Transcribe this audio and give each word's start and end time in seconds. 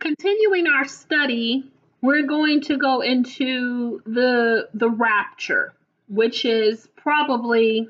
continuing 0.00 0.66
our 0.66 0.86
study, 0.86 1.70
we're 2.02 2.26
going 2.26 2.62
to 2.62 2.76
go 2.76 3.02
into 3.02 4.02
the 4.06 4.68
the 4.74 4.88
rapture, 4.88 5.72
which 6.08 6.44
is 6.44 6.88
probably 6.96 7.88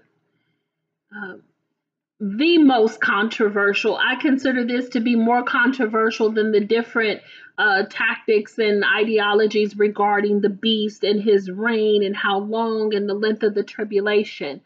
uh, 1.16 1.34
the 2.20 2.58
most 2.58 3.00
controversial. 3.00 3.96
I 3.96 4.16
consider 4.16 4.64
this 4.64 4.90
to 4.90 5.00
be 5.00 5.16
more 5.16 5.42
controversial 5.42 6.30
than 6.30 6.52
the 6.52 6.60
different 6.60 7.22
uh, 7.56 7.84
tactics 7.88 8.58
and 8.58 8.84
ideologies 8.84 9.76
regarding 9.76 10.40
the 10.40 10.50
beast 10.50 11.04
and 11.04 11.22
his 11.22 11.50
reign 11.50 12.02
and 12.02 12.16
how 12.16 12.40
long 12.40 12.94
and 12.94 13.08
the 13.08 13.14
length 13.14 13.42
of 13.42 13.54
the 13.54 13.62
tribulation. 13.62 14.60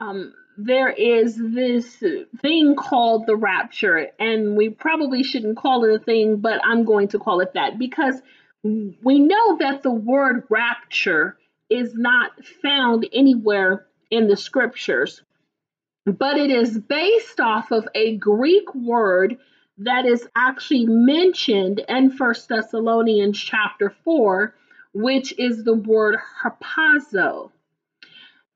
Um, 0.00 0.34
there 0.56 0.90
is 0.90 1.36
this 1.36 2.02
thing 2.40 2.76
called 2.76 3.26
the 3.26 3.36
rapture, 3.36 4.08
and 4.18 4.56
we 4.56 4.70
probably 4.70 5.22
shouldn't 5.22 5.56
call 5.56 5.84
it 5.84 5.94
a 5.94 6.04
thing, 6.04 6.36
but 6.36 6.60
I'm 6.64 6.84
going 6.84 7.08
to 7.08 7.18
call 7.18 7.40
it 7.40 7.54
that 7.54 7.78
because 7.78 8.20
we 8.62 9.18
know 9.18 9.58
that 9.58 9.82
the 9.82 9.90
word 9.90 10.44
rapture 10.48 11.36
is 11.68 11.94
not 11.94 12.30
found 12.62 13.06
anywhere 13.12 13.86
in 14.10 14.28
the 14.28 14.36
scriptures 14.36 15.22
but 16.06 16.36
it 16.36 16.50
is 16.50 16.78
based 16.78 17.40
off 17.40 17.70
of 17.70 17.88
a 17.94 18.16
Greek 18.16 18.74
word 18.74 19.38
that 19.78 20.04
is 20.04 20.26
actually 20.36 20.86
mentioned 20.86 21.80
in 21.88 22.10
First 22.10 22.48
Thessalonians 22.48 23.38
chapter 23.38 23.94
4, 24.04 24.54
which 24.92 25.34
is 25.38 25.64
the 25.64 25.74
word 25.74 26.16
harpazo. 26.42 27.50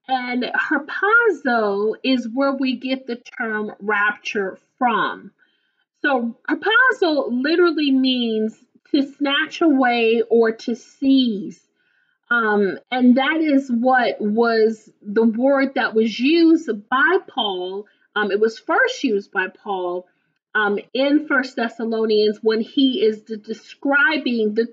And 0.08 0.42
harpazo 0.42 1.94
is 2.02 2.28
where 2.32 2.52
we 2.52 2.76
get 2.76 3.06
the 3.06 3.16
term 3.16 3.72
rapture 3.78 4.58
from. 4.78 5.32
So 6.00 6.36
harpazo 6.48 7.28
literally 7.30 7.90
means 7.90 8.56
to 8.90 9.02
snatch 9.02 9.60
away 9.60 10.22
or 10.30 10.52
to 10.52 10.74
seize. 10.74 11.60
Um, 12.30 12.78
and 12.90 13.16
that 13.16 13.40
is 13.40 13.70
what 13.70 14.20
was 14.20 14.90
the 15.02 15.24
word 15.24 15.74
that 15.74 15.94
was 15.94 16.18
used 16.18 16.70
by 16.88 17.18
Paul. 17.26 17.86
Um, 18.14 18.30
it 18.30 18.40
was 18.40 18.58
first 18.58 19.02
used 19.04 19.30
by 19.32 19.48
Paul 19.48 20.06
um, 20.54 20.78
in 20.92 21.26
First 21.26 21.56
Thessalonians 21.56 22.38
when 22.42 22.60
he 22.60 23.02
is 23.02 23.22
de- 23.22 23.36
describing 23.36 24.54
the 24.54 24.66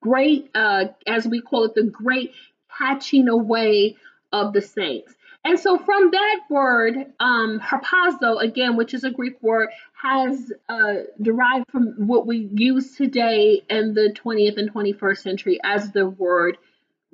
great, 0.00 0.50
uh, 0.54 0.86
as 1.06 1.26
we 1.26 1.40
call 1.40 1.64
it, 1.64 1.74
the 1.74 1.84
great 1.84 2.32
catching 2.78 3.28
away 3.28 3.96
of 4.40 4.52
the 4.52 4.60
saints. 4.60 5.14
And 5.44 5.60
so 5.60 5.78
from 5.78 6.10
that 6.10 6.40
word, 6.50 6.94
um, 7.20 7.60
harpazo, 7.60 8.42
again, 8.42 8.76
which 8.76 8.94
is 8.94 9.04
a 9.04 9.10
Greek 9.10 9.40
word, 9.40 9.68
has 10.02 10.52
uh, 10.68 10.94
derived 11.22 11.70
from 11.70 12.08
what 12.08 12.26
we 12.26 12.48
use 12.52 12.96
today 12.96 13.62
in 13.70 13.94
the 13.94 14.12
20th 14.24 14.58
and 14.58 14.72
21st 14.72 15.18
century 15.18 15.60
as 15.62 15.92
the 15.92 16.08
word 16.08 16.58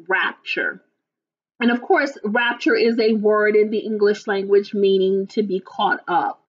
rapture. 0.09 0.83
And 1.61 1.71
of 1.71 1.83
course, 1.83 2.17
rapture 2.25 2.75
is 2.75 2.99
a 2.99 3.13
word 3.13 3.55
in 3.55 3.71
the 3.71 3.79
English 3.79 4.27
language 4.27 4.73
meaning 4.73 5.27
to 5.29 5.43
be 5.43 5.61
caught 5.61 6.01
up, 6.09 6.43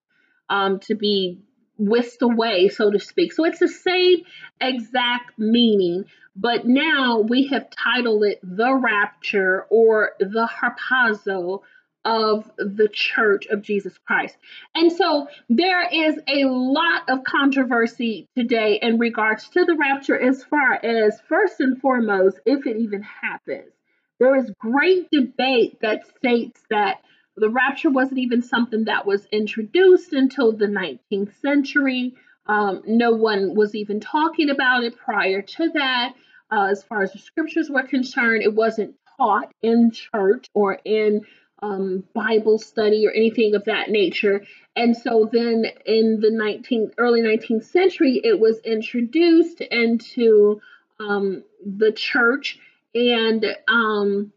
um, 0.49 0.79
to 0.88 0.95
be 0.95 1.41
whisked 1.77 2.21
away, 2.21 2.69
so 2.69 2.91
to 2.91 2.99
speak. 2.99 3.33
So 3.33 3.44
it's 3.45 3.59
the 3.59 3.67
same 3.67 4.23
exact 4.61 5.38
meaning, 5.38 6.05
but 6.35 6.65
now 6.65 7.19
we 7.19 7.47
have 7.47 7.69
titled 7.69 8.23
it 8.23 8.39
the 8.43 8.73
rapture 8.73 9.65
or 9.69 10.11
the 10.19 10.47
harpazo 10.47 11.61
of 12.05 12.51
the 12.57 12.89
church 12.91 13.45
of 13.47 13.61
Jesus 13.61 13.97
Christ. 14.05 14.35
And 14.75 14.91
so 14.91 15.27
there 15.49 15.87
is 15.89 16.19
a 16.27 16.45
lot 16.45 17.09
of 17.09 17.23
controversy 17.23 18.27
today 18.35 18.79
in 18.81 18.99
regards 18.99 19.47
to 19.49 19.63
the 19.63 19.75
rapture, 19.75 20.19
as 20.19 20.43
far 20.43 20.73
as 20.83 21.21
first 21.29 21.59
and 21.59 21.79
foremost, 21.79 22.39
if 22.45 22.65
it 22.65 22.77
even 22.77 23.03
happens. 23.03 23.71
There 24.19 24.35
is 24.35 24.51
great 24.59 25.09
debate 25.11 25.79
that 25.81 26.07
states 26.17 26.61
that 26.69 27.01
the 27.35 27.49
rapture 27.49 27.89
wasn't 27.89 28.19
even 28.19 28.41
something 28.41 28.85
that 28.85 29.05
was 29.05 29.25
introduced 29.31 30.13
until 30.13 30.51
the 30.51 30.67
19th 30.67 31.39
century. 31.41 32.16
Um, 32.45 32.83
no 32.85 33.11
one 33.11 33.55
was 33.55 33.75
even 33.75 33.99
talking 33.99 34.49
about 34.49 34.83
it 34.83 34.97
prior 34.97 35.41
to 35.41 35.69
that. 35.73 36.13
Uh, 36.51 36.67
as 36.69 36.83
far 36.83 37.01
as 37.01 37.13
the 37.13 37.19
scriptures 37.19 37.69
were 37.69 37.83
concerned, 37.83 38.43
it 38.43 38.53
wasn't 38.53 38.95
taught 39.17 39.51
in 39.61 39.91
church 39.91 40.47
or 40.53 40.79
in 40.85 41.21
um, 41.61 42.03
Bible 42.13 42.59
study 42.59 43.07
or 43.07 43.11
anything 43.11 43.55
of 43.55 43.65
that 43.65 43.89
nature. 43.89 44.43
And 44.75 44.95
so 44.95 45.29
then 45.31 45.65
in 45.85 46.19
the 46.19 46.29
19th, 46.29 46.93
early 46.97 47.21
19th 47.21 47.63
century, 47.63 48.19
it 48.23 48.39
was 48.39 48.59
introduced 48.59 49.61
into 49.61 50.61
um, 50.99 51.43
the 51.65 51.91
church 51.91 52.59
and 52.93 53.45
um, 53.67 54.31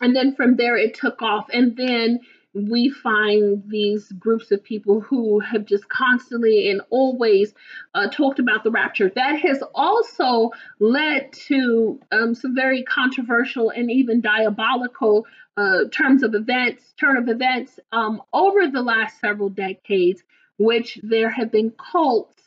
and 0.00 0.16
then 0.16 0.34
from 0.34 0.56
there 0.56 0.76
it 0.76 0.94
took 0.94 1.20
off. 1.22 1.46
And 1.52 1.76
then 1.76 2.20
we 2.52 2.90
find 2.90 3.62
these 3.68 4.10
groups 4.12 4.50
of 4.50 4.62
people 4.64 5.00
who 5.00 5.38
have 5.40 5.64
just 5.64 5.88
constantly 5.88 6.70
and 6.70 6.80
always 6.90 7.54
uh, 7.94 8.08
talked 8.08 8.38
about 8.40 8.64
the 8.64 8.70
rapture. 8.70 9.10
That 9.14 9.38
has 9.40 9.62
also 9.74 10.50
led 10.80 11.32
to 11.48 12.00
um, 12.10 12.34
some 12.34 12.54
very 12.54 12.82
controversial 12.82 13.70
and 13.70 13.90
even 13.90 14.20
diabolical 14.20 15.26
uh, 15.56 15.84
terms 15.92 16.22
of 16.22 16.34
events, 16.34 16.92
turn 16.98 17.16
of 17.16 17.28
events 17.28 17.78
um, 17.92 18.22
over 18.32 18.66
the 18.66 18.82
last 18.82 19.20
several 19.20 19.48
decades, 19.48 20.22
which 20.58 20.98
there 21.02 21.30
have 21.30 21.52
been 21.52 21.72
cults 21.92 22.42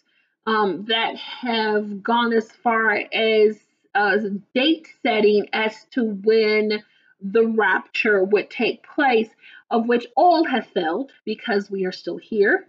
um, 0.46 0.86
that 0.90 1.16
have 1.16 2.04
gone 2.04 2.34
as 2.34 2.52
far 2.52 2.92
as 3.14 3.58
uh, 3.96 4.18
date 4.54 4.88
setting 5.02 5.48
as 5.54 5.86
to 5.92 6.04
when 6.04 6.84
the 7.22 7.46
rapture 7.46 8.24
would 8.24 8.50
take 8.50 8.86
place 8.86 9.30
of 9.74 9.88
which 9.88 10.06
all 10.16 10.46
have 10.46 10.68
failed 10.68 11.12
because 11.26 11.70
we 11.70 11.84
are 11.86 11.92
still 11.92 12.18
here. 12.18 12.68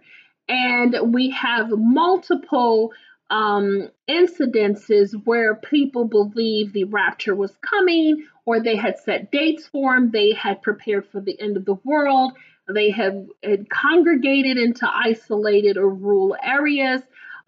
And 0.49 1.13
we 1.13 1.29
have 1.29 1.69
multiple 1.69 2.91
um, 3.29 3.89
incidences 4.09 5.13
where 5.23 5.55
people 5.55 6.05
believe 6.05 6.73
the 6.73 6.83
rapture 6.85 7.35
was 7.35 7.55
coming, 7.61 8.25
or 8.45 8.59
they 8.59 8.75
had 8.75 8.97
set 8.99 9.31
dates 9.31 9.67
for 9.67 9.93
them, 9.95 10.11
they 10.11 10.33
had 10.33 10.61
prepared 10.61 11.07
for 11.07 11.21
the 11.21 11.39
end 11.39 11.57
of 11.57 11.65
the 11.65 11.79
world, 11.83 12.33
they 12.67 12.89
have 12.91 13.15
had 13.43 13.69
congregated 13.69 14.57
into 14.57 14.89
isolated 14.91 15.77
or 15.77 15.89
rural 15.89 16.35
areas. 16.43 17.01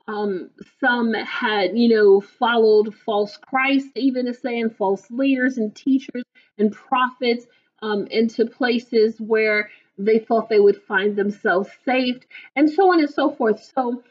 Um, 0.07 0.51
some 0.79 1.13
had, 1.13 1.77
you 1.77 1.89
know, 1.89 2.21
followed 2.21 2.93
false 2.93 3.37
Christ, 3.37 3.87
even 3.95 4.31
saying 4.33 4.69
false 4.69 5.09
leaders 5.09 5.57
and 5.57 5.75
teachers 5.75 6.23
and 6.57 6.71
prophets 6.71 7.45
um, 7.81 8.07
into 8.07 8.45
places 8.45 9.19
where 9.19 9.69
they 9.97 10.19
thought 10.19 10.49
they 10.49 10.59
would 10.59 10.81
find 10.83 11.15
themselves 11.15 11.69
saved, 11.85 12.25
and 12.55 12.69
so 12.69 12.91
on 12.91 12.99
and 12.99 13.09
so 13.09 13.31
forth. 13.31 13.71
So, 13.75 14.03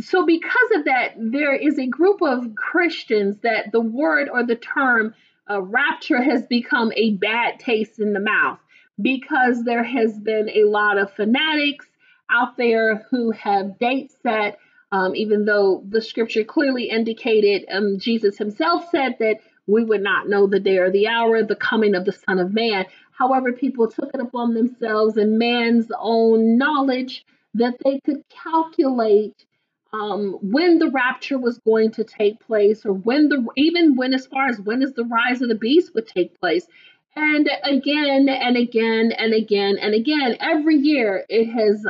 so 0.00 0.24
because 0.24 0.70
of 0.74 0.84
that, 0.86 1.14
there 1.18 1.54
is 1.54 1.78
a 1.78 1.86
group 1.86 2.22
of 2.22 2.54
Christians 2.54 3.38
that 3.42 3.72
the 3.72 3.80
word 3.80 4.28
or 4.28 4.44
the 4.44 4.56
term 4.56 5.14
uh, 5.50 5.60
rapture 5.60 6.22
has 6.22 6.42
become 6.46 6.92
a 6.96 7.12
bad 7.12 7.60
taste 7.60 7.98
in 8.00 8.12
the 8.12 8.20
mouth 8.20 8.58
because 9.00 9.64
there 9.64 9.84
has 9.84 10.18
been 10.18 10.48
a 10.48 10.64
lot 10.64 10.98
of 10.98 11.12
fanatics 11.12 11.86
out 12.30 12.56
there 12.56 13.06
who 13.10 13.30
have 13.32 13.78
dates 13.78 14.16
set. 14.22 14.58
Um, 14.92 15.16
even 15.16 15.44
though 15.44 15.82
the 15.88 16.00
scripture 16.00 16.44
clearly 16.44 16.84
indicated, 16.84 17.66
um, 17.70 17.98
Jesus 17.98 18.38
himself 18.38 18.88
said 18.90 19.16
that 19.18 19.40
we 19.66 19.84
would 19.84 20.02
not 20.02 20.28
know 20.28 20.46
the 20.46 20.60
day 20.60 20.78
or 20.78 20.90
the 20.90 21.08
hour, 21.08 21.36
of 21.36 21.48
the 21.48 21.56
coming 21.56 21.94
of 21.94 22.04
the 22.04 22.12
Son 22.12 22.38
of 22.38 22.52
Man. 22.52 22.86
However, 23.12 23.52
people 23.52 23.88
took 23.88 24.10
it 24.14 24.20
upon 24.20 24.54
themselves 24.54 25.16
and 25.16 25.38
man's 25.38 25.90
own 25.98 26.58
knowledge 26.58 27.24
that 27.54 27.74
they 27.84 28.00
could 28.04 28.22
calculate 28.28 29.46
um, 29.92 30.38
when 30.42 30.78
the 30.78 30.90
rapture 30.90 31.38
was 31.38 31.58
going 31.58 31.92
to 31.92 32.04
take 32.04 32.40
place, 32.40 32.84
or 32.84 32.92
when 32.92 33.28
the 33.28 33.46
even 33.56 33.96
when 33.96 34.12
as 34.14 34.26
far 34.26 34.48
as 34.48 34.60
when 34.60 34.82
is 34.82 34.92
the 34.92 35.04
rise 35.04 35.40
of 35.40 35.48
the 35.48 35.54
beast 35.54 35.94
would 35.94 36.06
take 36.06 36.38
place. 36.40 36.66
And 37.14 37.48
again 37.64 38.28
and 38.28 38.56
again 38.58 39.12
and 39.12 39.32
again 39.32 39.78
and 39.80 39.94
again, 39.94 40.36
every 40.38 40.76
year 40.76 41.24
it 41.28 41.46
has 41.46 41.86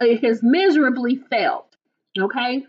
it 0.00 0.24
has 0.24 0.42
miserably 0.42 1.16
failed. 1.16 1.66
Okay. 2.18 2.66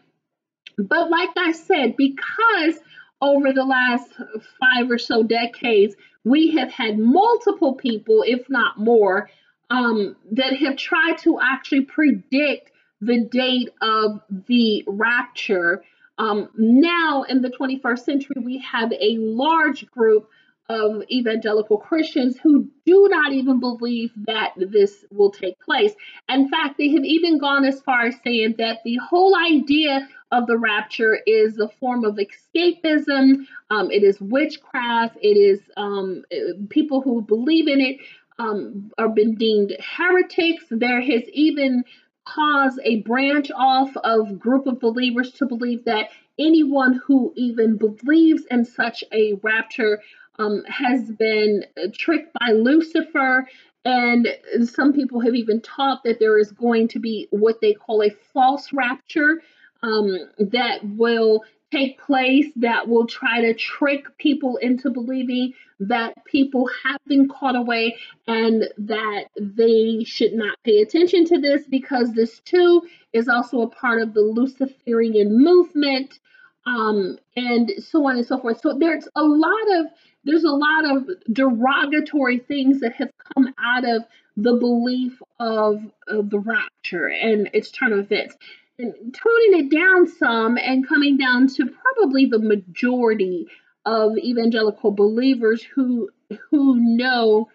But 0.77 1.09
like 1.09 1.29
I 1.37 1.53
said, 1.53 1.95
because 1.97 2.79
over 3.25 3.51
the 3.51 3.65
last 3.65 4.11
five 4.59 4.89
or 4.89 4.97
so 4.97 5.23
decades, 5.23 5.95
we 6.23 6.55
have 6.55 6.71
had 6.71 6.99
multiple 6.99 7.73
people, 7.73 8.23
if 8.25 8.49
not 8.49 8.77
more, 8.77 9.29
um, 9.69 10.15
that 10.31 10.55
have 10.57 10.77
tried 10.77 11.17
to 11.19 11.39
actually 11.41 11.81
predict 11.81 12.71
the 13.01 13.25
date 13.25 13.69
of 13.81 14.21
the 14.47 14.83
rapture. 14.87 15.83
Um, 16.17 16.49
now, 16.55 17.23
in 17.23 17.41
the 17.41 17.49
21st 17.49 17.99
century, 17.99 18.37
we 18.43 18.59
have 18.59 18.91
a 18.93 19.17
large 19.17 19.89
group 19.91 20.29
of 20.69 21.03
evangelical 21.11 21.77
Christians 21.77 22.37
who 22.41 22.67
do 22.85 23.07
not 23.09 23.33
even 23.33 23.59
believe 23.59 24.11
that 24.25 24.53
this 24.57 25.05
will 25.11 25.29
take 25.29 25.59
place. 25.59 25.93
In 26.27 26.49
fact, 26.49 26.77
they 26.77 26.89
have 26.89 27.03
even 27.03 27.37
gone 27.37 27.65
as 27.65 27.81
far 27.81 28.07
as 28.07 28.15
saying 28.23 28.55
that 28.57 28.79
the 28.83 28.97
whole 28.97 29.35
idea 29.37 30.07
of 30.31 30.47
the 30.47 30.57
rapture 30.57 31.19
is 31.27 31.59
a 31.59 31.69
form 31.79 32.03
of 32.03 32.17
escapism, 32.17 33.45
um, 33.69 33.91
it 33.91 34.03
is 34.03 34.19
witchcraft, 34.19 35.17
it 35.21 35.37
is 35.37 35.61
um, 35.77 36.23
people 36.69 37.01
who 37.01 37.21
believe 37.21 37.67
in 37.67 37.79
it 37.79 37.97
um, 38.39 38.91
are 38.97 39.09
been 39.09 39.35
deemed 39.35 39.75
heretics. 39.79 40.65
There 40.71 41.01
has 41.01 41.23
even 41.31 41.83
caused 42.25 42.79
a 42.83 43.01
branch 43.01 43.51
off 43.55 43.95
of 43.97 44.39
group 44.39 44.65
of 44.65 44.79
believers 44.79 45.31
to 45.33 45.45
believe 45.45 45.85
that 45.85 46.09
anyone 46.39 46.99
who 47.05 47.31
even 47.35 47.77
believes 47.77 48.43
in 48.49 48.65
such 48.65 49.03
a 49.13 49.33
rapture 49.43 50.01
um, 50.39 50.63
has 50.67 51.11
been 51.11 51.65
tricked 51.93 52.33
by 52.39 52.51
Lucifer. 52.51 53.47
And 53.83 54.27
some 54.63 54.93
people 54.93 55.19
have 55.21 55.35
even 55.35 55.61
taught 55.61 56.03
that 56.05 56.19
there 56.19 56.39
is 56.39 56.51
going 56.51 56.87
to 56.89 56.99
be 56.99 57.27
what 57.29 57.61
they 57.61 57.73
call 57.73 58.03
a 58.03 58.09
false 58.33 58.73
rapture 58.73 59.41
um, 59.83 60.17
that 60.39 60.79
will 60.83 61.43
take 61.71 61.99
place 61.99 62.45
that 62.55 62.87
will 62.87 63.05
try 63.07 63.41
to 63.41 63.53
trick 63.53 64.05
people 64.17 64.57
into 64.57 64.89
believing 64.89 65.53
that 65.79 66.13
people 66.25 66.69
have 66.83 66.99
been 67.05 67.27
caught 67.27 67.55
away 67.55 67.95
and 68.27 68.69
that 68.77 69.25
they 69.37 70.03
should 70.05 70.33
not 70.33 70.57
pay 70.63 70.79
attention 70.79 71.25
to 71.25 71.39
this 71.39 71.63
because 71.69 72.13
this 72.13 72.39
too 72.41 72.81
is 73.13 73.27
also 73.27 73.61
a 73.61 73.69
part 73.69 74.01
of 74.01 74.13
the 74.13 74.21
Luciferian 74.21 75.43
movement 75.43 76.19
um, 76.65 77.17
and 77.35 77.71
so 77.79 78.07
on 78.07 78.17
and 78.17 78.25
so 78.25 78.39
forth. 78.39 78.61
So 78.61 78.77
there's 78.77 79.07
a 79.15 79.23
lot 79.23 79.79
of 79.79 79.87
there's 80.25 80.43
a 80.43 80.51
lot 80.51 80.97
of 80.97 81.09
derogatory 81.31 82.39
things 82.39 82.81
that 82.81 82.93
have 82.95 83.11
come 83.33 83.53
out 83.59 83.87
of 83.87 84.03
the 84.37 84.53
belief 84.53 85.21
of, 85.39 85.81
of 86.07 86.29
the 86.29 86.39
rapture 86.39 87.07
and 87.07 87.49
its 87.53 87.71
turn 87.71 87.93
of 87.93 87.99
events. 87.99 88.35
And 88.77 88.93
toning 88.93 89.65
it 89.65 89.71
down 89.71 90.07
some 90.07 90.57
and 90.57 90.85
coming 90.85 91.17
down 91.17 91.47
to 91.47 91.65
probably 91.67 92.25
the 92.25 92.39
majority 92.39 93.47
of 93.85 94.17
evangelical 94.17 94.91
believers 94.91 95.63
who 95.63 96.09
who 96.49 96.75
know 96.75 97.47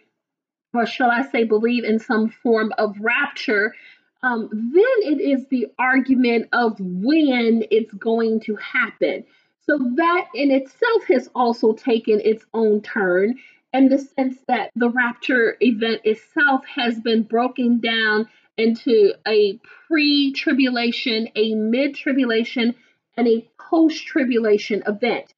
or 0.73 0.87
shall 0.87 1.11
I 1.11 1.23
say 1.23 1.45
believe 1.45 1.85
in 1.85 1.99
some 1.99 2.31
form 2.31 2.73
of 2.79 2.95
rapture 3.01 3.75
um, 4.23 4.49
then 4.53 5.13
it 5.13 5.21
is 5.21 5.47
the 5.49 5.69
argument 5.79 6.49
of 6.53 6.79
when 6.79 7.65
it's 7.71 7.93
going 7.95 8.41
to 8.41 8.57
happen. 8.57 9.25
So 9.71 9.79
that 9.79 10.27
in 10.35 10.51
itself 10.51 11.05
has 11.07 11.31
also 11.33 11.75
taken 11.75 12.21
its 12.25 12.45
own 12.53 12.83
turn 12.83 13.39
in 13.73 13.89
the 13.89 13.99
sense 13.99 14.37
that 14.49 14.73
the 14.75 14.91
rapture 14.91 15.57
event 15.61 16.01
itself 16.03 16.65
has 16.67 16.99
been 16.99 17.23
broken 17.23 17.79
down 17.79 18.29
into 18.57 19.15
a 19.29 19.61
pre 19.87 20.33
tribulation, 20.33 21.29
a 21.37 21.55
mid 21.55 21.95
tribulation, 21.95 22.75
and 23.17 23.29
a 23.29 23.49
post 23.71 24.05
tribulation 24.07 24.83
event. 24.89 25.35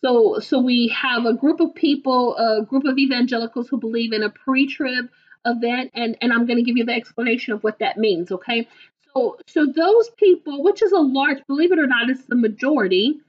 So, 0.00 0.38
so 0.38 0.60
we 0.60 0.88
have 0.88 1.26
a 1.26 1.34
group 1.34 1.60
of 1.60 1.74
people, 1.74 2.38
a 2.38 2.64
group 2.64 2.86
of 2.86 2.96
evangelicals 2.96 3.68
who 3.68 3.76
believe 3.76 4.14
in 4.14 4.22
a 4.22 4.30
pre 4.30 4.66
trib 4.66 5.10
event, 5.44 5.90
and, 5.92 6.16
and 6.22 6.32
I'm 6.32 6.46
going 6.46 6.56
to 6.56 6.62
give 6.64 6.78
you 6.78 6.86
the 6.86 6.94
explanation 6.94 7.52
of 7.52 7.62
what 7.62 7.80
that 7.80 7.98
means, 7.98 8.32
okay? 8.32 8.66
So, 9.12 9.36
so 9.46 9.66
those 9.66 10.08
people, 10.16 10.64
which 10.64 10.82
is 10.82 10.92
a 10.92 11.00
large, 11.00 11.46
believe 11.46 11.70
it 11.70 11.78
or 11.78 11.86
not, 11.86 12.08
it's 12.08 12.24
the 12.24 12.34
majority, 12.34 13.20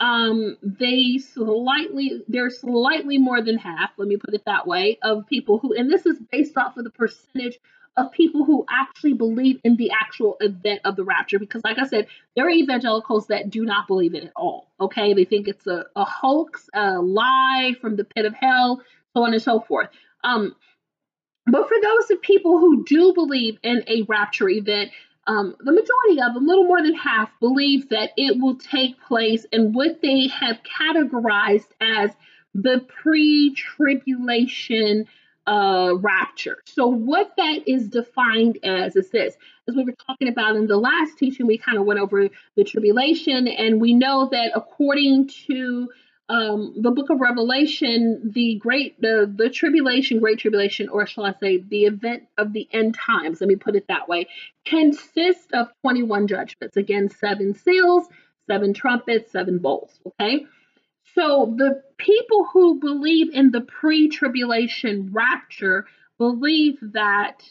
um, 0.00 0.56
they 0.62 1.18
slightly, 1.18 2.22
they're 2.26 2.50
slightly 2.50 3.18
more 3.18 3.42
than 3.42 3.58
half, 3.58 3.90
let 3.98 4.08
me 4.08 4.16
put 4.16 4.34
it 4.34 4.44
that 4.46 4.66
way, 4.66 4.98
of 5.02 5.26
people 5.26 5.58
who, 5.58 5.74
and 5.74 5.90
this 5.90 6.06
is 6.06 6.18
based 6.32 6.56
off 6.56 6.76
of 6.76 6.84
the 6.84 6.90
percentage 6.90 7.58
of 7.96 8.10
people 8.12 8.44
who 8.44 8.64
actually 8.70 9.12
believe 9.12 9.60
in 9.62 9.76
the 9.76 9.90
actual 9.90 10.36
event 10.40 10.80
of 10.84 10.96
the 10.96 11.04
rapture. 11.04 11.38
Because, 11.38 11.62
like 11.64 11.78
I 11.78 11.86
said, 11.86 12.06
there 12.34 12.46
are 12.46 12.50
evangelicals 12.50 13.26
that 13.26 13.50
do 13.50 13.64
not 13.64 13.86
believe 13.86 14.14
it 14.14 14.24
at 14.24 14.32
all. 14.36 14.70
Okay, 14.80 15.12
they 15.12 15.24
think 15.24 15.48
it's 15.48 15.66
a, 15.66 15.84
a 15.96 16.04
hoax, 16.04 16.70
a 16.72 16.98
lie 17.00 17.74
from 17.80 17.96
the 17.96 18.04
pit 18.04 18.24
of 18.24 18.34
hell, 18.34 18.80
so 19.14 19.24
on 19.24 19.34
and 19.34 19.42
so 19.42 19.60
forth. 19.60 19.88
Um, 20.24 20.54
but 21.46 21.68
for 21.68 21.76
those 21.82 22.10
of 22.10 22.22
people 22.22 22.58
who 22.58 22.84
do 22.84 23.12
believe 23.12 23.58
in 23.62 23.82
a 23.86 24.02
rapture 24.02 24.48
event, 24.48 24.92
um, 25.30 25.54
the 25.60 25.70
majority 25.70 26.20
of 26.20 26.34
them, 26.34 26.44
a 26.44 26.46
little 26.48 26.64
more 26.64 26.82
than 26.82 26.94
half, 26.94 27.30
believe 27.38 27.88
that 27.90 28.10
it 28.16 28.40
will 28.40 28.56
take 28.56 29.00
place 29.00 29.46
in 29.52 29.72
what 29.72 30.02
they 30.02 30.26
have 30.26 30.58
categorized 30.64 31.68
as 31.80 32.10
the 32.52 32.84
pre 32.88 33.54
tribulation 33.54 35.06
uh, 35.46 35.92
rapture. 36.00 36.58
So, 36.66 36.88
what 36.88 37.32
that 37.36 37.68
is 37.68 37.88
defined 37.88 38.58
as 38.64 38.96
is 38.96 39.10
this. 39.10 39.36
As 39.68 39.76
we 39.76 39.84
were 39.84 39.94
talking 40.04 40.26
about 40.26 40.56
in 40.56 40.66
the 40.66 40.76
last 40.76 41.16
teaching, 41.16 41.46
we 41.46 41.58
kind 41.58 41.78
of 41.78 41.84
went 41.84 42.00
over 42.00 42.28
the 42.56 42.64
tribulation, 42.64 43.46
and 43.46 43.80
we 43.80 43.94
know 43.94 44.28
that 44.32 44.50
according 44.56 45.28
to 45.46 45.88
um, 46.30 46.74
the 46.76 46.92
book 46.92 47.10
of 47.10 47.20
Revelation, 47.20 48.30
the 48.32 48.54
great, 48.54 49.00
the, 49.00 49.30
the 49.34 49.50
tribulation, 49.50 50.20
great 50.20 50.38
tribulation, 50.38 50.88
or 50.88 51.04
shall 51.04 51.26
I 51.26 51.34
say, 51.40 51.58
the 51.58 51.86
event 51.86 52.22
of 52.38 52.52
the 52.52 52.68
end 52.72 52.94
times, 52.94 53.40
let 53.40 53.48
me 53.48 53.56
put 53.56 53.74
it 53.74 53.86
that 53.88 54.08
way, 54.08 54.28
consists 54.64 55.48
of 55.52 55.66
21 55.82 56.28
judgments. 56.28 56.76
Again, 56.76 57.08
seven 57.08 57.52
seals, 57.54 58.06
seven 58.46 58.72
trumpets, 58.72 59.32
seven 59.32 59.58
bowls. 59.58 59.98
Okay. 60.06 60.46
So 61.16 61.52
the 61.58 61.82
people 61.98 62.44
who 62.52 62.78
believe 62.78 63.34
in 63.34 63.50
the 63.50 63.62
pre 63.62 64.08
tribulation 64.08 65.10
rapture 65.12 65.86
believe 66.16 66.78
that 66.92 67.42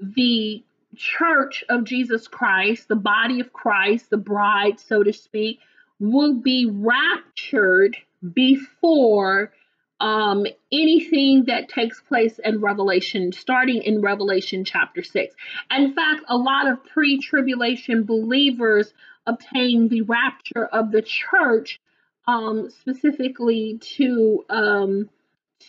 the 0.00 0.62
church 0.96 1.64
of 1.70 1.84
Jesus 1.84 2.28
Christ, 2.28 2.88
the 2.88 2.96
body 2.96 3.40
of 3.40 3.54
Christ, 3.54 4.10
the 4.10 4.18
bride, 4.18 4.78
so 4.80 5.02
to 5.02 5.14
speak, 5.14 5.60
will 6.00 6.34
be 6.34 6.66
raptured 6.70 7.96
before 8.32 9.52
um, 10.00 10.46
anything 10.70 11.44
that 11.46 11.68
takes 11.68 12.00
place 12.00 12.38
in 12.44 12.60
Revelation, 12.60 13.32
starting 13.32 13.82
in 13.82 14.00
Revelation 14.00 14.64
chapter 14.64 15.02
6. 15.02 15.34
In 15.76 15.94
fact, 15.94 16.24
a 16.28 16.36
lot 16.36 16.68
of 16.68 16.84
pre 16.84 17.18
tribulation 17.18 18.04
believers 18.04 18.92
obtain 19.26 19.88
the 19.88 20.02
rapture 20.02 20.66
of 20.66 20.92
the 20.92 21.02
church 21.02 21.80
um, 22.26 22.70
specifically 22.70 23.78
to, 23.96 24.44
um, 24.50 25.08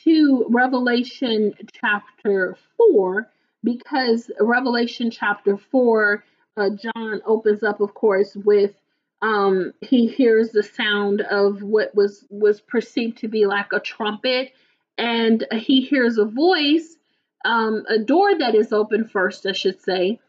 to 0.03 0.45
Revelation 0.49 1.53
chapter 1.73 2.55
4, 2.77 3.27
because 3.63 4.29
Revelation 4.39 5.09
chapter 5.09 5.57
4, 5.57 6.23
uh, 6.57 6.69
John 6.69 7.21
opens 7.25 7.63
up, 7.63 7.79
of 7.79 7.93
course, 7.93 8.35
with 8.35 8.73
um, 9.21 9.73
he 9.81 10.07
hears 10.07 10.51
the 10.51 10.63
sound 10.63 11.21
of 11.21 11.61
what 11.61 11.93
was 11.93 12.25
was 12.29 12.61
perceived 12.61 13.17
to 13.19 13.27
be 13.27 13.45
like 13.45 13.73
a 13.73 13.79
trumpet, 13.79 14.53
and 14.97 15.45
he 15.51 15.81
hears 15.81 16.17
a 16.17 16.25
voice, 16.25 16.95
um, 17.43 17.83
a 17.89 17.99
door 17.99 18.37
that 18.37 18.55
is 18.55 18.71
open 18.71 19.05
first, 19.05 19.45
I 19.45 19.51
should 19.51 19.81
say, 19.81 20.19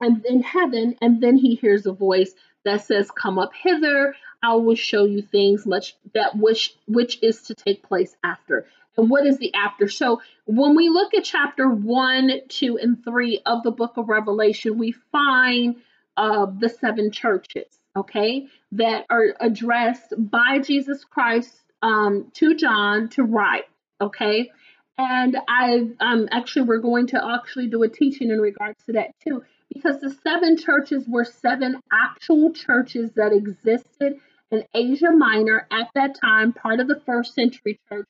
and 0.00 0.24
in 0.26 0.42
heaven, 0.42 0.96
and 1.00 1.20
then 1.20 1.36
he 1.36 1.54
hears 1.54 1.86
a 1.86 1.92
voice 1.92 2.34
that 2.64 2.84
says, 2.84 3.10
"Come 3.10 3.38
up 3.38 3.52
hither. 3.54 4.16
I 4.42 4.54
will 4.54 4.74
show 4.76 5.04
you 5.04 5.22
things 5.22 5.66
much 5.66 5.96
that 6.14 6.36
which 6.36 6.74
which 6.86 7.22
is 7.22 7.42
to 7.42 7.54
take 7.54 7.82
place 7.84 8.16
after." 8.24 8.66
And 8.96 9.08
what 9.08 9.26
is 9.26 9.38
the 9.38 9.54
after? 9.54 9.88
So 9.88 10.20
when 10.46 10.74
we 10.74 10.88
look 10.88 11.14
at 11.14 11.22
chapter 11.22 11.68
one, 11.68 12.32
two, 12.48 12.78
and 12.78 13.04
three 13.04 13.40
of 13.46 13.62
the 13.62 13.70
book 13.70 13.96
of 13.96 14.08
Revelation, 14.08 14.76
we 14.76 14.90
find 15.12 15.76
uh, 16.16 16.46
the 16.46 16.68
seven 16.68 17.12
churches 17.12 17.77
okay, 17.98 18.46
that 18.72 19.06
are 19.10 19.34
addressed 19.40 20.12
by 20.16 20.58
Jesus 20.58 21.04
Christ 21.04 21.52
um, 21.82 22.30
to 22.34 22.54
John 22.54 23.08
to 23.10 23.22
write, 23.22 23.64
okay? 24.00 24.50
And 24.96 25.36
I 25.48 25.90
um, 26.00 26.28
actually, 26.30 26.62
we're 26.62 26.78
going 26.78 27.06
to 27.08 27.24
actually 27.24 27.68
do 27.68 27.82
a 27.84 27.88
teaching 27.88 28.30
in 28.30 28.40
regards 28.40 28.82
to 28.86 28.92
that 28.94 29.10
too, 29.22 29.44
because 29.72 30.00
the 30.00 30.10
seven 30.24 30.56
churches 30.56 31.04
were 31.06 31.24
seven 31.24 31.80
actual 31.92 32.52
churches 32.52 33.10
that 33.14 33.32
existed 33.32 34.18
in 34.50 34.64
Asia 34.74 35.12
Minor 35.12 35.66
at 35.70 35.88
that 35.94 36.18
time, 36.20 36.52
part 36.52 36.80
of 36.80 36.88
the 36.88 37.00
first 37.06 37.34
century 37.34 37.78
church, 37.88 38.06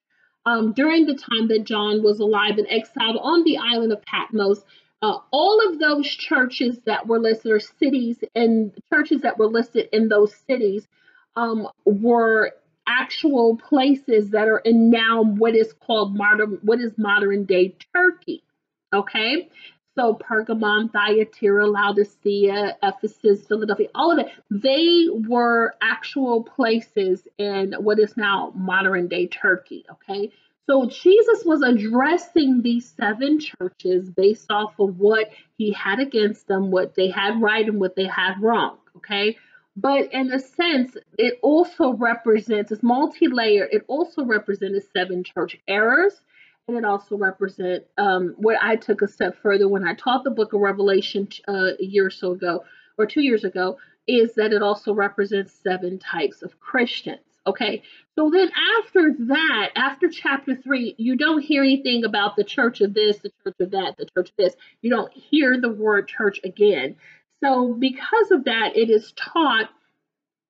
um, 0.46 0.72
during 0.72 1.04
the 1.04 1.16
time 1.16 1.48
that 1.48 1.64
John 1.64 2.02
was 2.02 2.20
alive 2.20 2.56
and 2.56 2.66
exiled 2.70 3.18
on 3.20 3.44
the 3.44 3.58
island 3.58 3.92
of 3.92 4.02
Patmos 4.02 4.62
uh, 5.02 5.18
all 5.30 5.68
of 5.68 5.78
those 5.78 6.08
churches 6.08 6.78
that 6.86 7.06
were 7.06 7.20
listed, 7.20 7.52
or 7.52 7.60
cities 7.60 8.18
and 8.34 8.72
churches 8.92 9.22
that 9.22 9.38
were 9.38 9.46
listed 9.46 9.88
in 9.92 10.08
those 10.08 10.34
cities, 10.34 10.86
um, 11.36 11.68
were 11.84 12.52
actual 12.86 13.56
places 13.56 14.30
that 14.30 14.48
are 14.48 14.58
in 14.58 14.90
now 14.90 15.22
what 15.22 15.54
is 15.54 15.72
called 15.72 16.16
modern, 16.16 16.58
what 16.62 16.80
is 16.80 16.92
modern 16.96 17.44
day 17.44 17.76
Turkey. 17.94 18.42
Okay, 18.92 19.48
so 19.94 20.14
Pergamon, 20.14 20.90
Thyatira, 20.92 21.66
Laodicea, 21.66 22.76
Ephesus, 22.82 23.46
Philadelphia, 23.46 23.88
all 23.94 24.12
of 24.12 24.18
it, 24.18 24.32
they 24.50 25.06
were 25.28 25.74
actual 25.82 26.42
places 26.44 27.26
in 27.36 27.74
what 27.78 27.98
is 27.98 28.16
now 28.16 28.52
modern 28.54 29.08
day 29.08 29.26
Turkey. 29.26 29.84
Okay, 29.90 30.32
So 30.68 30.84
Jesus 30.84 31.44
was 31.46 31.62
addressing 31.62 32.60
these 32.60 32.90
seven 32.90 33.40
churches 33.40 34.10
based 34.10 34.50
off 34.50 34.78
of 34.78 34.98
what 34.98 35.30
he 35.56 35.72
had 35.72 35.98
against 35.98 36.46
them, 36.46 36.70
what 36.70 36.94
they 36.94 37.08
had 37.08 37.40
right 37.40 37.66
and 37.66 37.80
what 37.80 37.96
they 37.96 38.04
had 38.04 38.34
wrong. 38.42 38.76
Okay. 38.96 39.38
But 39.76 40.12
in 40.12 40.30
a 40.30 40.38
sense, 40.38 40.94
it 41.16 41.38
also 41.40 41.94
represents, 41.94 42.70
it's 42.70 42.82
multi 42.82 43.28
layered, 43.28 43.70
it 43.72 43.84
also 43.88 44.24
represented 44.24 44.82
seven 44.92 45.24
church 45.24 45.56
errors. 45.66 46.20
And 46.66 46.76
it 46.76 46.84
also 46.84 47.16
represent 47.16 47.84
um, 47.96 48.34
what 48.36 48.58
I 48.60 48.76
took 48.76 49.00
a 49.00 49.08
step 49.08 49.40
further 49.40 49.68
when 49.68 49.88
I 49.88 49.94
taught 49.94 50.22
the 50.22 50.30
book 50.30 50.52
of 50.52 50.60
Revelation 50.60 51.28
uh, 51.48 51.70
a 51.80 51.84
year 51.84 52.06
or 52.06 52.10
so 52.10 52.32
ago, 52.32 52.62
or 52.98 53.06
two 53.06 53.22
years 53.22 53.44
ago, 53.44 53.78
is 54.06 54.34
that 54.34 54.52
it 54.52 54.60
also 54.60 54.92
represents 54.92 55.54
seven 55.54 55.98
types 55.98 56.42
of 56.42 56.60
Christians. 56.60 57.20
Okay, 57.48 57.82
so 58.14 58.28
then 58.30 58.50
after 58.78 59.14
that, 59.28 59.70
after 59.74 60.10
chapter 60.10 60.54
three, 60.54 60.94
you 60.98 61.16
don't 61.16 61.40
hear 61.40 61.62
anything 61.62 62.04
about 62.04 62.36
the 62.36 62.44
church 62.44 62.82
of 62.82 62.92
this, 62.92 63.16
the 63.20 63.32
church 63.42 63.54
of 63.58 63.70
that, 63.70 63.96
the 63.96 64.04
church 64.04 64.28
of 64.28 64.36
this. 64.36 64.54
You 64.82 64.90
don't 64.90 65.10
hear 65.14 65.58
the 65.58 65.70
word 65.70 66.08
church 66.08 66.40
again. 66.44 66.96
So, 67.42 67.72
because 67.72 68.30
of 68.32 68.44
that, 68.44 68.76
it 68.76 68.90
is 68.90 69.14
taught 69.16 69.70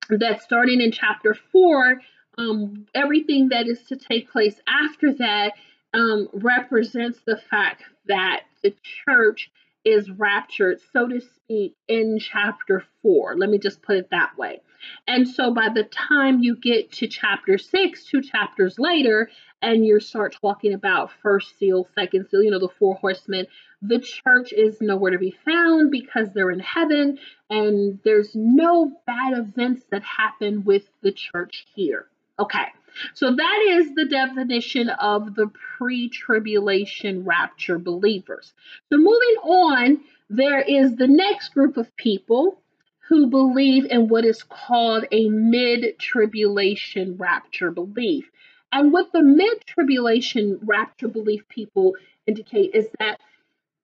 that 0.09 0.41
starting 0.41 0.81
in 0.81 0.91
chapter 0.91 1.37
four, 1.53 2.01
um, 2.37 2.85
everything 2.93 3.47
that 3.49 3.65
is 3.65 3.81
to 3.83 3.95
take 3.95 4.29
place 4.29 4.59
after 4.67 5.13
that 5.13 5.53
um, 5.93 6.27
represents 6.33 7.19
the 7.25 7.37
fact 7.49 7.83
that 8.07 8.41
the 8.61 8.75
church 9.05 9.51
is 9.85 10.09
raptured, 10.09 10.81
so 10.91 11.07
to 11.07 11.21
speak, 11.21 11.75
in 11.87 12.19
chapter 12.19 12.83
four. 13.01 13.37
Let 13.37 13.49
me 13.49 13.57
just 13.57 13.81
put 13.81 13.95
it 13.95 14.09
that 14.11 14.37
way. 14.37 14.59
And 15.07 15.27
so 15.27 15.53
by 15.53 15.69
the 15.69 15.83
time 15.83 16.41
you 16.41 16.55
get 16.55 16.91
to 16.93 17.07
chapter 17.07 17.57
six, 17.57 18.05
two 18.05 18.21
chapters 18.21 18.79
later, 18.79 19.29
and 19.61 19.85
you 19.85 19.99
start 19.99 20.37
talking 20.41 20.73
about 20.73 21.11
first 21.21 21.57
seal, 21.57 21.87
second 21.95 22.27
seal, 22.29 22.43
you 22.43 22.51
know, 22.51 22.59
the 22.59 22.69
four 22.79 22.95
horsemen, 22.95 23.47
the 23.81 23.99
church 23.99 24.53
is 24.53 24.81
nowhere 24.81 25.11
to 25.11 25.17
be 25.17 25.35
found 25.45 25.91
because 25.91 26.29
they're 26.33 26.51
in 26.51 26.59
heaven, 26.59 27.19
and 27.49 27.99
there's 28.03 28.35
no 28.35 28.91
bad 29.05 29.37
events 29.37 29.83
that 29.91 30.03
happen 30.03 30.63
with 30.63 30.89
the 31.01 31.11
church 31.11 31.65
here. 31.75 32.07
Okay. 32.39 32.67
So 33.13 33.35
that 33.35 33.65
is 33.69 33.93
the 33.95 34.05
definition 34.05 34.89
of 34.89 35.35
the 35.35 35.51
pre 35.77 36.09
tribulation 36.09 37.23
rapture 37.23 37.77
believers. 37.77 38.53
So 38.89 38.97
moving 38.97 39.37
on, 39.43 40.01
there 40.29 40.61
is 40.61 40.95
the 40.95 41.07
next 41.07 41.53
group 41.53 41.77
of 41.77 41.95
people 41.95 42.61
who 43.09 43.27
believe 43.27 43.85
in 43.85 44.07
what 44.07 44.23
is 44.23 44.43
called 44.43 45.05
a 45.11 45.27
mid 45.29 45.99
tribulation 45.99 47.17
rapture 47.17 47.71
belief. 47.71 48.29
And 48.71 48.93
what 48.93 49.11
the 49.11 49.23
mid 49.23 49.65
tribulation 49.65 50.59
rapture 50.63 51.07
belief 51.07 51.47
people 51.49 51.95
indicate 52.27 52.75
is 52.75 52.87
that 52.99 53.19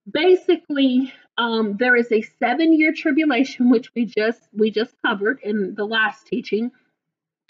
basically 0.10 1.12
um, 1.38 1.75
there 1.77 1.96
is 1.96 2.12
a 2.12 2.22
seven 2.39 2.72
year 2.72 2.94
tribulation 2.96 3.70
which 3.70 3.94
we 3.96 4.05
just 4.05 4.41
we 4.53 4.72
just 4.72 4.94
covered 5.03 5.39
in 5.44 5.75
the 5.75 5.86
last 5.86 6.27
teaching 6.27 6.72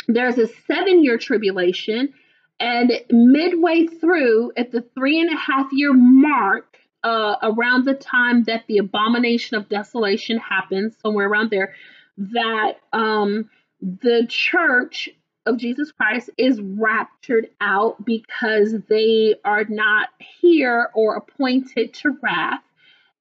there's 0.08 0.38
a 0.38 0.48
seven 0.68 1.04
year 1.04 1.18
tribulation, 1.18 2.14
and 2.60 2.92
midway 3.10 3.88
through, 3.88 4.52
at 4.56 4.72
the 4.72 4.82
three 4.82 5.20
and 5.20 5.30
a 5.30 5.38
half 5.38 5.68
year 5.72 5.94
mark, 5.94 6.78
uh, 7.06 7.36
around 7.44 7.86
the 7.86 7.94
time 7.94 8.44
that 8.46 8.64
the 8.68 8.80
abomination 8.80 9.56
of 9.56 9.70
desolation 9.70 10.40
happens, 10.40 10.98
somewhere 10.98 11.28
around 11.28 11.52
there, 11.52 11.76
that 12.18 12.80
um, 12.94 13.48
the 13.80 14.26
church 14.28 15.08
of 15.46 15.58
Jesus 15.58 15.92
Christ 15.92 16.32
is 16.38 16.60
raptured 16.60 17.50
out 17.62 18.04
because 18.04 18.74
they 18.90 19.36
are 19.46 19.66
not 19.70 20.10
here 20.42 20.90
or 20.96 21.16
appointed 21.16 21.94
to 21.94 22.18
wrath. 22.24 22.64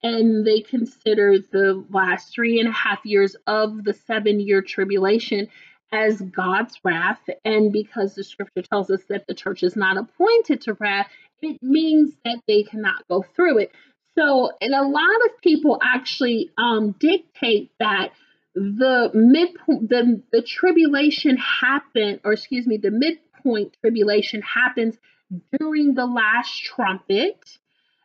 And 0.02 0.46
they 0.46 0.60
consider 0.60 1.38
the 1.38 1.84
last 1.90 2.32
three 2.32 2.60
and 2.60 2.68
a 2.68 2.72
half 2.72 3.00
years 3.04 3.36
of 3.46 3.84
the 3.84 3.92
seven 3.92 4.40
year 4.40 4.62
tribulation 4.62 5.48
as 5.92 6.20
God's 6.20 6.78
wrath. 6.84 7.20
And 7.44 7.72
because 7.72 8.14
the 8.14 8.24
scripture 8.24 8.62
tells 8.62 8.90
us 8.90 9.00
that 9.08 9.26
the 9.26 9.34
church 9.34 9.62
is 9.62 9.76
not 9.76 9.96
appointed 9.96 10.62
to 10.62 10.74
wrath, 10.74 11.08
it 11.42 11.62
means 11.62 12.14
that 12.24 12.40
they 12.46 12.62
cannot 12.62 13.06
go 13.08 13.24
through 13.36 13.58
it. 13.58 13.72
So, 14.16 14.50
and 14.60 14.74
a 14.74 14.86
lot 14.86 15.16
of 15.26 15.40
people 15.42 15.80
actually 15.82 16.50
um, 16.56 16.94
dictate 16.98 17.70
that 17.80 18.12
the 18.54 19.10
midpoint, 19.12 19.88
the, 19.88 20.22
the 20.32 20.42
tribulation 20.42 21.36
happen, 21.36 22.20
or 22.24 22.32
excuse 22.32 22.66
me, 22.66 22.76
the 22.76 22.92
midpoint 22.92 23.76
tribulation 23.80 24.42
happens 24.42 24.96
during 25.58 25.94
the 25.94 26.06
last 26.06 26.62
trumpet. 26.62 27.58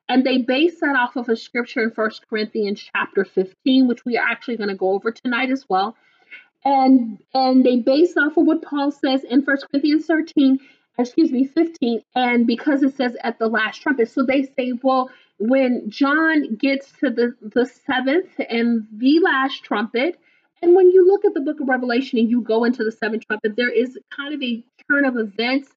And 0.08 0.26
they 0.26 0.40
base 0.40 0.80
that 0.80 0.96
off 0.96 1.16
of 1.16 1.30
a 1.30 1.36
scripture 1.36 1.84
in 1.84 1.92
First 1.92 2.28
Corinthians 2.28 2.84
chapter 2.96 3.24
15, 3.24 3.88
which 3.88 4.04
we 4.06 4.18
are 4.18 4.28
actually 4.28 4.58
going 4.58 4.70
to 4.70 4.76
go 4.76 4.94
over 4.94 5.12
tonight 5.12 5.52
as 5.52 5.66
well 5.70 5.96
and 6.66 7.20
and 7.34 7.66
they 7.66 7.78
base 7.78 8.16
off 8.18 8.38
of 8.38 8.46
what 8.46 8.62
Paul 8.62 8.92
says 8.92 9.24
in 9.24 9.44
First 9.44 9.68
Corinthians 9.70 10.06
13, 10.06 10.60
excuse 10.98 11.32
me, 11.32 11.46
15, 11.46 12.02
and 12.16 12.46
because 12.46 12.84
it 12.84 12.96
says 12.96 13.16
at 13.24 13.40
the 13.40 13.48
last 13.48 13.82
trumpet. 13.82 14.10
So 14.10 14.26
they 14.26 14.44
say, 14.44 14.74
well, 14.84 15.10
when 15.38 15.90
John 15.90 16.56
gets 16.56 16.92
to 17.00 17.10
the, 17.10 17.34
the 17.42 17.66
seventh 17.66 18.30
and 18.50 18.86
the 18.92 19.20
last 19.24 19.64
trumpet, 19.64 20.20
and 20.62 20.76
when 20.76 20.92
you 20.92 21.08
look 21.08 21.24
at 21.24 21.34
the 21.34 21.40
book 21.40 21.62
of 21.62 21.70
Revelation 21.70 22.20
and 22.20 22.30
you 22.30 22.42
go 22.42 22.66
into 22.66 22.84
the 22.84 22.92
seventh 22.92 23.26
trumpet, 23.26 23.56
there 23.56 23.72
is 23.72 23.98
kind 24.16 24.34
of 24.34 24.44
a 24.44 24.62
turn 24.90 25.06
of 25.06 25.16
events 25.16 25.70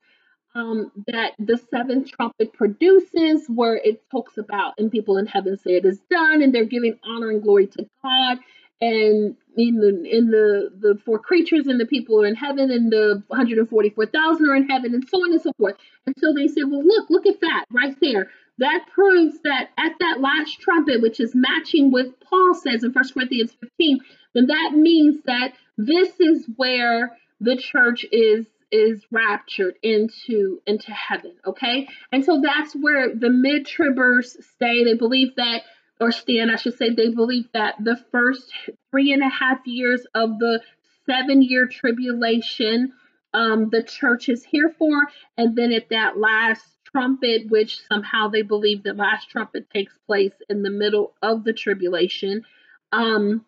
um, 0.55 0.91
that 1.07 1.33
the 1.39 1.59
seventh 1.71 2.11
trumpet 2.11 2.53
produces, 2.53 3.47
where 3.49 3.77
it 3.77 4.03
talks 4.11 4.37
about, 4.37 4.75
and 4.77 4.91
people 4.91 5.17
in 5.17 5.27
heaven 5.27 5.57
say 5.57 5.77
it 5.77 5.85
is 5.85 6.01
done, 6.11 6.43
and 6.43 6.53
they're 6.53 6.65
giving 6.65 6.99
honor 7.05 7.31
and 7.31 7.43
glory 7.43 7.69
to 7.69 7.87
God 8.03 8.39
and 8.83 9.37
in 9.57 9.77
the 9.77 9.89
in 10.11 10.31
the 10.31 10.71
the 10.81 10.99
four 11.05 11.19
creatures 11.19 11.69
and 11.69 11.81
the 11.81 11.87
people 11.87 12.21
are 12.21 12.27
in 12.27 12.35
heaven 12.35 12.71
and 12.71 12.91
the 12.91 13.23
144,000 13.29 14.49
are 14.49 14.57
in 14.57 14.69
heaven 14.69 14.93
and 14.93 15.09
so 15.09 15.19
on 15.19 15.33
and 15.33 15.41
so 15.41 15.53
forth. 15.53 15.77
And 16.05 16.17
so 16.19 16.35
they 16.35 16.49
said, 16.49 16.65
well, 16.69 16.85
look, 16.85 17.09
look 17.09 17.27
at 17.27 17.41
that 17.41 17.67
right 17.71 17.97
there. 18.01 18.31
That 18.59 18.87
proves 18.93 19.39
that 19.45 19.71
at 19.79 19.93
that 20.01 20.21
last 20.21 20.61
trumpet, 20.61 21.01
which 21.01 21.21
is 21.21 21.33
matching 21.33 21.93
with 21.93 22.09
Paul 22.29 22.55
says 22.55 22.83
in 22.83 22.91
1 22.91 23.05
Corinthians 23.15 23.57
15, 23.61 24.01
then 24.35 24.47
that 24.47 24.73
means 24.75 25.23
that 25.27 25.53
this 25.79 26.19
is 26.19 26.49
where 26.57 27.17
the 27.41 27.57
church 27.57 28.05
is 28.11 28.47
is 28.73 29.05
raptured 29.13 29.75
into 29.83 30.61
into 30.67 30.91
heaven. 30.91 31.35
Okay, 31.47 31.89
and 32.11 32.25
so 32.25 32.41
that's 32.43 32.75
where 32.75 33.15
the 33.15 33.31
mid 33.31 33.65
tribbers 33.67 34.43
stay. 34.55 34.83
They 34.83 34.95
believe 34.95 35.37
that 35.37 35.63
or 36.01 36.13
Stan, 36.13 36.51
I 36.51 36.57
should 36.57 36.77
say, 36.77 36.91
they 36.91 37.11
believe 37.11 37.49
that 37.55 37.77
the 37.79 37.97
first 38.11 38.51
three 38.91 39.13
and 39.13 39.23
a 39.23 39.29
half 39.29 39.59
years 39.67 40.05
of 40.15 40.39
the 40.39 40.61
seven 41.07 41.43
year 41.43 41.67
tribulation 41.67 42.93
um, 43.35 43.71
the 43.71 43.83
church 43.83 44.29
is 44.29 44.45
here 44.45 44.75
for. 44.79 45.07
And 45.37 45.57
then 45.57 45.73
at 45.73 45.89
that 45.91 46.19
last 46.19 46.65
trumpet, 46.91 47.49
which 47.49 47.81
somehow 47.89 48.29
they 48.29 48.43
believe 48.43 48.83
the 48.83 48.93
last 48.93 49.31
trumpet 49.31 49.71
takes 49.71 49.97
place 50.07 50.35
in 50.49 50.63
the 50.63 50.71
middle 50.71 51.15
of 51.23 51.45
the 51.45 51.53
tribulation, 51.53 52.45
um, 52.93 53.45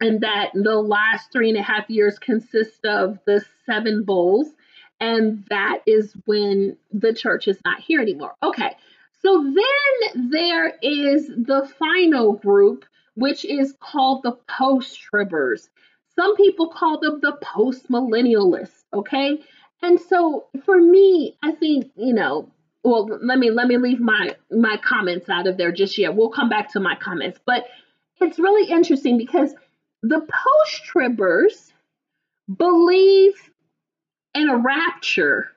and 0.00 0.22
that 0.22 0.50
the 0.54 0.80
last 0.80 1.30
three 1.30 1.48
and 1.48 1.58
a 1.58 1.62
half 1.62 1.88
years 1.88 2.18
consist 2.18 2.84
of 2.84 3.18
the 3.24 3.44
seven 3.66 4.04
bowls. 4.04 4.48
And 4.98 5.44
that 5.50 5.82
is 5.86 6.14
when 6.26 6.76
the 6.92 7.12
church 7.12 7.48
is 7.48 7.58
not 7.64 7.80
here 7.80 8.00
anymore. 8.00 8.34
Okay, 8.42 8.76
so 9.24 9.42
then 9.42 10.30
there 10.30 10.74
is 10.82 11.28
the 11.28 11.70
final 11.78 12.34
group, 12.34 12.84
which 13.14 13.44
is 13.44 13.74
called 13.80 14.22
the 14.22 14.36
post 14.48 14.98
tribbers. 15.00 15.68
Some 16.16 16.36
people 16.36 16.68
call 16.68 16.98
them 16.98 17.20
the 17.20 17.38
post 17.40 17.88
millennialists, 17.88 18.84
okay? 18.92 19.42
And 19.80 19.98
so 20.00 20.46
for 20.64 20.80
me, 20.80 21.36
I 21.42 21.52
think, 21.52 21.92
you 21.96 22.12
know, 22.12 22.50
well, 22.84 23.06
let 23.22 23.38
me 23.38 23.50
let 23.50 23.68
me 23.68 23.76
leave 23.76 24.00
my 24.00 24.34
my 24.50 24.76
comments 24.78 25.28
out 25.28 25.46
of 25.46 25.56
there 25.56 25.70
just 25.70 25.96
yet. 25.98 26.16
We'll 26.16 26.30
come 26.30 26.48
back 26.48 26.72
to 26.72 26.80
my 26.80 26.96
comments, 26.96 27.38
but 27.46 27.66
it's 28.20 28.40
really 28.40 28.70
interesting 28.70 29.18
because 29.18 29.54
the 30.02 30.20
post 30.20 30.82
tribbers 30.92 31.72
believe 32.56 33.34
in 34.34 34.48
a 34.48 34.56
rapture 34.56 35.52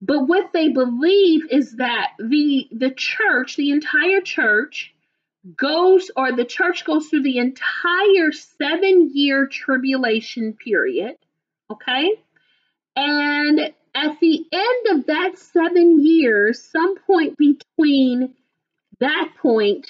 but 0.00 0.26
what 0.26 0.52
they 0.52 0.68
believe 0.68 1.50
is 1.50 1.76
that 1.76 2.12
the 2.18 2.68
the 2.72 2.90
church, 2.90 3.56
the 3.56 3.70
entire 3.70 4.20
church, 4.20 4.94
goes 5.56 6.10
or 6.16 6.32
the 6.32 6.44
church 6.44 6.84
goes 6.84 7.08
through 7.08 7.22
the 7.22 7.38
entire 7.38 8.32
seven 8.32 9.10
year 9.12 9.46
tribulation 9.46 10.54
period. 10.54 11.16
Okay. 11.70 12.12
And 12.96 13.60
at 13.94 14.20
the 14.20 14.44
end 14.52 14.98
of 14.98 15.06
that 15.06 15.38
seven 15.38 16.04
years, 16.04 16.62
some 16.62 16.96
point 16.98 17.36
between 17.36 18.34
that 19.00 19.30
point 19.40 19.86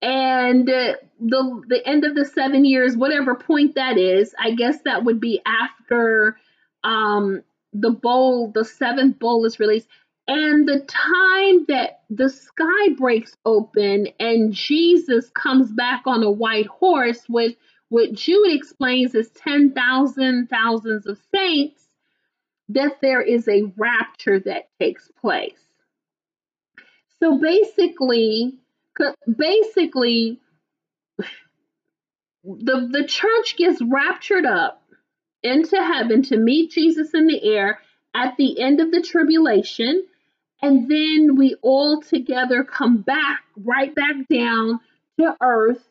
and 0.00 0.68
uh, 0.68 0.94
the 1.20 1.62
the 1.68 1.86
end 1.86 2.04
of 2.04 2.14
the 2.14 2.24
seven 2.24 2.64
years, 2.64 2.96
whatever 2.96 3.34
point 3.34 3.76
that 3.76 3.96
is, 3.96 4.34
I 4.38 4.52
guess 4.52 4.78
that 4.84 5.04
would 5.04 5.20
be 5.20 5.40
after 5.46 6.36
um, 6.82 7.42
the 7.72 7.90
bowl, 7.90 8.50
the 8.52 8.64
seventh 8.64 9.18
bowl 9.18 9.44
is 9.44 9.58
released. 9.58 9.88
And 10.28 10.68
the 10.68 10.80
time 10.80 11.64
that 11.68 12.02
the 12.08 12.28
sky 12.28 12.90
breaks 12.96 13.36
open 13.44 14.08
and 14.20 14.52
Jesus 14.52 15.30
comes 15.30 15.70
back 15.72 16.02
on 16.06 16.22
a 16.22 16.30
white 16.30 16.66
horse 16.66 17.24
with 17.28 17.56
what 17.88 18.12
Jude 18.12 18.54
explains 18.54 19.14
as 19.14 19.30
10,000 19.30 20.48
thousands 20.48 21.06
of 21.06 21.18
saints, 21.34 21.88
that 22.70 23.00
there 23.02 23.20
is 23.20 23.48
a 23.48 23.70
rapture 23.76 24.38
that 24.40 24.70
takes 24.78 25.10
place. 25.20 25.58
So 27.20 27.38
basically, 27.38 28.58
basically, 29.36 30.40
the, 32.44 32.88
the 32.90 33.04
church 33.06 33.56
gets 33.56 33.82
raptured 33.82 34.46
up 34.46 34.81
into 35.42 35.76
heaven 35.76 36.22
to 36.22 36.36
meet 36.36 36.70
Jesus 36.70 37.14
in 37.14 37.26
the 37.26 37.42
air 37.44 37.80
at 38.14 38.36
the 38.36 38.60
end 38.60 38.80
of 38.80 38.90
the 38.90 39.02
tribulation. 39.02 40.04
And 40.60 40.88
then 40.88 41.36
we 41.36 41.56
all 41.62 42.00
together 42.00 42.62
come 42.62 42.98
back, 42.98 43.42
right 43.56 43.94
back 43.94 44.28
down 44.28 44.80
to 45.18 45.36
earth 45.40 45.82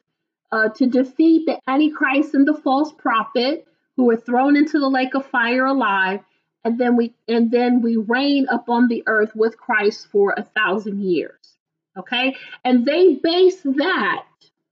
uh, 0.51 0.69
to 0.69 0.87
defeat 0.87 1.45
the 1.45 1.59
Antichrist 1.67 2.33
and 2.33 2.47
the 2.47 2.59
false 2.63 2.91
prophet 2.91 3.67
who 3.95 4.05
were 4.05 4.17
thrown 4.17 4.55
into 4.55 4.79
the 4.79 4.89
lake 4.89 5.13
of 5.15 5.25
fire 5.25 5.65
alive. 5.65 6.21
And 6.63 6.77
then 6.77 6.95
we 6.95 7.13
and 7.27 7.49
then 7.49 7.81
we 7.81 7.97
reign 7.97 8.47
upon 8.49 8.87
the 8.87 9.03
earth 9.07 9.31
with 9.35 9.57
Christ 9.57 10.07
for 10.11 10.35
a 10.37 10.43
thousand 10.43 11.01
years. 11.01 11.57
Okay, 11.97 12.35
and 12.63 12.85
they 12.85 13.15
base 13.15 13.61
that 13.63 14.25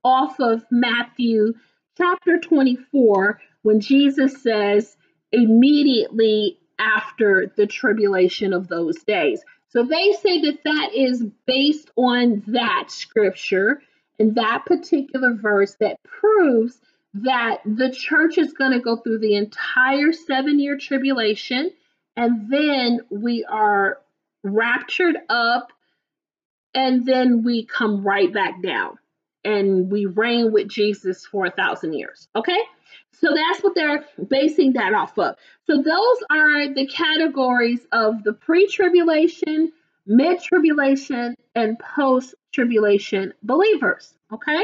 off 0.04 0.40
of 0.40 0.64
Matthew 0.72 1.54
chapter 1.98 2.40
24 2.40 3.42
when 3.64 3.80
Jesus 3.80 4.42
says, 4.42 4.96
immediately 5.32 6.58
after 6.80 7.52
the 7.56 7.68
tribulation 7.68 8.54
of 8.54 8.68
those 8.68 9.04
days. 9.04 9.44
So 9.70 9.84
they 9.84 10.14
say 10.14 10.42
that 10.42 10.64
that 10.64 10.94
is 10.96 11.24
based 11.46 11.92
on 11.96 12.44
that 12.48 12.86
scripture 12.88 13.82
and 14.18 14.36
that 14.36 14.66
particular 14.66 15.34
verse 15.34 15.76
that 15.80 15.98
proves 16.04 16.80
that 17.14 17.60
the 17.66 17.92
church 17.92 18.38
is 18.38 18.54
going 18.54 18.72
to 18.72 18.80
go 18.80 18.98
through 18.98 19.20
the 19.20 19.36
entire 19.36 20.12
seven 20.12 20.60
year 20.60 20.78
tribulation 20.78 21.72
and 22.16 22.52
then 22.52 23.02
we 23.10 23.46
are 23.46 24.00
raptured 24.44 25.18
up 25.30 25.72
and 26.74 27.06
then 27.06 27.44
we 27.44 27.66
come 27.66 28.04
right 28.06 28.34
back 28.34 28.62
down 28.62 28.98
and 29.44 29.92
we 29.92 30.06
reign 30.06 30.52
with 30.52 30.68
Jesus 30.68 31.26
for 31.26 31.46
a 31.46 31.52
thousand 31.52 31.94
years. 31.94 32.28
Okay? 32.36 32.60
So 33.12 33.34
that's 33.34 33.62
what 33.62 33.76
they're 33.76 34.06
basing 34.30 34.74
that 34.74 34.94
off 34.94 35.18
of. 35.18 35.36
So 35.68 35.82
those 35.82 36.18
are 36.30 36.74
the 36.74 36.88
categories 36.88 37.86
of 37.92 38.24
the 38.24 38.34
pre 38.34 38.68
tribulation, 38.68 39.72
mid 40.06 40.42
tribulation, 40.42 41.36
and 41.56 41.78
post 41.80 42.36
tribulation 42.54 43.34
believers. 43.44 44.14
Okay? 44.32 44.64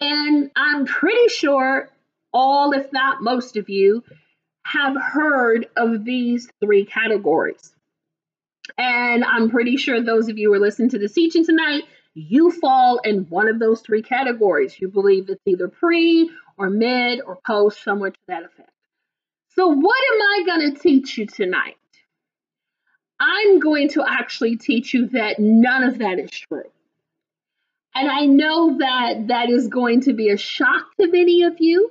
And 0.00 0.50
I'm 0.54 0.84
pretty 0.84 1.28
sure 1.28 1.88
all, 2.32 2.72
if 2.72 2.92
not 2.92 3.22
most 3.22 3.56
of 3.56 3.68
you, 3.70 4.04
have 4.64 4.96
heard 5.00 5.68
of 5.76 6.04
these 6.04 6.50
three 6.60 6.84
categories. 6.84 7.72
And 8.76 9.24
I'm 9.24 9.48
pretty 9.48 9.76
sure 9.76 10.00
those 10.00 10.28
of 10.28 10.36
you 10.36 10.50
who 10.50 10.54
are 10.54 10.60
listening 10.60 10.90
to 10.90 10.98
the 10.98 11.08
teaching 11.08 11.46
tonight 11.46 11.84
you 12.16 12.50
fall 12.50 12.98
in 13.04 13.26
one 13.28 13.46
of 13.48 13.58
those 13.58 13.82
three 13.82 14.02
categories. 14.02 14.80
You 14.80 14.88
believe 14.88 15.28
it's 15.28 15.42
either 15.44 15.68
pre 15.68 16.30
or 16.56 16.70
mid 16.70 17.20
or 17.20 17.38
post, 17.46 17.82
somewhere 17.84 18.10
to 18.10 18.18
that 18.28 18.42
effect. 18.42 18.70
So, 19.50 19.68
what 19.68 19.96
am 20.12 20.20
I 20.22 20.42
going 20.46 20.74
to 20.74 20.80
teach 20.80 21.18
you 21.18 21.26
tonight? 21.26 21.76
I'm 23.20 23.60
going 23.60 23.90
to 23.90 24.04
actually 24.06 24.56
teach 24.56 24.94
you 24.94 25.08
that 25.08 25.38
none 25.38 25.82
of 25.82 25.98
that 25.98 26.18
is 26.18 26.30
true. 26.30 26.70
And 27.94 28.10
I 28.10 28.26
know 28.26 28.78
that 28.78 29.28
that 29.28 29.48
is 29.50 29.68
going 29.68 30.02
to 30.02 30.12
be 30.12 30.30
a 30.30 30.36
shock 30.36 30.84
to 31.00 31.10
many 31.10 31.42
of 31.42 31.56
you, 31.60 31.90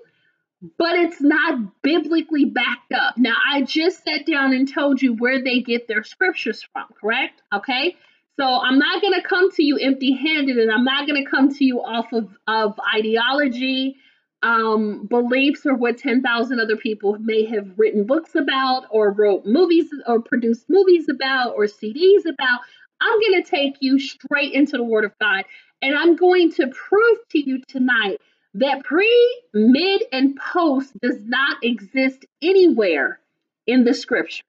but 0.78 0.96
it's 0.96 1.22
not 1.22 1.82
biblically 1.82 2.46
backed 2.46 2.92
up. 2.94 3.18
Now, 3.18 3.36
I 3.52 3.64
just 3.64 4.04
sat 4.04 4.26
down 4.26 4.54
and 4.54 4.72
told 4.72 5.02
you 5.02 5.14
where 5.14 5.44
they 5.44 5.62
get 5.62 5.88
their 5.88 6.04
scriptures 6.04 6.64
from, 6.72 6.86
correct? 7.00 7.42
Okay. 7.54 7.96
So 8.38 8.46
I'm 8.46 8.80
not 8.80 9.02
going 9.02 9.14
to 9.14 9.28
come 9.28 9.52
to 9.52 9.64
you 9.64 9.78
empty 9.78 10.14
handed 10.14 10.58
and 10.58 10.72
I'm 10.72 10.84
not 10.84 11.08
going 11.08 11.24
to 11.24 11.30
come 11.30 11.54
to 11.54 11.66
you 11.66 11.80
off 11.80 12.12
of, 12.12 12.30
of 12.48 12.78
ideology, 12.94 13.96
um, 14.44 15.08
beliefs, 15.08 15.66
or 15.66 15.76
what 15.76 15.98
10,000 15.98 16.60
other 16.60 16.76
people 16.76 17.18
may 17.20 17.46
have 17.46 17.68
written 17.78 18.06
books 18.06 18.36
about 18.36 18.84
or 18.90 19.12
wrote 19.12 19.46
movies 19.46 19.88
or 20.06 20.22
produced 20.22 20.66
movies 20.70 21.08
about 21.10 21.56
or 21.56 21.66
CDs 21.66 22.26
about. 22.26 22.60
I'm 23.00 23.20
going 23.20 23.44
to 23.44 23.50
take 23.50 23.76
you 23.80 24.00
straight 24.00 24.54
into 24.54 24.78
the 24.78 24.84
Word 24.84 25.06
of 25.06 25.14
God 25.20 25.46
and 25.82 25.96
I'm 25.98 26.16
going 26.16 26.52
to 26.54 26.68
prove 26.68 27.18
to 27.32 27.40
you 27.40 27.62
tonight 27.68 28.20
that 28.56 28.84
pre, 28.84 29.44
mid, 29.54 30.04
and 30.12 30.38
post 30.38 30.94
does 31.02 31.22
not 31.24 31.58
exist 31.64 32.26
anywhere 32.42 33.20
in 33.68 33.84
the 33.84 33.94
scriptures. 33.94 34.44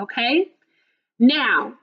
Okay? 0.00 0.48
Now, 1.18 1.74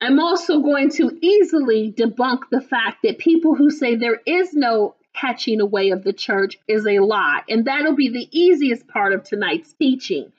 I'm 0.00 0.18
also 0.18 0.60
going 0.60 0.90
to 0.92 1.18
easily 1.20 1.92
debunk 1.92 2.44
the 2.50 2.62
fact 2.62 3.02
that 3.02 3.18
people 3.18 3.54
who 3.54 3.70
say 3.70 3.96
there 3.96 4.20
is 4.24 4.54
no 4.54 4.94
catching 5.14 5.60
away 5.60 5.90
of 5.90 6.04
the 6.04 6.12
church 6.12 6.58
is 6.66 6.86
a 6.86 7.00
lie. 7.00 7.42
And 7.48 7.66
that'll 7.66 7.96
be 7.96 8.08
the 8.08 8.28
easiest 8.30 8.88
part 8.88 9.12
of 9.12 9.24
tonight's 9.24 9.72
teaching 9.74 10.32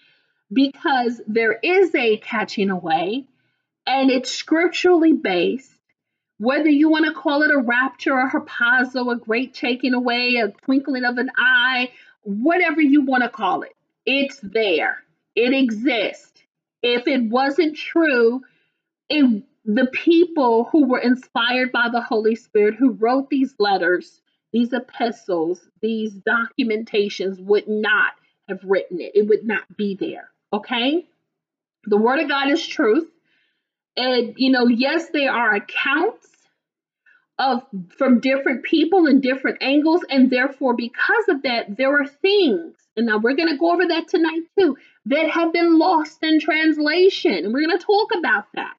because 0.51 1.21
there 1.27 1.53
is 1.61 1.93
a 1.93 2.17
catching 2.17 2.69
away 2.69 3.25
and 3.85 4.09
it's 4.09 4.31
scripturally 4.31 5.13
based. 5.13 5.69
Whether 6.37 6.69
you 6.69 6.89
want 6.89 7.05
to 7.05 7.13
call 7.13 7.43
it 7.43 7.51
a 7.51 7.59
rapture, 7.59 8.13
or 8.13 8.21
a 8.21 8.31
harpazo, 8.31 9.11
a 9.11 9.15
great 9.15 9.53
taking 9.53 9.93
away, 9.93 10.37
a 10.37 10.49
twinkling 10.65 11.03
of 11.03 11.19
an 11.19 11.29
eye, 11.37 11.91
whatever 12.23 12.81
you 12.81 13.01
want 13.05 13.21
to 13.21 13.29
call 13.29 13.61
it, 13.61 13.75
it's 14.07 14.39
there. 14.41 15.03
It 15.35 15.53
exists. 15.53 16.41
If 16.81 17.07
it 17.07 17.29
wasn't 17.29 17.77
true, 17.77 18.41
it 19.07 19.43
the 19.65 19.87
people 19.87 20.69
who 20.71 20.87
were 20.87 20.99
inspired 20.99 21.71
by 21.71 21.89
the 21.91 22.01
Holy 22.01 22.35
Spirit, 22.35 22.75
who 22.75 22.91
wrote 22.91 23.29
these 23.29 23.53
letters, 23.59 24.21
these 24.51 24.73
epistles, 24.73 25.61
these 25.81 26.13
documentations, 26.19 27.39
would 27.39 27.67
not 27.67 28.13
have 28.49 28.59
written 28.63 28.99
it. 28.99 29.11
It 29.15 29.27
would 29.27 29.45
not 29.45 29.63
be 29.77 29.95
there. 29.95 30.29
Okay? 30.51 31.07
The 31.85 31.97
Word 31.97 32.19
of 32.19 32.29
God 32.29 32.49
is 32.49 32.65
truth. 32.65 33.07
And, 33.95 34.33
you 34.37 34.51
know, 34.51 34.67
yes, 34.67 35.09
there 35.13 35.31
are 35.31 35.53
accounts 35.53 36.27
of 37.37 37.63
from 37.97 38.19
different 38.19 38.63
people 38.63 39.05
and 39.05 39.21
different 39.21 39.57
angles. 39.61 40.01
And 40.09 40.29
therefore, 40.29 40.75
because 40.75 41.27
of 41.29 41.43
that, 41.43 41.77
there 41.77 42.01
are 42.01 42.07
things, 42.07 42.75
and 42.95 43.05
now 43.05 43.17
we're 43.17 43.35
going 43.35 43.49
to 43.49 43.57
go 43.57 43.71
over 43.71 43.87
that 43.87 44.07
tonight 44.07 44.41
too, 44.57 44.77
that 45.05 45.29
have 45.29 45.53
been 45.53 45.77
lost 45.77 46.23
in 46.23 46.39
translation. 46.39 47.33
And 47.33 47.53
we're 47.53 47.67
going 47.67 47.77
to 47.77 47.85
talk 47.85 48.09
about 48.17 48.45
that. 48.55 48.73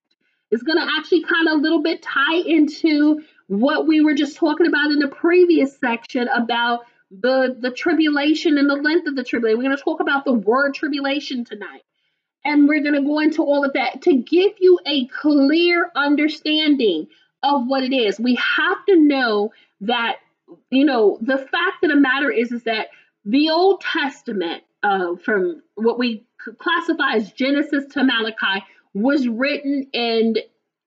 It's 0.53 0.63
going 0.63 0.79
to 0.79 0.87
actually 0.99 1.25
kind 1.25 1.49
of 1.49 1.55
a 1.55 1.63
little 1.63 1.83
bit 1.83 2.03
tie 2.03 2.37
into 2.37 3.23
what 3.49 3.87
we 3.87 4.03
were 4.03 4.15
just 4.15 4.37
talking 4.37 4.67
about 4.67 4.93
in 4.93 4.99
the 4.99 5.09
previous 5.09 5.77
section 5.79 6.29
about 6.29 6.81
the 7.11 7.57
the 7.59 7.71
tribulation 7.71 8.57
and 8.59 8.71
the 8.71 8.75
length 8.75 9.07
of 9.09 9.17
the 9.17 9.25
tribulation. 9.25 9.59
We're 9.59 9.65
going 9.65 9.77
to 9.77 9.83
talk 9.83 10.01
about 10.01 10.25
the 10.25 10.33
word 10.33 10.75
tribulation 10.75 11.45
tonight. 11.45 11.83
And 12.45 12.69
we're 12.69 12.83
going 12.83 12.95
to 12.95 13.03
go 13.03 13.21
into 13.21 13.43
all 13.43 13.65
of 13.65 13.73
that 13.75 14.03
to 14.03 14.15
give 14.15 14.53
you 14.59 14.79
a 14.87 15.07
clear 15.09 15.91
understanding 15.95 17.07
of 17.43 17.67
what 17.67 17.85
it 17.85 17.95
is. 17.95 18.19
We 18.19 18.35
have 18.35 18.85
to 18.89 18.97
know 18.97 19.53
that, 19.83 20.17
you 20.71 20.85
know, 20.85 21.19
the 21.21 21.39
fact 21.39 21.85
of 21.85 21.91
the 21.91 21.97
matter 21.97 22.31
is, 22.31 22.53
is 22.53 22.65
that 22.65 22.89
the 23.25 23.51
Old 23.51 23.81
Testament, 23.81 24.65
uh, 24.83 25.15
from 25.25 25.63
what 25.77 25.99
we 25.99 26.27
classify 26.59 27.15
as 27.15 27.33
Genesis 27.33 27.85
to 27.93 28.03
Malachi, 28.03 28.65
was 28.95 29.27
written 29.27 29.87
in 29.93 30.37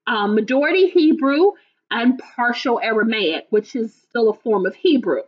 um, 0.08 0.36
majority 0.36 0.90
Hebrew 0.90 1.52
and 1.90 2.20
partial 2.36 2.80
Aramaic, 2.82 3.48
which 3.50 3.76
is 3.76 3.94
still 3.94 4.30
a 4.30 4.34
form 4.34 4.66
of 4.66 4.76
Hebrew. 4.76 5.22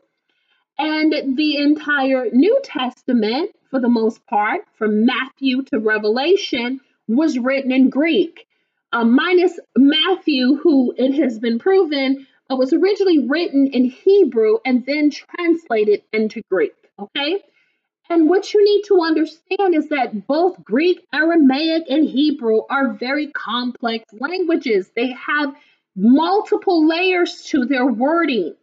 And 0.80 1.38
the 1.38 1.58
entire 1.58 2.30
New 2.32 2.60
Testament, 2.64 3.56
for 3.72 3.80
the 3.80 3.90
most 3.90 4.26
part, 4.28 4.62
from 4.78 5.06
Matthew 5.06 5.64
to 5.64 5.80
Revelation, 5.80 6.82
was 7.08 7.40
written 7.40 7.72
in 7.72 7.90
Greek, 7.90 8.48
uh, 8.92 9.04
minus 9.04 9.60
Matthew, 9.76 10.56
who 10.58 10.94
it 10.98 11.14
has 11.16 11.40
been 11.40 11.58
proven 11.58 12.28
uh, 12.50 12.56
was 12.56 12.74
originally 12.74 13.28
written 13.28 13.68
in 13.68 13.86
Hebrew 13.86 14.58
and 14.66 14.86
then 14.86 15.10
translated 15.10 16.04
into 16.14 16.42
Greek. 16.50 16.74
Okay? 17.00 17.44
And 18.10 18.30
what 18.30 18.54
you 18.54 18.64
need 18.64 18.84
to 18.88 19.02
understand 19.02 19.76
is 19.76 19.90
that 19.90 20.28
both 20.28 20.64
Greek, 20.64 21.06
Aramaic, 21.14 21.84
and 21.90 22.08
Hebrew 22.08 22.62
are 22.70 22.94
very 22.94 23.28
complex 23.28 24.06
languages. 24.14 24.90
They 24.96 25.12
have 25.12 25.54
multiple 25.96 26.88
layers 26.88 27.44
to 27.46 27.66
their 27.66 27.86
wording. 27.86 28.56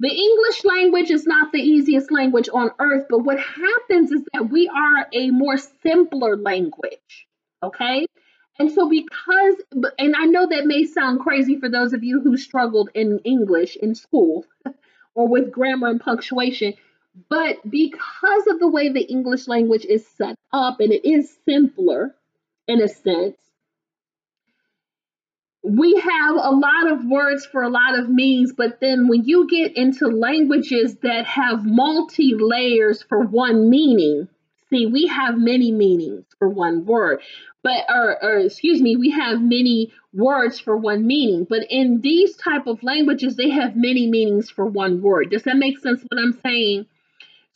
The 0.00 0.08
English 0.08 0.64
language 0.64 1.10
is 1.10 1.26
not 1.26 1.52
the 1.52 1.60
easiest 1.60 2.10
language 2.10 2.48
on 2.52 2.70
earth, 2.78 3.06
but 3.10 3.20
what 3.20 3.38
happens 3.38 4.12
is 4.12 4.22
that 4.32 4.48
we 4.48 4.68
are 4.68 5.08
a 5.12 5.30
more 5.30 5.58
simpler 5.58 6.36
language, 6.36 7.26
okay? 7.62 8.06
And 8.58 8.70
so, 8.72 8.88
because, 8.88 9.56
and 9.98 10.14
I 10.16 10.24
know 10.24 10.46
that 10.48 10.66
may 10.66 10.84
sound 10.84 11.20
crazy 11.20 11.58
for 11.58 11.68
those 11.68 11.92
of 11.92 12.02
you 12.02 12.20
who 12.20 12.36
struggled 12.36 12.90
in 12.94 13.20
English 13.24 13.76
in 13.76 13.94
school 13.94 14.44
or 15.14 15.28
with 15.28 15.52
grammar 15.52 15.88
and 15.88 16.00
punctuation, 16.00 16.74
but 17.28 17.56
because 17.68 18.46
of 18.48 18.60
the 18.60 18.68
way 18.68 18.90
the 18.90 19.00
English 19.00 19.48
language 19.48 19.84
is 19.84 20.06
set 20.16 20.36
up 20.52 20.80
and 20.80 20.92
it 20.92 21.08
is 21.08 21.36
simpler 21.44 22.14
in 22.66 22.82
a 22.82 22.88
sense, 22.88 23.36
we 25.62 25.96
have 25.96 26.36
a 26.36 26.50
lot 26.50 26.90
of 26.90 27.04
words 27.04 27.44
for 27.44 27.62
a 27.62 27.68
lot 27.68 27.98
of 27.98 28.08
meanings, 28.08 28.52
but 28.56 28.80
then 28.80 29.08
when 29.08 29.24
you 29.24 29.48
get 29.48 29.76
into 29.76 30.06
languages 30.06 30.96
that 31.02 31.26
have 31.26 31.64
multi 31.64 32.34
layers 32.34 33.02
for 33.02 33.20
one 33.20 33.68
meaning, 33.68 34.28
see, 34.70 34.86
we 34.86 35.06
have 35.06 35.36
many 35.36 35.72
meanings 35.72 36.24
for 36.38 36.48
one 36.48 36.86
word, 36.86 37.20
but 37.62 37.84
or, 37.88 38.22
or 38.22 38.38
excuse 38.38 38.80
me, 38.80 38.96
we 38.96 39.10
have 39.10 39.42
many 39.42 39.92
words 40.14 40.60
for 40.60 40.76
one 40.76 41.06
meaning. 41.06 41.44
But 41.44 41.66
in 41.68 42.00
these 42.00 42.36
type 42.36 42.66
of 42.66 42.82
languages, 42.82 43.36
they 43.36 43.50
have 43.50 43.76
many 43.76 44.06
meanings 44.06 44.48
for 44.48 44.64
one 44.64 45.02
word. 45.02 45.30
Does 45.30 45.42
that 45.42 45.56
make 45.56 45.78
sense? 45.78 46.02
What 46.08 46.20
I'm 46.20 46.38
saying? 46.44 46.86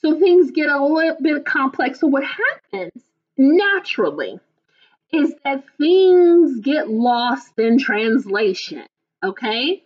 So 0.04 0.18
things 0.18 0.50
get 0.50 0.68
a 0.68 0.84
little 0.84 1.16
bit 1.20 1.44
complex. 1.44 2.00
So 2.00 2.08
what 2.08 2.24
happens 2.24 3.02
naturally? 3.36 4.40
is 5.12 5.34
that 5.44 5.64
things 5.78 6.60
get 6.60 6.88
lost 6.88 7.58
in 7.58 7.78
translation. 7.78 8.86
Okay. 9.22 9.84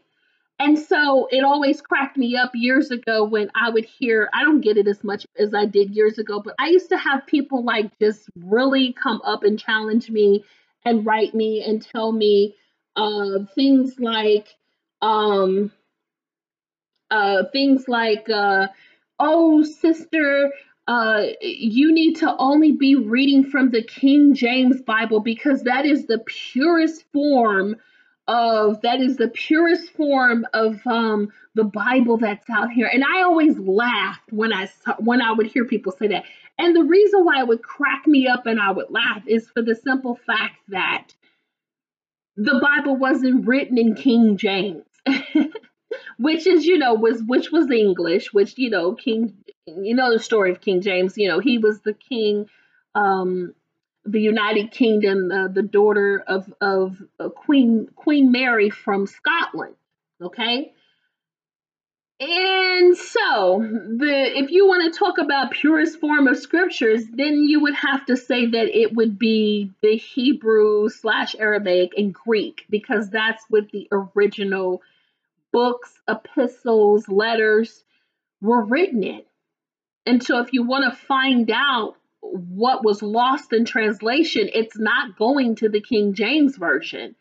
And 0.59 0.79
so 0.79 1.29
it 1.31 1.45
always 1.45 1.83
cracked 1.83 2.17
me 2.17 2.37
up 2.37 2.53
years 2.55 2.91
ago 2.91 3.25
when 3.25 3.51
I 3.55 3.69
would 3.69 3.85
hear, 3.85 4.31
I 4.33 4.43
don't 4.43 4.63
get 4.63 4.79
it 4.79 4.87
as 4.87 5.05
much 5.05 5.27
as 5.39 5.53
I 5.53 5.67
did 5.67 5.95
years 5.95 6.19
ago, 6.19 6.41
but 6.41 6.55
I 6.59 6.69
used 6.69 6.89
to 6.91 6.97
have 6.97 7.27
people 7.27 7.63
like 7.63 7.91
just 7.99 8.31
really 8.37 8.95
come 8.95 9.21
up 9.23 9.43
and 9.43 9.59
challenge 9.59 10.09
me 10.09 10.45
and 10.85 11.05
write 11.05 11.35
me 11.35 11.63
and 11.63 11.85
tell 11.85 12.11
me 12.11 12.55
uh, 12.95 13.41
things 13.55 13.99
like, 13.99 14.49
um, 15.03 15.73
uh, 17.11 17.43
things 17.53 17.87
like, 17.87 18.31
uh, 18.31 18.69
oh, 19.19 19.63
sister, 19.63 20.53
uh, 20.87 21.27
you 21.41 21.93
need 21.93 22.17
to 22.17 22.37
only 22.39 22.73
be 22.73 22.95
reading 22.95 23.45
from 23.45 23.71
the 23.71 23.83
King 23.83 24.35
James 24.35 24.81
Bible 24.83 25.21
because 25.21 25.63
that 25.65 25.85
is 25.85 26.07
the 26.07 26.19
purest 26.19 27.05
form 27.13 27.77
of 28.29 28.81
that 28.83 29.01
is 29.01 29.17
the 29.17 29.29
purest 29.29 29.91
form 29.93 30.47
of 30.53 30.85
um, 30.87 31.29
the 31.55 31.65
Bible 31.65 32.19
that's 32.19 32.49
out 32.51 32.71
here. 32.71 32.91
And 32.93 33.05
I 33.05 33.23
always 33.23 33.57
laughed 33.59 34.33
when 34.33 34.53
I 34.53 34.67
saw, 34.67 34.95
when 34.99 35.23
I 35.23 35.33
would 35.33 35.47
hear 35.47 35.65
people 35.65 35.93
say 35.93 36.09
that. 36.09 36.25
And 36.59 36.75
the 36.75 36.83
reason 36.83 37.25
why 37.25 37.41
it 37.41 37.49
would 37.49 37.63
crack 37.63 38.07
me 38.07 38.27
up 38.27 38.47
and 38.47 38.61
I 38.61 38.73
would 38.73 38.91
laugh 38.91 39.23
is 39.27 39.49
for 39.49 39.63
the 39.63 39.75
simple 39.75 40.19
fact 40.27 40.57
that 40.69 41.09
the 42.37 42.61
Bible 42.61 42.97
wasn't 42.97 43.47
written 43.47 43.79
in 43.79 43.95
King 43.95 44.37
James. 44.37 44.85
which 46.19 46.47
is 46.47 46.65
you 46.65 46.79
know 46.79 46.95
was 46.95 47.23
which 47.23 47.51
was 47.51 47.71
english 47.71 48.33
which 48.33 48.57
you 48.57 48.71
know 48.71 48.95
king 48.95 49.37
you 49.67 49.95
know 49.95 50.13
the 50.13 50.19
story 50.19 50.51
of 50.51 50.61
king 50.61 50.81
james 50.81 51.17
you 51.17 51.29
know 51.29 51.39
he 51.39 51.59
was 51.59 51.81
the 51.81 51.95
king 51.95 52.49
um 52.95 53.55
the 54.05 54.21
united 54.21 54.71
kingdom 54.71 55.31
uh, 55.33 55.49
the 55.49 55.63
daughter 55.63 56.23
of 56.27 56.53
of 56.61 56.97
uh, 57.19 57.29
queen 57.29 57.89
queen 57.97 58.31
mary 58.31 58.71
from 58.71 59.07
scotland 59.07 59.75
okay? 60.21 60.73
And 62.19 62.97
so 62.97 63.59
the 63.61 64.33
if 64.39 64.51
you 64.51 64.67
want 64.67 64.91
to 64.91 64.99
talk 64.99 65.19
about 65.19 65.51
purest 65.51 66.01
form 66.01 66.27
of 66.29 66.39
scriptures 66.39 67.05
then 67.13 67.45
you 67.45 67.61
would 67.61 67.75
have 67.75 68.07
to 68.07 68.17
say 68.17 68.47
that 68.47 68.75
it 68.75 68.95
would 68.95 69.19
be 69.19 69.71
the 69.83 69.97
hebrew 69.97 70.89
slash 70.89 71.37
aramaic 71.39 71.93
and 71.95 72.15
greek 72.15 72.65
because 72.71 73.11
that's 73.11 73.45
what 73.51 73.71
the 73.71 73.87
original 73.93 74.81
books, 75.57 75.91
epistles, 76.07 77.09
letters 77.09 77.83
were 78.43 78.63
written 78.63 79.03
in. 79.03 79.23
And 80.05 80.23
so, 80.23 80.41
if 80.41 80.53
you 80.53 80.65
want 80.65 80.85
to 80.85 81.07
find 81.07 81.51
out 81.51 81.95
what 82.21 82.85
was 82.85 83.01
lost 83.01 83.55
in 83.55 83.65
translation, 83.65 84.51
it's 84.53 84.79
not 84.79 85.17
going 85.17 85.57
to 85.57 85.71
the 85.71 85.81
King 85.81 86.13
James 86.13 86.59
Version. 86.59 87.17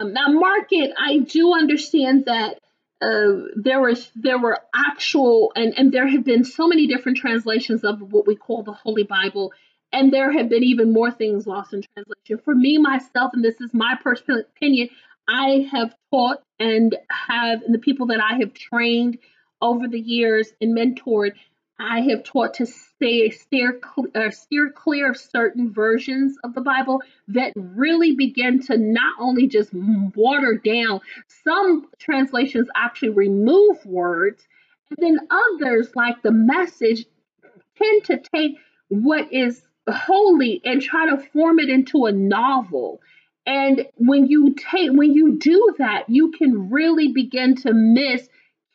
Um, 0.00 0.14
now, 0.14 0.28
market, 0.28 0.92
I 0.98 1.18
do 1.18 1.52
understand 1.52 2.24
that 2.24 2.58
uh, 3.02 3.50
there 3.54 3.82
was 3.82 4.10
there 4.16 4.38
were 4.38 4.58
actual 4.74 5.52
and 5.54 5.74
and 5.76 5.92
there 5.92 6.08
have 6.08 6.24
been 6.24 6.44
so 6.44 6.68
many 6.68 6.86
different 6.86 7.18
translations 7.18 7.84
of 7.84 8.00
what 8.00 8.26
we 8.26 8.34
call 8.34 8.62
the 8.62 8.72
Holy 8.72 9.04
Bible, 9.04 9.52
and 9.92 10.10
there 10.10 10.32
have 10.32 10.48
been 10.48 10.64
even 10.64 10.94
more 10.94 11.10
things 11.10 11.46
lost 11.46 11.74
in 11.74 11.82
translation. 11.82 12.42
For 12.42 12.54
me 12.54 12.78
myself, 12.78 13.32
and 13.34 13.44
this 13.44 13.60
is 13.60 13.74
my 13.74 13.94
personal 14.02 14.40
opinion, 14.40 14.88
I 15.28 15.68
have 15.70 15.94
taught 16.10 16.42
and 16.58 16.96
have, 17.10 17.62
and 17.62 17.74
the 17.74 17.78
people 17.78 18.06
that 18.06 18.20
I 18.20 18.38
have 18.38 18.54
trained 18.54 19.18
over 19.60 19.86
the 19.86 20.00
years 20.00 20.52
and 20.60 20.76
mentored, 20.76 21.32
I 21.78 22.00
have 22.00 22.24
taught 22.24 22.54
to 22.54 22.66
stay 22.66 23.30
steer 23.30 23.80
uh, 24.14 24.30
steer 24.30 24.70
clear 24.70 25.10
of 25.10 25.16
certain 25.16 25.72
versions 25.72 26.36
of 26.42 26.54
the 26.54 26.60
Bible 26.60 27.02
that 27.28 27.52
really 27.54 28.16
begin 28.16 28.60
to 28.62 28.76
not 28.76 29.14
only 29.20 29.46
just 29.46 29.72
water 29.72 30.60
down. 30.64 31.00
Some 31.44 31.86
translations 31.98 32.68
actually 32.74 33.10
remove 33.10 33.84
words, 33.86 34.42
and 34.90 34.98
then 34.98 35.28
others, 35.30 35.94
like 35.94 36.22
the 36.22 36.32
Message, 36.32 37.04
tend 37.76 38.04
to 38.04 38.22
take 38.34 38.56
what 38.88 39.32
is 39.32 39.62
holy 39.88 40.60
and 40.64 40.82
try 40.82 41.08
to 41.08 41.18
form 41.32 41.58
it 41.58 41.68
into 41.68 42.06
a 42.06 42.12
novel 42.12 43.00
and 43.48 43.86
when 43.96 44.26
you 44.26 44.54
take 44.54 44.90
when 44.92 45.14
you 45.14 45.38
do 45.38 45.74
that, 45.78 46.04
you 46.08 46.32
can 46.32 46.70
really 46.70 47.12
begin 47.12 47.56
to 47.56 47.72
miss 47.72 48.28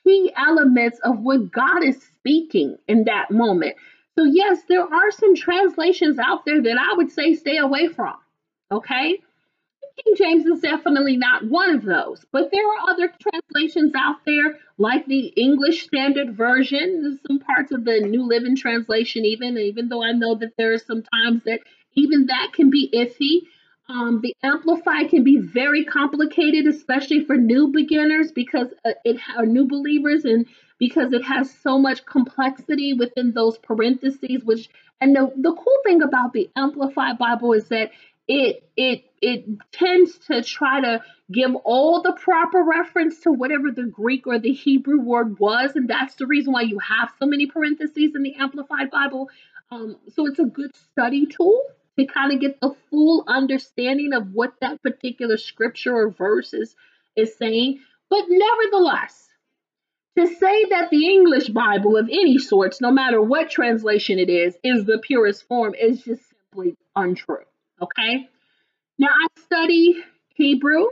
key 0.03 0.33
elements 0.35 0.99
of 1.03 1.19
what 1.19 1.51
God 1.51 1.83
is 1.83 2.01
speaking 2.01 2.77
in 2.87 3.03
that 3.03 3.29
moment. 3.29 3.75
So 4.17 4.23
yes, 4.23 4.61
there 4.67 4.81
are 4.81 5.11
some 5.11 5.35
translations 5.35 6.17
out 6.17 6.45
there 6.45 6.59
that 6.59 6.77
I 6.77 6.97
would 6.97 7.11
say 7.11 7.35
stay 7.35 7.57
away 7.57 7.87
from. 7.87 8.15
Okay? 8.71 9.21
King 10.03 10.15
James 10.17 10.45
is 10.47 10.61
definitely 10.61 11.17
not 11.17 11.45
one 11.45 11.75
of 11.75 11.83
those, 11.83 12.25
but 12.31 12.49
there 12.51 12.65
are 12.65 12.89
other 12.89 13.13
translations 13.21 13.93
out 13.95 14.25
there, 14.25 14.57
like 14.79 15.05
the 15.05 15.27
English 15.37 15.85
Standard 15.85 16.35
Version, 16.35 17.19
some 17.27 17.37
parts 17.37 17.71
of 17.71 17.85
the 17.85 17.99
New 17.99 18.27
Living 18.27 18.55
Translation, 18.55 19.23
even, 19.23 19.55
even 19.55 19.89
though 19.89 20.03
I 20.03 20.13
know 20.13 20.33
that 20.33 20.53
there 20.57 20.73
are 20.73 20.79
some 20.79 21.03
times 21.03 21.43
that 21.43 21.59
even 21.93 22.25
that 22.25 22.53
can 22.53 22.71
be 22.71 22.89
iffy. 22.91 23.47
Um, 23.93 24.21
the 24.21 24.35
Amplify 24.41 25.03
can 25.03 25.23
be 25.23 25.37
very 25.37 25.85
complicated, 25.85 26.65
especially 26.65 27.23
for 27.25 27.35
new 27.35 27.67
beginners 27.67 28.31
because 28.31 28.69
uh, 28.83 28.93
it 29.05 29.21
are 29.37 29.45
new 29.45 29.67
believers 29.67 30.25
and 30.25 30.47
because 30.79 31.13
it 31.13 31.23
has 31.23 31.53
so 31.61 31.77
much 31.77 32.03
complexity 32.05 32.93
within 32.93 33.33
those 33.33 33.59
parentheses. 33.59 34.43
Which 34.43 34.67
and 34.99 35.15
the 35.15 35.31
the 35.37 35.53
cool 35.53 35.77
thing 35.85 36.01
about 36.01 36.33
the 36.33 36.49
Amplified 36.55 37.19
Bible 37.19 37.53
is 37.53 37.67
that 37.67 37.91
it 38.27 38.67
it 38.75 39.05
it 39.21 39.45
tends 39.71 40.17
to 40.27 40.41
try 40.41 40.81
to 40.81 41.03
give 41.31 41.53
all 41.63 42.01
the 42.01 42.13
proper 42.13 42.63
reference 42.63 43.19
to 43.21 43.31
whatever 43.31 43.69
the 43.69 43.83
Greek 43.83 44.25
or 44.25 44.39
the 44.39 44.53
Hebrew 44.53 45.01
word 45.01 45.37
was, 45.39 45.75
and 45.75 45.87
that's 45.87 46.15
the 46.15 46.25
reason 46.25 46.51
why 46.51 46.61
you 46.61 46.79
have 46.79 47.11
so 47.19 47.27
many 47.27 47.45
parentheses 47.45 48.15
in 48.15 48.23
the 48.23 48.33
Amplified 48.37 48.89
Bible. 48.89 49.29
Um, 49.69 49.97
so 50.15 50.25
it's 50.25 50.39
a 50.39 50.45
good 50.45 50.75
study 50.75 51.27
tool 51.27 51.61
to 51.97 52.05
kind 52.05 52.33
of 52.33 52.39
get 52.39 52.59
the 52.59 52.75
full 52.89 53.23
understanding 53.27 54.13
of 54.13 54.31
what 54.33 54.53
that 54.61 54.81
particular 54.81 55.37
scripture 55.37 55.95
or 55.95 56.09
verse 56.09 56.53
is, 56.53 56.75
is 57.15 57.37
saying. 57.37 57.79
But 58.09 58.25
nevertheless, 58.29 59.29
to 60.17 60.27
say 60.27 60.65
that 60.65 60.89
the 60.89 61.07
English 61.07 61.49
Bible 61.49 61.97
of 61.97 62.07
any 62.09 62.37
sorts, 62.37 62.81
no 62.81 62.91
matter 62.91 63.21
what 63.21 63.49
translation 63.49 64.19
it 64.19 64.29
is, 64.29 64.55
is 64.63 64.85
the 64.85 64.99
purest 64.99 65.47
form 65.47 65.73
is 65.75 66.03
just 66.03 66.21
simply 66.51 66.75
untrue. 66.95 67.37
Okay? 67.81 68.27
Now, 68.99 69.07
I 69.09 69.41
study 69.41 70.03
Hebrew 70.35 70.85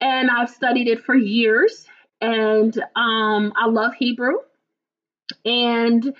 and 0.00 0.30
I've 0.30 0.50
studied 0.50 0.88
it 0.88 1.04
for 1.04 1.16
years, 1.16 1.86
and 2.20 2.76
um, 2.94 3.52
I 3.56 3.66
love 3.66 3.94
Hebrew. 3.94 4.34
And 5.44 6.14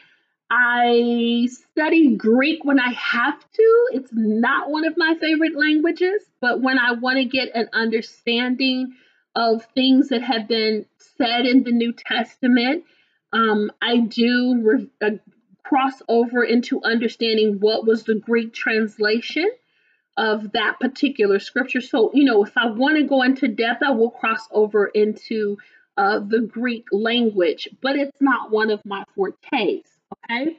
I 0.50 1.48
study 1.50 2.16
Greek 2.16 2.64
when 2.64 2.80
I 2.80 2.90
have 2.92 3.38
to. 3.38 3.88
It's 3.92 4.10
not 4.12 4.70
one 4.70 4.86
of 4.86 4.96
my 4.96 5.14
favorite 5.20 5.56
languages, 5.56 6.22
but 6.40 6.62
when 6.62 6.78
I 6.78 6.92
want 6.92 7.18
to 7.18 7.24
get 7.24 7.54
an 7.54 7.68
understanding 7.72 8.94
of 9.36 9.66
things 9.74 10.08
that 10.08 10.22
have 10.22 10.48
been 10.48 10.86
said 10.98 11.44
in 11.44 11.64
the 11.64 11.72
New 11.72 11.92
Testament, 11.92 12.84
um, 13.32 13.70
I 13.82 13.98
do 13.98 14.60
re- 14.62 14.90
uh, 15.02 15.16
cross 15.64 16.00
over 16.08 16.42
into 16.42 16.82
understanding 16.82 17.58
what 17.60 17.86
was 17.86 18.04
the 18.04 18.14
Greek 18.14 18.54
translation 18.54 19.50
of 20.16 20.52
that 20.52 20.80
particular 20.80 21.38
scripture. 21.38 21.82
So, 21.82 22.10
you 22.14 22.24
know, 22.24 22.42
if 22.44 22.56
I 22.56 22.70
want 22.70 22.96
to 22.96 23.04
go 23.04 23.22
into 23.22 23.48
depth, 23.48 23.82
I 23.82 23.90
will 23.90 24.10
cross 24.10 24.48
over 24.50 24.86
into 24.86 25.58
uh, 25.98 26.20
the 26.20 26.40
Greek 26.40 26.86
language, 26.90 27.68
but 27.82 27.96
it's 27.96 28.16
not 28.20 28.50
one 28.50 28.70
of 28.70 28.84
my 28.86 29.04
fortes. 29.14 29.97
Okay. 30.12 30.58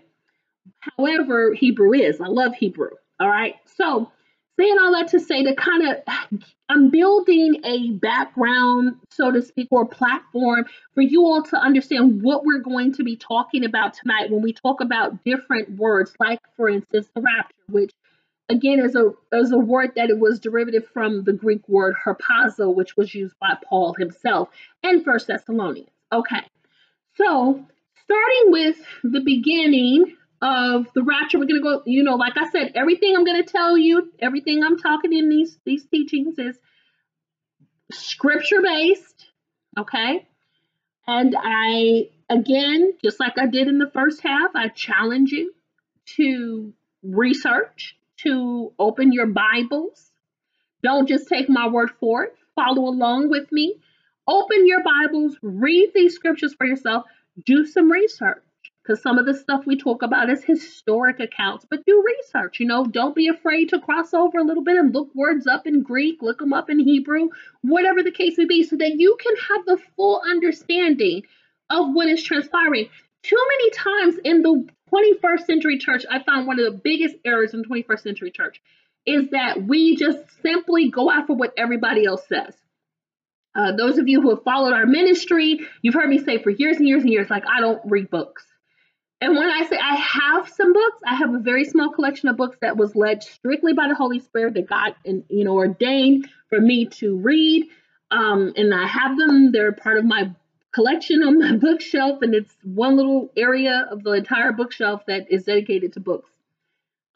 However, 0.79 1.53
Hebrew 1.53 1.93
is. 1.93 2.21
I 2.21 2.27
love 2.27 2.55
Hebrew. 2.55 2.91
All 3.19 3.29
right. 3.29 3.55
So 3.65 4.11
saying 4.59 4.77
all 4.81 4.91
that 4.93 5.07
to 5.09 5.19
say 5.19 5.43
to 5.43 5.55
kind 5.55 5.87
of 5.87 5.97
I'm 6.69 6.89
building 6.89 7.61
a 7.63 7.91
background, 7.91 8.97
so 9.09 9.31
to 9.31 9.41
speak, 9.41 9.69
or 9.71 9.85
platform 9.85 10.65
for 10.93 11.01
you 11.01 11.23
all 11.23 11.41
to 11.43 11.57
understand 11.57 12.21
what 12.21 12.45
we're 12.45 12.59
going 12.59 12.93
to 12.93 13.03
be 13.03 13.15
talking 13.15 13.65
about 13.65 13.93
tonight 13.93 14.29
when 14.29 14.41
we 14.41 14.53
talk 14.53 14.81
about 14.81 15.23
different 15.23 15.77
words, 15.77 16.13
like 16.19 16.39
for 16.55 16.69
instance 16.69 17.09
the 17.15 17.21
rapture, 17.21 17.55
which 17.69 17.91
again 18.49 18.79
is 18.79 18.95
a 18.95 19.13
is 19.33 19.51
a 19.51 19.57
word 19.57 19.91
that 19.95 20.09
it 20.09 20.19
was 20.19 20.39
derivative 20.39 20.87
from 20.93 21.23
the 21.23 21.33
Greek 21.33 21.67
word 21.67 21.95
harpazo, 22.05 22.73
which 22.73 22.97
was 22.97 23.15
used 23.15 23.35
by 23.39 23.55
Paul 23.67 23.93
himself 23.97 24.49
in 24.83 25.03
First 25.03 25.27
Thessalonians. 25.27 25.89
Okay, 26.11 26.41
so 27.15 27.65
starting 28.09 28.51
with 28.51 28.77
the 29.03 29.21
beginning 29.23 30.15
of 30.41 30.87
the 30.95 31.03
rapture. 31.03 31.37
We're 31.37 31.45
gonna 31.45 31.61
go, 31.61 31.83
you 31.85 32.03
know, 32.03 32.15
like 32.15 32.33
I 32.37 32.49
said, 32.49 32.71
everything 32.75 33.15
I'm 33.15 33.23
gonna 33.23 33.43
tell 33.43 33.77
you, 33.77 34.11
everything 34.19 34.63
I'm 34.63 34.79
talking 34.79 35.13
in 35.13 35.29
these 35.29 35.59
these 35.63 35.85
teachings 35.85 36.39
is 36.39 36.57
scripture 37.91 38.61
based, 38.63 39.27
okay? 39.77 40.25
And 41.05 41.35
I 41.37 42.09
again, 42.29 42.93
just 43.03 43.19
like 43.19 43.37
I 43.37 43.45
did 43.45 43.67
in 43.67 43.77
the 43.77 43.91
first 43.93 44.21
half, 44.21 44.51
I 44.55 44.69
challenge 44.69 45.31
you 45.31 45.53
to 46.17 46.73
research, 47.03 47.95
to 48.23 48.73
open 48.79 49.11
your 49.11 49.27
Bibles. 49.27 50.11
Don't 50.81 51.07
just 51.07 51.27
take 51.27 51.47
my 51.47 51.67
word 51.67 51.91
for 51.99 52.23
it. 52.23 52.35
Follow 52.55 52.87
along 52.87 53.29
with 53.29 53.51
me. 53.51 53.75
Open 54.27 54.67
your 54.67 54.83
Bibles, 54.83 55.37
read 55.41 55.91
these 55.95 56.13
scriptures 56.13 56.53
for 56.53 56.67
yourself, 56.67 57.05
do 57.45 57.65
some 57.65 57.91
research 57.91 58.43
because 58.89 59.03
some 59.03 59.19
of 59.19 59.25
the 59.25 59.35
stuff 59.35 59.65
we 59.67 59.77
talk 59.77 60.01
about 60.01 60.31
is 60.31 60.43
historic 60.43 61.19
accounts, 61.19 61.65
but 61.69 61.85
do 61.85 62.03
research. 62.05 62.59
You 62.59 62.65
know, 62.65 62.85
don't 62.85 63.15
be 63.15 63.27
afraid 63.27 63.69
to 63.69 63.79
cross 63.79 64.13
over 64.13 64.39
a 64.39 64.43
little 64.43 64.63
bit 64.63 64.77
and 64.77 64.93
look 64.93 65.13
words 65.13 65.45
up 65.45 65.67
in 65.67 65.83
Greek, 65.83 66.21
look 66.21 66.39
them 66.39 66.53
up 66.53 66.69
in 66.69 66.79
Hebrew, 66.79 67.29
whatever 67.61 68.01
the 68.01 68.11
case 68.11 68.37
may 68.37 68.45
be, 68.45 68.63
so 68.63 68.77
that 68.77 68.95
you 68.97 69.15
can 69.21 69.35
have 69.49 69.65
the 69.65 69.83
full 69.95 70.21
understanding 70.27 71.23
of 71.69 71.93
what 71.93 72.07
is 72.07 72.23
transpiring. 72.23 72.89
Too 73.21 73.45
many 73.49 73.69
times 73.71 74.15
in 74.23 74.41
the 74.41 74.67
21st 74.91 75.45
century 75.45 75.77
church, 75.77 76.05
I 76.09 76.23
found 76.23 76.47
one 76.47 76.59
of 76.59 76.65
the 76.65 76.79
biggest 76.83 77.15
errors 77.23 77.53
in 77.53 77.63
21st 77.63 78.01
century 78.01 78.31
church 78.31 78.59
is 79.05 79.29
that 79.31 79.63
we 79.63 79.97
just 79.97 80.19
simply 80.41 80.89
go 80.89 81.11
after 81.11 81.33
what 81.33 81.53
everybody 81.57 82.05
else 82.05 82.27
says. 82.27 82.55
Uh, 83.55 83.71
those 83.75 83.97
of 83.97 84.07
you 84.07 84.21
who 84.21 84.29
have 84.29 84.43
followed 84.43 84.73
our 84.73 84.85
ministry, 84.85 85.59
you've 85.81 85.95
heard 85.95 86.09
me 86.09 86.19
say 86.19 86.41
for 86.41 86.49
years 86.49 86.77
and 86.77 86.87
years 86.87 87.01
and 87.01 87.11
years, 87.11 87.29
like, 87.29 87.43
I 87.47 87.59
don't 87.59 87.81
read 87.85 88.09
books. 88.09 88.45
And 89.21 89.35
when 89.35 89.49
I 89.49 89.65
say 89.65 89.77
I 89.77 89.95
have 89.95 90.49
some 90.49 90.71
books, 90.71 91.01
I 91.05 91.15
have 91.15 91.33
a 91.33 91.39
very 91.39 91.65
small 91.65 91.91
collection 91.91 92.29
of 92.29 92.37
books 92.37 92.57
that 92.61 92.77
was 92.77 92.95
led 92.95 93.21
strictly 93.21 93.73
by 93.73 93.87
the 93.89 93.95
Holy 93.95 94.19
Spirit 94.19 94.53
that 94.53 94.67
God 94.67 94.95
and 95.05 95.25
you 95.29 95.43
know 95.43 95.55
ordained 95.55 96.29
for 96.47 96.59
me 96.59 96.85
to 96.85 97.17
read. 97.17 97.67
Um, 98.11 98.53
and 98.55 98.73
I 98.73 98.87
have 98.87 99.17
them. 99.17 99.51
They're 99.51 99.73
part 99.73 99.97
of 99.97 100.05
my 100.05 100.31
collection 100.71 101.21
on 101.21 101.39
my 101.39 101.57
bookshelf, 101.61 102.19
and 102.21 102.33
it's 102.33 102.55
one 102.63 102.95
little 102.95 103.29
area 103.35 103.87
of 103.91 104.03
the 104.03 104.13
entire 104.13 104.53
bookshelf 104.53 105.05
that 105.07 105.29
is 105.29 105.43
dedicated 105.43 105.93
to 105.93 105.99
books 105.99 106.29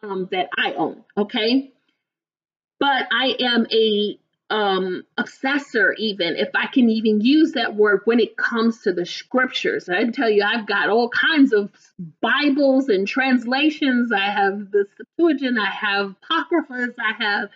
um, 0.01 0.27
that 0.31 0.49
I 0.57 0.73
own. 0.73 1.05
Okay, 1.17 1.71
but 2.81 3.07
I 3.13 3.37
am 3.39 3.65
a 3.71 4.19
um 4.49 5.03
obsessor 5.17 5.93
even 5.97 6.35
if 6.35 6.49
i 6.53 6.67
can 6.67 6.89
even 6.89 7.21
use 7.21 7.53
that 7.53 7.75
word 7.75 8.01
when 8.05 8.19
it 8.19 8.35
comes 8.37 8.81
to 8.81 8.91
the 8.93 9.05
scriptures. 9.05 9.87
I 9.89 10.03
tell 10.09 10.29
you 10.29 10.43
i've 10.43 10.67
got 10.67 10.89
all 10.89 11.09
kinds 11.09 11.53
of 11.53 11.69
bibles 12.21 12.89
and 12.89 13.07
translations. 13.07 14.11
I 14.11 14.25
have 14.29 14.71
the 14.71 14.85
septuagint 14.97 15.57
i 15.57 15.69
have 15.69 16.15
apocryphas 16.23 16.93
i 16.99 17.13
have 17.23 17.49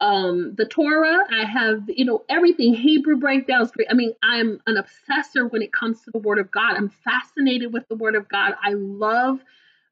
um 0.00 0.54
the 0.56 0.64
torah 0.64 1.18
i 1.30 1.44
have 1.44 1.82
you 1.88 2.04
know 2.04 2.24
everything 2.28 2.74
hebrew 2.74 3.16
breakdowns. 3.18 3.70
I 3.88 3.94
mean 3.94 4.12
i'm 4.22 4.58
an 4.66 4.76
obsessor 4.78 5.46
when 5.46 5.62
it 5.62 5.72
comes 5.72 6.02
to 6.02 6.10
the 6.12 6.18
word 6.18 6.38
of 6.38 6.50
god. 6.50 6.76
I'm 6.76 6.88
fascinated 6.88 7.72
with 7.72 7.86
the 7.88 7.96
word 7.96 8.14
of 8.16 8.28
god. 8.28 8.54
I 8.62 8.72
love 8.72 9.38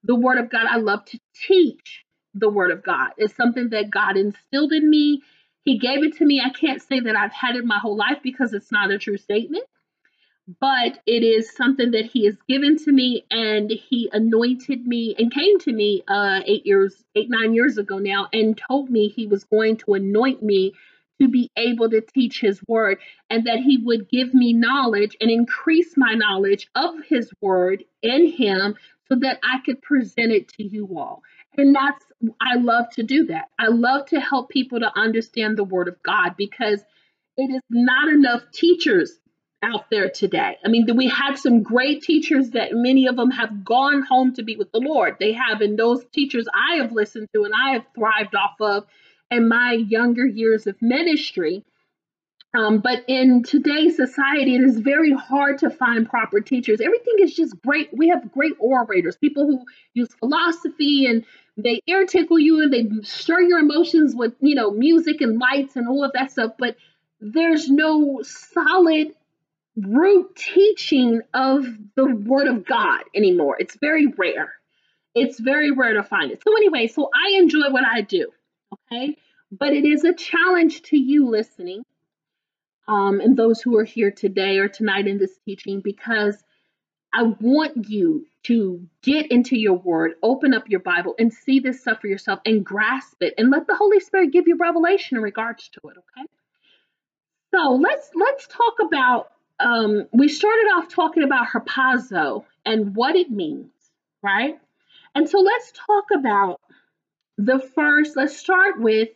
the 0.04 0.14
word 0.16 0.38
of 0.38 0.50
god. 0.50 0.66
I 0.68 0.78
love 0.78 1.04
to 1.06 1.20
teach 1.46 2.04
the 2.34 2.48
word 2.48 2.70
of 2.70 2.82
god. 2.82 3.10
It's 3.18 3.36
something 3.36 3.68
that 3.70 3.90
god 3.90 4.16
instilled 4.16 4.72
in 4.72 4.88
me 4.88 5.22
he 5.70 5.78
gave 5.78 6.02
it 6.02 6.16
to 6.16 6.24
me. 6.24 6.42
I 6.44 6.50
can't 6.50 6.82
say 6.82 6.98
that 6.98 7.14
I've 7.14 7.32
had 7.32 7.54
it 7.54 7.64
my 7.64 7.78
whole 7.78 7.96
life 7.96 8.18
because 8.24 8.52
it's 8.52 8.72
not 8.72 8.90
a 8.90 8.98
true 8.98 9.16
statement, 9.16 9.62
but 10.60 10.98
it 11.06 11.22
is 11.22 11.54
something 11.54 11.92
that 11.92 12.06
He 12.06 12.26
has 12.26 12.36
given 12.48 12.76
to 12.78 12.90
me, 12.90 13.24
and 13.30 13.70
He 13.70 14.10
anointed 14.12 14.84
me 14.84 15.14
and 15.16 15.32
came 15.32 15.60
to 15.60 15.72
me 15.72 16.02
uh, 16.08 16.40
eight 16.44 16.66
years, 16.66 17.04
eight 17.14 17.30
nine 17.30 17.54
years 17.54 17.78
ago 17.78 17.98
now, 17.98 18.26
and 18.32 18.60
told 18.68 18.90
me 18.90 19.06
He 19.06 19.28
was 19.28 19.44
going 19.44 19.76
to 19.84 19.94
anoint 19.94 20.42
me 20.42 20.72
to 21.20 21.28
be 21.28 21.48
able 21.56 21.88
to 21.90 22.00
teach 22.00 22.40
His 22.40 22.60
word, 22.66 22.98
and 23.28 23.46
that 23.46 23.60
He 23.60 23.78
would 23.78 24.10
give 24.10 24.34
me 24.34 24.52
knowledge 24.52 25.16
and 25.20 25.30
increase 25.30 25.94
my 25.96 26.14
knowledge 26.14 26.68
of 26.74 26.94
His 27.08 27.30
word 27.40 27.84
in 28.02 28.26
Him, 28.26 28.74
so 29.08 29.14
that 29.20 29.38
I 29.44 29.60
could 29.64 29.80
present 29.82 30.32
it 30.32 30.48
to 30.54 30.64
you 30.64 30.98
all. 30.98 31.22
And 31.56 31.74
that's, 31.74 32.04
I 32.40 32.56
love 32.56 32.86
to 32.92 33.02
do 33.02 33.26
that. 33.26 33.46
I 33.58 33.68
love 33.68 34.06
to 34.06 34.20
help 34.20 34.50
people 34.50 34.80
to 34.80 34.98
understand 34.98 35.56
the 35.56 35.64
Word 35.64 35.88
of 35.88 36.02
God 36.02 36.34
because 36.36 36.82
it 37.36 37.50
is 37.50 37.62
not 37.70 38.08
enough 38.08 38.42
teachers 38.52 39.18
out 39.62 39.90
there 39.90 40.08
today. 40.08 40.56
I 40.64 40.68
mean, 40.68 40.86
we 40.96 41.08
had 41.08 41.36
some 41.36 41.62
great 41.62 42.02
teachers 42.02 42.50
that 42.50 42.70
many 42.72 43.06
of 43.06 43.16
them 43.16 43.30
have 43.30 43.64
gone 43.64 44.02
home 44.02 44.34
to 44.34 44.42
be 44.42 44.56
with 44.56 44.72
the 44.72 44.80
Lord. 44.80 45.16
They 45.20 45.32
have, 45.32 45.60
and 45.60 45.78
those 45.78 46.04
teachers 46.12 46.46
I 46.52 46.76
have 46.76 46.92
listened 46.92 47.28
to 47.34 47.44
and 47.44 47.52
I 47.54 47.72
have 47.72 47.84
thrived 47.94 48.34
off 48.34 48.54
of 48.60 48.86
in 49.30 49.48
my 49.48 49.72
younger 49.72 50.26
years 50.26 50.66
of 50.66 50.80
ministry. 50.80 51.64
Um, 52.52 52.80
but 52.80 53.04
in 53.06 53.44
today's 53.44 53.94
society, 53.94 54.56
it 54.56 54.62
is 54.62 54.80
very 54.80 55.12
hard 55.12 55.58
to 55.58 55.70
find 55.70 56.08
proper 56.08 56.40
teachers. 56.40 56.80
Everything 56.80 57.14
is 57.20 57.34
just 57.34 57.60
great. 57.62 57.90
We 57.92 58.08
have 58.08 58.32
great 58.32 58.54
orators, 58.58 59.16
people 59.16 59.46
who 59.46 59.64
use 59.94 60.08
philosophy 60.18 61.06
and 61.06 61.24
they 61.56 61.80
air 61.86 62.06
tickle 62.06 62.38
you 62.40 62.62
and 62.62 62.72
they 62.72 62.88
stir 63.02 63.42
your 63.42 63.60
emotions 63.60 64.16
with, 64.16 64.34
you 64.40 64.56
know, 64.56 64.72
music 64.72 65.20
and 65.20 65.38
lights 65.38 65.76
and 65.76 65.86
all 65.88 66.04
of 66.04 66.12
that 66.14 66.32
stuff. 66.32 66.52
But 66.58 66.76
there's 67.20 67.70
no 67.70 68.22
solid 68.22 69.14
root 69.76 70.34
teaching 70.34 71.20
of 71.32 71.66
the 71.94 72.06
Word 72.06 72.48
of 72.48 72.66
God 72.66 73.02
anymore. 73.14 73.56
It's 73.60 73.76
very 73.80 74.06
rare. 74.06 74.52
It's 75.14 75.38
very 75.38 75.70
rare 75.70 75.94
to 75.94 76.02
find 76.02 76.32
it. 76.32 76.42
So, 76.42 76.56
anyway, 76.56 76.88
so 76.88 77.10
I 77.14 77.38
enjoy 77.38 77.70
what 77.70 77.84
I 77.84 78.00
do. 78.00 78.30
Okay. 78.72 79.16
But 79.52 79.72
it 79.72 79.84
is 79.84 80.04
a 80.04 80.14
challenge 80.14 80.82
to 80.82 80.96
you 80.96 81.28
listening 81.28 81.84
um, 82.90 83.20
and 83.20 83.36
those 83.36 83.60
who 83.60 83.78
are 83.78 83.84
here 83.84 84.10
today 84.10 84.58
or 84.58 84.68
tonight 84.68 85.06
in 85.06 85.16
this 85.16 85.38
teaching 85.46 85.80
because 85.82 86.42
I 87.14 87.22
want 87.40 87.88
you 87.88 88.26
to 88.44 88.84
get 89.02 89.30
into 89.30 89.56
your 89.56 89.74
word, 89.74 90.14
open 90.24 90.54
up 90.54 90.68
your 90.68 90.80
Bible, 90.80 91.14
and 91.16 91.32
see 91.32 91.60
this 91.60 91.80
stuff 91.80 92.00
for 92.00 92.08
yourself 92.08 92.40
and 92.44 92.64
grasp 92.66 93.16
it 93.20 93.34
and 93.38 93.50
let 93.50 93.68
the 93.68 93.76
Holy 93.76 94.00
Spirit 94.00 94.32
give 94.32 94.48
you 94.48 94.56
revelation 94.56 95.16
in 95.16 95.22
regards 95.22 95.68
to 95.68 95.80
it, 95.88 95.96
okay? 95.98 96.26
So 97.54 97.74
let's 97.74 98.10
let's 98.14 98.48
talk 98.48 98.74
about 98.84 99.30
um, 99.60 100.06
we 100.12 100.28
started 100.28 100.68
off 100.74 100.88
talking 100.88 101.22
about 101.22 101.48
harpazo 101.48 102.44
and 102.66 102.96
what 102.96 103.14
it 103.14 103.30
means, 103.30 103.70
right? 104.22 104.58
And 105.14 105.28
so 105.28 105.38
let's 105.38 105.72
talk 105.72 106.04
about 106.16 106.60
the 107.38 107.60
first, 107.60 108.16
let's 108.16 108.36
start 108.36 108.80
with 108.80 109.10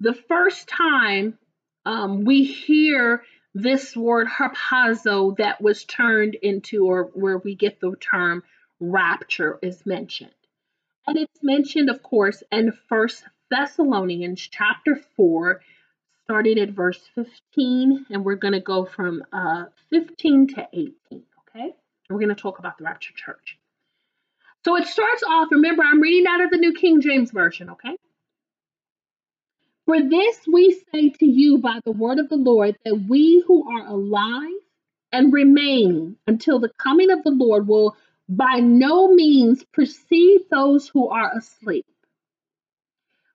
the 0.00 0.14
first 0.14 0.68
time 0.68 1.38
um, 1.86 2.24
we 2.24 2.44
hear 2.44 3.22
this 3.54 3.96
word 3.96 4.26
harpazo 4.26 5.36
that 5.38 5.62
was 5.62 5.84
turned 5.84 6.34
into, 6.34 6.84
or 6.84 7.04
where 7.14 7.38
we 7.38 7.54
get 7.54 7.80
the 7.80 7.94
term 7.98 8.42
rapture, 8.80 9.58
is 9.62 9.86
mentioned. 9.86 10.30
And 11.06 11.16
it's 11.16 11.42
mentioned, 11.42 11.88
of 11.88 12.02
course, 12.02 12.42
in 12.50 12.72
First 12.88 13.24
Thessalonians 13.50 14.40
chapter 14.40 15.00
4, 15.16 15.62
starting 16.24 16.58
at 16.58 16.70
verse 16.70 17.00
15, 17.14 18.06
and 18.10 18.24
we're 18.24 18.34
going 18.34 18.54
to 18.54 18.60
go 18.60 18.84
from 18.84 19.22
uh, 19.32 19.66
15 19.90 20.48
to 20.48 20.68
18, 20.72 20.94
okay? 21.10 21.72
We're 22.10 22.18
going 22.18 22.28
to 22.28 22.34
talk 22.34 22.58
about 22.58 22.78
the 22.78 22.84
rapture 22.84 23.14
church. 23.14 23.58
So 24.64 24.76
it 24.76 24.88
starts 24.88 25.22
off, 25.22 25.48
remember, 25.52 25.84
I'm 25.84 26.00
reading 26.00 26.26
out 26.28 26.44
of 26.44 26.50
the 26.50 26.58
New 26.58 26.74
King 26.74 27.00
James 27.00 27.30
Version, 27.30 27.70
okay? 27.70 27.96
For 29.86 30.00
this 30.00 30.40
we 30.52 30.78
say 30.92 31.10
to 31.10 31.26
you 31.26 31.58
by 31.58 31.78
the 31.84 31.92
word 31.92 32.18
of 32.18 32.28
the 32.28 32.36
Lord, 32.36 32.76
that 32.84 33.06
we 33.08 33.42
who 33.46 33.70
are 33.70 33.86
alive 33.86 34.50
and 35.12 35.32
remain 35.32 36.16
until 36.26 36.58
the 36.58 36.72
coming 36.76 37.10
of 37.10 37.22
the 37.22 37.30
Lord 37.30 37.68
will 37.68 37.96
by 38.28 38.58
no 38.58 39.14
means 39.14 39.64
precede 39.72 40.42
those 40.50 40.88
who 40.88 41.08
are 41.08 41.30
asleep. 41.36 41.86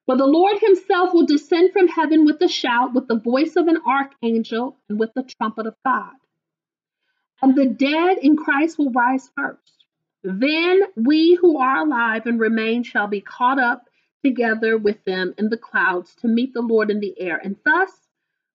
For 0.05 0.17
the 0.17 0.25
Lord 0.25 0.57
himself 0.59 1.13
will 1.13 1.25
descend 1.25 1.71
from 1.71 1.87
heaven 1.87 2.25
with 2.25 2.41
a 2.41 2.49
shout, 2.49 2.93
with 2.93 3.07
the 3.07 3.19
voice 3.19 3.55
of 3.55 3.69
an 3.69 3.77
archangel, 3.87 4.77
and 4.89 4.99
with 4.99 5.13
the 5.13 5.23
trumpet 5.23 5.67
of 5.67 5.75
God. 5.85 6.11
And 7.41 7.55
the 7.55 7.67
dead 7.67 8.17
in 8.17 8.35
Christ 8.35 8.77
will 8.77 8.91
rise 8.91 9.29
first. 9.37 9.85
Then 10.23 10.81
we 10.97 11.35
who 11.39 11.59
are 11.59 11.77
alive 11.77 12.25
and 12.25 12.39
remain 12.39 12.83
shall 12.83 13.07
be 13.07 13.21
caught 13.21 13.57
up 13.57 13.85
together 14.23 14.77
with 14.77 15.03
them 15.05 15.33
in 15.37 15.49
the 15.49 15.57
clouds 15.57 16.15
to 16.15 16.27
meet 16.27 16.53
the 16.53 16.61
Lord 16.61 16.91
in 16.91 16.99
the 16.99 17.19
air, 17.19 17.39
and 17.43 17.55
thus 17.65 17.91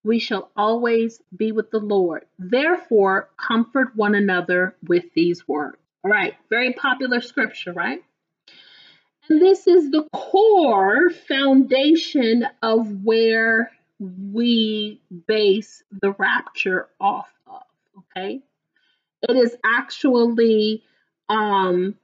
we 0.03 0.19
shall 0.19 0.51
always 0.55 1.21
be 1.35 1.51
with 1.51 1.69
the 1.71 1.79
Lord. 1.79 2.25
Therefore, 2.39 3.29
comfort 3.37 3.95
one 3.95 4.15
another 4.15 4.75
with 4.87 5.05
these 5.13 5.47
words. 5.47 5.77
All 6.03 6.11
right, 6.11 6.35
very 6.49 6.73
popular 6.73 7.19
scripture, 7.19 7.73
right? 7.73 8.01
And 9.29 9.41
this 9.41 9.67
is 9.67 9.91
the 9.91 10.07
core 10.13 11.09
foundation 11.09 12.47
of 12.61 13.03
where 13.03 13.71
we 13.99 15.01
base 15.27 15.83
the 16.01 16.11
rapture 16.13 16.87
off 16.99 17.29
of, 17.45 17.63
okay? 17.97 18.41
It 19.27 19.35
is 19.35 19.55
actually 19.65 20.83
um 21.29 21.95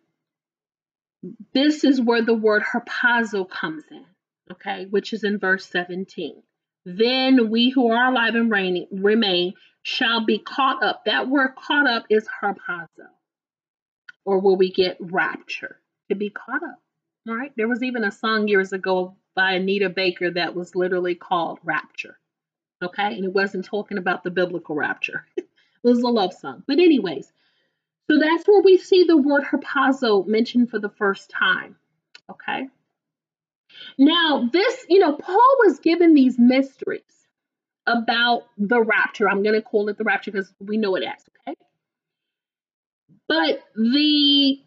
this 1.53 1.83
is 1.83 2.01
where 2.01 2.21
the 2.21 2.33
word 2.33 2.63
harpazo 2.63 3.49
comes 3.49 3.83
in, 3.89 4.05
okay, 4.51 4.85
which 4.89 5.13
is 5.13 5.23
in 5.23 5.39
verse 5.39 5.65
17. 5.65 6.43
Then 6.85 7.49
we 7.49 7.69
who 7.69 7.91
are 7.91 8.11
alive 8.11 8.35
and 8.35 8.51
reigning, 8.51 8.87
remain 8.91 9.53
shall 9.83 10.25
be 10.25 10.39
caught 10.39 10.83
up. 10.83 11.05
That 11.05 11.29
word 11.29 11.55
caught 11.55 11.87
up 11.87 12.05
is 12.09 12.27
harpazo. 12.41 13.07
Or 14.25 14.39
will 14.39 14.55
we 14.55 14.71
get 14.71 14.97
rapture? 14.99 15.79
To 16.09 16.15
be 16.15 16.29
caught 16.29 16.63
up. 16.63 16.79
Right. 17.25 17.53
There 17.55 17.69
was 17.69 17.81
even 17.81 18.03
a 18.03 18.11
song 18.11 18.49
years 18.49 18.73
ago 18.73 19.15
by 19.35 19.53
Anita 19.53 19.89
Baker 19.89 20.31
that 20.31 20.55
was 20.55 20.75
literally 20.75 21.15
called 21.15 21.59
Rapture. 21.63 22.19
Okay. 22.83 23.15
And 23.15 23.23
it 23.23 23.33
wasn't 23.33 23.65
talking 23.65 23.97
about 23.97 24.23
the 24.23 24.31
biblical 24.31 24.75
rapture, 24.75 25.25
it 25.37 25.47
was 25.81 26.01
a 26.01 26.07
love 26.07 26.33
song. 26.33 26.63
But, 26.67 26.79
anyways, 26.79 27.31
so 28.09 28.19
that's 28.19 28.47
where 28.47 28.61
we 28.61 28.77
see 28.77 29.03
the 29.03 29.17
word 29.17 29.43
harpazo 29.43 30.25
mentioned 30.27 30.69
for 30.69 30.79
the 30.79 30.89
first 30.89 31.29
time. 31.29 31.75
Okay. 32.29 32.67
Now, 33.97 34.49
this, 34.51 34.85
you 34.89 34.99
know, 34.99 35.13
Paul 35.13 35.57
was 35.65 35.79
given 35.79 36.13
these 36.13 36.37
mysteries 36.37 37.01
about 37.87 38.43
the 38.57 38.81
rapture. 38.81 39.29
I'm 39.29 39.43
going 39.43 39.55
to 39.55 39.61
call 39.61 39.89
it 39.89 39.97
the 39.97 40.03
rapture 40.03 40.31
because 40.31 40.53
we 40.59 40.77
know 40.77 40.95
it 40.95 41.03
as, 41.03 41.23
okay? 41.47 41.57
But 43.27 43.63
the 43.75 44.59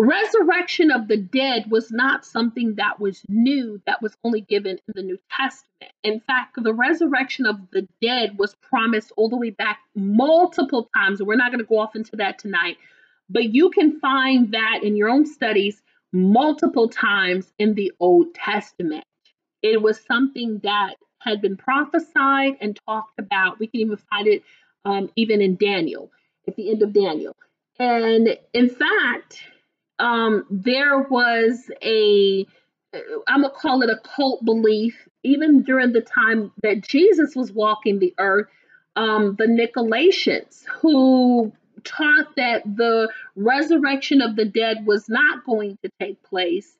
resurrection 0.00 0.90
of 0.90 1.08
the 1.08 1.16
dead 1.16 1.70
was 1.70 1.90
not 1.90 2.24
something 2.24 2.76
that 2.76 3.00
was 3.00 3.22
new, 3.28 3.80
that 3.86 4.00
was 4.00 4.16
only 4.24 4.40
given 4.40 4.78
in 4.88 4.94
the 4.94 5.02
New 5.02 5.18
Testament. 5.30 5.92
In 6.02 6.20
fact, 6.20 6.56
the 6.62 6.74
resurrection 6.74 7.46
of 7.46 7.56
the 7.72 7.86
dead 8.00 8.38
was 8.38 8.54
promised 8.62 9.12
all 9.16 9.28
the 9.28 9.36
way 9.36 9.50
back 9.50 9.80
multiple 9.94 10.88
times. 10.94 11.22
We're 11.22 11.36
not 11.36 11.50
going 11.50 11.60
to 11.60 11.68
go 11.68 11.78
off 11.78 11.96
into 11.96 12.16
that 12.16 12.38
tonight, 12.38 12.78
but 13.28 13.54
you 13.54 13.70
can 13.70 13.98
find 14.00 14.52
that 14.52 14.80
in 14.82 14.96
your 14.96 15.08
own 15.08 15.26
studies 15.26 15.82
multiple 16.12 16.88
times 16.88 17.52
in 17.58 17.74
the 17.74 17.92
Old 18.00 18.34
Testament. 18.34 19.04
It 19.62 19.82
was 19.82 20.00
something 20.06 20.60
that 20.62 20.94
had 21.20 21.42
been 21.42 21.56
prophesied 21.56 22.56
and 22.60 22.78
talked 22.86 23.18
about. 23.18 23.58
We 23.58 23.66
can 23.66 23.80
even 23.80 23.98
find 24.10 24.26
it 24.26 24.42
um, 24.84 25.10
even 25.16 25.40
in 25.40 25.56
Daniel, 25.56 26.10
at 26.48 26.56
the 26.56 26.70
end 26.70 26.82
of 26.82 26.92
Daniel. 26.92 27.36
And 27.78 28.38
in 28.52 28.70
fact, 28.70 29.42
um, 30.00 30.46
there 30.50 31.00
was 31.00 31.70
a 31.82 32.46
I'm 33.28 33.42
gonna 33.42 33.50
call 33.50 33.82
it 33.82 33.90
a 33.90 33.98
cult 33.98 34.44
belief, 34.44 35.08
even 35.22 35.62
during 35.62 35.92
the 35.92 36.00
time 36.00 36.50
that 36.62 36.80
Jesus 36.80 37.36
was 37.36 37.52
walking 37.52 37.98
the 37.98 38.14
earth. 38.18 38.48
Um, 38.96 39.36
the 39.38 39.46
Nicolaitans, 39.46 40.64
who 40.66 41.52
taught 41.84 42.34
that 42.36 42.62
the 42.64 43.08
resurrection 43.36 44.20
of 44.20 44.34
the 44.34 44.44
dead 44.44 44.84
was 44.84 45.08
not 45.08 45.44
going 45.44 45.78
to 45.82 45.90
take 46.00 46.20
place, 46.24 46.76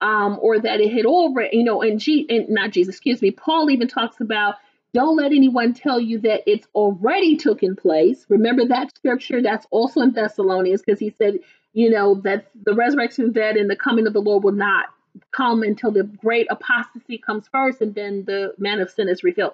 um, 0.00 0.38
or 0.40 0.60
that 0.60 0.80
it 0.80 0.92
had 0.92 1.04
already, 1.04 1.56
you 1.56 1.64
know, 1.64 1.82
and, 1.82 1.98
G, 1.98 2.26
and 2.30 2.48
not 2.48 2.70
Jesus, 2.70 2.94
excuse 2.94 3.20
me, 3.20 3.32
Paul 3.32 3.70
even 3.70 3.88
talks 3.88 4.20
about 4.20 4.54
don't 4.94 5.16
let 5.16 5.32
anyone 5.32 5.74
tell 5.74 6.00
you 6.00 6.18
that 6.20 6.42
it's 6.46 6.66
already 6.74 7.36
taken 7.36 7.76
place. 7.76 8.24
Remember 8.28 8.64
that 8.66 8.94
scripture 8.94 9.42
that's 9.42 9.66
also 9.70 10.00
in 10.00 10.12
Thessalonians 10.12 10.82
because 10.82 11.00
he 11.00 11.10
said, 11.10 11.40
you 11.78 11.88
know, 11.88 12.20
that 12.24 12.50
the 12.64 12.74
resurrection 12.74 13.26
of 13.26 13.34
the 13.34 13.38
dead 13.38 13.56
and 13.56 13.70
the 13.70 13.76
coming 13.76 14.08
of 14.08 14.12
the 14.12 14.20
Lord 14.20 14.42
will 14.42 14.50
not 14.50 14.86
come 15.30 15.62
until 15.62 15.92
the 15.92 16.02
great 16.02 16.48
apostasy 16.50 17.18
comes 17.18 17.46
first 17.52 17.80
and 17.80 17.94
then 17.94 18.24
the 18.26 18.52
man 18.58 18.80
of 18.80 18.90
sin 18.90 19.08
is 19.08 19.22
revealed. 19.22 19.52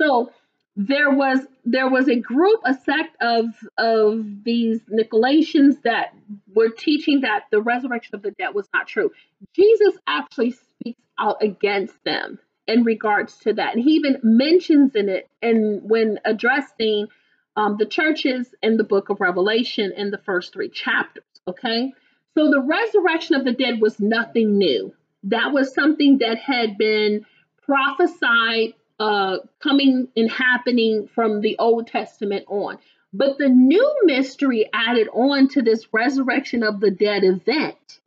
So 0.00 0.32
there 0.74 1.10
was 1.10 1.40
there 1.66 1.90
was 1.90 2.08
a 2.08 2.16
group, 2.16 2.60
a 2.64 2.72
sect 2.72 3.14
of 3.20 3.44
of 3.76 4.24
these 4.42 4.80
Nicolaitans 4.90 5.82
that 5.84 6.14
were 6.54 6.70
teaching 6.70 7.20
that 7.20 7.44
the 7.50 7.60
resurrection 7.60 8.14
of 8.14 8.22
the 8.22 8.30
dead 8.30 8.54
was 8.54 8.66
not 8.72 8.86
true. 8.86 9.10
Jesus 9.54 9.98
actually 10.06 10.52
speaks 10.52 11.02
out 11.18 11.42
against 11.42 12.02
them 12.04 12.38
in 12.66 12.84
regards 12.84 13.36
to 13.40 13.52
that, 13.52 13.74
and 13.74 13.84
he 13.84 13.96
even 13.96 14.18
mentions 14.22 14.94
in 14.94 15.10
it 15.10 15.28
and 15.42 15.82
when 15.82 16.20
addressing 16.24 17.08
um, 17.54 17.76
the 17.78 17.86
churches 17.86 18.54
in 18.62 18.78
the 18.78 18.84
book 18.84 19.10
of 19.10 19.20
Revelation 19.20 19.92
in 19.94 20.10
the 20.10 20.18
first 20.18 20.54
three 20.54 20.70
chapters. 20.70 21.24
Okay, 21.48 21.92
so 22.34 22.50
the 22.50 22.60
resurrection 22.60 23.36
of 23.36 23.44
the 23.44 23.52
dead 23.52 23.80
was 23.80 24.00
nothing 24.00 24.58
new. 24.58 24.94
That 25.24 25.52
was 25.52 25.72
something 25.72 26.18
that 26.18 26.38
had 26.38 26.76
been 26.76 27.24
prophesied 27.62 28.74
uh, 28.98 29.38
coming 29.60 30.08
and 30.16 30.30
happening 30.30 31.08
from 31.14 31.40
the 31.40 31.58
Old 31.58 31.86
Testament 31.86 32.44
on. 32.48 32.78
But 33.12 33.38
the 33.38 33.48
new 33.48 34.00
mystery 34.04 34.68
added 34.72 35.08
on 35.12 35.48
to 35.48 35.62
this 35.62 35.86
resurrection 35.92 36.62
of 36.62 36.80
the 36.80 36.90
dead 36.90 37.24
event 37.24 38.00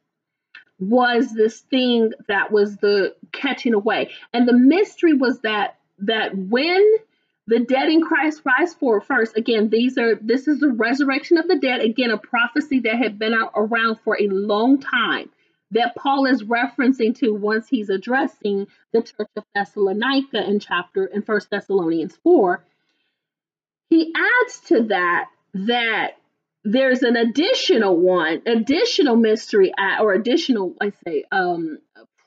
was 0.79 1.33
this 1.33 1.59
thing 1.61 2.11
that 2.27 2.51
was 2.51 2.77
the 2.77 3.15
catching 3.31 3.73
away. 3.73 4.11
And 4.33 4.47
the 4.47 4.53
mystery 4.53 5.13
was 5.13 5.39
that 5.41 5.77
that 5.99 6.35
when 6.37 6.85
the 7.49 7.59
dead 7.59 7.89
in 7.89 8.01
Christ 8.01 8.43
rise 8.45 8.75
forward 8.75 9.03
first, 9.05 9.35
again, 9.35 9.69
these 9.69 9.97
are 9.97 10.15
this 10.15 10.47
is 10.47 10.59
the 10.59 10.69
resurrection 10.69 11.39
of 11.39 11.47
the 11.47 11.57
dead, 11.57 11.81
again, 11.81 12.11
a 12.11 12.17
prophecy 12.17 12.81
that 12.81 12.95
had 12.95 13.17
been 13.17 13.33
out 13.33 13.53
around 13.55 13.99
for 14.03 14.15
a 14.21 14.27
long 14.27 14.79
time 14.79 15.31
that 15.71 15.95
Paul 15.95 16.27
is 16.27 16.43
referencing 16.43 17.17
to 17.19 17.31
once 17.31 17.67
he's 17.67 17.89
addressing 17.89 18.67
the 18.93 19.01
church 19.01 19.29
of 19.35 19.43
Thessalonica 19.55 20.43
in 20.47 20.59
chapter 20.59 21.05
in 21.05 21.23
First 21.23 21.49
Thessalonians 21.49 22.15
4. 22.23 22.63
He 23.89 24.13
adds 24.15 24.59
to 24.67 24.83
that 24.89 25.29
that 25.55 26.11
there's 26.63 27.01
an 27.01 27.15
additional 27.15 27.97
one, 27.97 28.43
additional 28.45 29.15
mystery 29.15 29.71
or 29.99 30.13
additional, 30.13 30.75
I 30.79 30.91
say, 31.03 31.23
um, 31.31 31.79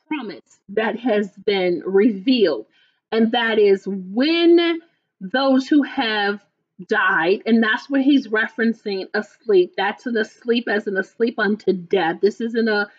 promise 0.09 0.59
that 0.69 0.99
has 0.99 1.29
been 1.45 1.81
revealed, 1.85 2.65
and 3.09 3.31
that 3.31 3.57
is 3.57 3.87
when 3.87 4.81
those 5.23 5.67
who 5.67 5.83
have 5.83 6.43
died, 6.87 7.41
and 7.45 7.63
that's 7.63 7.89
what 7.89 8.01
he's 8.01 8.27
referencing 8.27 9.07
asleep. 9.13 9.73
That's 9.77 10.05
an 10.05 10.17
asleep 10.17 10.67
as 10.67 10.85
an 10.87 10.97
asleep 10.97 11.39
unto 11.39 11.71
death. 11.73 12.17
This 12.21 12.41
isn't 12.41 12.67
a 12.67 12.89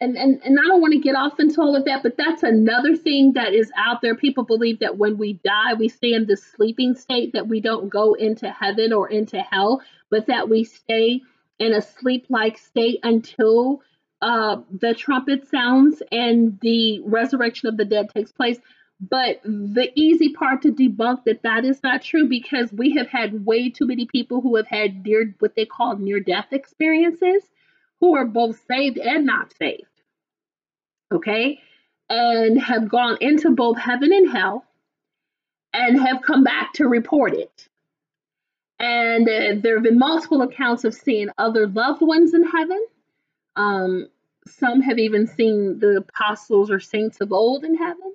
and, 0.00 0.16
and 0.16 0.40
and 0.44 0.58
I 0.58 0.68
don't 0.68 0.80
want 0.80 0.92
to 0.92 0.98
get 0.98 1.14
off 1.14 1.38
into 1.38 1.60
all 1.60 1.76
of 1.76 1.84
that, 1.84 2.02
but 2.02 2.16
that's 2.16 2.42
another 2.42 2.96
thing 2.96 3.34
that 3.34 3.52
is 3.52 3.70
out 3.76 4.00
there. 4.00 4.14
People 4.14 4.44
believe 4.44 4.80
that 4.80 4.98
when 4.98 5.18
we 5.18 5.34
die, 5.44 5.74
we 5.74 5.88
stay 5.88 6.12
in 6.12 6.26
this 6.26 6.42
sleeping 6.42 6.94
state, 6.94 7.32
that 7.34 7.48
we 7.48 7.60
don't 7.60 7.88
go 7.88 8.14
into 8.14 8.50
heaven 8.50 8.92
or 8.92 9.08
into 9.08 9.38
hell, 9.38 9.82
but 10.10 10.26
that 10.26 10.48
we 10.48 10.64
stay 10.64 11.20
in 11.58 11.72
a 11.72 11.80
sleep-like 11.80 12.58
state 12.58 12.98
until 13.04 13.82
uh, 14.20 14.56
the 14.72 14.94
trumpet 14.94 15.48
sounds 15.48 16.02
and 16.10 16.58
the 16.60 17.00
resurrection 17.04 17.68
of 17.68 17.76
the 17.76 17.84
dead 17.84 18.08
takes 18.08 18.32
place. 18.32 18.58
But 19.02 19.42
the 19.42 19.90
easy 19.96 20.32
part 20.32 20.62
to 20.62 20.72
debunk 20.72 21.24
that 21.24 21.42
that 21.42 21.64
is 21.64 21.82
not 21.82 22.02
true 22.02 22.28
because 22.28 22.72
we 22.72 22.94
have 22.96 23.08
had 23.08 23.44
way 23.44 23.68
too 23.68 23.86
many 23.86 24.06
people 24.06 24.40
who 24.40 24.56
have 24.56 24.68
had 24.68 25.04
near 25.04 25.34
what 25.40 25.56
they 25.56 25.66
call 25.66 25.96
near 25.96 26.20
death 26.20 26.52
experiences 26.52 27.42
who 28.00 28.14
are 28.14 28.26
both 28.26 28.60
saved 28.68 28.98
and 28.98 29.26
not 29.26 29.52
saved 29.58 29.86
okay, 31.12 31.60
and 32.08 32.60
have 32.60 32.88
gone 32.88 33.18
into 33.20 33.50
both 33.50 33.78
heaven 33.78 34.12
and 34.12 34.30
hell 34.30 34.64
and 35.72 36.00
have 36.00 36.22
come 36.22 36.44
back 36.44 36.72
to 36.74 36.86
report 36.86 37.34
it. 37.34 37.68
And 38.78 39.28
uh, 39.28 39.60
there 39.62 39.76
have 39.76 39.84
been 39.84 39.98
multiple 39.98 40.42
accounts 40.42 40.84
of 40.84 40.94
seeing 40.94 41.28
other 41.38 41.66
loved 41.66 42.02
ones 42.02 42.34
in 42.34 42.44
heaven. 42.44 42.84
Um, 43.54 44.08
some 44.46 44.80
have 44.82 44.98
even 44.98 45.26
seen 45.26 45.78
the 45.78 45.98
apostles 46.08 46.70
or 46.70 46.80
saints 46.80 47.20
of 47.20 47.32
old 47.32 47.64
in 47.64 47.76
heaven, 47.76 48.11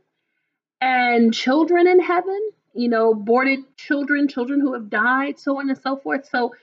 and 0.81 1.33
children 1.33 1.87
in 1.87 1.99
heaven. 1.99 2.39
You 2.73 2.89
know, 2.89 3.11
aborted 3.11 3.75
children, 3.75 4.27
children 4.27 4.59
who 4.61 4.73
have 4.73 4.89
died, 4.89 5.39
so 5.39 5.57
on 5.59 5.69
and 5.69 5.79
so 5.79 5.97
forth. 5.97 6.29
So, 6.29 6.53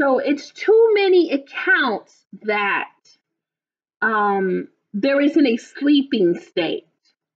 so 0.00 0.18
it's 0.18 0.50
too 0.50 0.90
many 0.94 1.30
accounts 1.30 2.24
that 2.42 2.90
um, 4.00 4.68
there 4.92 5.20
isn't 5.20 5.46
a 5.46 5.56
sleeping 5.56 6.38
state. 6.40 6.86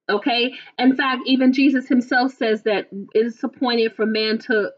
Okay. 0.08 0.54
In 0.78 0.96
fact, 0.96 1.22
even 1.26 1.52
Jesus 1.52 1.88
himself 1.88 2.32
says 2.34 2.62
that 2.62 2.88
it 3.14 3.26
is 3.26 3.42
appointed 3.42 3.94
for 3.94 4.06
man 4.06 4.38
to 4.38 4.70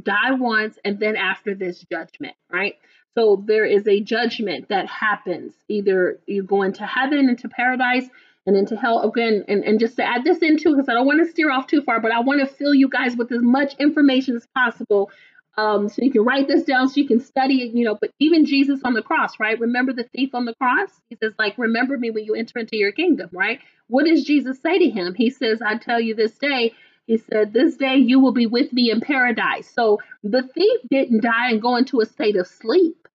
die 0.00 0.32
once 0.32 0.78
and 0.84 1.00
then 1.00 1.16
after 1.16 1.54
this 1.54 1.84
judgment, 1.90 2.34
right? 2.50 2.74
So 3.16 3.42
there 3.44 3.64
is 3.64 3.88
a 3.88 4.00
judgment 4.00 4.68
that 4.68 4.86
happens. 4.86 5.54
Either 5.68 6.20
you 6.26 6.44
go 6.44 6.62
into 6.62 6.84
heaven, 6.84 7.28
into 7.28 7.48
paradise, 7.48 8.06
and 8.46 8.56
into 8.56 8.76
hell 8.76 9.02
again. 9.02 9.44
And, 9.48 9.64
and 9.64 9.80
just 9.80 9.96
to 9.96 10.04
add 10.04 10.24
this 10.24 10.38
into 10.38 10.70
because 10.70 10.88
I 10.88 10.94
don't 10.94 11.06
want 11.06 11.24
to 11.24 11.30
steer 11.30 11.50
off 11.50 11.66
too 11.66 11.82
far, 11.82 12.00
but 12.00 12.12
I 12.12 12.20
want 12.20 12.40
to 12.40 12.46
fill 12.46 12.74
you 12.74 12.88
guys 12.88 13.16
with 13.16 13.32
as 13.32 13.42
much 13.42 13.74
information 13.78 14.36
as 14.36 14.46
possible. 14.54 15.10
Um, 15.58 15.88
so 15.88 16.02
you 16.02 16.10
can 16.10 16.22
write 16.22 16.48
this 16.48 16.64
down 16.64 16.88
so 16.88 17.00
you 17.00 17.08
can 17.08 17.20
study 17.20 17.62
it, 17.62 17.74
you 17.74 17.84
know, 17.84 17.96
but 17.98 18.10
even 18.20 18.44
Jesus 18.44 18.80
on 18.84 18.92
the 18.92 19.02
cross, 19.02 19.40
right? 19.40 19.58
Remember 19.58 19.92
the 19.92 20.04
thief 20.14 20.34
on 20.34 20.44
the 20.44 20.54
cross? 20.54 20.90
He 21.08 21.16
says, 21.16 21.32
like, 21.38 21.56
remember 21.56 21.96
me 21.96 22.10
when 22.10 22.24
you 22.24 22.34
enter 22.34 22.58
into 22.58 22.76
your 22.76 22.92
kingdom, 22.92 23.30
right? 23.32 23.60
What 23.88 24.04
does 24.04 24.22
Jesus 24.24 24.60
say 24.60 24.78
to 24.78 24.90
him? 24.90 25.14
He 25.14 25.30
says, 25.30 25.62
I 25.62 25.78
tell 25.78 26.00
you 26.00 26.14
this 26.14 26.36
day, 26.36 26.74
he 27.06 27.18
said, 27.18 27.52
This 27.52 27.76
day 27.76 27.96
you 27.96 28.20
will 28.20 28.32
be 28.32 28.46
with 28.46 28.72
me 28.72 28.90
in 28.90 29.00
paradise. 29.00 29.70
So 29.72 30.00
the 30.24 30.42
thief 30.42 30.80
didn't 30.90 31.22
die 31.22 31.50
and 31.50 31.62
go 31.62 31.76
into 31.76 32.00
a 32.00 32.06
state 32.06 32.36
of 32.36 32.48
sleep. 32.48 33.08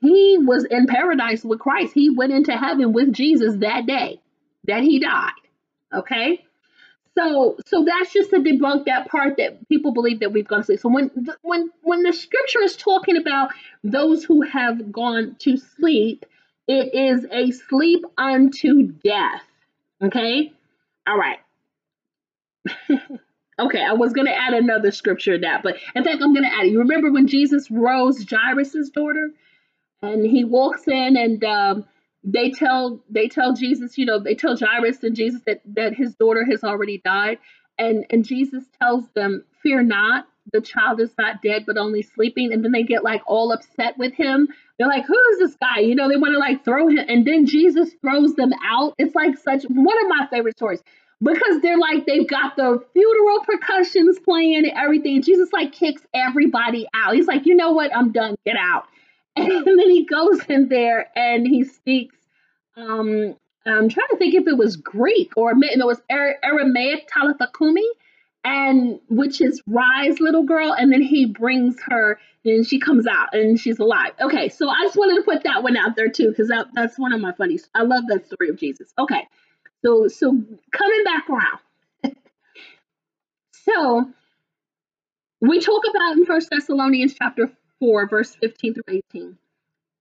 He 0.00 0.36
was 0.38 0.64
in 0.64 0.86
paradise 0.86 1.42
with 1.42 1.58
Christ. 1.58 1.94
He 1.94 2.10
went 2.10 2.32
into 2.32 2.52
heaven 2.52 2.92
with 2.92 3.12
Jesus 3.12 3.56
that 3.56 3.86
day 3.86 4.20
that 4.68 4.82
he 4.82 5.00
died. 5.00 5.32
Okay? 5.92 6.44
So 7.16 7.56
so 7.66 7.84
that's 7.84 8.12
just 8.12 8.30
to 8.30 8.36
debunk 8.36 8.84
that 8.86 9.08
part 9.08 9.38
that 9.38 9.68
people 9.68 9.92
believe 9.92 10.20
that 10.20 10.32
we've 10.32 10.46
gone 10.46 10.60
to 10.60 10.64
sleep. 10.64 10.80
So 10.80 10.88
when 10.88 11.10
when 11.42 11.70
when 11.82 12.02
the 12.04 12.12
scripture 12.12 12.62
is 12.62 12.76
talking 12.76 13.16
about 13.16 13.50
those 13.82 14.22
who 14.22 14.42
have 14.42 14.92
gone 14.92 15.36
to 15.40 15.56
sleep, 15.56 16.24
it 16.68 16.94
is 16.94 17.26
a 17.32 17.50
sleep 17.50 18.04
unto 18.16 18.92
death. 19.04 19.42
Okay? 20.02 20.52
All 21.06 21.18
right. 21.18 21.38
Okay, 23.60 23.82
I 23.84 23.94
was 23.94 24.12
going 24.12 24.28
to 24.28 24.36
add 24.36 24.54
another 24.54 24.92
scripture 24.92 25.34
to 25.34 25.40
that, 25.40 25.64
but 25.64 25.76
in 25.96 26.04
fact, 26.04 26.22
I'm 26.22 26.32
going 26.32 26.48
to 26.48 26.54
add 26.54 26.66
it. 26.66 26.70
You 26.70 26.78
remember 26.78 27.10
when 27.10 27.26
Jesus 27.26 27.68
rose 27.70 28.24
Jairus's 28.24 28.90
daughter, 28.90 29.32
and 30.00 30.24
he 30.24 30.44
walks 30.44 30.86
in, 30.86 31.16
and 31.16 31.42
um, 31.42 31.84
they 32.24 32.50
tell 32.50 33.00
they 33.08 33.28
tell 33.28 33.54
Jesus, 33.54 33.96
you 33.96 34.06
know, 34.06 34.18
they 34.18 34.34
tell 34.34 34.56
Jairus 34.56 35.02
and 35.02 35.14
Jesus 35.14 35.40
that 35.46 35.60
that 35.74 35.94
his 35.94 36.14
daughter 36.14 36.44
has 36.44 36.64
already 36.64 37.00
died, 37.04 37.38
and 37.78 38.04
and 38.10 38.24
Jesus 38.24 38.64
tells 38.80 39.04
them, 39.14 39.44
"Fear 39.62 39.84
not, 39.84 40.26
the 40.52 40.60
child 40.60 41.00
is 41.00 41.12
not 41.18 41.42
dead, 41.42 41.64
but 41.66 41.78
only 41.78 42.02
sleeping." 42.02 42.52
And 42.52 42.64
then 42.64 42.72
they 42.72 42.82
get 42.82 43.04
like 43.04 43.22
all 43.26 43.52
upset 43.52 43.96
with 43.98 44.14
him. 44.14 44.48
They're 44.78 44.88
like, 44.88 45.06
"Who 45.06 45.18
is 45.32 45.38
this 45.38 45.56
guy?" 45.60 45.80
You 45.80 45.94
know, 45.94 46.08
they 46.08 46.16
want 46.16 46.34
to 46.34 46.38
like 46.38 46.64
throw 46.64 46.88
him, 46.88 47.04
and 47.08 47.26
then 47.26 47.46
Jesus 47.46 47.90
throws 48.00 48.34
them 48.34 48.52
out. 48.68 48.94
It's 48.98 49.14
like 49.14 49.38
such 49.38 49.64
one 49.64 50.02
of 50.02 50.08
my 50.08 50.26
favorite 50.30 50.56
stories 50.56 50.82
because 51.20 51.60
they're 51.62 51.78
like 51.78 52.06
they've 52.06 52.28
got 52.28 52.56
the 52.56 52.84
funeral 52.92 53.40
percussions 53.44 54.18
playing 54.20 54.56
and 54.56 54.72
everything. 54.76 55.22
Jesus 55.22 55.52
like 55.52 55.72
kicks 55.72 56.02
everybody 56.14 56.86
out. 56.94 57.14
He's 57.14 57.26
like, 57.26 57.46
you 57.46 57.54
know 57.54 57.72
what? 57.72 57.94
I'm 57.94 58.12
done. 58.12 58.36
Get 58.44 58.56
out. 58.56 58.84
And 59.38 59.66
then 59.66 59.90
he 59.90 60.04
goes 60.04 60.40
in 60.48 60.68
there 60.68 61.08
and 61.16 61.46
he 61.46 61.64
speaks. 61.64 62.16
Um, 62.76 63.36
I'm 63.66 63.88
trying 63.88 64.08
to 64.10 64.16
think 64.16 64.34
if 64.34 64.46
it 64.46 64.56
was 64.56 64.76
Greek 64.76 65.32
or 65.36 65.52
it 65.52 65.84
was 65.84 66.00
Aramaic 66.08 67.08
Talitha 67.12 67.50
Kumi, 67.56 67.86
and 68.44 69.00
which 69.08 69.40
is 69.40 69.60
rise, 69.66 70.20
little 70.20 70.44
girl. 70.44 70.72
And 70.72 70.92
then 70.92 71.02
he 71.02 71.26
brings 71.26 71.76
her 71.88 72.18
and 72.44 72.66
she 72.66 72.78
comes 72.78 73.06
out 73.06 73.34
and 73.34 73.58
she's 73.58 73.78
alive. 73.78 74.12
Okay, 74.20 74.48
so 74.48 74.68
I 74.68 74.84
just 74.84 74.96
wanted 74.96 75.16
to 75.16 75.22
put 75.22 75.42
that 75.44 75.62
one 75.62 75.76
out 75.76 75.96
there 75.96 76.08
too 76.08 76.30
because 76.30 76.48
that, 76.48 76.68
that's 76.74 76.98
one 76.98 77.12
of 77.12 77.20
my 77.20 77.32
funnies. 77.32 77.68
I 77.74 77.82
love 77.82 78.04
that 78.08 78.26
story 78.26 78.48
of 78.50 78.58
Jesus. 78.58 78.92
Okay. 78.98 79.26
So, 79.84 80.08
so 80.08 80.30
coming 80.30 81.04
back 81.04 81.28
around. 81.28 82.14
so 83.52 84.10
we 85.40 85.60
talk 85.60 85.82
about 85.88 86.16
in 86.16 86.26
First 86.26 86.50
Thessalonians 86.50 87.14
chapter 87.14 87.52
4, 87.80 88.08
verse 88.08 88.34
15 88.36 88.74
through 88.74 89.02
18. 89.14 89.38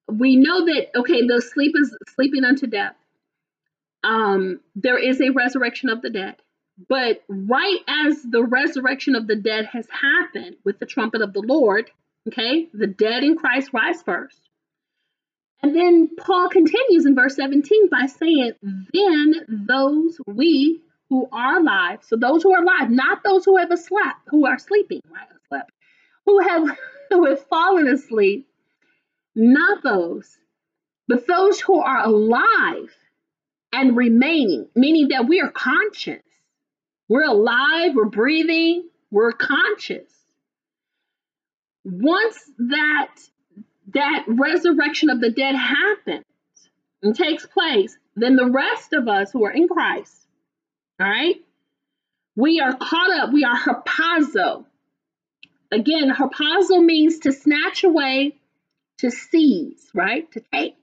We 0.09 0.35
know 0.35 0.65
that 0.65 0.87
okay, 0.95 1.25
the 1.25 1.41
sleep 1.41 1.73
is 1.75 1.95
sleeping 2.15 2.43
unto 2.43 2.67
death. 2.67 2.95
Um, 4.03 4.61
there 4.75 4.97
is 4.97 5.19
a 5.21 5.31
resurrection 5.31 5.89
of 5.89 6.01
the 6.01 6.09
dead. 6.09 6.35
But 6.87 7.23
right 7.27 7.79
as 7.87 8.21
the 8.21 8.43
resurrection 8.43 9.15
of 9.15 9.27
the 9.27 9.35
dead 9.35 9.65
has 9.65 9.87
happened 9.89 10.57
with 10.63 10.79
the 10.79 10.85
trumpet 10.85 11.21
of 11.21 11.33
the 11.33 11.41
Lord, 11.41 11.89
okay, 12.27 12.69
the 12.73 12.87
dead 12.87 13.23
in 13.23 13.35
Christ 13.35 13.71
rise 13.73 14.01
first. 14.03 14.39
And 15.63 15.75
then 15.75 16.09
Paul 16.19 16.49
continues 16.49 17.05
in 17.05 17.15
verse 17.15 17.35
17 17.35 17.89
by 17.89 18.05
saying, 18.05 18.51
Then 18.61 19.65
those 19.67 20.19
we 20.27 20.81
who 21.09 21.27
are 21.31 21.59
alive, 21.59 21.99
so 22.03 22.15
those 22.15 22.43
who 22.43 22.53
are 22.53 22.61
alive, 22.61 22.91
not 22.91 23.23
those 23.23 23.43
who 23.45 23.57
have 23.57 23.69
slept, 23.79 24.19
who 24.27 24.45
are 24.45 24.59
sleeping, 24.59 25.01
right? 25.09 25.27
Slept, 25.47 25.71
who 26.25 26.39
have 26.39 26.77
who 27.09 27.25
have 27.25 27.45
fallen 27.47 27.87
asleep, 27.87 28.47
not 29.35 29.83
those, 29.83 30.37
but 31.07 31.27
those 31.27 31.59
who 31.59 31.79
are 31.79 32.03
alive 32.03 32.93
and 33.71 33.95
remaining, 33.95 34.67
meaning 34.75 35.09
that 35.09 35.27
we 35.27 35.41
are 35.41 35.51
conscious. 35.51 36.23
We're 37.07 37.27
alive, 37.27 37.95
we're 37.95 38.05
breathing, 38.05 38.89
we're 39.11 39.31
conscious. 39.31 40.11
Once 41.83 42.37
that 42.57 43.15
that 43.93 44.25
resurrection 44.27 45.09
of 45.09 45.21
the 45.21 45.29
dead 45.29 45.55
happens 45.55 46.25
and 47.01 47.15
takes 47.15 47.45
place, 47.45 47.97
then 48.17 48.35
the 48.35 48.49
rest 48.49 48.91
of 48.91 49.07
us 49.07 49.31
who 49.31 49.45
are 49.45 49.51
in 49.51 49.69
Christ, 49.69 50.13
all 50.99 51.07
right, 51.07 51.37
we 52.35 52.59
are 52.59 52.75
caught 52.75 53.11
up, 53.11 53.31
we 53.31 53.45
are 53.45 53.55
harpazo. 53.55 54.65
Again, 55.71 56.09
harpazo 56.09 56.83
means 56.83 57.19
to 57.19 57.31
snatch 57.31 57.83
away, 57.83 58.35
to 58.99 59.11
seize, 59.11 59.89
right? 59.93 60.31
To 60.31 60.41
take. 60.53 60.75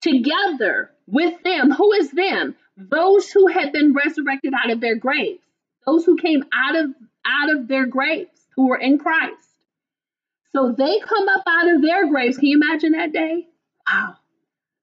Together 0.00 0.90
with 1.06 1.42
them, 1.42 1.70
who 1.70 1.92
is 1.92 2.10
them? 2.10 2.56
Those 2.76 3.30
who 3.30 3.46
had 3.46 3.72
been 3.72 3.92
resurrected 3.92 4.52
out 4.54 4.70
of 4.70 4.80
their 4.80 4.96
graves, 4.96 5.42
those 5.86 6.04
who 6.04 6.16
came 6.16 6.44
out 6.52 6.76
of 6.76 6.90
out 7.24 7.54
of 7.54 7.68
their 7.68 7.86
graves, 7.86 8.30
who 8.56 8.68
were 8.68 8.78
in 8.78 8.98
Christ. 8.98 9.36
So 10.52 10.74
they 10.76 10.98
come 10.98 11.28
up 11.28 11.44
out 11.46 11.74
of 11.74 11.82
their 11.82 12.08
graves. 12.08 12.36
Can 12.36 12.48
you 12.48 12.60
imagine 12.60 12.92
that 12.92 13.12
day? 13.12 13.46
Wow. 13.88 14.16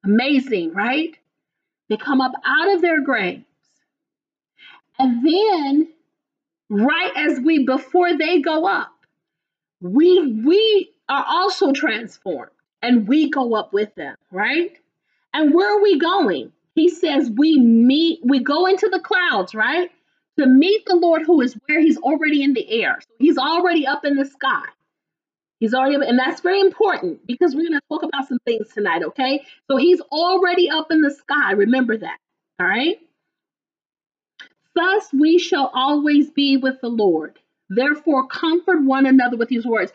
Amazing, 0.03 0.73
right? 0.73 1.15
They 1.89 1.97
come 1.97 2.21
up 2.21 2.31
out 2.45 2.73
of 2.73 2.81
their 2.81 3.01
graves. 3.01 3.43
And 4.97 5.25
then, 5.25 5.89
right 6.69 7.11
as 7.15 7.39
we, 7.39 7.65
before 7.65 8.17
they 8.17 8.41
go 8.41 8.65
up, 8.67 8.91
we 9.81 10.41
we 10.45 10.91
are 11.07 11.25
also 11.27 11.71
transformed 11.71 12.51
and 12.81 13.07
we 13.07 13.29
go 13.29 13.55
up 13.55 13.73
with 13.73 13.93
them, 13.95 14.15
right? 14.31 14.77
And 15.33 15.53
where 15.53 15.77
are 15.77 15.81
we 15.81 15.99
going? 15.99 16.51
He 16.75 16.89
says 16.89 17.29
we 17.29 17.59
meet, 17.59 18.19
we 18.23 18.39
go 18.39 18.65
into 18.65 18.89
the 18.89 18.99
clouds, 18.99 19.53
right? 19.53 19.89
To 20.37 20.45
meet 20.45 20.85
the 20.85 20.95
Lord 20.95 21.23
who 21.25 21.41
is 21.41 21.57
where 21.65 21.81
he's 21.81 21.97
already 21.97 22.43
in 22.43 22.53
the 22.53 22.81
air. 22.81 22.99
So 23.01 23.09
he's 23.19 23.37
already 23.37 23.85
up 23.85 24.05
in 24.05 24.15
the 24.15 24.25
sky. 24.25 24.63
He's 25.59 25.73
already, 25.73 25.95
and 26.07 26.17
that's 26.17 26.39
very 26.39 26.61
important 26.61 27.27
because 27.27 27.53
we're 27.53 27.67
going 27.67 27.79
to 27.79 27.87
talk 27.89 28.03
about 28.03 28.27
some 28.27 28.39
things 28.45 28.69
tonight, 28.73 29.03
okay? 29.03 29.43
So 29.69 29.75
he's 29.75 29.99
already 29.99 30.69
up 30.69 30.89
in 30.89 31.01
the 31.01 31.11
sky. 31.11 31.51
Remember 31.51 31.97
that, 31.97 32.17
all 32.61 32.67
right? 32.67 32.97
Thus 34.79 35.11
we 35.11 35.39
shall 35.39 35.69
always 35.73 36.29
be 36.29 36.55
with 36.55 36.79
the 36.79 36.87
Lord. 36.87 37.37
Therefore, 37.67 38.27
comfort 38.27 38.81
one 38.81 39.05
another 39.05 39.35
with 39.35 39.49
these 39.49 39.65
words. 39.65 39.91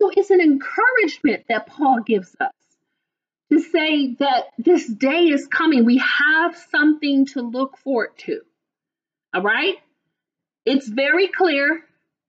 So 0.00 0.12
it's 0.14 0.30
an 0.30 0.40
encouragement 0.40 1.46
that 1.48 1.66
Paul 1.66 2.02
gives 2.06 2.36
us 2.38 2.52
to 3.50 3.58
say 3.58 4.14
that 4.20 4.44
this 4.56 4.86
day 4.86 5.24
is 5.24 5.48
coming. 5.48 5.84
We 5.84 5.98
have 5.98 6.56
something 6.70 7.26
to 7.26 7.42
look 7.42 7.78
forward 7.78 8.16
to. 8.18 8.42
All 9.34 9.42
right? 9.42 9.74
It's 10.64 10.86
very 10.86 11.26
clear 11.26 11.80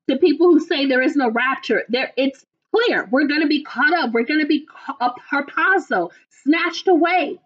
to 0.09 0.17
people 0.17 0.47
who 0.47 0.61
say 0.61 0.87
there 0.87 1.03
is 1.03 1.15
no 1.15 1.29
rapture. 1.29 1.83
There 1.89 2.11
it's 2.17 2.43
clear. 2.73 3.07
We're 3.11 3.27
going 3.27 3.41
to 3.41 3.47
be 3.47 3.63
caught 3.63 3.93
up. 3.93 4.13
We're 4.13 4.25
going 4.25 4.41
to 4.41 4.47
be 4.47 4.67
a 4.99 5.11
harpazo, 5.31 6.09
snatched 6.43 6.87
away, 6.87 7.39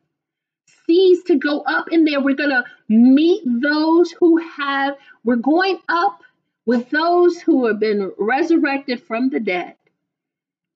seized 0.85 1.27
to 1.27 1.35
go 1.35 1.61
up 1.61 1.91
in 1.91 2.05
there. 2.05 2.21
We're 2.21 2.35
going 2.35 2.49
to 2.49 2.63
meet 2.89 3.43
those 3.45 4.11
who 4.11 4.37
have, 4.37 4.95
we're 5.23 5.35
going 5.35 5.79
up 5.89 6.21
with 6.65 6.89
those 6.89 7.39
who 7.39 7.67
have 7.67 7.79
been 7.79 8.11
resurrected 8.17 9.03
from 9.03 9.29
the 9.29 9.39
dead. 9.39 9.75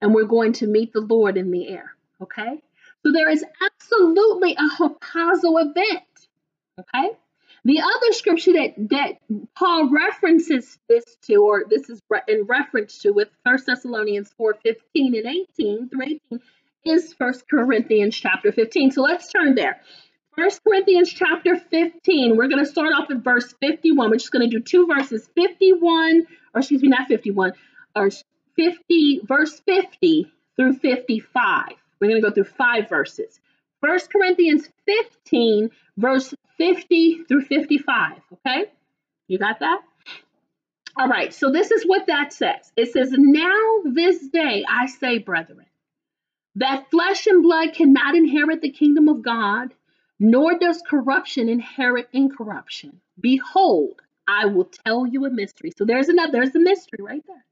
And 0.02 0.14
we're 0.14 0.26
going 0.26 0.54
to 0.54 0.68
meet 0.68 0.94
the 0.94 1.02
Lord 1.02 1.38
in 1.38 1.52
the 1.52 1.70
air. 1.70 1.94
Okay? 2.22 2.62
So 3.04 3.12
there 3.12 3.30
is 3.30 3.44
absolutely 3.62 4.54
a 4.54 4.70
harpazo 4.78 5.62
event. 5.62 6.04
Okay? 6.80 7.10
The 7.66 7.82
other 7.82 8.14
scripture 8.14 8.54
that, 8.54 8.76
that 8.92 9.18
Paul 9.56 9.90
references 9.90 10.78
this 10.88 11.04
to, 11.24 11.36
or 11.36 11.64
this 11.70 11.90
is 11.90 12.02
in 12.28 12.44
reference 12.44 13.00
to 13.00 13.12
with 13.12 13.30
1 13.44 13.60
Thessalonians 13.66 14.32
4 14.38 14.56
15 14.64 15.16
and 15.16 15.26
18 15.26 15.90
through 15.90 16.04
18, 16.04 16.42
is 16.86 17.14
1 17.18 17.34
Corinthians 17.50 18.16
chapter 18.16 18.52
15. 18.52 18.92
So 18.92 19.02
let's 19.02 19.32
turn 19.32 19.56
there. 19.56 19.82
1 20.36 20.50
Corinthians 20.64 21.12
chapter 21.12 21.58
15, 21.58 22.38
we're 22.38 22.48
going 22.48 22.64
to 22.64 22.70
start 22.70 22.94
off 22.94 23.10
at 23.10 23.24
verse 23.24 23.54
51. 23.60 24.10
We're 24.10 24.18
just 24.18 24.32
going 24.32 24.48
to 24.48 24.56
do 24.56 24.64
two 24.64 24.86
verses 24.86 25.28
51, 25.36 26.28
or 26.54 26.60
excuse 26.60 26.82
me, 26.82 26.90
not 26.90 27.08
51, 27.08 27.54
or 27.96 28.10
50, 28.56 29.22
verse 29.24 29.60
50 29.66 30.32
through 30.56 30.74
55. 30.76 31.64
We're 32.00 32.08
going 32.08 32.22
to 32.22 32.28
go 32.28 32.34
through 32.34 32.52
five 32.56 32.88
verses. 32.90 33.40
First 33.82 34.12
Corinthians 34.12 34.68
15, 34.86 35.70
verse 35.98 36.34
50 36.58 37.24
through 37.28 37.46
55. 37.46 38.18
Okay? 38.34 38.66
You 39.28 39.40
got 39.40 39.60
that? 39.60 39.82
All 41.00 41.08
right, 41.08 41.32
so 41.32 41.52
this 41.52 41.70
is 41.70 41.84
what 41.84 42.08
that 42.08 42.34
says. 42.34 42.72
It 42.76 42.92
says, 42.92 43.10
Now 43.16 43.82
this 43.86 44.28
day 44.30 44.66
I 44.68 44.88
say, 44.88 45.20
brethren, 45.20 45.67
that 46.58 46.90
flesh 46.90 47.28
and 47.28 47.44
blood 47.44 47.74
cannot 47.74 48.16
inherit 48.16 48.62
the 48.62 48.72
kingdom 48.72 49.08
of 49.10 49.22
God, 49.22 49.74
nor 50.20 50.58
does 50.58 50.82
corruption 50.88 51.50
inherit 51.50 52.10
incorruption. 52.12 53.00
Behold, 53.20 54.02
I 54.28 54.46
will 54.48 54.70
tell 54.86 55.06
you 55.06 55.26
a 55.26 55.30
mystery. 55.30 55.72
So 55.78 55.86
there's 55.86 56.10
another, 56.10 56.32
there's 56.32 56.56
a 56.56 56.60
mystery 56.60 57.00
right 57.02 57.24
there. 57.28 57.46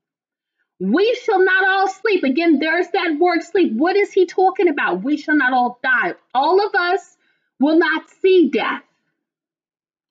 We 0.80 1.18
shall 1.24 1.44
not 1.44 1.68
all 1.68 1.88
sleep. 1.88 2.24
Again, 2.24 2.60
there's 2.60 2.88
that 2.90 3.18
word 3.20 3.44
sleep. 3.44 3.74
What 3.74 3.96
is 3.96 4.12
he 4.12 4.26
talking 4.26 4.68
about? 4.68 5.04
We 5.04 5.18
shall 5.18 5.38
not 5.38 5.54
all 5.54 5.80
die. 5.82 6.16
All 6.34 6.66
of 6.66 6.74
us 6.76 7.16
will 7.60 7.78
not 7.78 8.10
see 8.22 8.50
death. 8.50 8.82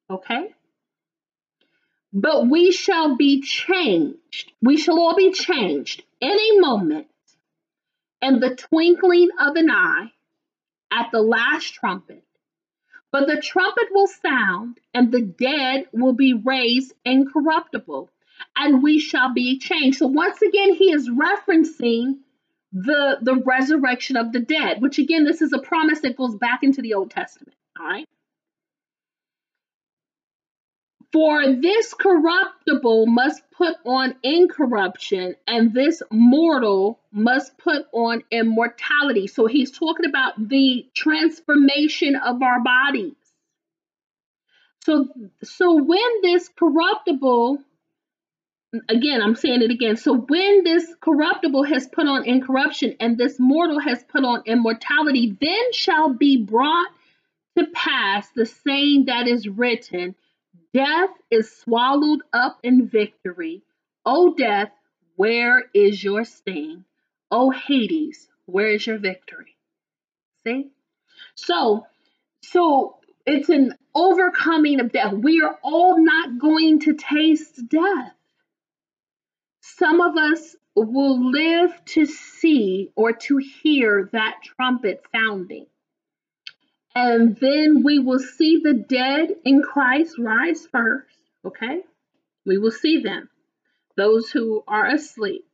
Okay? 0.09 0.55
But 2.13 2.49
we 2.49 2.71
shall 2.71 3.17
be 3.17 3.43
changed. 3.43 4.53
We 4.63 4.77
shall 4.77 4.99
all 4.99 5.17
be 5.17 5.33
changed 5.33 6.03
in 6.21 6.31
a 6.31 6.61
moment, 6.61 7.09
in 8.25 8.41
the 8.41 8.57
twinkling 8.57 9.29
of 9.39 9.57
an 9.57 9.71
eye, 9.71 10.11
at 10.91 11.11
the 11.13 11.21
last 11.21 11.75
trumpet. 11.75 12.25
But 13.13 13.27
the 13.27 13.41
trumpet 13.41 13.89
will 13.93 14.09
sound, 14.09 14.81
and 14.93 15.13
the 15.13 15.23
dead 15.23 15.87
will 15.93 16.15
be 16.15 16.35
raised 16.35 16.95
incorruptible, 17.05 18.11
and 18.57 18.83
we 18.83 18.99
shall 18.99 19.33
be 19.33 19.59
changed. 19.59 19.99
So 19.99 20.07
once 20.07 20.43
again, 20.43 20.75
he 20.75 20.91
is 20.91 21.09
referencing 21.09 22.19
the 22.73 23.19
the 23.23 23.37
resurrection 23.37 24.17
of 24.17 24.33
the 24.33 24.41
dead, 24.41 24.83
which 24.83 24.99
again, 24.99 25.25
this 25.25 25.43
is 25.43 25.53
a 25.53 25.61
promise 25.61 26.01
that 26.01 26.17
goes 26.17 26.35
back 26.35 26.65
into 26.65 26.83
the 26.83 26.95
Old 26.95 27.11
Testament. 27.11 27.57
All 27.79 27.87
right. 27.87 28.09
For 31.15 31.47
this 31.47 31.95
corruptible 31.95 33.07
must 33.07 33.49
put 33.53 33.77
on 33.87 34.17
incorruption, 34.25 35.37
and 35.47 35.73
this 35.73 36.03
mortal 36.11 36.99
must 37.13 37.57
put 37.57 37.87
on 37.93 38.25
immortality. 38.33 39.29
So 39.29 39.47
he's 39.47 39.71
talking 39.71 40.07
about 40.07 40.49
the 40.49 40.85
transformation 40.93 42.17
of 42.17 42.43
our 42.43 42.59
bodies. 42.65 43.15
So, 44.85 45.09
so 45.45 45.81
when 45.81 46.21
this 46.23 46.49
corruptible 46.49 47.61
again, 48.89 49.23
I'm 49.23 49.37
saying 49.37 49.63
it 49.63 49.71
again. 49.71 49.97
So 49.97 50.17
when 50.17 50.65
this 50.65 50.97
corruptible 51.01 51.63
has 51.63 51.87
put 51.87 52.09
on 52.09 52.25
incorruption 52.25 52.97
and 52.99 53.17
this 53.17 53.39
mortal 53.39 53.79
has 53.79 54.03
put 54.03 54.25
on 54.25 54.43
immortality, 54.47 55.37
then 55.41 55.73
shall 55.73 56.13
be 56.13 56.39
brought 56.39 56.89
to 57.57 57.69
pass 57.73 58.29
the 58.31 58.47
saying 58.47 59.05
that 59.05 59.29
is 59.29 59.47
written 59.47 60.17
Death 60.75 61.11
is 61.31 61.57
swallowed 61.57 62.23
up 62.33 62.59
in 62.65 62.89
victory. 62.89 63.63
O 64.05 64.35
death, 64.35 64.73
where 65.15 65.63
is 65.73 66.03
your 66.03 66.25
sting? 66.25 66.85
O 67.31 67.51
Hades, 67.51 68.29
where 68.47 68.71
is 68.71 68.85
your 68.85 68.99
victory? 68.99 69.57
See? 70.45 70.73
So, 71.37 71.87
so 72.43 72.97
it's 73.25 73.49
an 73.51 73.79
overcoming 73.95 74.81
of 74.81 74.91
death. 74.91 75.13
We 75.13 75.43
are 75.43 75.57
all 75.63 76.05
not 76.05 76.41
going 76.41 76.81
to 76.81 76.95
taste 76.95 77.69
death. 77.69 78.13
Some 79.61 80.01
of 80.01 80.17
us 80.17 80.57
will 80.75 81.31
live 81.31 81.73
to 81.85 82.05
see 82.05 82.91
or 82.97 83.13
to 83.13 83.39
hear 83.39 84.11
that 84.13 84.41
trumpet 84.43 85.05
sounding. 85.13 85.67
And 86.95 87.37
then 87.37 87.83
we 87.83 87.99
will 87.99 88.21
see 88.21 88.61
the 88.63 88.75
dead 88.75 89.31
in 89.45 89.63
Christ 89.63 90.17
rise 90.19 90.67
first. 90.67 91.09
Okay? 91.45 91.81
We 92.47 92.59
will 92.59 92.71
see 92.71 93.01
them, 93.01 93.29
those 93.97 94.31
who 94.31 94.63
are 94.69 94.87
asleep. 94.87 95.45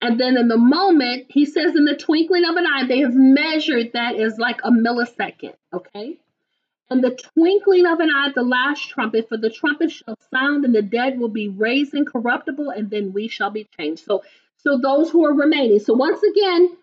And 0.00 0.20
then 0.20 0.36
in 0.36 0.46
the 0.46 0.58
moment, 0.58 1.26
he 1.28 1.44
says, 1.44 1.74
in 1.74 1.84
the 1.84 1.96
twinkling 1.96 2.44
of 2.44 2.56
an 2.56 2.66
eye, 2.66 2.86
they 2.86 3.00
have 3.00 3.14
measured 3.14 3.92
that 3.94 4.14
as 4.14 4.38
like 4.38 4.60
a 4.62 4.70
millisecond. 4.70 5.54
Okay? 5.74 6.20
And 6.90 7.02
the 7.02 7.10
twinkling 7.10 7.84
of 7.84 7.98
an 8.00 8.08
eye, 8.14 8.30
the 8.34 8.42
last 8.42 8.88
trumpet, 8.88 9.28
for 9.28 9.36
the 9.36 9.50
trumpet 9.50 9.90
shall 9.90 10.16
sound, 10.32 10.64
and 10.64 10.74
the 10.74 10.82
dead 10.82 11.18
will 11.18 11.28
be 11.28 11.48
raised 11.48 11.94
incorruptible, 11.94 12.70
and 12.70 12.88
then 12.88 13.12
we 13.12 13.28
shall 13.28 13.50
be 13.50 13.68
changed. 13.78 14.04
So, 14.04 14.22
so 14.58 14.78
those 14.78 15.10
who 15.10 15.26
are 15.26 15.34
remaining. 15.34 15.80
So 15.80 15.94
once 15.94 16.20
again, 16.22 16.76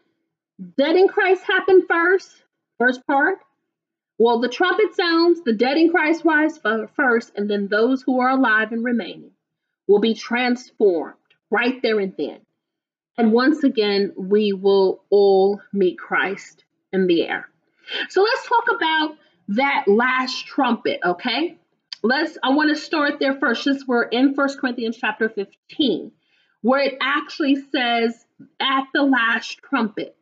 dead 0.77 0.95
in 0.95 1.07
Christ 1.07 1.43
happened 1.43 1.83
first, 1.87 2.29
first 2.77 3.05
part. 3.07 3.39
Well, 4.17 4.39
the 4.39 4.49
trumpet 4.49 4.95
sounds, 4.95 5.41
the 5.43 5.53
dead 5.53 5.77
in 5.77 5.89
Christ 5.89 6.23
rise 6.23 6.59
first, 6.95 7.33
and 7.35 7.49
then 7.49 7.67
those 7.67 8.01
who 8.01 8.21
are 8.21 8.29
alive 8.29 8.71
and 8.71 8.83
remaining 8.83 9.31
will 9.87 9.99
be 9.99 10.13
transformed 10.13 11.15
right 11.51 11.81
there 11.81 11.99
and 11.99 12.13
then. 12.17 12.39
And 13.17 13.31
once 13.31 13.63
again, 13.63 14.13
we 14.17 14.53
will 14.53 15.03
all 15.09 15.61
meet 15.73 15.97
Christ 15.97 16.63
in 16.91 17.07
the 17.07 17.23
air. 17.23 17.49
So 18.09 18.21
let's 18.23 18.47
talk 18.47 18.65
about 18.75 19.17
that 19.49 19.85
last 19.87 20.45
trumpet, 20.47 20.99
okay? 21.05 21.57
Let's 22.03 22.37
I 22.43 22.49
want 22.49 22.69
to 22.69 22.75
start 22.75 23.19
there 23.19 23.37
first. 23.39 23.63
Since 23.63 23.87
we're 23.87 24.03
in 24.03 24.33
First 24.33 24.59
Corinthians 24.59 24.97
chapter 24.97 25.29
15, 25.29 26.11
where 26.61 26.81
it 26.81 26.97
actually 27.01 27.55
says 27.71 28.25
at 28.59 28.85
the 28.93 29.03
last 29.03 29.59
trumpet. 29.59 30.14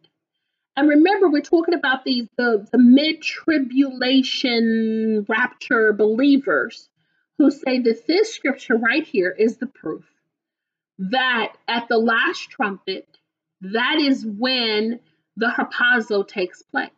And 0.75 0.89
remember, 0.89 1.29
we're 1.29 1.41
talking 1.41 1.75
about 1.75 2.03
these 2.03 2.27
the, 2.37 2.67
the 2.71 2.79
mid-tribulation 2.79 5.27
rapture 5.29 5.93
believers 5.93 6.89
who 7.37 7.51
say 7.51 7.77
that 7.79 8.07
this 8.07 8.33
scripture 8.33 8.77
right 8.77 9.05
here 9.05 9.29
is 9.29 9.57
the 9.57 9.67
proof 9.67 10.03
that 10.97 11.53
at 11.67 11.87
the 11.87 11.97
last 11.97 12.49
trumpet, 12.49 13.07
that 13.61 13.97
is 13.99 14.25
when 14.25 14.99
the 15.35 15.47
harpazo 15.47 16.27
takes 16.27 16.61
place. 16.61 16.89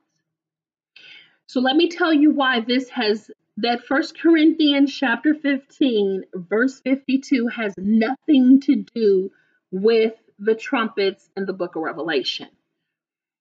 So 1.47 1.61
let 1.61 1.76
me 1.76 1.89
tell 1.89 2.13
you 2.13 2.32
why 2.32 2.61
this 2.61 2.89
has 2.89 3.30
that 3.57 3.86
First 3.86 4.19
Corinthians 4.19 4.93
chapter 4.93 5.34
15 5.34 6.26
verse 6.34 6.82
52 6.82 7.47
has 7.47 7.73
nothing 7.78 8.59
to 8.61 8.84
do 8.93 9.32
with 9.71 10.13
the 10.39 10.55
trumpets 10.55 11.30
in 11.38 11.45
the 11.45 11.53
book 11.53 11.76
of 11.76 11.84
Revelation. 11.84 12.49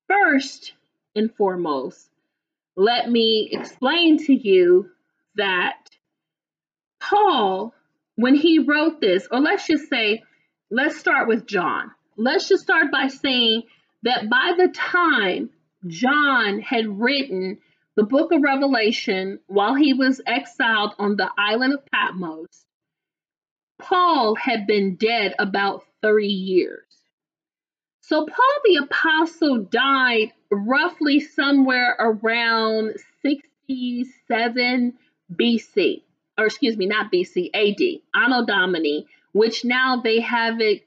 First 0.09 0.75
and 1.15 1.35
foremost, 1.35 2.11
let 2.77 3.11
me 3.11 3.49
explain 3.53 4.19
to 4.27 4.35
you 4.35 4.91
that 5.37 5.77
Paul, 7.01 7.75
when 8.17 8.35
he 8.35 8.59
wrote 8.59 9.01
this, 9.01 9.27
or 9.31 9.41
let's 9.41 9.67
just 9.67 9.89
say, 9.89 10.23
let's 10.71 10.99
start 10.99 11.29
with 11.29 11.47
John. 11.47 11.91
Let's 12.17 12.49
just 12.49 12.63
start 12.63 12.91
by 12.91 13.09
saying 13.09 13.63
that 14.03 14.29
by 14.29 14.55
the 14.57 14.69
time 14.69 15.51
John 15.87 16.61
had 16.61 17.01
written 17.01 17.59
the 17.97 18.05
book 18.05 18.33
of 18.33 18.43
Revelation 18.43 19.39
while 19.47 19.75
he 19.75 19.95
was 19.95 20.21
exiled 20.27 20.95
on 20.99 21.17
the 21.17 21.31
island 21.39 21.75
of 21.75 21.87
Patmos, 21.87 22.67
Paul 23.79 24.35
had 24.35 24.67
been 24.67 24.97
dead 24.97 25.35
about 25.39 25.85
30 26.03 26.27
years. 26.27 26.85
So 28.07 28.27
Paul 28.27 28.61
the 28.67 28.85
apostle 28.85 29.59
died 29.61 30.33
roughly 30.51 31.21
somewhere 31.21 31.97
around 31.99 32.97
67 33.23 34.93
BC, 35.35 36.03
or 36.37 36.45
excuse 36.45 36.77
me, 36.77 36.85
not 36.85 37.11
BC, 37.11 37.49
AD, 37.55 38.03
Anno 38.15 38.45
Domini, 38.45 39.07
which 39.33 39.65
now 39.65 40.03
they 40.05 40.21
have 40.21 40.61
it 40.61 40.87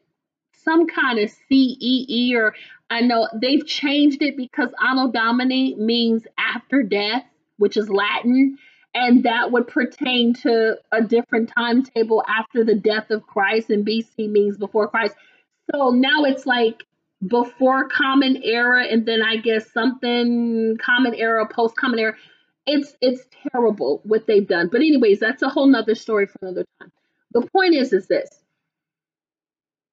some 0.63 0.85
kind 0.85 1.17
of 1.17 1.31
CEE 1.49 2.35
or 2.35 2.53
I 2.91 3.01
know 3.01 3.27
they've 3.33 3.65
changed 3.65 4.21
it 4.21 4.37
because 4.37 4.69
Anno 4.79 5.11
Domini 5.11 5.73
means 5.73 6.27
after 6.37 6.83
death, 6.83 7.23
which 7.57 7.77
is 7.77 7.89
Latin, 7.89 8.59
and 8.93 9.23
that 9.23 9.51
would 9.51 9.67
pertain 9.67 10.35
to 10.35 10.77
a 10.91 11.01
different 11.01 11.51
timetable 11.57 12.23
after 12.27 12.63
the 12.63 12.75
death 12.75 13.09
of 13.09 13.25
Christ, 13.25 13.71
and 13.71 13.87
BC 13.87 14.29
means 14.29 14.55
before 14.55 14.87
Christ. 14.87 15.15
So 15.71 15.89
now 15.89 16.23
it's 16.23 16.45
like 16.45 16.83
before 17.25 17.87
Common 17.87 18.41
Era, 18.43 18.85
and 18.85 19.05
then 19.05 19.21
I 19.21 19.37
guess 19.37 19.71
something 19.71 20.77
Common 20.79 21.15
Era, 21.15 21.47
post 21.47 21.75
Common 21.75 21.99
Era. 21.99 22.13
It's 22.65 22.93
it's 23.01 23.23
terrible 23.51 24.01
what 24.03 24.27
they've 24.27 24.47
done. 24.47 24.69
But 24.71 24.81
anyways, 24.81 25.19
that's 25.19 25.41
a 25.41 25.49
whole 25.49 25.67
nother 25.67 25.95
story 25.95 26.27
for 26.27 26.37
another 26.41 26.65
time. 26.79 26.91
The 27.31 27.47
point 27.47 27.75
is, 27.75 27.93
is 27.93 28.07
this 28.07 28.29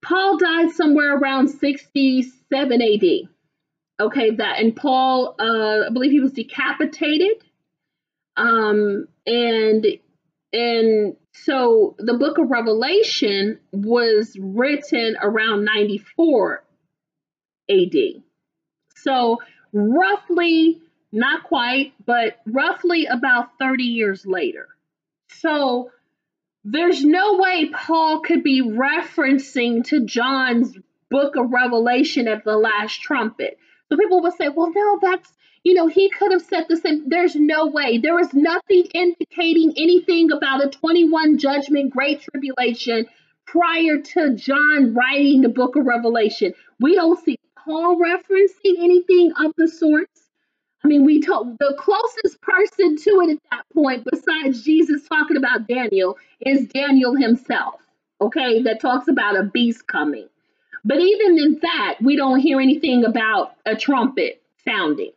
Paul 0.02 0.36
died 0.38 0.70
somewhere 0.72 1.16
around 1.16 1.48
67 1.48 2.82
AD. 2.82 3.28
Okay, 4.00 4.30
that 4.32 4.60
and 4.60 4.74
Paul, 4.74 5.36
uh, 5.38 5.86
I 5.86 5.92
believe 5.92 6.10
he 6.10 6.20
was 6.20 6.32
decapitated. 6.32 7.44
Um, 8.36 9.06
and 9.26 9.86
and 10.52 11.16
so 11.32 11.94
the 11.98 12.14
book 12.14 12.38
of 12.38 12.50
Revelation 12.50 13.60
was 13.72 14.36
written 14.38 15.16
around 15.20 15.64
94 15.64 16.63
AD. 17.70 18.22
So 18.96 19.38
roughly 19.72 20.80
not 21.12 21.44
quite, 21.44 21.92
but 22.04 22.40
roughly 22.44 23.06
about 23.06 23.58
30 23.58 23.84
years 23.84 24.26
later. 24.26 24.68
So 25.28 25.90
there's 26.64 27.04
no 27.04 27.36
way 27.36 27.70
Paul 27.72 28.20
could 28.20 28.42
be 28.42 28.62
referencing 28.62 29.84
to 29.88 30.04
John's 30.04 30.76
book 31.10 31.36
of 31.36 31.52
Revelation 31.52 32.26
at 32.26 32.44
the 32.44 32.56
last 32.56 33.00
trumpet. 33.00 33.58
So 33.88 33.96
people 33.96 34.22
would 34.22 34.32
say, 34.34 34.48
well, 34.48 34.72
no, 34.74 34.98
that's, 35.00 35.32
you 35.62 35.74
know, 35.74 35.86
he 35.86 36.10
could 36.10 36.32
have 36.32 36.42
said 36.42 36.64
the 36.68 36.76
same. 36.76 37.08
There's 37.08 37.36
no 37.36 37.66
way. 37.66 37.98
There 37.98 38.18
is 38.18 38.32
nothing 38.34 38.86
indicating 38.94 39.74
anything 39.76 40.32
about 40.32 40.64
a 40.64 40.70
21 40.70 41.38
judgment, 41.38 41.92
great 41.92 42.22
tribulation 42.22 43.06
prior 43.46 43.98
to 43.98 44.34
John 44.34 44.94
writing 44.94 45.42
the 45.42 45.48
book 45.48 45.76
of 45.76 45.86
Revelation. 45.86 46.54
We 46.80 46.94
don't 46.94 47.22
see 47.22 47.38
Paul 47.64 47.96
referencing 47.96 48.78
anything 48.78 49.32
of 49.38 49.52
the 49.56 49.68
sorts. 49.68 50.22
I 50.84 50.88
mean, 50.88 51.04
we 51.04 51.22
told 51.22 51.58
the 51.58 51.74
closest 51.78 52.40
person 52.42 52.96
to 52.96 53.10
it 53.22 53.30
at 53.30 53.38
that 53.50 53.64
point, 53.72 54.06
besides 54.10 54.62
Jesus 54.62 55.08
talking 55.08 55.38
about 55.38 55.66
Daniel, 55.66 56.18
is 56.40 56.68
Daniel 56.68 57.16
himself, 57.16 57.80
okay, 58.20 58.62
that 58.62 58.80
talks 58.80 59.08
about 59.08 59.36
a 59.36 59.44
beast 59.44 59.86
coming. 59.86 60.28
But 60.84 61.00
even 61.00 61.38
in 61.38 61.58
that, 61.62 61.96
we 62.02 62.16
don't 62.16 62.40
hear 62.40 62.60
anything 62.60 63.04
about 63.04 63.54
a 63.64 63.74
trumpet 63.74 64.42
sounding. 64.66 65.12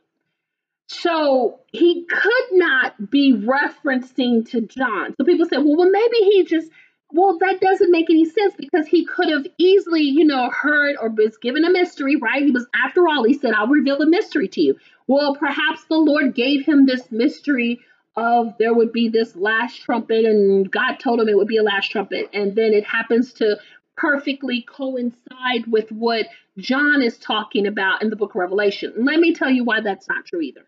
So 0.88 1.60
he 1.74 2.06
could 2.06 2.48
not 2.54 3.12
be 3.12 3.34
referencing 3.34 4.50
to 4.52 4.62
John. 4.62 5.14
So 5.18 5.26
people 5.26 5.45
say, 5.45 5.58
well, 5.58 5.76
well, 5.76 5.89
maybe 5.89 6.18
he 6.18 6.45
just 6.45 6.72
well, 7.12 7.38
that 7.39 7.62
doesn't 7.62 7.91
make 7.91 8.10
any 8.10 8.26
sense 8.26 8.53
because 8.58 8.88
he 8.88 9.05
could 9.05 9.30
have 9.30 9.47
easily, 9.58 10.01
you 10.01 10.26
know, 10.26 10.49
heard 10.49 10.97
or 10.99 11.10
was 11.10 11.38
given 11.38 11.64
a 11.64 11.72
mystery, 11.72 12.18
right? 12.18 12.43
He 12.43 12.51
was, 12.51 12.68
after 12.76 13.08
all, 13.08 13.24
he 13.24 13.34
said, 13.34 13.53
I'll 13.53 13.68
reveal 13.68 14.01
a 14.01 14.05
mystery 14.05 14.47
to 14.49 14.62
you. 14.62 14.76
Well, 15.08 15.36
perhaps 15.36 15.86
the 15.86 15.97
Lord 15.97 16.36
gave 16.36 16.66
him 16.66 16.86
this 16.86 17.10
mystery 17.12 17.80
of 18.18 18.55
there 18.58 18.74
would 18.74 18.91
be 18.91 19.08
this 19.08 19.36
last 19.36 19.82
trumpet, 19.82 20.26
and 20.26 20.70
God 20.70 20.95
told 20.95 21.22
him 21.22 21.30
it 21.30 21.38
would 21.38 21.47
be 21.47 21.58
a 21.58 21.64
last 21.64 21.91
trumpet. 21.91 22.30
And 22.34 22.55
then 22.55 22.74
it 22.74 22.84
happens 22.84 23.32
to 23.34 23.58
perfectly 23.95 24.66
coincide 24.68 25.66
with 25.68 25.91
what 25.91 26.28
John 26.58 27.01
is 27.01 27.18
talking 27.18 27.68
about 27.68 28.01
in 28.01 28.10
the 28.10 28.16
book 28.16 28.32
of 28.32 28.41
Revelation. 28.41 28.93
Let 28.97 29.20
me 29.20 29.34
tell 29.34 29.49
you 29.49 29.64
why 29.64 29.82
that's 29.82 30.10
not 30.10 30.26
true 30.26 30.41
either. 30.41 30.66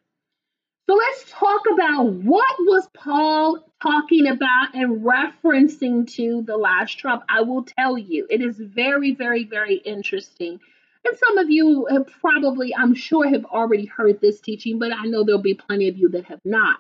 So 0.90 0.96
let's 0.96 1.30
talk 1.30 1.62
about 1.72 2.14
what 2.14 2.56
was 2.62 2.90
Paul 2.96 3.64
talking 3.80 4.26
about 4.26 4.74
and 4.74 5.06
referencing 5.06 6.12
to 6.16 6.42
the 6.42 6.58
last 6.58 6.98
trump. 6.98 7.22
I 7.30 7.42
will 7.42 7.64
tell 7.64 7.96
you, 7.96 8.26
it 8.28 8.42
is 8.42 8.58
very, 8.58 9.14
very, 9.14 9.44
very 9.44 9.76
interesting. 9.76 10.60
And 11.06 11.16
some 11.16 11.38
of 11.38 11.52
you 11.52 11.86
have 11.92 12.08
probably, 12.08 12.74
I'm 12.76 12.96
sure, 12.96 13.30
have 13.30 13.46
already 13.46 13.86
heard 13.86 14.20
this 14.20 14.42
teaching, 14.42 14.80
but 14.80 14.92
I 14.92 15.06
know 15.06 15.24
there'll 15.24 15.44
be 15.44 15.54
plenty 15.54 15.90
of 15.90 15.98
you 16.00 16.10
that 16.10 16.26
have 16.26 16.42
not. 16.44 16.78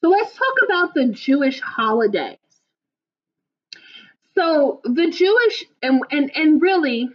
So 0.00 0.10
let's 0.10 0.34
talk 0.34 0.56
about 0.64 0.92
the 0.92 1.10
Jewish 1.12 1.60
holidays. 1.60 2.38
So 4.34 4.80
the 4.82 5.12
Jewish 5.12 5.64
and 5.80 6.02
and 6.10 6.32
and 6.34 6.60
really 6.60 7.08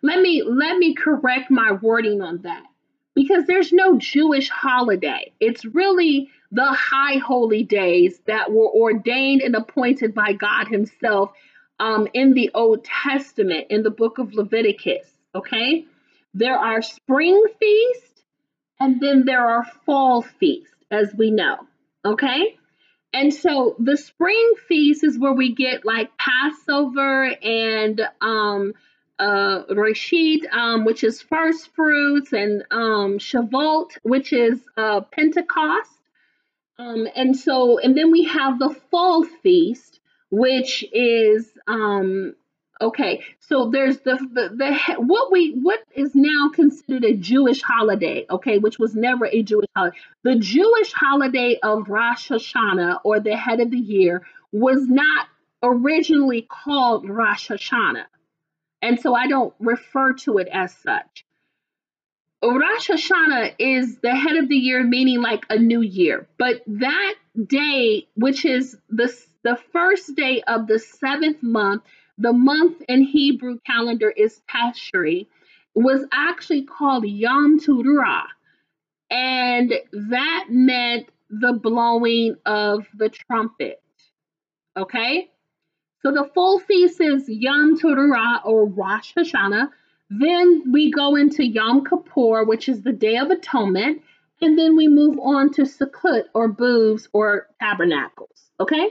let 0.00 0.20
me 0.20 0.44
let 0.46 0.78
me 0.78 0.94
correct 0.94 1.50
my 1.50 1.72
wording 1.72 2.22
on 2.22 2.42
that 2.42 2.62
because 3.14 3.46
there's 3.46 3.72
no 3.72 3.98
Jewish 3.98 4.48
holiday. 4.48 5.32
It's 5.40 5.64
really 5.64 6.30
the 6.50 6.66
high 6.66 7.18
holy 7.18 7.62
days 7.62 8.20
that 8.26 8.52
were 8.52 8.70
ordained 8.70 9.42
and 9.42 9.54
appointed 9.54 10.14
by 10.14 10.32
God 10.32 10.68
Himself 10.68 11.32
um, 11.78 12.08
in 12.14 12.34
the 12.34 12.50
Old 12.54 12.84
Testament, 12.84 13.66
in 13.70 13.82
the 13.82 13.90
book 13.90 14.18
of 14.18 14.34
Leviticus. 14.34 15.06
Okay? 15.34 15.84
There 16.32 16.58
are 16.58 16.82
spring 16.82 17.44
feasts 17.60 18.22
and 18.80 19.00
then 19.00 19.24
there 19.24 19.46
are 19.46 19.64
fall 19.86 20.22
feasts, 20.22 20.74
as 20.90 21.14
we 21.16 21.30
know. 21.30 21.66
Okay? 22.04 22.56
And 23.12 23.32
so 23.32 23.76
the 23.78 23.96
spring 23.96 24.54
feast 24.68 25.04
is 25.04 25.18
where 25.18 25.32
we 25.32 25.54
get 25.54 25.84
like 25.84 26.10
Passover 26.18 27.26
and 27.42 28.00
um, 28.20 28.74
uh, 29.18 29.64
Reshit, 29.70 30.50
um, 30.52 30.84
which 30.84 31.04
is 31.04 31.22
first 31.22 31.70
fruits, 31.74 32.32
and 32.32 32.64
um, 32.70 33.18
Shavuot, 33.18 33.98
which 34.02 34.32
is 34.32 34.60
uh, 34.76 35.00
Pentecost. 35.02 35.90
Um, 36.78 37.06
and 37.14 37.36
so, 37.36 37.78
and 37.78 37.96
then 37.96 38.10
we 38.10 38.24
have 38.24 38.58
the 38.58 38.74
fall 38.90 39.24
feast, 39.24 40.00
which 40.30 40.84
is 40.92 41.48
um, 41.68 42.34
okay. 42.80 43.22
So 43.38 43.70
there's 43.70 43.98
the, 44.00 44.16
the 44.16 44.48
the 44.56 44.94
what 45.00 45.30
we 45.30 45.52
what 45.62 45.80
is 45.94 46.10
now 46.14 46.50
considered 46.52 47.04
a 47.04 47.14
Jewish 47.14 47.62
holiday, 47.62 48.26
okay, 48.28 48.58
which 48.58 48.80
was 48.80 48.96
never 48.96 49.26
a 49.26 49.42
Jewish 49.44 49.68
holiday. 49.76 49.96
The 50.24 50.36
Jewish 50.36 50.92
holiday 50.92 51.58
of 51.62 51.88
Rosh 51.88 52.32
Hashanah 52.32 53.00
or 53.04 53.20
the 53.20 53.36
head 53.36 53.60
of 53.60 53.70
the 53.70 53.78
year 53.78 54.26
was 54.50 54.88
not 54.88 55.28
originally 55.62 56.42
called 56.42 57.08
Rosh 57.08 57.50
Hashanah. 57.50 58.06
And 58.84 59.00
so 59.00 59.14
I 59.14 59.28
don't 59.28 59.54
refer 59.58 60.12
to 60.12 60.36
it 60.36 60.48
as 60.52 60.74
such. 60.74 61.24
Rosh 62.44 62.90
Hashanah 62.90 63.54
is 63.58 63.96
the 64.00 64.14
head 64.14 64.36
of 64.36 64.50
the 64.50 64.56
year, 64.56 64.84
meaning 64.84 65.22
like 65.22 65.46
a 65.48 65.58
new 65.58 65.80
year. 65.80 66.28
But 66.38 66.62
that 66.66 67.14
day, 67.46 68.08
which 68.14 68.44
is 68.44 68.76
the, 68.90 69.10
the 69.42 69.58
first 69.72 70.14
day 70.14 70.42
of 70.46 70.66
the 70.66 70.78
seventh 70.78 71.42
month, 71.42 71.82
the 72.18 72.34
month 72.34 72.82
in 72.86 73.02
Hebrew 73.04 73.58
calendar 73.66 74.10
is 74.10 74.42
Tashri, 74.50 75.28
was 75.74 76.04
actually 76.12 76.64
called 76.64 77.06
Yom 77.06 77.60
Teruah. 77.60 78.26
And 79.08 79.72
that 80.10 80.46
meant 80.50 81.08
the 81.30 81.54
blowing 81.54 82.36
of 82.44 82.86
the 82.94 83.08
trumpet. 83.08 83.82
Okay? 84.76 85.30
So 86.04 86.12
the 86.12 86.30
full 86.34 86.58
feast 86.58 87.00
is 87.00 87.26
Yom 87.30 87.78
Teruah 87.78 88.44
or 88.44 88.66
Rosh 88.66 89.14
Hashanah. 89.16 89.70
Then 90.10 90.70
we 90.70 90.90
go 90.90 91.16
into 91.16 91.46
Yom 91.46 91.82
Kippur, 91.82 92.44
which 92.44 92.68
is 92.68 92.82
the 92.82 92.92
Day 92.92 93.16
of 93.16 93.30
Atonement. 93.30 94.02
And 94.42 94.58
then 94.58 94.76
we 94.76 94.86
move 94.86 95.18
on 95.18 95.50
to 95.54 95.62
Sukkot 95.62 96.24
or 96.34 96.48
Booths 96.48 97.08
or 97.14 97.48
Tabernacles. 97.58 98.50
Okay? 98.60 98.90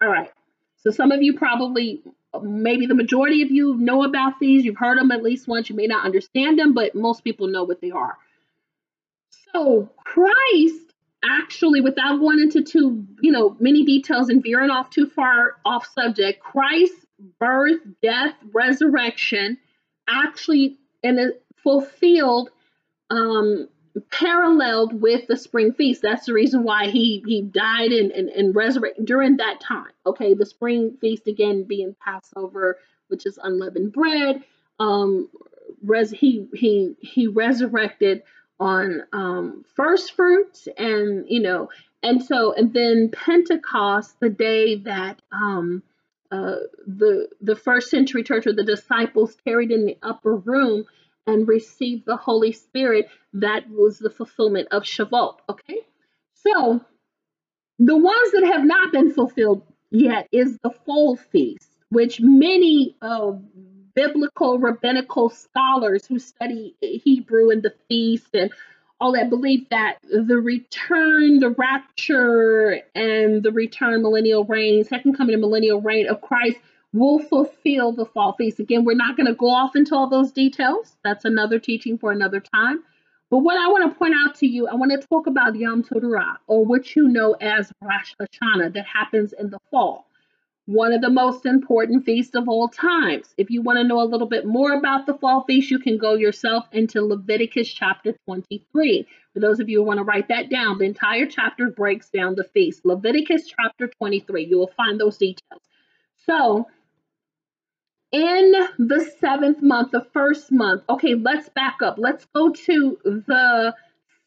All 0.00 0.08
right. 0.08 0.30
So 0.76 0.92
some 0.92 1.10
of 1.10 1.22
you 1.22 1.36
probably, 1.36 2.02
maybe 2.40 2.86
the 2.86 2.94
majority 2.94 3.42
of 3.42 3.50
you 3.50 3.76
know 3.76 4.04
about 4.04 4.38
these. 4.38 4.64
You've 4.64 4.76
heard 4.76 4.98
them 4.98 5.10
at 5.10 5.24
least 5.24 5.48
once. 5.48 5.68
You 5.68 5.74
may 5.74 5.88
not 5.88 6.04
understand 6.04 6.56
them, 6.56 6.72
but 6.72 6.94
most 6.94 7.24
people 7.24 7.48
know 7.48 7.64
what 7.64 7.80
they 7.80 7.90
are. 7.90 8.16
So 9.52 9.90
Christ 10.04 10.85
actually, 11.24 11.80
without 11.80 12.18
going 12.18 12.40
into 12.40 12.62
too, 12.62 13.06
you 13.20 13.32
know, 13.32 13.56
many 13.60 13.84
details 13.84 14.28
and 14.28 14.42
veering 14.42 14.70
off 14.70 14.90
too 14.90 15.08
far 15.08 15.56
off 15.64 15.86
subject, 15.94 16.42
Christ's 16.42 17.06
birth, 17.38 17.80
death, 18.02 18.34
resurrection 18.52 19.58
actually 20.08 20.78
and 21.02 21.32
fulfilled 21.56 22.50
um 23.10 23.68
paralleled 24.10 25.00
with 25.00 25.26
the 25.26 25.36
spring 25.36 25.72
feast. 25.72 26.02
That's 26.02 26.26
the 26.26 26.34
reason 26.34 26.64
why 26.64 26.88
he 26.88 27.22
he 27.26 27.42
died 27.42 27.92
and, 27.92 28.10
and, 28.12 28.28
and 28.28 28.54
resurrected 28.54 29.06
during 29.06 29.38
that 29.38 29.60
time. 29.60 29.90
Okay, 30.04 30.34
the 30.34 30.46
spring 30.46 30.98
feast 31.00 31.26
again 31.26 31.64
being 31.64 31.96
Passover, 32.04 32.78
which 33.08 33.26
is 33.26 33.38
unleavened 33.42 33.92
bread. 33.92 34.44
Um 34.78 35.28
res 35.82 36.10
he 36.10 36.46
he 36.54 36.94
he 37.00 37.26
resurrected 37.26 38.22
on 38.58 39.02
um, 39.12 39.64
first 39.74 40.14
fruits 40.14 40.68
and 40.78 41.26
you 41.28 41.40
know 41.40 41.68
and 42.02 42.22
so 42.22 42.52
and 42.54 42.72
then 42.72 43.10
pentecost 43.12 44.18
the 44.20 44.30
day 44.30 44.76
that 44.76 45.20
um, 45.32 45.82
uh, 46.30 46.56
the 46.86 47.28
the 47.40 47.56
first 47.56 47.90
century 47.90 48.22
church 48.22 48.46
or 48.46 48.52
the 48.52 48.64
disciples 48.64 49.36
carried 49.44 49.70
in 49.70 49.86
the 49.86 49.98
upper 50.02 50.36
room 50.36 50.84
and 51.26 51.48
received 51.48 52.04
the 52.06 52.16
holy 52.16 52.52
spirit 52.52 53.08
that 53.32 53.68
was 53.68 53.98
the 53.98 54.10
fulfillment 54.10 54.68
of 54.70 54.84
shavuot 54.84 55.36
okay? 55.48 55.80
So 56.34 56.80
the 57.78 57.96
ones 57.96 58.32
that 58.32 58.46
have 58.52 58.64
not 58.64 58.92
been 58.92 59.12
fulfilled 59.12 59.62
yet 59.90 60.28
is 60.32 60.58
the 60.62 60.70
full 60.70 61.16
feast 61.16 61.68
which 61.90 62.20
many 62.20 62.96
of 63.02 63.42
biblical 63.96 64.58
rabbinical 64.58 65.30
scholars 65.30 66.06
who 66.06 66.20
study 66.20 66.76
Hebrew 66.80 67.50
and 67.50 67.62
the 67.62 67.74
feast 67.88 68.28
and 68.34 68.52
all 69.00 69.12
that 69.12 69.28
believe 69.28 69.68
that 69.70 69.96
the 70.04 70.36
return, 70.36 71.40
the 71.40 71.50
rapture, 71.50 72.80
and 72.94 73.42
the 73.42 73.50
return 73.52 74.02
millennial 74.02 74.44
reign, 74.44 74.84
second 74.84 75.16
coming 75.16 75.34
and 75.34 75.40
millennial 75.40 75.80
reign 75.80 76.08
of 76.08 76.20
Christ 76.20 76.58
will 76.92 77.18
fulfill 77.18 77.92
the 77.92 78.06
fall 78.06 78.34
feast. 78.34 78.60
Again, 78.60 78.84
we're 78.84 78.96
not 78.96 79.16
going 79.16 79.26
to 79.26 79.34
go 79.34 79.50
off 79.50 79.76
into 79.76 79.94
all 79.94 80.08
those 80.08 80.32
details. 80.32 80.96
That's 81.04 81.24
another 81.24 81.58
teaching 81.58 81.98
for 81.98 82.12
another 82.12 82.40
time. 82.40 82.82
But 83.28 83.38
what 83.38 83.58
I 83.58 83.68
want 83.68 83.92
to 83.92 83.98
point 83.98 84.14
out 84.24 84.36
to 84.36 84.46
you, 84.46 84.68
I 84.68 84.74
want 84.76 84.92
to 84.92 85.06
talk 85.08 85.26
about 85.26 85.56
Yom 85.56 85.82
Teruah, 85.82 86.36
or 86.46 86.64
what 86.64 86.94
you 86.94 87.08
know 87.08 87.32
as 87.40 87.72
Rosh 87.82 88.14
Hashanah, 88.20 88.72
that 88.74 88.86
happens 88.86 89.34
in 89.38 89.50
the 89.50 89.58
fall. 89.70 90.06
One 90.66 90.92
of 90.92 91.00
the 91.00 91.10
most 91.10 91.46
important 91.46 92.04
feasts 92.04 92.34
of 92.34 92.48
all 92.48 92.68
times. 92.68 93.32
If 93.38 93.50
you 93.50 93.62
want 93.62 93.78
to 93.78 93.84
know 93.84 94.00
a 94.00 94.04
little 94.04 94.26
bit 94.26 94.44
more 94.44 94.72
about 94.72 95.06
the 95.06 95.14
fall 95.14 95.44
feast, 95.44 95.70
you 95.70 95.78
can 95.78 95.96
go 95.96 96.14
yourself 96.14 96.66
into 96.72 97.02
Leviticus 97.02 97.72
chapter 97.72 98.14
23. 98.26 99.06
For 99.32 99.40
those 99.40 99.60
of 99.60 99.68
you 99.68 99.78
who 99.78 99.84
want 99.84 99.98
to 99.98 100.04
write 100.04 100.28
that 100.28 100.50
down, 100.50 100.78
the 100.78 100.84
entire 100.84 101.26
chapter 101.26 101.70
breaks 101.70 102.10
down 102.10 102.34
the 102.34 102.44
feast. 102.44 102.84
Leviticus 102.84 103.46
chapter 103.46 103.88
23, 103.98 104.44
you 104.44 104.58
will 104.58 104.72
find 104.76 105.00
those 105.00 105.16
details. 105.16 105.62
So, 106.26 106.66
in 108.10 108.52
the 108.78 109.08
seventh 109.20 109.62
month, 109.62 109.92
the 109.92 110.06
first 110.12 110.50
month, 110.50 110.82
okay, 110.88 111.14
let's 111.14 111.48
back 111.50 111.78
up. 111.82 111.94
Let's 111.96 112.24
go 112.34 112.50
to 112.50 112.98
the 113.04 113.74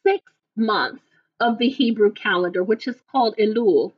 sixth 0.03 0.35
month 0.55 1.01
of 1.41 1.57
the 1.57 1.67
Hebrew 1.67 2.13
calendar, 2.13 2.63
which 2.63 2.87
is 2.87 3.01
called 3.11 3.35
Elul. 3.37 3.91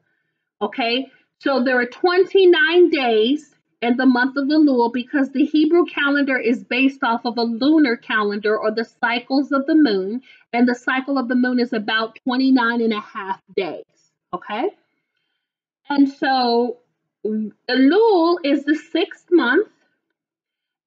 Okay, 0.61 1.11
so 1.41 1.63
there 1.63 1.79
are 1.79 1.87
29 1.87 2.89
days 2.91 3.55
in 3.81 3.97
the 3.97 4.05
month 4.05 4.37
of 4.37 4.47
Elul 4.47 4.93
because 4.93 5.31
the 5.31 5.43
Hebrew 5.43 5.85
calendar 5.85 6.37
is 6.37 6.63
based 6.63 7.03
off 7.03 7.21
of 7.25 7.35
a 7.39 7.43
lunar 7.43 7.97
calendar 7.97 8.55
or 8.55 8.69
the 8.69 8.85
cycles 8.85 9.51
of 9.51 9.65
the 9.65 9.73
moon, 9.73 10.21
and 10.53 10.67
the 10.67 10.75
cycle 10.75 11.17
of 11.17 11.27
the 11.27 11.35
moon 11.35 11.59
is 11.59 11.73
about 11.73 12.19
29 12.25 12.81
and 12.81 12.93
a 12.93 12.99
half 12.99 13.41
days. 13.55 13.83
Okay, 14.31 14.69
and 15.89 16.09
so 16.09 16.77
Elul 17.25 18.37
is 18.43 18.63
the 18.63 18.75
sixth 18.75 19.25
month. 19.31 19.67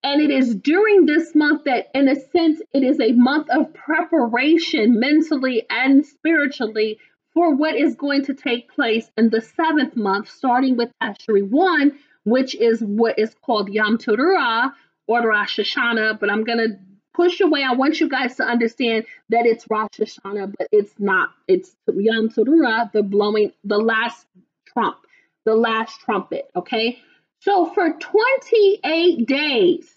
And 0.04 0.20
it 0.20 0.30
is 0.30 0.54
during 0.54 1.06
this 1.06 1.34
month 1.34 1.64
that, 1.64 1.86
in 1.94 2.08
a 2.08 2.14
sense, 2.14 2.60
it 2.74 2.82
is 2.82 3.00
a 3.00 3.12
month 3.12 3.48
of 3.48 3.72
preparation 3.72 5.00
mentally 5.00 5.64
and 5.70 6.04
spiritually 6.04 6.98
for 7.34 7.54
what 7.54 7.74
is 7.74 7.96
going 7.96 8.24
to 8.24 8.34
take 8.34 8.72
place 8.72 9.10
in 9.18 9.28
the 9.28 9.40
seventh 9.40 9.96
month, 9.96 10.30
starting 10.30 10.76
with 10.76 10.90
Tishri 11.02 11.46
1, 11.46 11.98
which 12.24 12.54
is 12.54 12.80
what 12.80 13.18
is 13.18 13.34
called 13.44 13.68
Yom 13.68 13.98
Teruah 13.98 14.72
or 15.08 15.28
Rosh 15.28 15.58
Hashanah. 15.58 16.20
But 16.20 16.30
I'm 16.30 16.44
going 16.44 16.58
to 16.58 16.78
push 17.12 17.40
away. 17.40 17.64
I 17.64 17.74
want 17.74 18.00
you 18.00 18.08
guys 18.08 18.36
to 18.36 18.44
understand 18.44 19.04
that 19.30 19.46
it's 19.46 19.66
Rosh 19.68 19.98
Hashanah, 19.98 20.54
but 20.56 20.68
it's 20.70 20.94
not. 20.98 21.30
It's 21.48 21.74
Yom 21.92 22.30
Teruah, 22.30 22.92
the 22.92 23.02
blowing, 23.02 23.52
the 23.64 23.78
last 23.78 24.26
trump, 24.66 24.98
the 25.44 25.56
last 25.56 26.00
trumpet. 26.00 26.50
Okay. 26.54 27.00
So 27.40 27.66
for 27.66 27.92
28 27.98 29.26
days 29.26 29.92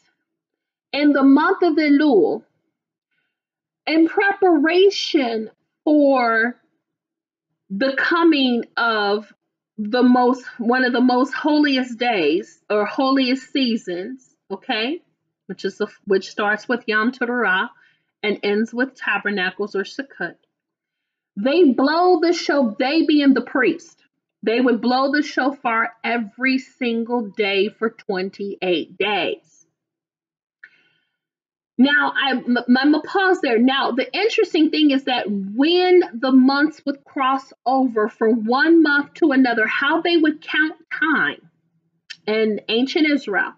in 0.91 1.13
the 1.13 1.23
month 1.23 1.61
of 1.61 1.75
Elul, 1.75 2.43
in 3.85 4.07
preparation 4.07 5.49
for 5.85 6.57
the 7.69 7.95
coming 7.97 8.63
of 8.75 9.33
the 9.77 10.03
most 10.03 10.43
one 10.57 10.83
of 10.83 10.93
the 10.93 11.01
most 11.01 11.33
holiest 11.33 11.97
days 11.99 12.59
or 12.69 12.85
holiest 12.85 13.51
seasons, 13.51 14.35
okay, 14.49 15.01
which 15.47 15.65
is 15.65 15.77
the, 15.77 15.87
which 16.05 16.29
starts 16.29 16.67
with 16.67 16.87
Yom 16.87 17.11
Teruah 17.11 17.69
and 18.23 18.39
ends 18.43 18.73
with 18.73 18.95
Tabernacles 18.95 19.75
or 19.75 19.83
Sukkot. 19.83 20.35
They 21.35 21.65
blow 21.65 22.19
the 22.19 22.33
show. 22.33 22.75
They 22.79 23.05
being 23.05 23.33
the 23.33 23.41
priest, 23.41 24.01
they 24.41 24.61
would 24.61 24.81
blow 24.81 25.11
the 25.11 25.21
shofar 25.21 25.93
every 26.03 26.57
single 26.57 27.29
day 27.29 27.69
for 27.69 27.89
28 27.89 28.97
days. 28.97 29.56
Now, 31.77 32.11
I, 32.15 32.31
am 32.31 32.57
gonna 32.73 33.01
pause 33.01 33.39
there. 33.41 33.59
Now, 33.59 33.91
the 33.91 34.11
interesting 34.15 34.71
thing 34.71 34.91
is 34.91 35.03
that 35.03 35.29
when 35.29 36.01
the 36.13 36.31
months 36.31 36.81
would 36.85 37.03
cross 37.03 37.53
over 37.67 38.09
from 38.09 38.45
one 38.45 38.81
month 38.81 39.13
to 39.15 39.31
another, 39.31 39.67
how 39.67 40.01
they 40.01 40.17
would 40.17 40.41
count 40.41 40.75
time 40.91 41.49
in 42.25 42.61
ancient 42.67 43.07
Israel 43.07 43.53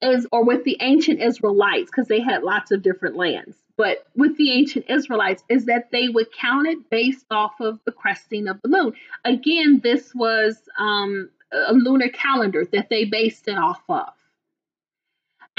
is, 0.00 0.26
or 0.32 0.42
with 0.42 0.64
the 0.64 0.78
ancient 0.80 1.20
Israelites, 1.20 1.90
because 1.90 2.08
they 2.08 2.20
had 2.20 2.42
lots 2.42 2.70
of 2.70 2.82
different 2.82 3.16
lands, 3.16 3.58
but 3.76 4.06
with 4.16 4.38
the 4.38 4.50
ancient 4.50 4.86
Israelites, 4.88 5.44
is 5.50 5.66
that 5.66 5.90
they 5.90 6.08
would 6.08 6.32
count 6.32 6.66
it 6.66 6.88
based 6.88 7.26
off 7.30 7.60
of 7.60 7.80
the 7.84 7.92
cresting 7.92 8.48
of 8.48 8.62
the 8.62 8.68
moon. 8.70 8.94
Again, 9.26 9.80
this 9.82 10.14
was 10.14 10.56
um, 10.78 11.28
a 11.52 11.74
lunar 11.74 12.08
calendar 12.08 12.64
that 12.72 12.88
they 12.88 13.04
based 13.04 13.46
it 13.46 13.58
off 13.58 13.82
of. 13.90 14.08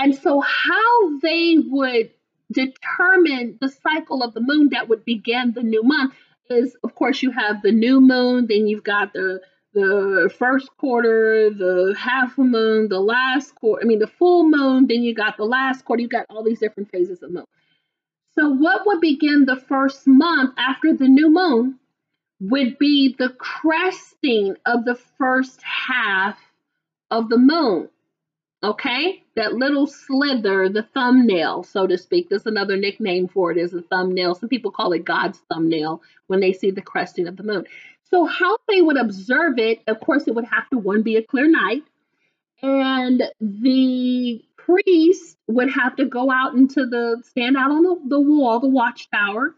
And 0.02 0.16
so, 0.16 0.40
how 0.40 1.20
they 1.20 1.58
would 1.60 2.10
determine 2.52 3.60
the 3.62 3.70
cycle 3.70 4.24
of 4.24 4.34
the 4.34 4.42
moon 4.42 4.70
that 4.72 4.90
would 4.90 5.06
begin 5.06 5.54
the 5.54 5.62
new 5.62 5.84
month 5.84 6.16
is, 6.50 6.76
of 6.84 6.96
course, 6.96 7.22
you 7.22 7.30
have 7.30 7.62
the 7.62 7.72
new 7.72 8.02
moon, 8.02 8.48
then 8.48 8.68
you've 8.68 8.84
got 8.84 9.14
the 9.14 9.42
the 9.74 10.34
first 10.38 10.70
quarter, 10.78 11.50
the 11.50 11.96
half 11.98 12.38
moon, 12.38 12.90
the 12.90 13.00
last 13.00 13.56
quarter, 13.56 13.82
I 13.82 13.86
mean, 13.86 14.00
the 14.00 14.08
full 14.08 14.44
moon, 14.44 14.88
then 14.88 15.04
you 15.04 15.14
got 15.14 15.38
the 15.38 15.46
last 15.46 15.86
quarter, 15.86 16.02
you 16.02 16.10
got 16.10 16.26
all 16.30 16.44
these 16.44 16.60
different 16.60 16.90
phases 16.90 17.22
of 17.22 17.30
the 17.30 17.36
moon. 17.36 17.46
So, 18.36 18.50
what 18.50 18.82
would 18.86 19.02
begin 19.02 19.46
the 19.46 19.56
first 19.56 20.08
month 20.08 20.56
after 20.58 20.94
the 20.94 21.08
new 21.08 21.30
moon 21.30 21.80
would 22.42 22.80
be 22.80 23.16
the 23.18 23.30
cresting 23.30 24.56
of 24.66 24.84
the 24.84 24.96
first 24.96 25.62
half 25.62 26.40
of 27.12 27.30
the 27.30 27.38
moon. 27.38 27.88
Okay, 28.64 29.24
that 29.36 29.54
little 29.54 29.88
slither, 29.88 30.70
the 30.70 30.84
thumbnail, 30.94 31.64
so 31.64 31.88
to 31.88 31.98
speak. 31.98 32.30
There's 32.30 32.46
another 32.46 32.78
nickname 32.78 33.28
for 33.28 33.52
it 33.52 33.58
is 33.58 33.74
a 33.74 33.82
thumbnail. 33.82 34.36
Some 34.36 34.50
people 34.50 34.70
call 34.70 34.94
it 34.94 35.04
God's 35.04 35.40
thumbnail 35.52 36.04
when 36.28 36.42
they 36.42 36.54
see 36.54 36.70
the 36.70 36.82
cresting 36.82 37.28
of 37.28 37.38
the 37.38 37.44
moon. 37.44 37.66
So, 38.04 38.26
how 38.26 38.58
they 38.68 38.84
would 38.84 38.98
observe 38.98 39.58
it, 39.58 39.82
of 39.88 40.00
course, 40.00 40.28
it 40.28 40.36
would 40.36 40.46
have 40.46 40.70
to 40.70 40.78
one 40.78 41.02
be 41.02 41.16
a 41.16 41.24
clear 41.24 41.50
night, 41.50 41.82
and 42.62 43.24
the 43.40 44.44
priest 44.58 45.38
would 45.48 45.72
have 45.72 45.96
to 45.96 46.06
go 46.06 46.30
out 46.30 46.54
into 46.54 46.86
the 46.86 47.24
stand 47.26 47.58
out 47.58 47.72
on 47.72 47.82
the, 47.82 48.00
the 48.10 48.20
wall, 48.20 48.60
the 48.60 48.68
watchtower, 48.68 49.56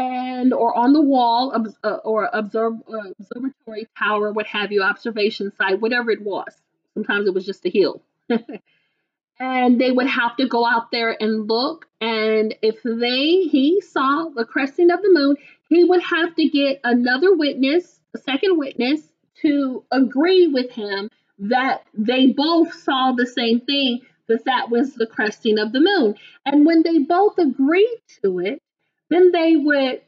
and 0.00 0.52
or 0.52 0.76
on 0.76 0.92
the 0.92 1.00
wall 1.00 1.54
uh, 1.84 1.90
or 2.04 2.28
observe, 2.32 2.72
uh, 2.92 3.10
observatory 3.20 3.86
tower, 3.96 4.32
what 4.32 4.46
have 4.46 4.72
you, 4.72 4.82
observation 4.82 5.52
site, 5.56 5.80
whatever 5.80 6.10
it 6.10 6.22
was. 6.22 6.52
Sometimes 6.94 7.28
it 7.28 7.34
was 7.34 7.46
just 7.46 7.64
a 7.64 7.70
hill 7.70 8.02
and 9.38 9.80
they 9.80 9.90
would 9.90 10.06
have 10.06 10.36
to 10.36 10.48
go 10.48 10.66
out 10.66 10.90
there 10.90 11.16
and 11.18 11.48
look. 11.48 11.86
And 12.00 12.54
if 12.62 12.82
they 12.82 13.48
he 13.48 13.80
saw 13.80 14.28
the 14.34 14.44
cresting 14.44 14.90
of 14.90 15.02
the 15.02 15.10
moon, 15.12 15.36
he 15.68 15.84
would 15.84 16.02
have 16.02 16.34
to 16.36 16.48
get 16.48 16.80
another 16.84 17.34
witness, 17.34 18.00
a 18.14 18.18
second 18.18 18.58
witness, 18.58 19.00
to 19.42 19.84
agree 19.90 20.48
with 20.48 20.70
him 20.70 21.10
that 21.38 21.84
they 21.92 22.28
both 22.28 22.72
saw 22.72 23.12
the 23.12 23.26
same 23.26 23.60
thing, 23.60 24.00
that 24.28 24.44
that 24.46 24.70
was 24.70 24.94
the 24.94 25.06
cresting 25.06 25.58
of 25.58 25.72
the 25.72 25.80
moon. 25.80 26.14
And 26.44 26.64
when 26.64 26.82
they 26.82 26.98
both 26.98 27.38
agreed 27.38 28.00
to 28.22 28.38
it, 28.38 28.62
then 29.10 29.32
they 29.32 29.56
would 29.56 30.02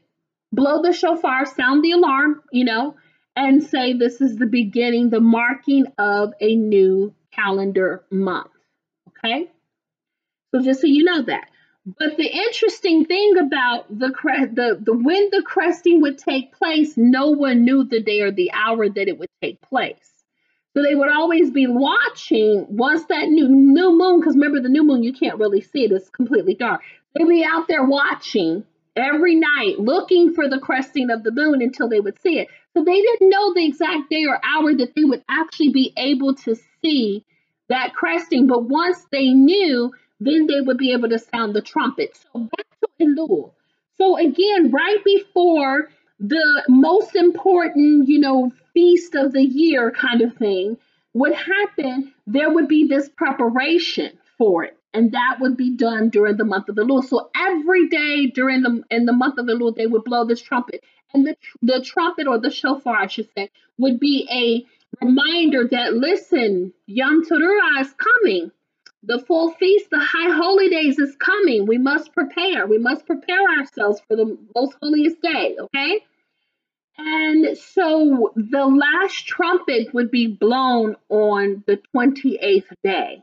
blow 0.52 0.82
the 0.82 0.92
shofar, 0.92 1.44
sound 1.46 1.84
the 1.84 1.92
alarm, 1.92 2.42
you 2.50 2.64
know, 2.64 2.96
and 3.36 3.62
say 3.62 3.92
this 3.92 4.20
is 4.20 4.36
the 4.36 4.46
beginning, 4.46 5.10
the 5.10 5.20
marking 5.20 5.86
of 5.98 6.32
a 6.40 6.56
new 6.56 7.14
calendar 7.39 8.05
month. 8.11 8.51
Okay? 9.09 9.51
So 10.51 10.62
just 10.62 10.80
so 10.80 10.86
you 10.86 11.05
know 11.05 11.22
that. 11.22 11.51
But 11.99 12.16
the 12.18 12.26
interesting 12.26 13.07
thing 13.07 13.39
about 13.39 13.89
the 13.89 14.09
the 14.09 14.78
the 14.82 14.93
when 14.93 15.30
the 15.30 15.43
cresting 15.43 16.03
would 16.03 16.18
take 16.18 16.53
place, 16.53 16.97
no 16.97 17.30
one 17.30 17.64
knew 17.64 17.84
the 17.84 18.03
day 18.03 18.20
or 18.20 18.30
the 18.30 18.51
hour 18.53 18.89
that 18.89 19.09
it 19.09 19.18
would 19.18 19.30
take 19.41 19.61
place. 19.62 20.12
So 20.76 20.82
they 20.82 20.95
would 20.95 21.11
always 21.11 21.51
be 21.51 21.66
watching 21.66 22.66
once 22.68 23.05
that 23.07 23.28
new 23.28 23.49
new 23.49 23.97
moon, 23.97 24.20
because 24.20 24.34
remember 24.34 24.61
the 24.61 24.68
new 24.68 24.84
moon 24.84 25.03
you 25.03 25.14
can't 25.14 25.39
really 25.39 25.62
see 25.62 25.84
it; 25.84 25.93
it's 25.93 26.11
completely 26.11 26.55
dark. 26.55 26.82
They'd 27.14 27.26
be 27.26 27.43
out 27.45 27.68
there 27.68 27.84
watching 27.84 28.64
every 28.95 29.36
night, 29.36 29.78
looking 29.78 30.34
for 30.34 30.49
the 30.49 30.59
cresting 30.59 31.11
of 31.11 31.22
the 31.22 31.32
moon 31.32 31.62
until 31.62 31.89
they 31.89 32.01
would 32.01 32.20
see 32.20 32.39
it. 32.39 32.49
So 32.74 32.84
they 32.84 33.01
didn't 33.01 33.30
know 33.30 33.55
the 33.55 33.64
exact 33.64 34.11
day 34.11 34.26
or 34.26 34.39
hour 34.45 34.74
that 34.74 34.95
they 34.95 35.05
would 35.05 35.24
actually 35.28 35.70
be 35.70 35.95
able 35.97 36.34
to 36.34 36.57
see 36.82 37.24
that 37.68 37.94
cresting. 37.94 38.46
But 38.46 38.64
once 38.64 39.06
they 39.10 39.30
knew, 39.30 39.92
then 40.20 40.46
they 40.46 40.60
would 40.60 40.78
be 40.78 40.92
able 40.92 41.08
to 41.10 41.18
sound 41.18 41.54
the 41.54 41.62
trumpet. 41.62 42.18
So 42.32 42.40
back 42.40 42.66
to 42.80 43.04
Elul. 43.04 43.52
So 43.96 44.16
again, 44.16 44.70
right 44.70 45.02
before 45.04 45.90
the 46.20 46.64
most 46.68 47.14
important, 47.14 48.08
you 48.08 48.18
know, 48.20 48.50
feast 48.74 49.14
of 49.14 49.32
the 49.32 49.42
year 49.42 49.90
kind 49.90 50.20
of 50.22 50.36
thing 50.36 50.76
would 51.14 51.34
happen, 51.34 52.12
there 52.26 52.50
would 52.50 52.68
be 52.68 52.86
this 52.86 53.08
preparation 53.08 54.18
for 54.36 54.64
it. 54.64 54.76
And 54.94 55.12
that 55.12 55.38
would 55.40 55.56
be 55.56 55.76
done 55.76 56.08
during 56.08 56.36
the 56.36 56.44
month 56.44 56.68
of 56.68 56.74
the 56.74 56.82
Elul. 56.82 57.04
So 57.04 57.30
every 57.36 57.88
day 57.88 58.26
during 58.26 58.62
the 58.62 58.82
in 58.90 59.04
the 59.04 59.12
month 59.12 59.38
of 59.38 59.46
the 59.46 59.54
Elul, 59.54 59.76
they 59.76 59.86
would 59.86 60.04
blow 60.04 60.24
this 60.24 60.40
trumpet. 60.40 60.82
And 61.12 61.26
the, 61.26 61.36
the 61.62 61.82
trumpet 61.84 62.26
or 62.26 62.38
the 62.38 62.50
shofar, 62.50 62.96
I 62.96 63.06
should 63.06 63.28
say, 63.36 63.50
would 63.78 63.98
be 64.00 64.28
a 64.30 64.66
reminder 65.01 65.68
that 65.70 65.95
listen, 65.95 66.72
Yom 66.86 67.24
Teruah 67.24 67.80
is 67.80 67.95
coming. 67.95 68.51
The 69.05 69.20
full 69.20 69.53
feast, 69.53 69.91
the 69.91 70.01
high 70.01 70.36
holy 70.36 70.68
days 70.68 70.99
is 70.99 71.14
coming. 71.16 71.66
We 71.66 71.78
must 71.78 72.12
prepare. 72.12 72.66
We 72.66 72.78
must 72.78 73.07
prepare 73.07 73.41
ourselves 73.59 74.03
for 74.09 74.16
the 74.16 74.36
most 74.55 74.76
holiest 74.82 75.22
day, 75.22 75.57
okay? 75.59 76.01
And 76.99 77.57
so 77.57 78.32
the 78.34 78.66
last 78.66 79.24
trumpet 79.24 79.95
would 79.95 80.11
be 80.11 80.26
blown 80.26 80.97
on 81.09 81.62
the 81.66 81.80
28th 81.95 82.72
day 82.82 83.22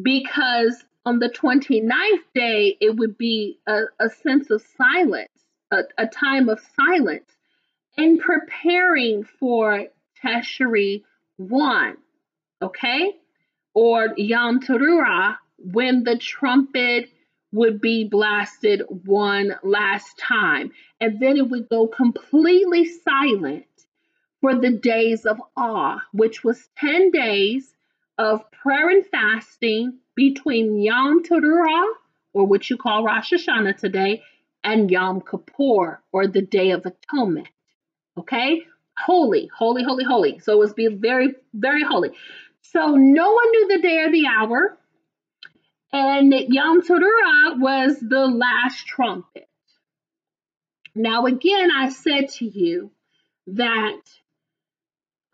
because 0.00 0.84
on 1.06 1.18
the 1.18 1.30
29th 1.30 2.24
day 2.34 2.76
it 2.80 2.96
would 2.96 3.16
be 3.16 3.58
a, 3.66 3.82
a 3.98 4.10
sense 4.22 4.50
of 4.50 4.62
silence, 4.76 5.32
a, 5.70 5.82
a 5.96 6.06
time 6.06 6.50
of 6.50 6.60
silence 6.76 7.28
in 7.96 8.18
preparing 8.18 9.24
for 9.24 9.86
Teshri 10.22 11.02
1, 11.36 11.96
okay? 12.62 13.12
Or 13.74 14.14
Yom 14.16 14.60
Teruah, 14.60 15.36
when 15.58 16.04
the 16.04 16.18
trumpet 16.18 17.10
would 17.52 17.80
be 17.80 18.04
blasted 18.04 18.82
one 18.88 19.54
last 19.62 20.18
time. 20.18 20.72
And 21.00 21.20
then 21.20 21.36
it 21.36 21.48
would 21.48 21.68
go 21.68 21.86
completely 21.86 22.86
silent 22.86 23.66
for 24.40 24.54
the 24.54 24.70
days 24.70 25.26
of 25.26 25.40
awe, 25.56 26.00
which 26.12 26.42
was 26.42 26.68
10 26.78 27.10
days 27.10 27.74
of 28.18 28.50
prayer 28.50 28.88
and 28.88 29.06
fasting 29.06 29.98
between 30.16 30.80
Yom 30.80 31.22
Teruah, 31.22 31.92
or 32.32 32.46
what 32.46 32.68
you 32.68 32.76
call 32.76 33.04
Rosh 33.04 33.32
Hashanah 33.32 33.76
today, 33.76 34.22
and 34.64 34.90
Yom 34.90 35.20
Kippur, 35.20 36.02
or 36.12 36.26
the 36.26 36.42
Day 36.42 36.70
of 36.70 36.86
Atonement. 36.86 37.48
Okay? 38.16 38.62
Holy, 38.98 39.50
holy, 39.56 39.82
holy, 39.84 40.04
holy. 40.04 40.38
So 40.40 40.52
it 40.52 40.58
was 40.58 40.74
be 40.74 40.88
very, 40.88 41.34
very 41.54 41.82
holy. 41.82 42.10
So 42.62 42.94
no 42.96 43.32
one 43.32 43.50
knew 43.50 43.68
the 43.68 43.82
day 43.82 43.98
or 43.98 44.10
the 44.10 44.26
hour. 44.26 44.78
And 45.92 46.32
Yom 46.32 46.82
Teruah 46.82 47.58
was 47.58 47.98
the 48.00 48.26
last 48.26 48.86
trumpet. 48.86 49.48
Now, 50.94 51.26
again, 51.26 51.70
I 51.70 51.90
said 51.90 52.30
to 52.36 52.46
you 52.46 52.90
that 53.48 54.00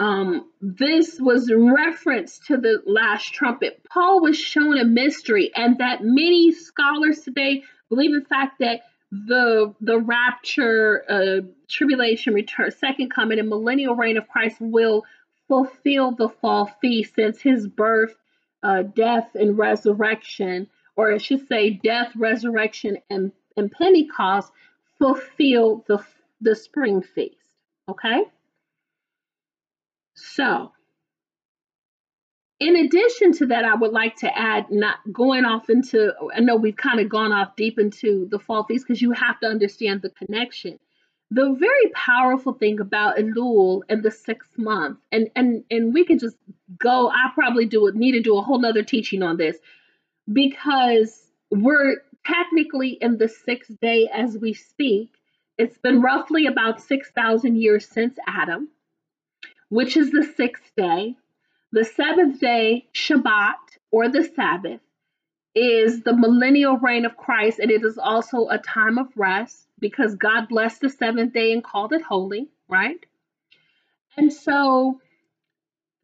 um, 0.01 0.49
this 0.61 1.19
was 1.21 1.53
reference 1.53 2.39
to 2.47 2.57
the 2.57 2.83
last 2.87 3.33
trumpet. 3.33 3.83
Paul 3.93 4.21
was 4.21 4.39
shown 4.39 4.79
a 4.79 4.85
mystery, 4.85 5.51
and 5.55 5.79
that 5.79 6.03
many 6.03 6.53
scholars 6.53 7.21
today 7.21 7.65
believe 7.89 8.15
in 8.15 8.25
fact 8.25 8.61
that 8.61 8.83
the 9.11 9.75
the 9.81 9.99
rapture, 9.99 11.05
uh, 11.09 11.41
tribulation, 11.69 12.35
return, 12.35 12.71
second 12.71 13.11
coming, 13.11 13.39
and 13.39 13.49
millennial 13.49 13.97
reign 13.97 14.17
of 14.17 14.29
Christ 14.29 14.57
will 14.61 15.05
fulfill 15.49 16.13
the 16.13 16.29
fall 16.29 16.67
feast, 16.81 17.15
since 17.15 17.41
his 17.41 17.67
birth, 17.67 18.15
uh, 18.63 18.83
death, 18.83 19.31
and 19.35 19.57
resurrection, 19.57 20.69
or 20.97 21.13
I 21.13 21.19
should 21.19 21.47
say, 21.49 21.71
death, 21.71 22.13
resurrection, 22.17 22.99
and 23.09 23.33
and 23.57 23.73
Pentecost 23.73 24.53
fulfill 24.99 25.85
the 25.89 26.05
the 26.41 26.55
spring 26.55 27.03
feast. 27.03 27.37
Okay. 27.89 28.25
So 30.15 30.73
in 32.61 32.75
addition 32.77 33.33
to 33.35 33.47
that, 33.47 33.65
I 33.65 33.75
would 33.75 33.93
like 33.93 34.17
to 34.17 34.37
add, 34.37 34.67
not 34.71 34.97
going 35.13 35.45
off 35.45 35.71
into, 35.71 36.13
I 36.35 36.41
know 36.41 36.57
we've 36.57 36.77
kind 36.77 36.99
of 36.99 37.09
gone 37.09 37.33
off 37.33 37.55
deep 37.57 37.79
into 37.79 38.27
the 38.31 38.39
fall 38.39 38.65
feast 38.65 38.87
because 38.87 39.01
you 39.01 39.13
have 39.13 39.39
to 39.41 39.47
understand 39.47 40.03
the 40.03 40.11
connection. 40.11 40.79
The 41.31 41.55
very 41.59 41.93
powerful 41.95 42.55
thing 42.55 42.81
about 42.81 43.19
Elul 43.19 43.83
and 43.89 44.03
the 44.03 44.11
sixth 44.11 44.57
month, 44.57 44.99
and 45.13 45.29
and 45.37 45.63
and 45.71 45.93
we 45.93 46.07
can 46.07 46.19
just 46.19 46.37
go. 46.79 47.11
I 47.11 47.31
probably 47.35 47.67
do 47.67 47.93
need 47.95 48.13
to 48.13 48.23
do 48.23 48.39
a 48.39 48.43
whole 48.43 48.59
nother 48.59 48.83
teaching 48.83 49.23
on 49.23 49.37
this 49.37 49.59
because 50.33 51.29
we're 51.51 51.97
technically 52.25 52.97
in 53.03 53.19
the 53.19 53.29
sixth 53.29 53.79
day 53.83 54.09
as 54.11 54.39
we 54.39 54.55
speak. 54.55 55.11
It's 55.59 55.77
been 55.77 56.01
roughly 56.01 56.47
about 56.47 56.81
six 56.81 57.11
thousand 57.11 57.61
years 57.61 57.87
since 57.87 58.17
Adam, 58.27 58.71
which 59.69 59.99
is 59.99 60.11
the 60.11 60.27
sixth 60.35 60.73
day 60.79 61.15
the 61.73 61.85
seventh 61.85 62.41
day, 62.41 62.89
Shabbat, 62.95 63.57
or 63.91 64.09
the 64.09 64.25
Sabbath, 64.25 64.81
is 65.55 66.03
the 66.03 66.15
millennial 66.15 66.79
reign 66.79 67.05
of 67.05 67.17
Christ, 67.17 67.59
and 67.59 67.71
it 67.71 67.85
is 67.85 67.99
also 67.99 68.49
a 68.49 68.59
time 68.59 68.99
of 68.99 69.09
rest 69.17 69.67
because 69.79 70.15
God 70.15 70.49
blessed 70.49 70.83
the 70.83 70.89
seventh 70.89 71.33
day 71.33 71.53
and 71.53 71.65
called 71.65 71.93
it 71.93 72.03
holy, 72.03 72.49
right? 72.69 73.05
And 74.17 74.33
so 74.33 75.01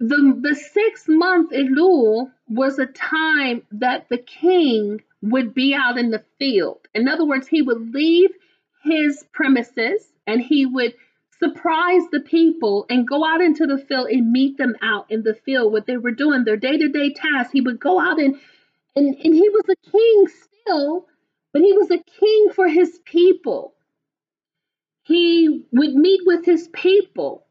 the 0.00 0.38
the 0.40 0.54
sixth 0.54 1.08
month 1.08 1.52
Elul 1.52 2.30
was 2.48 2.78
a 2.78 2.86
time 2.86 3.62
that 3.72 4.08
the 4.08 4.18
king 4.18 5.02
would 5.22 5.54
be 5.54 5.74
out 5.74 5.98
in 5.98 6.10
the 6.10 6.24
field. 6.38 6.86
In 6.94 7.08
other 7.08 7.24
words, 7.24 7.48
he 7.48 7.62
would 7.62 7.94
leave 7.94 8.30
his 8.82 9.24
premises 9.32 10.06
and 10.26 10.40
he 10.40 10.66
would 10.66 10.94
surprise 11.38 12.02
the 12.12 12.20
people 12.20 12.86
and 12.88 13.08
go 13.08 13.24
out 13.24 13.40
into 13.40 13.66
the 13.66 13.78
field 13.78 14.08
and 14.08 14.30
meet 14.30 14.56
them 14.58 14.74
out 14.82 15.10
in 15.10 15.22
the 15.22 15.34
field 15.34 15.72
what 15.72 15.86
they 15.86 15.96
were 15.96 16.10
doing 16.10 16.44
their 16.44 16.56
day-to-day 16.56 17.12
tasks. 17.12 17.52
He 17.52 17.60
would 17.60 17.80
go 17.80 18.00
out 18.00 18.18
and 18.20 18.36
and, 18.96 19.14
and 19.16 19.34
he 19.34 19.48
was 19.48 19.64
a 19.68 19.90
king 19.90 20.26
still 20.28 21.06
but 21.54 21.62
he 21.62 21.72
was 21.72 21.88
a 21.92 22.02
king 22.20 22.50
for 22.52 22.68
his 22.68 22.98
people. 23.04 23.74
He 25.04 25.66
would 25.72 25.94
meet 25.94 26.22
with 26.26 26.44
his 26.44 26.68
people. 26.68 27.46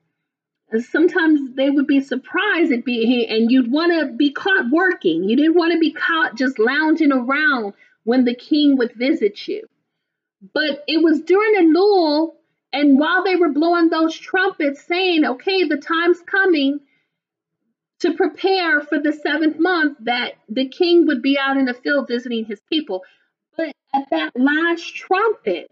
Sometimes 0.89 1.55
they 1.55 1.69
would 1.69 1.87
be 1.87 2.01
surprised 2.01 2.73
at 2.73 2.83
being 2.83 3.07
here 3.07 3.27
and 3.29 3.49
you'd 3.49 3.71
want 3.71 3.93
to 3.93 4.13
be 4.13 4.31
caught 4.31 4.69
working. 4.71 5.23
You 5.23 5.37
didn't 5.37 5.55
want 5.55 5.71
to 5.71 5.79
be 5.79 5.93
caught 5.93 6.35
just 6.35 6.59
lounging 6.59 7.13
around 7.13 7.75
when 8.03 8.25
the 8.25 8.35
king 8.35 8.75
would 8.77 8.93
visit 8.93 9.47
you. 9.47 9.67
But 10.53 10.83
it 10.87 11.01
was 11.01 11.21
during 11.21 11.73
Elul 11.73 12.33
and 12.73 12.99
while 12.99 13.23
they 13.23 13.35
were 13.35 13.53
blowing 13.53 13.89
those 13.89 14.17
trumpets, 14.17 14.83
saying, 14.83 15.23
okay, 15.23 15.63
the 15.63 15.77
time's 15.77 16.19
coming 16.21 16.79
to 17.99 18.15
prepare 18.15 18.81
for 18.81 18.99
the 18.99 19.13
seventh 19.13 19.59
month, 19.59 19.99
that 20.01 20.33
the 20.49 20.67
king 20.67 21.05
would 21.05 21.21
be 21.21 21.37
out 21.37 21.55
in 21.55 21.65
the 21.65 21.75
field 21.75 22.07
visiting 22.07 22.45
his 22.45 22.59
people. 22.69 23.03
But 23.55 23.73
at 23.93 24.09
that 24.09 24.31
last 24.35 24.95
trumpet, 24.95 25.69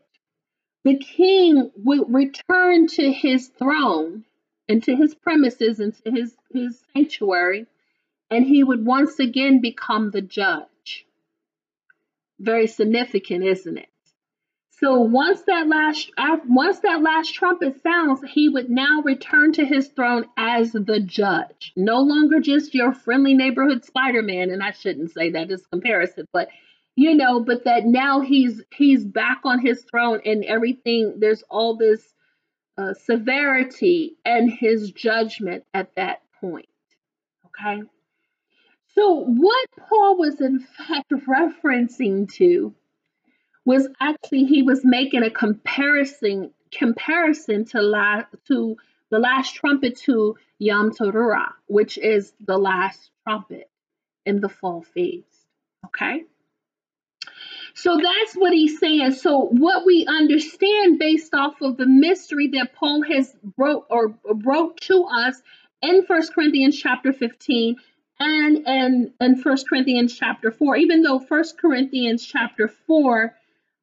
the 0.84 0.98
king 0.98 1.72
would 1.76 2.14
return 2.14 2.88
to 2.88 3.12
his 3.12 3.48
throne 3.48 4.24
and 4.70 4.84
to 4.84 4.96
his 4.96 5.16
premises 5.16 5.80
and 5.80 5.94
to 6.04 6.12
his, 6.12 6.36
his 6.54 6.80
sanctuary, 6.94 7.66
and 8.30 8.46
he 8.46 8.64
would 8.64 8.86
once 8.86 9.20
again 9.20 9.60
become 9.60 10.12
the 10.12 10.22
judge. 10.22 11.06
Very 12.40 12.68
significant, 12.68 13.44
isn't 13.44 13.78
it? 13.78 13.90
So 14.82 15.00
once 15.00 15.44
that 15.44 15.68
last 15.68 16.10
once 16.48 16.80
that 16.80 17.04
last 17.04 17.36
trumpet 17.36 17.84
sounds, 17.84 18.22
he 18.28 18.50
would 18.50 18.68
now 18.72 19.04
return 19.04 19.54
to 19.54 19.66
his 19.66 19.90
throne 19.90 20.26
as 20.38 20.72
the 20.72 21.00
judge, 21.00 21.72
no 21.76 22.00
longer 22.00 22.40
just 22.40 22.74
your 22.74 22.92
friendly 22.92 23.36
neighborhood 23.36 23.86
Spider-Man. 23.86 24.50
And 24.50 24.64
I 24.64 24.72
shouldn't 24.72 25.12
say 25.12 25.30
that 25.32 25.52
as 25.52 25.68
comparison, 25.68 26.26
but 26.34 26.50
you 26.96 27.14
know, 27.14 27.42
but 27.42 27.66
that 27.66 27.86
now 27.86 28.22
he's 28.22 28.64
he's 28.74 29.06
back 29.06 29.42
on 29.44 29.60
his 29.60 29.86
throne 29.90 30.20
and 30.26 30.44
everything. 30.44 31.18
There's 31.20 31.44
all 31.48 31.78
this 31.78 32.02
uh, 32.76 32.96
severity 32.96 34.18
and 34.26 34.52
his 34.52 34.92
judgment 34.92 35.64
at 35.76 35.94
that 35.96 36.24
point. 36.40 36.70
Okay. 37.46 37.84
So 38.96 39.26
what 39.26 39.68
Paul 39.78 40.18
was 40.18 40.42
in 40.42 40.60
fact 40.60 41.12
referencing 41.28 42.34
to 42.34 42.74
was 43.66 43.88
actually 44.00 44.46
he 44.46 44.64
was 44.64 44.84
making 44.84 45.24
a 45.24 45.30
comparison 45.30 46.52
comparison 46.72 47.66
to 47.66 47.82
la, 47.82 48.24
to 48.48 48.78
the 49.10 49.20
last 49.20 49.56
trumpet 49.56 49.98
to 49.98 50.36
Yom 50.58 50.92
Teruah, 50.92 51.52
which 51.68 51.98
is 51.98 52.34
the 52.40 52.58
last 52.58 53.12
trumpet 53.24 53.70
in 54.26 54.40
the 54.40 54.50
fall 54.50 54.82
feast. 54.82 55.28
Okay. 55.86 56.24
So 57.74 57.98
that's 57.98 58.36
what 58.36 58.54
he's 58.54 58.80
saying. 58.80 59.12
So 59.14 59.40
what 59.40 59.86
we 59.86 60.06
understand 60.06 61.00
based 61.00 61.34
off 61.34 61.62
of 61.62 61.78
the 61.78 61.86
mystery 61.86 62.50
that 62.54 62.74
Paul 62.74 63.04
has 63.04 63.34
wrote 63.58 63.86
or 63.90 64.16
wrote 64.26 64.80
to 64.82 65.04
us 65.04 65.42
in 65.82 66.06
First 66.06 66.34
Corinthians 66.34 66.78
chapter 66.78 67.14
15 67.14 67.76
and 68.20 68.68
in, 68.68 69.14
in 69.20 69.42
First 69.42 69.68
Corinthians 69.68 70.16
chapter 70.16 70.52
4, 70.52 70.76
even 70.78 71.02
though 71.02 71.20
First 71.20 71.58
Corinthians 71.60 72.26
chapter 72.26 72.68
4 72.68 73.36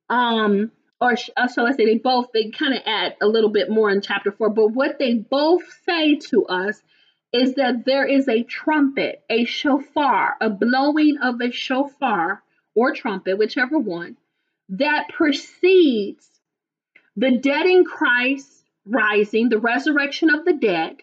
um, 0.09 0.72
or 1.00 1.16
uh, 1.36 1.48
shall 1.48 1.66
I 1.66 1.72
say, 1.72 1.84
they 1.84 1.98
both 1.98 2.32
they 2.32 2.50
kind 2.50 2.74
of 2.74 2.82
add 2.84 3.16
a 3.22 3.26
little 3.26 3.50
bit 3.50 3.70
more 3.70 3.90
in 3.90 4.00
chapter 4.00 4.32
four. 4.32 4.50
But 4.50 4.68
what 4.68 4.98
they 4.98 5.14
both 5.14 5.62
say 5.86 6.16
to 6.30 6.46
us 6.46 6.82
is 7.32 7.54
that 7.54 7.84
there 7.84 8.06
is 8.06 8.28
a 8.28 8.42
trumpet, 8.42 9.22
a 9.28 9.44
shofar, 9.44 10.36
a 10.40 10.50
blowing 10.50 11.18
of 11.22 11.40
a 11.40 11.52
shofar 11.52 12.42
or 12.74 12.94
trumpet, 12.94 13.38
whichever 13.38 13.78
one, 13.78 14.16
that 14.70 15.09
precedes 15.11 16.28
the 17.16 17.36
dead 17.38 17.66
in 17.66 17.84
Christ 17.84 18.48
rising, 18.86 19.48
the 19.48 19.59
resurrection 19.59 20.30
of 20.30 20.44
the 20.44 20.54
dead, 20.54 20.96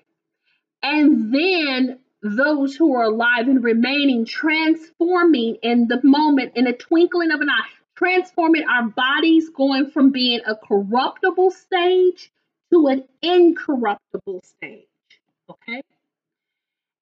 and 0.81 1.33
then 1.33 1.99
those 2.21 2.75
who 2.75 2.95
are 2.95 3.03
alive 3.03 3.47
and 3.47 3.63
remaining 3.63 4.25
transforming 4.25 5.57
in 5.61 5.87
the 5.87 5.99
moment 6.03 6.53
in 6.55 6.65
a 6.65 6.73
twinkling 6.73 7.31
of 7.31 7.39
an 7.39 7.49
eye 7.49 7.74
transforming 7.95 8.63
our 8.67 8.89
bodies, 8.89 9.49
going 9.49 9.89
from 9.91 10.11
being 10.11 10.41
a 10.45 10.55
corruptible 10.55 11.51
stage 11.51 12.31
to 12.71 12.87
an 12.87 13.03
incorruptible 13.21 14.41
stage. 14.43 14.87
Okay? 15.49 15.81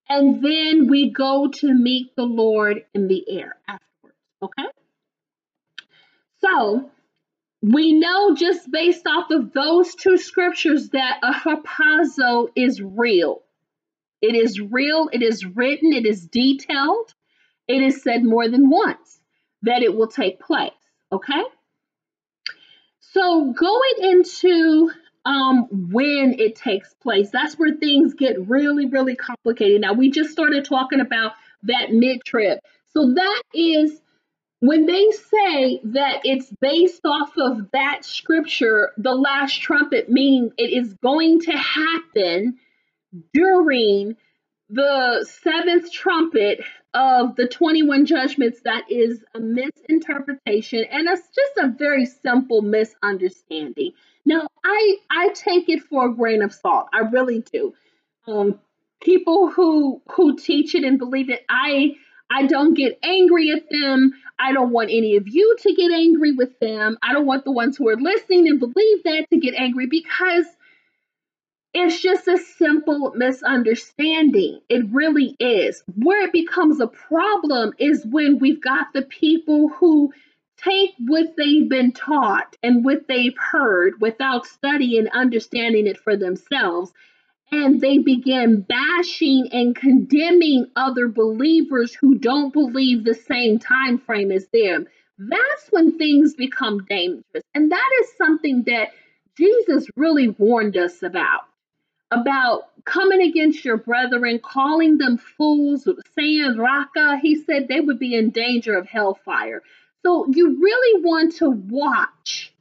And 0.09 0.43
then 0.43 0.87
we 0.87 1.11
go 1.11 1.47
to 1.47 1.73
meet 1.73 2.15
the 2.15 2.23
Lord 2.23 2.85
in 2.93 3.07
the 3.07 3.23
air 3.29 3.55
afterwards. 3.67 4.17
Okay? 4.41 4.67
So 6.41 6.91
we 7.61 7.93
know 7.93 8.35
just 8.35 8.69
based 8.69 9.07
off 9.07 9.31
of 9.31 9.53
those 9.53 9.95
two 9.95 10.17
scriptures 10.17 10.89
that 10.89 11.19
a 11.23 11.31
harpazo 11.31 12.49
is 12.55 12.81
real. 12.81 13.41
It 14.21 14.35
is 14.35 14.59
real, 14.59 15.09
it 15.11 15.21
is 15.21 15.45
written, 15.45 15.93
it 15.93 16.05
is 16.05 16.27
detailed, 16.27 17.13
it 17.67 17.81
is 17.81 18.03
said 18.03 18.23
more 18.23 18.47
than 18.49 18.69
once 18.69 19.19
that 19.63 19.81
it 19.81 19.95
will 19.95 20.07
take 20.07 20.39
place. 20.39 20.71
Okay? 21.13 21.43
So 22.99 23.53
going 23.53 23.93
into 23.99 24.91
um, 25.25 25.67
when 25.91 26.39
it 26.39 26.55
takes 26.55 26.93
place, 26.95 27.29
that's 27.29 27.55
where 27.55 27.75
things 27.75 28.15
get 28.15 28.49
really, 28.49 28.87
really 28.87 29.15
complicated. 29.15 29.81
Now, 29.81 29.93
we 29.93 30.09
just 30.09 30.31
started 30.31 30.65
talking 30.65 30.99
about 30.99 31.33
that 31.63 31.91
mid 31.91 32.23
trip. 32.25 32.59
So 32.89 33.13
that 33.13 33.43
is 33.53 34.01
when 34.59 34.85
they 34.85 35.11
say 35.11 35.81
that 35.83 36.21
it's 36.23 36.51
based 36.59 37.05
off 37.05 37.37
of 37.37 37.69
that 37.71 38.03
scripture, 38.03 38.91
the 38.97 39.13
last 39.13 39.61
trumpet, 39.61 40.09
meaning 40.09 40.51
it 40.57 40.71
is 40.71 40.93
going 41.03 41.41
to 41.41 41.51
happen 41.51 42.57
during 43.33 44.15
the 44.73 45.25
seventh 45.43 45.91
trumpet 45.91 46.61
of 46.93 47.35
the 47.35 47.47
21 47.47 48.05
judgments, 48.05 48.61
that 48.63 48.89
is 48.89 49.23
a 49.35 49.39
misinterpretation 49.39 50.83
and 50.91 51.07
it's 51.07 51.27
just 51.27 51.57
a 51.57 51.67
very 51.77 52.05
simple 52.05 52.61
misunderstanding. 52.61 53.91
Now, 54.25 54.47
I 54.63 54.95
I 55.11 55.29
take 55.33 55.69
it 55.69 55.83
for 55.83 56.07
a 56.07 56.13
grain 56.13 56.41
of 56.41 56.53
salt. 56.53 56.87
I 56.93 56.99
really 56.99 57.43
do. 57.51 57.73
Um, 58.27 58.59
people 59.01 59.49
who 59.49 60.01
who 60.11 60.37
teach 60.37 60.75
it 60.75 60.83
and 60.83 60.97
believe 60.97 61.29
it, 61.29 61.45
I 61.49 61.95
I 62.31 62.47
don't 62.47 62.73
get 62.73 62.97
angry 63.03 63.51
at 63.51 63.69
them. 63.69 64.13
I 64.39 64.53
don't 64.53 64.71
want 64.71 64.89
any 64.89 65.17
of 65.17 65.27
you 65.27 65.55
to 65.59 65.73
get 65.75 65.91
angry 65.91 66.31
with 66.31 66.57
them. 66.59 66.97
I 67.03 67.13
don't 67.13 67.27
want 67.27 67.43
the 67.43 67.51
ones 67.51 67.77
who 67.77 67.89
are 67.89 67.97
listening 67.97 68.47
and 68.47 68.59
believe 68.59 69.03
that 69.03 69.27
to 69.29 69.39
get 69.39 69.53
angry 69.53 69.85
because 69.87 70.45
it's 71.73 71.99
just 71.99 72.27
a 72.27 72.37
simple 72.37 73.13
misunderstanding. 73.15 74.61
It 74.69 74.85
really 74.91 75.35
is. 75.39 75.83
Where 75.95 76.27
it 76.27 76.31
becomes 76.31 76.79
a 76.79 76.87
problem 76.87 77.73
is 77.79 78.05
when 78.05 78.37
we've 78.39 78.61
got 78.61 78.93
the 78.93 79.01
people 79.01 79.69
who 79.69 80.13
take 80.57 80.91
what 80.99 81.35
they've 81.35 81.67
been 81.67 81.91
taught 81.91 82.55
and 82.61 82.85
what 82.85 83.07
they've 83.07 83.37
heard 83.37 83.99
without 83.99 84.45
studying 84.45 84.99
and 84.99 85.09
understanding 85.09 85.87
it 85.87 85.97
for 85.97 86.15
themselves 86.15 86.91
and 87.51 87.81
they 87.81 87.97
begin 87.97 88.61
bashing 88.61 89.49
and 89.51 89.75
condemning 89.75 90.67
other 90.75 91.07
believers 91.07 91.93
who 91.93 92.17
don't 92.17 92.53
believe 92.53 93.03
the 93.03 93.13
same 93.13 93.59
time 93.59 93.97
frame 93.97 94.31
as 94.31 94.47
them 94.53 94.85
that's 95.17 95.67
when 95.71 95.97
things 95.97 96.33
become 96.35 96.85
dangerous 96.85 97.43
and 97.53 97.71
that 97.71 97.89
is 98.01 98.17
something 98.17 98.63
that 98.65 98.89
jesus 99.37 99.87
really 99.95 100.29
warned 100.29 100.77
us 100.77 101.03
about 101.03 101.41
about 102.19 102.69
coming 102.85 103.21
against 103.21 103.63
your 103.63 103.77
brethren 103.77 104.39
calling 104.43 104.97
them 104.97 105.17
fools 105.17 105.87
saying 106.15 106.57
raca 106.57 107.17
he 107.21 107.35
said 107.43 107.67
they 107.67 107.79
would 107.79 107.99
be 107.99 108.15
in 108.15 108.29
danger 108.29 108.75
of 108.75 108.87
hellfire 108.87 109.61
so 110.03 110.27
you 110.29 110.59
really 110.61 111.01
want 111.03 111.35
to 111.35 111.49
watch 111.49 112.53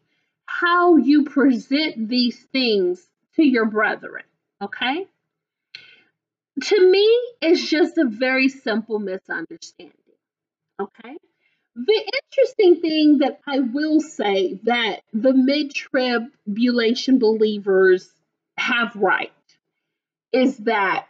how 0.46 0.96
you 0.96 1.24
present 1.24 2.09
these 2.09 2.38
things 2.53 3.05
to 3.34 3.42
your 3.42 3.66
brethren 3.66 4.22
Okay? 4.62 5.07
To 6.64 6.90
me, 6.90 7.18
it's 7.40 7.68
just 7.68 7.98
a 7.98 8.05
very 8.05 8.48
simple 8.48 9.00
misunderstanding. 9.00 9.92
Okay? 10.80 11.16
The 11.74 12.12
interesting 12.22 12.80
thing 12.80 13.18
that 13.18 13.40
I 13.46 13.61
will 13.61 14.00
say 14.00 14.61
that 14.64 15.00
the 15.12 15.32
mid 15.32 15.74
tribulation 15.74 17.18
believers 17.18 18.09
have 18.59 18.94
right 18.94 19.32
is 20.33 20.57
that 20.59 21.07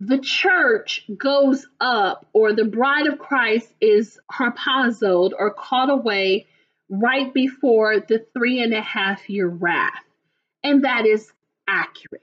the 0.00 0.18
church 0.18 1.04
goes 1.18 1.66
up, 1.80 2.26
or 2.32 2.54
the 2.54 2.64
bride 2.64 3.06
of 3.06 3.18
Christ 3.18 3.68
is 3.80 4.18
harpazoed 4.32 5.32
or 5.38 5.52
caught 5.52 5.90
away 5.90 6.46
right 6.88 7.32
before 7.34 8.00
the 8.00 8.24
three 8.32 8.62
and 8.62 8.72
a 8.72 8.80
half 8.80 9.28
year 9.28 9.46
wrath. 9.46 10.04
And 10.64 10.84
that 10.84 11.04
is 11.04 11.30
accurate 11.68 12.22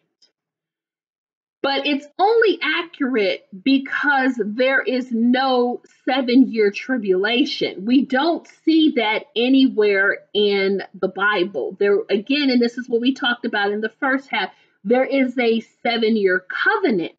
but 1.68 1.86
it's 1.86 2.08
only 2.18 2.60
accurate 2.62 3.46
because 3.62 4.40
there 4.42 4.82
is 4.82 5.12
no 5.12 5.82
seven 6.06 6.48
year 6.50 6.72
tribulation. 6.72 7.84
We 7.86 8.06
don't 8.06 8.48
see 8.64 8.94
that 8.96 9.26
anywhere 9.36 10.20
in 10.34 10.84
the 10.94 11.10
Bible. 11.10 11.76
There, 11.78 12.04
again, 12.10 12.50
and 12.52 12.62
this 12.62 12.78
is 12.78 12.88
what 12.88 13.02
we 13.02 13.14
talked 13.14 13.44
about 13.44 13.74
in 13.74 13.82
the 13.82 13.92
first 14.00 14.30
half, 14.30 14.52
there 14.88 15.06
is 15.06 15.38
a 15.38 15.60
seven 15.84 16.16
year 16.16 16.46
covenant. 16.50 17.14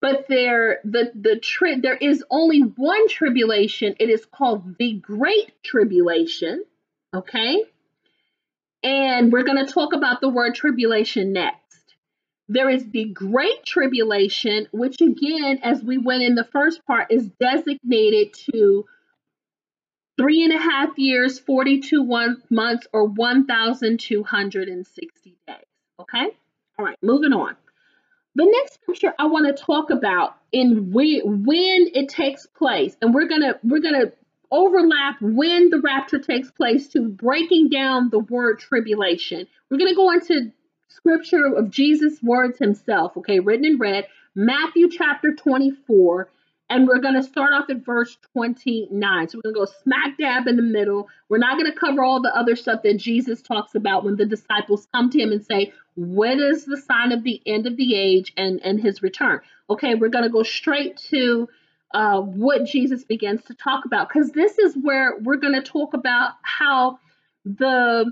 But 0.00 0.26
there, 0.28 0.80
the 0.82 1.12
the 1.14 1.38
tri- 1.38 1.78
there 1.80 1.96
is 1.96 2.24
only 2.30 2.60
one 2.60 3.08
tribulation. 3.08 3.94
It 4.00 4.08
is 4.08 4.24
called 4.24 4.78
the 4.78 4.94
Great 4.94 5.52
Tribulation. 5.62 6.64
Okay, 7.14 7.62
and 8.82 9.30
we're 9.30 9.44
going 9.44 9.64
to 9.64 9.72
talk 9.72 9.92
about 9.92 10.20
the 10.20 10.28
word 10.28 10.54
tribulation 10.54 11.32
next. 11.32 11.58
There 12.48 12.70
is 12.70 12.90
the 12.90 13.04
Great 13.04 13.64
Tribulation, 13.64 14.66
which 14.72 15.00
again, 15.00 15.60
as 15.62 15.84
we 15.84 15.98
went 15.98 16.24
in 16.24 16.34
the 16.34 16.44
first 16.44 16.84
part, 16.86 17.12
is 17.12 17.28
designated 17.38 18.34
to 18.50 18.86
three 20.18 20.42
and 20.42 20.52
a 20.52 20.58
half 20.58 20.98
years, 20.98 21.38
42 21.38 22.02
one 22.02 22.42
months, 22.50 22.88
or 22.92 23.04
1,260 23.04 25.36
days. 25.46 25.71
Okay? 26.02 26.26
All 26.78 26.84
right, 26.84 26.98
moving 27.02 27.32
on. 27.32 27.56
The 28.34 28.46
next 28.46 28.74
scripture 28.74 29.14
I 29.18 29.26
want 29.26 29.54
to 29.54 29.62
talk 29.62 29.90
about 29.90 30.36
in 30.52 30.90
when, 30.90 31.44
when 31.44 31.90
it 31.94 32.08
takes 32.08 32.46
place, 32.46 32.96
and 33.02 33.14
we're 33.14 33.28
gonna 33.28 33.58
we're 33.62 33.82
gonna 33.82 34.12
overlap 34.50 35.16
when 35.20 35.70
the 35.70 35.80
rapture 35.80 36.18
takes 36.18 36.50
place 36.50 36.88
to 36.88 37.08
breaking 37.08 37.68
down 37.68 38.08
the 38.10 38.18
word 38.18 38.58
tribulation. 38.58 39.46
We're 39.70 39.78
gonna 39.78 39.94
go 39.94 40.10
into 40.12 40.50
scripture 40.88 41.44
of 41.56 41.70
Jesus' 41.70 42.22
words 42.22 42.58
himself, 42.58 43.16
okay, 43.18 43.40
written 43.40 43.66
in 43.66 43.78
red, 43.78 44.06
Matthew 44.34 44.88
chapter 44.90 45.34
24, 45.34 46.28
and 46.72 46.88
we're 46.88 47.00
going 47.00 47.14
to 47.14 47.22
start 47.22 47.52
off 47.52 47.68
at 47.68 47.84
verse 47.84 48.16
29. 48.32 49.28
So 49.28 49.38
we're 49.38 49.52
going 49.52 49.54
to 49.54 49.72
go 49.72 49.72
smack 49.82 50.16
dab 50.16 50.46
in 50.46 50.56
the 50.56 50.62
middle. 50.62 51.06
We're 51.28 51.36
not 51.36 51.58
going 51.58 51.70
to 51.70 51.78
cover 51.78 52.02
all 52.02 52.22
the 52.22 52.34
other 52.34 52.56
stuff 52.56 52.82
that 52.84 52.96
Jesus 52.96 53.42
talks 53.42 53.74
about 53.74 54.04
when 54.04 54.16
the 54.16 54.24
disciples 54.24 54.88
come 54.90 55.10
to 55.10 55.20
him 55.20 55.32
and 55.32 55.44
say, 55.44 55.74
What 55.96 56.38
is 56.38 56.64
the 56.64 56.78
sign 56.78 57.12
of 57.12 57.24
the 57.24 57.42
end 57.44 57.66
of 57.66 57.76
the 57.76 57.94
age 57.94 58.32
and, 58.38 58.58
and 58.64 58.80
his 58.80 59.02
return? 59.02 59.40
Okay, 59.68 59.94
we're 59.94 60.08
going 60.08 60.24
to 60.24 60.30
go 60.30 60.42
straight 60.42 60.96
to 61.10 61.46
uh, 61.92 62.20
what 62.20 62.64
Jesus 62.64 63.04
begins 63.04 63.44
to 63.44 63.54
talk 63.54 63.84
about 63.84 64.08
because 64.08 64.30
this 64.30 64.58
is 64.58 64.74
where 64.74 65.18
we're 65.18 65.36
going 65.36 65.52
to 65.52 65.62
talk 65.62 65.92
about 65.92 66.32
how 66.40 66.98
the 67.44 68.10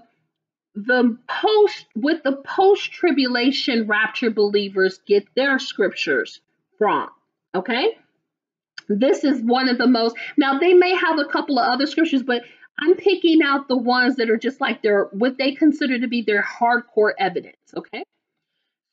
the 0.75 1.17
post 1.27 1.87
with 1.97 2.23
the 2.25 2.37
post 2.45 2.93
tribulation 2.93 3.87
rapture 3.87 4.31
believers 4.31 5.01
get 5.07 5.27
their 5.35 5.59
scriptures 5.59 6.41
from. 6.77 7.09
Okay? 7.55 7.97
This 8.91 9.25
is 9.25 9.41
one 9.43 9.69
of 9.69 9.79
the 9.79 9.87
most 9.87 10.17
now 10.37 10.59
they 10.59 10.75
may 10.75 10.95
have 10.95 11.19
a 11.19 11.25
couple 11.25 11.59
of 11.59 11.69
other 11.73 11.87
scriptures, 11.87 12.23
but 12.23 12.43
I'm 12.79 12.97
picking 12.97 13.43
out 13.43 13.69
the 13.69 13.77
ones 13.77 14.17
that 14.17 14.31
are 14.31 14.37
just 14.37 14.61
like 14.61 14.83
their 14.83 15.05
what 15.13 15.39
they 15.39 15.53
consider 15.53 15.99
to 15.99 16.09
be 16.09 16.23
their 16.23 16.43
hardcore 16.43 17.13
evidence. 17.19 17.57
Okay. 17.77 18.03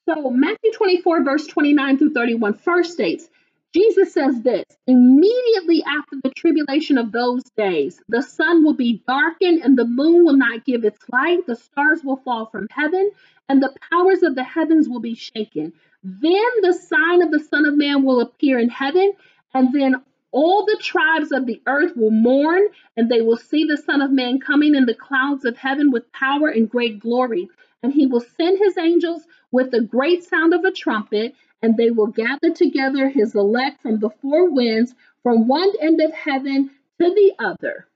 So 0.08 0.30
Matthew 0.30 0.72
24, 0.74 1.24
verse 1.24 1.48
29 1.48 1.98
through 1.98 2.14
31 2.14 2.54
first 2.54 2.94
states, 2.94 3.28
Jesus 3.74 4.14
says 4.14 4.42
this 4.42 4.64
immediately 4.88 5.84
after 5.84 6.16
the 6.24 6.32
tribulation 6.36 6.98
of 6.98 7.12
those 7.12 7.44
days, 7.58 8.02
the 8.08 8.22
sun 8.22 8.64
will 8.64 8.74
be 8.74 9.04
darkened 9.08 9.62
and 9.64 9.78
the 9.78 9.86
moon 9.86 10.26
will 10.26 10.38
not 10.38 10.64
give 10.64 10.86
its 10.86 11.00
light, 11.10 11.46
the 11.46 11.56
stars 11.56 12.04
will 12.04 12.18
fall 12.18 12.46
from 12.46 12.68
heaven, 12.72 13.12
and 13.50 13.62
the 13.62 13.76
powers 13.92 14.24
of 14.24 14.36
the 14.36 14.44
heavens 14.44 14.88
will 14.88 15.02
be 15.02 15.16
shaken. 15.16 15.74
Then 16.04 16.52
the 16.62 16.74
sign 16.74 17.22
of 17.22 17.32
the 17.32 17.40
Son 17.40 17.66
of 17.66 17.76
Man 17.76 18.04
will 18.04 18.22
appear 18.22 18.58
in 18.60 18.70
heaven, 18.70 19.12
and 19.54 19.74
then 19.74 19.96
all 20.32 20.66
the 20.66 20.78
tribes 20.82 21.32
of 21.32 21.46
the 21.46 21.62
earth 21.66 21.96
will 21.96 22.12
mourn, 22.12 22.64
and 22.96 23.10
they 23.10 23.22
will 23.22 23.38
see 23.38 23.66
the 23.66 23.78
Son 23.78 24.02
of 24.02 24.12
Man 24.12 24.40
coming 24.40 24.76
in 24.76 24.86
the 24.86 24.94
clouds 24.94 25.46
of 25.46 25.58
heaven 25.58 25.92
with 25.92 26.12
power 26.12 26.50
and 26.50 26.70
great 26.70 27.00
glory. 27.00 27.50
And 27.82 27.94
he 27.94 28.06
will 28.06 28.22
send 28.38 28.58
his 28.58 28.78
angels 28.78 29.24
with 29.52 29.72
the 29.72 29.82
great 29.82 30.24
sound 30.24 30.54
of 30.54 30.66
a 30.66 30.72
trumpet 30.72 31.34
and 31.62 31.76
they 31.76 31.90
will 31.90 32.08
gather 32.08 32.52
together 32.54 33.10
his 33.10 33.36
elect 33.36 33.82
from 33.82 34.00
the 34.00 34.10
four 34.22 34.50
winds, 34.50 34.94
from 35.24 35.48
one 35.48 35.72
end 35.82 36.02
of 36.02 36.14
heaven 36.14 36.70
to 37.00 37.10
the 37.10 37.34
other. 37.40 37.88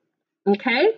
Okay? 0.48 0.96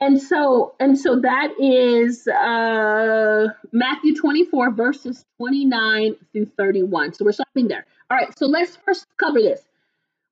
And 0.00 0.20
so 0.20 0.74
and 0.78 0.98
so 0.98 1.20
that 1.20 1.52
is 1.58 2.28
uh 2.28 3.48
Matthew 3.72 4.14
24 4.14 4.72
verses 4.72 5.24
29 5.38 6.16
through 6.32 6.50
31. 6.56 7.14
So 7.14 7.24
we're 7.24 7.32
stopping 7.32 7.68
there. 7.68 7.86
All 8.10 8.16
right, 8.16 8.36
so 8.38 8.46
let's 8.46 8.76
first 8.76 9.06
cover 9.18 9.40
this. 9.40 9.60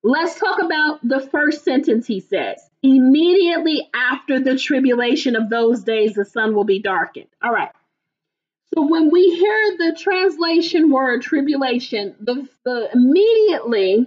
Let's 0.02 0.38
talk 0.38 0.62
about 0.62 1.00
the 1.02 1.20
first 1.20 1.64
sentence 1.64 2.06
he 2.06 2.20
says. 2.20 2.60
Immediately 2.82 3.88
after 3.94 4.38
the 4.38 4.58
tribulation 4.58 5.34
of 5.34 5.48
those 5.48 5.82
days, 5.82 6.14
the 6.14 6.26
sun 6.26 6.54
will 6.54 6.64
be 6.64 6.78
darkened. 6.78 7.28
All 7.42 7.50
right. 7.50 7.70
So 8.74 8.86
when 8.86 9.10
we 9.10 9.30
hear 9.30 9.76
the 9.78 9.96
translation 9.98 10.90
word 10.90 11.22
tribulation, 11.22 12.16
the, 12.20 12.46
the 12.64 12.90
immediately, 12.92 14.06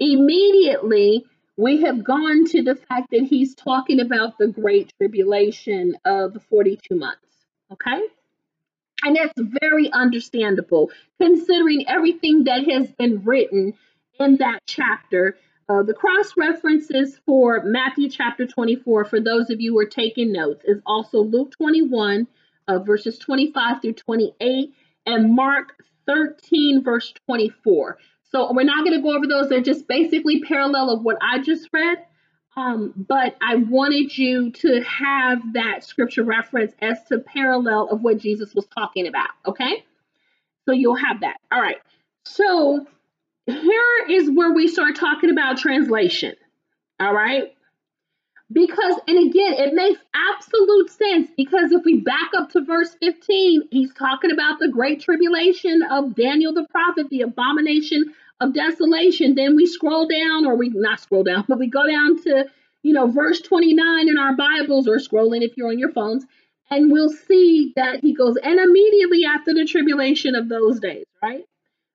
immediately 0.00 1.24
we 1.56 1.82
have 1.82 2.02
gone 2.02 2.46
to 2.46 2.62
the 2.62 2.74
fact 2.74 3.08
that 3.10 3.24
he's 3.24 3.54
talking 3.54 4.00
about 4.00 4.38
the 4.38 4.48
great 4.48 4.92
tribulation 4.98 5.96
of 6.04 6.32
the 6.32 6.40
42 6.40 6.94
months. 6.94 7.18
Okay? 7.70 8.00
And 9.04 9.16
that's 9.16 9.32
very 9.60 9.90
understandable 9.92 10.90
considering 11.20 11.88
everything 11.88 12.44
that 12.44 12.68
has 12.70 12.90
been 12.92 13.24
written 13.24 13.74
in 14.18 14.36
that 14.38 14.60
chapter. 14.66 15.36
Uh, 15.68 15.82
the 15.82 15.94
cross 15.94 16.32
references 16.36 17.18
for 17.24 17.62
Matthew 17.64 18.10
chapter 18.10 18.46
24, 18.46 19.04
for 19.06 19.20
those 19.20 19.50
of 19.50 19.60
you 19.60 19.72
who 19.72 19.78
are 19.78 19.86
taking 19.86 20.32
notes, 20.32 20.62
is 20.64 20.80
also 20.86 21.18
Luke 21.18 21.52
21, 21.52 22.26
uh, 22.68 22.78
verses 22.80 23.18
25 23.18 23.80
through 23.80 23.94
28, 23.94 24.74
and 25.06 25.34
Mark 25.34 25.74
13, 26.06 26.82
verse 26.82 27.12
24. 27.26 27.98
So 28.32 28.52
we're 28.52 28.64
not 28.64 28.84
going 28.84 28.96
to 28.96 29.02
go 29.02 29.14
over 29.14 29.26
those. 29.26 29.48
They're 29.48 29.60
just 29.60 29.86
basically 29.86 30.40
parallel 30.40 30.90
of 30.90 31.02
what 31.02 31.18
I 31.20 31.38
just 31.40 31.68
read. 31.72 31.98
Um, 32.56 32.92
but 32.96 33.36
I 33.42 33.56
wanted 33.56 34.16
you 34.16 34.50
to 34.52 34.82
have 34.82 35.40
that 35.54 35.84
scripture 35.84 36.24
reference 36.24 36.72
as 36.80 37.02
to 37.04 37.18
parallel 37.18 37.88
of 37.90 38.02
what 38.02 38.18
Jesus 38.18 38.54
was 38.54 38.66
talking 38.66 39.06
about. 39.06 39.30
Okay. 39.46 39.84
So 40.66 40.72
you'll 40.72 40.96
have 40.96 41.20
that. 41.20 41.36
All 41.50 41.60
right. 41.60 41.78
So 42.24 42.86
here 43.46 44.06
is 44.08 44.30
where 44.30 44.52
we 44.52 44.68
start 44.68 44.96
talking 44.96 45.30
about 45.30 45.58
translation. 45.58 46.34
All 47.00 47.12
right. 47.12 47.54
Because, 48.52 49.00
and 49.08 49.30
again, 49.30 49.54
it 49.54 49.72
makes 49.72 49.98
absolute 50.14 50.90
sense 50.90 51.30
because 51.36 51.72
if 51.72 51.84
we 51.86 52.00
back 52.00 52.30
up 52.36 52.50
to 52.50 52.60
verse 52.62 52.94
15, 53.00 53.68
he's 53.70 53.94
talking 53.94 54.30
about 54.30 54.58
the 54.58 54.68
great 54.68 55.00
tribulation 55.00 55.82
of 55.90 56.14
Daniel 56.14 56.52
the 56.52 56.66
prophet, 56.70 57.06
the 57.08 57.22
abomination 57.22 58.12
of 58.42 58.54
desolation. 58.54 59.34
Then 59.34 59.56
we 59.56 59.66
scroll 59.66 60.06
down, 60.06 60.46
or 60.46 60.56
we 60.56 60.70
not 60.70 61.00
scroll 61.00 61.24
down, 61.24 61.44
but 61.48 61.58
we 61.58 61.68
go 61.68 61.86
down 61.86 62.22
to, 62.22 62.46
you 62.82 62.92
know, 62.92 63.06
verse 63.06 63.40
29 63.40 64.08
in 64.08 64.18
our 64.18 64.36
Bibles 64.36 64.88
or 64.88 64.96
scrolling 64.96 65.42
if 65.42 65.56
you're 65.56 65.68
on 65.68 65.78
your 65.78 65.92
phones, 65.92 66.24
and 66.70 66.90
we'll 66.90 67.10
see 67.10 67.72
that 67.76 68.00
he 68.00 68.14
goes, 68.14 68.36
and 68.36 68.58
immediately 68.58 69.20
after 69.24 69.54
the 69.54 69.64
tribulation 69.64 70.34
of 70.34 70.48
those 70.48 70.80
days, 70.80 71.06
right? 71.22 71.44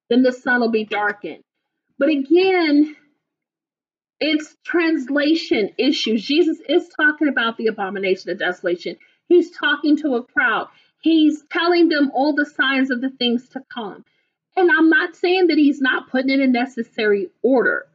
Then 0.09 0.21
the 0.21 0.31
sun 0.31 0.61
will 0.61 0.71
be 0.71 0.85
darkened. 0.85 1.43
But 1.97 2.09
again, 2.09 2.95
it's 4.19 4.55
translation 4.63 5.71
issues. 5.77 6.23
Jesus 6.23 6.59
is 6.67 6.89
talking 6.89 7.27
about 7.27 7.57
the 7.57 7.67
abomination 7.67 8.31
of 8.31 8.39
desolation. 8.39 8.97
He's 9.27 9.51
talking 9.51 9.97
to 9.97 10.15
a 10.15 10.23
crowd. 10.23 10.67
He's 11.01 11.43
telling 11.51 11.89
them 11.89 12.11
all 12.13 12.33
the 12.33 12.45
signs 12.45 12.89
of 12.89 13.01
the 13.01 13.09
things 13.09 13.49
to 13.49 13.61
come. 13.73 14.05
And 14.57 14.71
I'm 14.71 14.89
not 14.89 15.15
saying 15.15 15.47
that 15.47 15.57
he's 15.57 15.79
not 15.79 16.09
putting 16.09 16.31
it 16.31 16.39
in 16.39 16.51
necessary 16.51 17.29
order, 17.43 17.85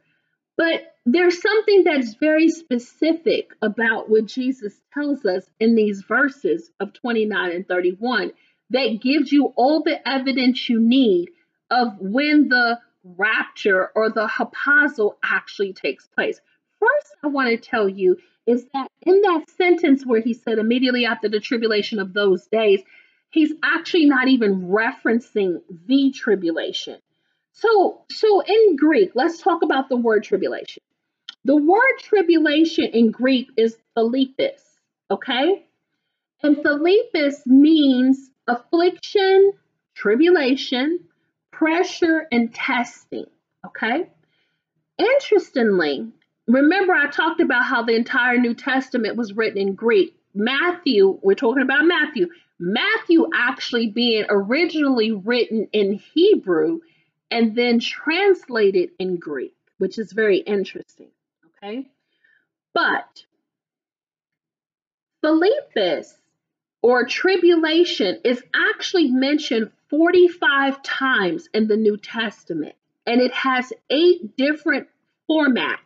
but 0.57 0.95
there's 1.05 1.41
something 1.41 1.83
that's 1.83 2.13
very 2.15 2.47
specific 2.47 3.51
about 3.61 4.09
what 4.09 4.25
Jesus 4.25 4.73
tells 4.93 5.25
us 5.25 5.43
in 5.59 5.75
these 5.75 6.01
verses 6.07 6.71
of 6.79 6.93
29 6.93 7.51
and 7.51 7.67
31 7.67 8.31
that 8.69 9.01
gives 9.01 9.31
you 9.31 9.47
all 9.57 9.83
the 9.83 10.07
evidence 10.07 10.69
you 10.69 10.79
need 10.79 11.31
of 11.69 11.97
when 11.99 12.47
the 12.47 12.79
rapture 13.03 13.89
or 13.93 14.09
the 14.09 14.27
harpazo 14.27 15.15
actually 15.21 15.73
takes 15.73 16.07
place. 16.07 16.39
First, 16.79 17.13
I 17.23 17.27
want 17.27 17.49
to 17.49 17.57
tell 17.57 17.89
you 17.89 18.17
is 18.45 18.65
that 18.73 18.87
in 19.01 19.21
that 19.21 19.49
sentence 19.57 20.05
where 20.05 20.21
he 20.21 20.33
said 20.33 20.59
immediately 20.59 21.05
after 21.05 21.27
the 21.27 21.39
tribulation 21.39 21.99
of 21.99 22.13
those 22.13 22.47
days, 22.47 22.81
he's 23.33 23.51
actually 23.63 24.05
not 24.05 24.27
even 24.27 24.67
referencing 24.67 25.61
the 25.87 26.11
tribulation. 26.11 26.99
So, 27.53 28.03
so 28.11 28.41
in 28.41 28.75
Greek, 28.75 29.11
let's 29.15 29.41
talk 29.41 29.63
about 29.63 29.89
the 29.89 29.97
word 29.97 30.23
tribulation. 30.23 30.83
The 31.43 31.57
word 31.57 31.99
tribulation 31.99 32.85
in 32.85 33.11
Greek 33.11 33.47
is 33.57 33.75
thlipsis, 33.97 34.61
okay? 35.11 35.65
And 36.41 36.57
thlipsis 36.57 37.45
means 37.45 38.29
affliction, 38.47 39.53
tribulation, 39.95 40.99
pressure 41.51 42.27
and 42.31 42.53
testing. 42.53 43.25
Okay. 43.65 44.09
Interestingly, 44.97 46.11
remember 46.47 46.93
I 46.93 47.09
talked 47.09 47.41
about 47.41 47.65
how 47.65 47.83
the 47.83 47.95
entire 47.95 48.37
New 48.37 48.53
Testament 48.53 49.17
was 49.17 49.33
written 49.33 49.57
in 49.57 49.75
Greek. 49.75 50.15
Matthew, 50.35 51.19
we're 51.21 51.35
talking 51.35 51.63
about 51.63 51.85
Matthew. 51.85 52.27
Matthew 52.65 53.27
actually 53.35 53.87
being 53.87 54.25
originally 54.29 55.11
written 55.11 55.67
in 55.73 55.99
Hebrew 56.13 56.79
and 57.29 57.57
then 57.57 57.81
translated 57.81 58.91
in 58.97 59.17
Greek, 59.17 59.53
which 59.79 59.99
is 59.99 60.13
very 60.13 60.37
interesting. 60.37 61.09
Okay. 61.57 61.85
But 62.73 63.25
thlipsis 65.21 66.13
or 66.81 67.05
tribulation 67.05 68.21
is 68.23 68.41
actually 68.55 69.11
mentioned 69.11 69.69
45 69.89 70.81
times 70.83 71.49
in 71.53 71.67
the 71.67 71.75
New 71.75 71.97
Testament, 71.97 72.75
and 73.05 73.19
it 73.19 73.33
has 73.33 73.73
eight 73.89 74.37
different 74.37 74.87
formats. 75.29 75.79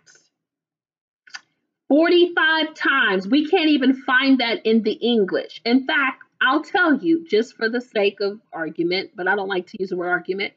45 1.88 2.76
times. 2.76 3.28
We 3.28 3.50
can't 3.50 3.70
even 3.70 3.96
find 3.96 4.42
that 4.42 4.64
in 4.66 4.84
the 4.84 4.92
English. 4.92 5.62
In 5.66 5.88
fact, 5.88 6.22
I'll 6.42 6.64
tell 6.64 6.96
you, 6.98 7.26
just 7.28 7.56
for 7.56 7.70
the 7.70 7.82
sake 7.82 8.20
of 8.22 8.40
argument, 8.54 9.12
but 9.16 9.28
I 9.28 9.36
don't 9.36 9.48
like 9.48 9.68
to 9.68 9.78
use 9.80 9.90
the 9.90 9.98
word 9.98 10.10
argument. 10.10 10.54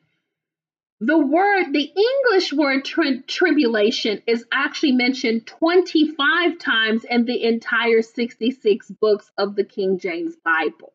The 1.00 1.18
word, 1.18 1.72
the 1.72 1.90
English 1.96 2.52
word 2.52 2.84
tri- 2.84 3.22
tribulation 3.26 4.22
is 4.26 4.44
actually 4.52 4.92
mentioned 4.92 5.46
25 5.46 6.58
times 6.58 7.04
in 7.04 7.24
the 7.24 7.42
entire 7.44 8.02
66 8.02 8.90
books 9.00 9.30
of 9.38 9.56
the 9.56 9.64
King 9.64 9.98
James 9.98 10.36
Bible. 10.44 10.92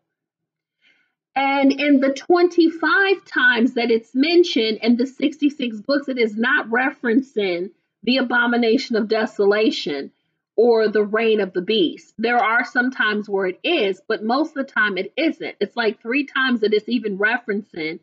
And 1.36 1.72
in 1.72 2.00
the 2.00 2.14
25 2.14 3.26
times 3.26 3.74
that 3.74 3.90
it's 3.90 4.14
mentioned 4.14 4.80
in 4.84 4.96
the 4.96 5.08
66 5.08 5.82
books, 5.82 6.08
it 6.08 6.20
is 6.20 6.38
not 6.38 6.70
referencing 6.70 7.72
the 8.04 8.18
abomination 8.18 8.96
of 8.96 9.08
desolation 9.08 10.12
or 10.56 10.88
the 10.88 11.04
reign 11.04 11.42
of 11.42 11.54
the 11.54 11.62
beast. 11.62 12.14
There 12.18 12.38
are 12.38 12.64
some 12.64 12.92
times 12.92 13.28
where 13.28 13.48
it 13.48 13.60
is, 13.64 14.02
but 14.08 14.24
most 14.24 14.50
of 14.50 14.66
the 14.66 14.72
time 14.72 14.98
it 14.98 15.12
isn't. 15.18 15.56
It's 15.60 15.76
like 15.76 16.02
three 16.02 16.26
times 16.26 16.62
that 16.62 16.74
it's 16.74 16.88
even 16.88 17.18
referencing 17.18 18.00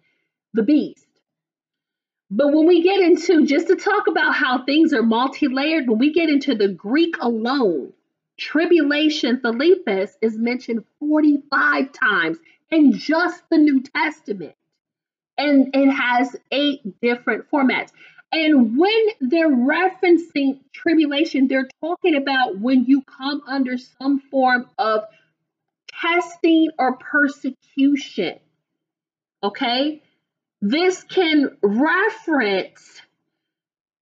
the 0.52 0.62
beast. 0.62 1.06
But 2.30 2.52
when 2.52 2.66
we 2.66 2.82
get 2.82 3.00
into 3.00 3.44
just 3.46 3.68
to 3.68 3.76
talk 3.76 4.06
about 4.06 4.34
how 4.34 4.64
things 4.64 4.92
are 4.92 5.02
multi 5.02 5.48
layered, 5.48 5.88
when 5.88 5.98
we 5.98 6.12
get 6.12 6.30
into 6.30 6.54
the 6.54 6.68
Greek 6.68 7.16
alone, 7.20 7.92
tribulation, 8.38 9.40
thlipsis, 9.40 10.12
is 10.22 10.36
mentioned 10.36 10.84
45 10.98 11.92
times 11.92 12.38
in 12.70 12.92
just 12.92 13.42
the 13.50 13.58
New 13.58 13.82
Testament. 13.82 14.54
And 15.36 15.74
it 15.74 15.90
has 15.90 16.34
eight 16.50 17.00
different 17.00 17.50
formats. 17.50 17.90
And 18.32 18.78
when 18.78 19.08
they're 19.20 19.50
referencing 19.50 20.60
tribulation, 20.72 21.48
they're 21.48 21.68
talking 21.82 22.16
about 22.16 22.58
when 22.58 22.84
you 22.86 23.02
come 23.02 23.42
under 23.46 23.76
some 23.76 24.20
form 24.20 24.70
of 24.78 25.04
testing 26.00 26.70
or 26.78 26.96
persecution. 26.96 28.38
Okay? 29.42 30.02
This 30.62 31.02
can 31.02 31.58
reference 31.62 33.02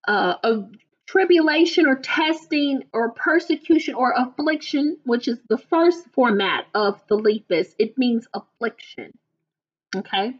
uh, 0.07 0.35
a 0.43 0.63
tribulation 1.07 1.87
or 1.87 1.95
testing 1.95 2.83
or 2.93 3.11
persecution 3.11 3.95
or 3.95 4.13
affliction, 4.15 4.97
which 5.05 5.27
is 5.27 5.39
the 5.49 5.57
first 5.57 6.05
format 6.13 6.65
of 6.75 7.05
thlipsis. 7.07 7.73
It 7.79 7.97
means 7.97 8.27
affliction. 8.33 9.17
Okay? 9.95 10.35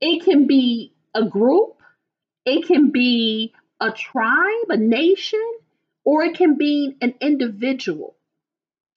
It 0.00 0.24
can 0.24 0.46
be 0.46 0.92
a 1.14 1.24
group, 1.24 1.81
it 2.44 2.66
can 2.66 2.90
be 2.90 3.52
a 3.80 3.90
tribe, 3.90 4.68
a 4.68 4.76
nation, 4.76 5.42
or 6.04 6.24
it 6.24 6.36
can 6.36 6.56
be 6.56 6.96
an 7.00 7.14
individual. 7.20 8.16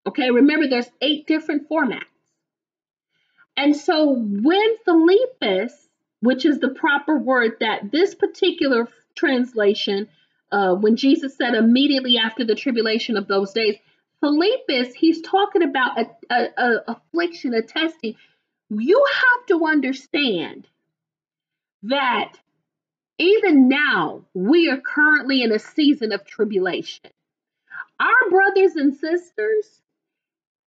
Okay, 0.07 0.30
remember 0.31 0.67
there's 0.67 0.89
eight 1.01 1.27
different 1.27 1.69
formats. 1.69 2.03
And 3.57 3.76
so 3.76 4.13
when 4.13 4.76
thlipsis 4.88 5.72
which 6.26 6.45
is 6.45 6.59
the 6.59 6.69
proper 6.69 7.17
word 7.17 7.57
that 7.59 7.91
this 7.91 8.15
particular 8.15 8.88
translation, 9.15 10.07
uh, 10.51 10.73
when 10.73 10.95
Jesus 10.95 11.38
said 11.38 11.53
immediately 11.53 12.17
after 12.17 12.43
the 12.43 12.55
tribulation 12.55 13.15
of 13.15 13.27
those 13.27 13.53
days, 13.53 13.76
thlipsis, 14.23 14.93
he's 14.93 15.22
talking 15.22 15.61
about 15.61 15.99
a, 15.99 16.05
a, 16.31 16.47
a 16.57 16.81
affliction, 16.88 17.53
a 17.53 17.61
testing. 17.61 18.15
You 18.69 19.05
have 19.13 19.45
to 19.47 19.65
understand 19.65 20.67
that 21.84 22.34
even 23.17 23.69
now 23.69 24.25
we 24.33 24.69
are 24.69 24.79
currently 24.79 25.43
in 25.43 25.51
a 25.51 25.59
season 25.59 26.11
of 26.11 26.25
tribulation. 26.25 27.11
Our 27.99 28.29
brothers 28.29 28.75
and 28.75 28.93
sisters 28.95 29.81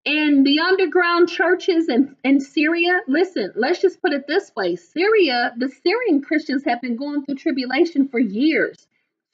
in 0.04 0.44
the 0.44 0.60
underground 0.60 1.30
churches 1.30 1.88
in, 1.88 2.14
in 2.22 2.40
Syria, 2.40 3.00
listen, 3.08 3.52
let's 3.56 3.80
just 3.80 4.02
put 4.02 4.12
it 4.12 4.26
this 4.26 4.52
way 4.54 4.76
Syria, 4.76 5.54
the 5.56 5.68
Syrian 5.68 6.20
Christians 6.22 6.64
have 6.64 6.82
been 6.82 6.96
going 6.96 7.24
through 7.24 7.36
tribulation 7.36 8.08
for 8.08 8.18
years, 8.18 8.86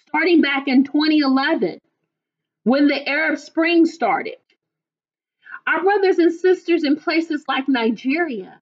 starting 0.06 0.40
back 0.40 0.68
in 0.68 0.84
2011 0.84 1.80
when 2.62 2.86
the 2.86 3.08
Arab 3.08 3.38
Spring 3.38 3.86
started. 3.86 4.36
Our 5.66 5.82
brothers 5.82 6.18
and 6.18 6.32
sisters 6.32 6.84
in 6.84 6.96
places 6.96 7.44
like 7.48 7.68
Nigeria, 7.68 8.59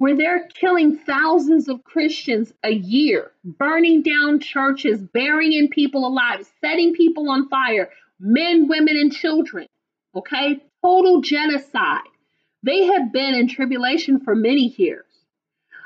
where 0.00 0.16
they're 0.16 0.48
killing 0.54 0.96
thousands 0.96 1.68
of 1.68 1.84
Christians 1.84 2.54
a 2.64 2.70
year, 2.70 3.32
burning 3.44 4.00
down 4.00 4.40
churches, 4.40 4.98
burying 4.98 5.68
people 5.68 6.06
alive, 6.06 6.48
setting 6.62 6.94
people 6.94 7.28
on 7.28 7.50
fire, 7.50 7.90
men, 8.18 8.66
women, 8.66 8.96
and 8.96 9.12
children. 9.12 9.66
Okay? 10.14 10.58
Total 10.82 11.20
genocide. 11.20 12.08
They 12.62 12.84
have 12.84 13.12
been 13.12 13.34
in 13.34 13.46
tribulation 13.46 14.20
for 14.20 14.34
many 14.34 14.74
years. 14.78 15.04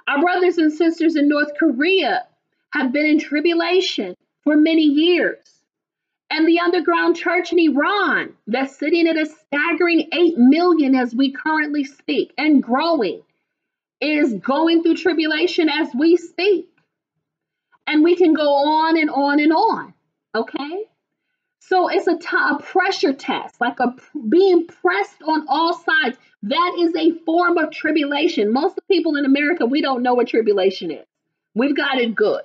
Our 0.06 0.20
brothers 0.20 0.58
and 0.58 0.72
sisters 0.72 1.16
in 1.16 1.28
North 1.28 1.50
Korea 1.58 2.24
have 2.72 2.92
been 2.92 3.06
in 3.06 3.18
tribulation 3.18 4.14
for 4.44 4.56
many 4.56 4.84
years 4.84 5.38
and 6.30 6.46
the 6.46 6.60
underground 6.60 7.16
church 7.16 7.52
in 7.52 7.58
Iran 7.58 8.34
that's 8.46 8.78
sitting 8.78 9.08
at 9.08 9.16
a 9.16 9.26
staggering 9.26 10.08
8 10.12 10.38
million 10.38 10.94
as 10.94 11.16
we 11.16 11.32
currently 11.32 11.82
speak 11.82 12.32
and 12.38 12.62
growing 12.62 13.20
is 14.04 14.34
going 14.34 14.82
through 14.82 14.96
tribulation 14.96 15.68
as 15.68 15.88
we 15.94 16.16
speak. 16.16 16.68
And 17.86 18.02
we 18.02 18.16
can 18.16 18.32
go 18.32 18.48
on 18.48 18.98
and 18.98 19.10
on 19.10 19.40
and 19.40 19.52
on. 19.52 19.94
Okay? 20.34 20.84
So 21.60 21.88
it's 21.88 22.06
a, 22.06 22.18
t- 22.18 22.26
a 22.30 22.58
pressure 22.62 23.12
test, 23.12 23.60
like 23.60 23.80
a 23.80 23.94
being 24.28 24.66
pressed 24.66 25.22
on 25.26 25.46
all 25.48 25.74
sides. 25.74 26.18
That 26.42 26.76
is 26.78 26.94
a 26.94 27.12
form 27.24 27.56
of 27.56 27.70
tribulation. 27.70 28.52
Most 28.52 28.76
of 28.76 28.86
people 28.88 29.16
in 29.16 29.24
America, 29.24 29.64
we 29.64 29.80
don't 29.80 30.02
know 30.02 30.14
what 30.14 30.28
tribulation 30.28 30.90
is. 30.90 31.06
We've 31.54 31.76
got 31.76 31.98
it 31.98 32.14
good. 32.14 32.42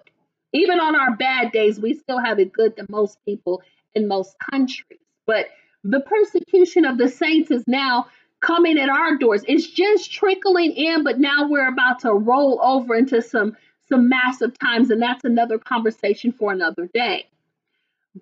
Even 0.54 0.80
on 0.80 0.96
our 0.96 1.16
bad 1.16 1.52
days, 1.52 1.80
we 1.80 1.94
still 1.94 2.20
have 2.20 2.40
it 2.40 2.54
good 2.54 2.76
than 2.76 2.86
most 2.90 3.18
people 3.26 3.62
in 3.94 4.08
most 4.08 4.36
countries. 4.52 5.00
But 5.26 5.48
the 5.84 6.00
persecution 6.00 6.86
of 6.86 6.98
the 6.98 7.10
saints 7.10 7.52
is 7.52 7.64
now 7.68 8.08
coming 8.42 8.78
at 8.78 8.90
our 8.90 9.18
doors. 9.18 9.44
It's 9.48 9.68
just 9.68 10.12
trickling 10.12 10.72
in, 10.72 11.04
but 11.04 11.20
now 11.20 11.48
we're 11.48 11.68
about 11.68 12.00
to 12.02 12.14
roll 12.14 12.60
over 12.62 12.96
into 12.96 13.22
some 13.22 13.56
some 13.90 14.08
massive 14.08 14.58
times, 14.60 14.92
and 14.92 15.02
that's 15.02 15.26
another 15.26 15.58
conversation 15.58 16.32
for 16.32 16.52
another 16.52 16.88
day. 16.94 17.26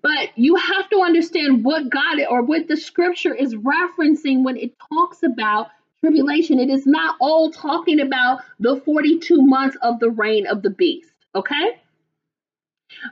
But 0.01 0.29
you 0.35 0.55
have 0.55 0.89
to 0.89 1.01
understand 1.01 1.63
what 1.63 1.89
God 1.89 2.19
or 2.29 2.41
what 2.41 2.67
the 2.67 2.77
scripture 2.77 3.33
is 3.33 3.53
referencing 3.55 4.43
when 4.43 4.57
it 4.57 4.73
talks 4.93 5.23
about 5.23 5.67
tribulation. 5.99 6.59
It 6.59 6.69
is 6.69 6.85
not 6.85 7.15
all 7.19 7.51
talking 7.51 7.99
about 7.99 8.41
the 8.59 8.81
42 8.85 9.41
months 9.41 9.77
of 9.81 9.99
the 9.99 10.09
reign 10.09 10.47
of 10.47 10.61
the 10.61 10.69
beast, 10.69 11.11
okay? 11.35 11.81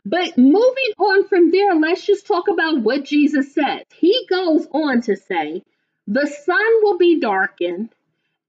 But 0.06 0.38
moving 0.38 0.94
on 0.98 1.28
from 1.28 1.52
there, 1.52 1.76
let's 1.76 2.06
just 2.06 2.28
talk 2.28 2.48
about 2.48 2.82
what 2.82 3.04
Jesus 3.04 3.54
says. 3.54 3.84
He 3.94 4.26
goes 4.30 4.68
on 4.72 5.02
to 5.02 5.16
say, 5.16 5.64
The 6.08 6.28
sun 6.28 6.84
will 6.84 6.98
be 6.98 7.20
darkened, 7.20 7.90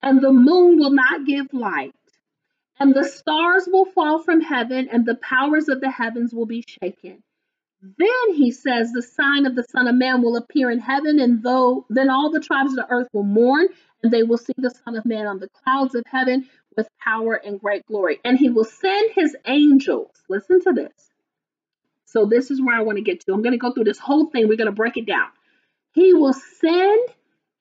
and 0.03 0.21
the 0.21 0.33
moon 0.33 0.79
will 0.79 0.91
not 0.91 1.27
give 1.27 1.53
light, 1.53 1.95
and 2.79 2.95
the 2.95 3.05
stars 3.05 3.69
will 3.71 3.87
fall 3.87 4.23
from 4.23 4.41
heaven, 4.41 4.89
and 4.91 5.07
the 5.07 5.17
powers 5.17 5.69
of 5.69 5.81
the 5.81 5.91
heavens 5.91 6.35
will 6.35 6.47
be 6.47 6.65
shaken. 6.67 7.23
Then 7.83 8.35
he 8.35 8.51
says, 8.51 8.93
The 8.93 9.03
sign 9.03 9.47
of 9.47 9.55
the 9.55 9.65
Son 9.65 9.89
of 9.89 9.95
Man 9.95 10.23
will 10.23 10.37
appear 10.37 10.71
in 10.71 10.81
heaven, 10.81 11.19
and 11.19 11.43
though 11.43 11.87
then 11.89 12.11
all 12.11 12.31
the 12.31 12.41
tribes 12.41 12.73
of 12.73 12.77
the 12.77 12.91
earth 12.91 13.09
will 13.13 13.23
mourn, 13.25 13.69
and 14.03 14.13
they 14.13 14.23
will 14.23 14.39
see 14.39 14.55
the 14.59 14.71
Son 14.71 14.97
of 14.97 15.05
Man 15.07 15.27
on 15.27 15.39
the 15.39 15.49
clouds 15.49 15.95
of 15.95 16.05
heaven 16.07 16.49
with 16.77 16.89
power 16.99 17.35
and 17.35 17.61
great 17.61 17.87
glory. 17.87 18.21
And 18.25 18.39
he 18.39 18.51
will 18.51 18.65
send 18.65 19.13
his 19.15 19.37
angels. 19.47 20.11
Listen 20.29 20.61
to 20.63 20.73
this 20.73 21.11
so 22.07 22.25
this 22.25 22.51
is 22.51 22.63
where 22.63 22.75
I 22.77 22.83
want 22.83 22.97
to 22.97 23.03
get 23.03 23.21
to. 23.21 23.33
I'm 23.33 23.43
going 23.43 23.53
to 23.53 23.59
go 23.59 23.73
through 23.73 23.85
this 23.85 23.99
whole 23.99 24.27
thing. 24.31 24.49
We're 24.49 24.57
going 24.57 24.67
to 24.67 24.73
break 24.73 24.97
it 24.97 25.07
down. 25.07 25.29
He 25.93 26.15
will 26.15 26.33
send 26.33 27.09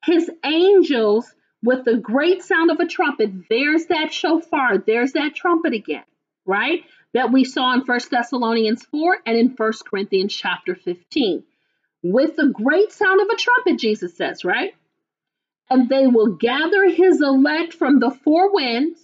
his 0.05 0.29
angels 0.43 1.33
with 1.63 1.85
the 1.85 1.97
great 1.97 2.43
sound 2.43 2.71
of 2.71 2.79
a 2.79 2.85
trumpet. 2.85 3.31
There's 3.49 3.87
that 3.87 4.13
shofar. 4.13 4.77
There's 4.77 5.13
that 5.13 5.35
trumpet 5.35 5.73
again, 5.73 6.03
right? 6.45 6.83
That 7.13 7.31
we 7.31 7.43
saw 7.43 7.73
in 7.73 7.85
First 7.85 8.11
Thessalonians 8.11 8.85
4 8.85 9.17
and 9.25 9.37
in 9.37 9.55
First 9.55 9.85
Corinthians 9.89 10.35
chapter 10.35 10.75
15. 10.75 11.43
With 12.03 12.35
the 12.35 12.49
great 12.49 12.91
sound 12.91 13.21
of 13.21 13.27
a 13.29 13.35
trumpet, 13.35 13.79
Jesus 13.79 14.15
says, 14.15 14.45
right? 14.45 14.75
And 15.69 15.89
they 15.89 16.05
will 16.05 16.35
gather 16.35 16.87
his 16.89 17.21
elect 17.21 17.73
from 17.73 17.99
the 17.99 18.11
four 18.11 18.53
winds 18.53 18.99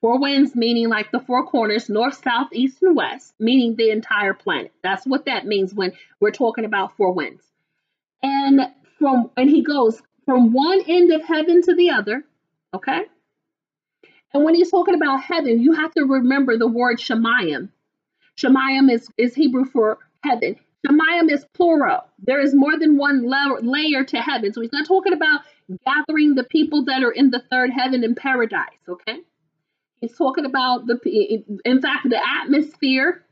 Four 0.00 0.20
winds 0.20 0.54
meaning 0.54 0.88
like 0.88 1.10
the 1.10 1.18
four 1.18 1.44
corners, 1.46 1.88
north, 1.88 2.22
south, 2.22 2.48
east, 2.52 2.82
and 2.82 2.94
west, 2.94 3.34
meaning 3.40 3.74
the 3.74 3.90
entire 3.90 4.32
planet. 4.32 4.72
That's 4.80 5.04
what 5.04 5.24
that 5.24 5.44
means 5.44 5.74
when 5.74 5.92
we're 6.20 6.30
talking 6.30 6.64
about 6.64 6.96
four 6.96 7.12
winds. 7.12 7.42
And 8.22 8.60
from 8.98 9.30
and 9.36 9.50
he 9.50 9.62
goes 9.62 10.00
from 10.28 10.52
one 10.52 10.82
end 10.86 11.10
of 11.10 11.24
heaven 11.24 11.62
to 11.62 11.74
the 11.74 11.88
other, 11.88 12.22
okay? 12.74 13.00
And 14.34 14.44
when 14.44 14.54
he's 14.54 14.70
talking 14.70 14.94
about 14.94 15.22
heaven, 15.22 15.62
you 15.62 15.72
have 15.72 15.90
to 15.94 16.02
remember 16.04 16.58
the 16.58 16.68
word 16.68 16.98
Shemayim. 16.98 17.70
Shemayim 18.38 18.92
is, 18.92 19.08
is 19.16 19.34
Hebrew 19.34 19.64
for 19.64 19.96
heaven. 20.22 20.56
Shemayim 20.86 21.32
is 21.32 21.46
plural. 21.54 22.04
There 22.18 22.42
is 22.42 22.54
more 22.54 22.78
than 22.78 22.98
one 22.98 23.22
la- 23.22 23.56
layer 23.62 24.04
to 24.04 24.18
heaven. 24.18 24.52
So 24.52 24.60
he's 24.60 24.70
not 24.70 24.86
talking 24.86 25.14
about 25.14 25.40
gathering 25.86 26.34
the 26.34 26.44
people 26.44 26.84
that 26.84 27.02
are 27.02 27.10
in 27.10 27.30
the 27.30 27.42
third 27.50 27.70
heaven 27.70 28.04
in 28.04 28.14
paradise, 28.14 28.84
okay? 28.86 29.20
He's 30.02 30.14
talking 30.14 30.44
about 30.44 30.86
the, 30.86 30.98
in 31.64 31.80
fact, 31.80 32.06
the 32.06 32.20
atmosphere 32.42 33.24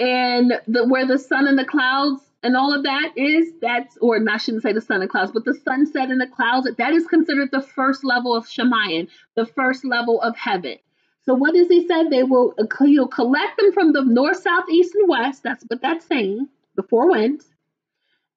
and 0.00 0.52
the 0.66 0.84
where 0.84 1.06
the 1.06 1.20
sun 1.20 1.46
and 1.46 1.56
the 1.56 1.64
clouds 1.64 2.25
and 2.46 2.56
all 2.56 2.72
of 2.72 2.84
that 2.84 3.12
is 3.16 3.52
that's 3.60 3.96
or 4.00 4.18
I 4.28 4.36
shouldn't 4.38 4.62
say 4.62 4.72
the 4.72 4.80
sun 4.80 5.02
and 5.02 5.10
clouds, 5.10 5.32
but 5.32 5.44
the 5.44 5.54
sunset 5.64 6.10
and 6.10 6.20
the 6.20 6.26
clouds 6.26 6.68
that 6.78 6.92
is 6.92 7.06
considered 7.06 7.50
the 7.50 7.62
first 7.62 8.04
level 8.04 8.34
of 8.34 8.46
Shemayim, 8.46 9.08
the 9.34 9.46
first 9.46 9.84
level 9.84 10.20
of 10.22 10.36
heaven. 10.36 10.76
So 11.22 11.34
what 11.34 11.54
does 11.54 11.68
he 11.68 11.86
say? 11.86 12.08
They 12.08 12.22
will 12.22 12.54
he'll 12.84 13.08
collect 13.08 13.58
them 13.58 13.72
from 13.72 13.92
the 13.92 14.04
north, 14.04 14.42
south, 14.42 14.70
east, 14.70 14.94
and 14.94 15.08
west. 15.08 15.42
That's 15.42 15.64
what 15.66 15.82
that's 15.82 16.06
saying. 16.06 16.48
The 16.76 16.84
four 16.84 17.10
winds, 17.10 17.44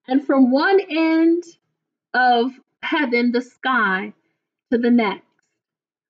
and 0.08 0.26
from 0.26 0.52
one 0.52 0.80
end 0.90 1.44
of 2.14 2.52
heaven, 2.82 3.32
the 3.32 3.42
sky, 3.42 4.14
to 4.72 4.78
the 4.78 4.92
next. 4.92 5.26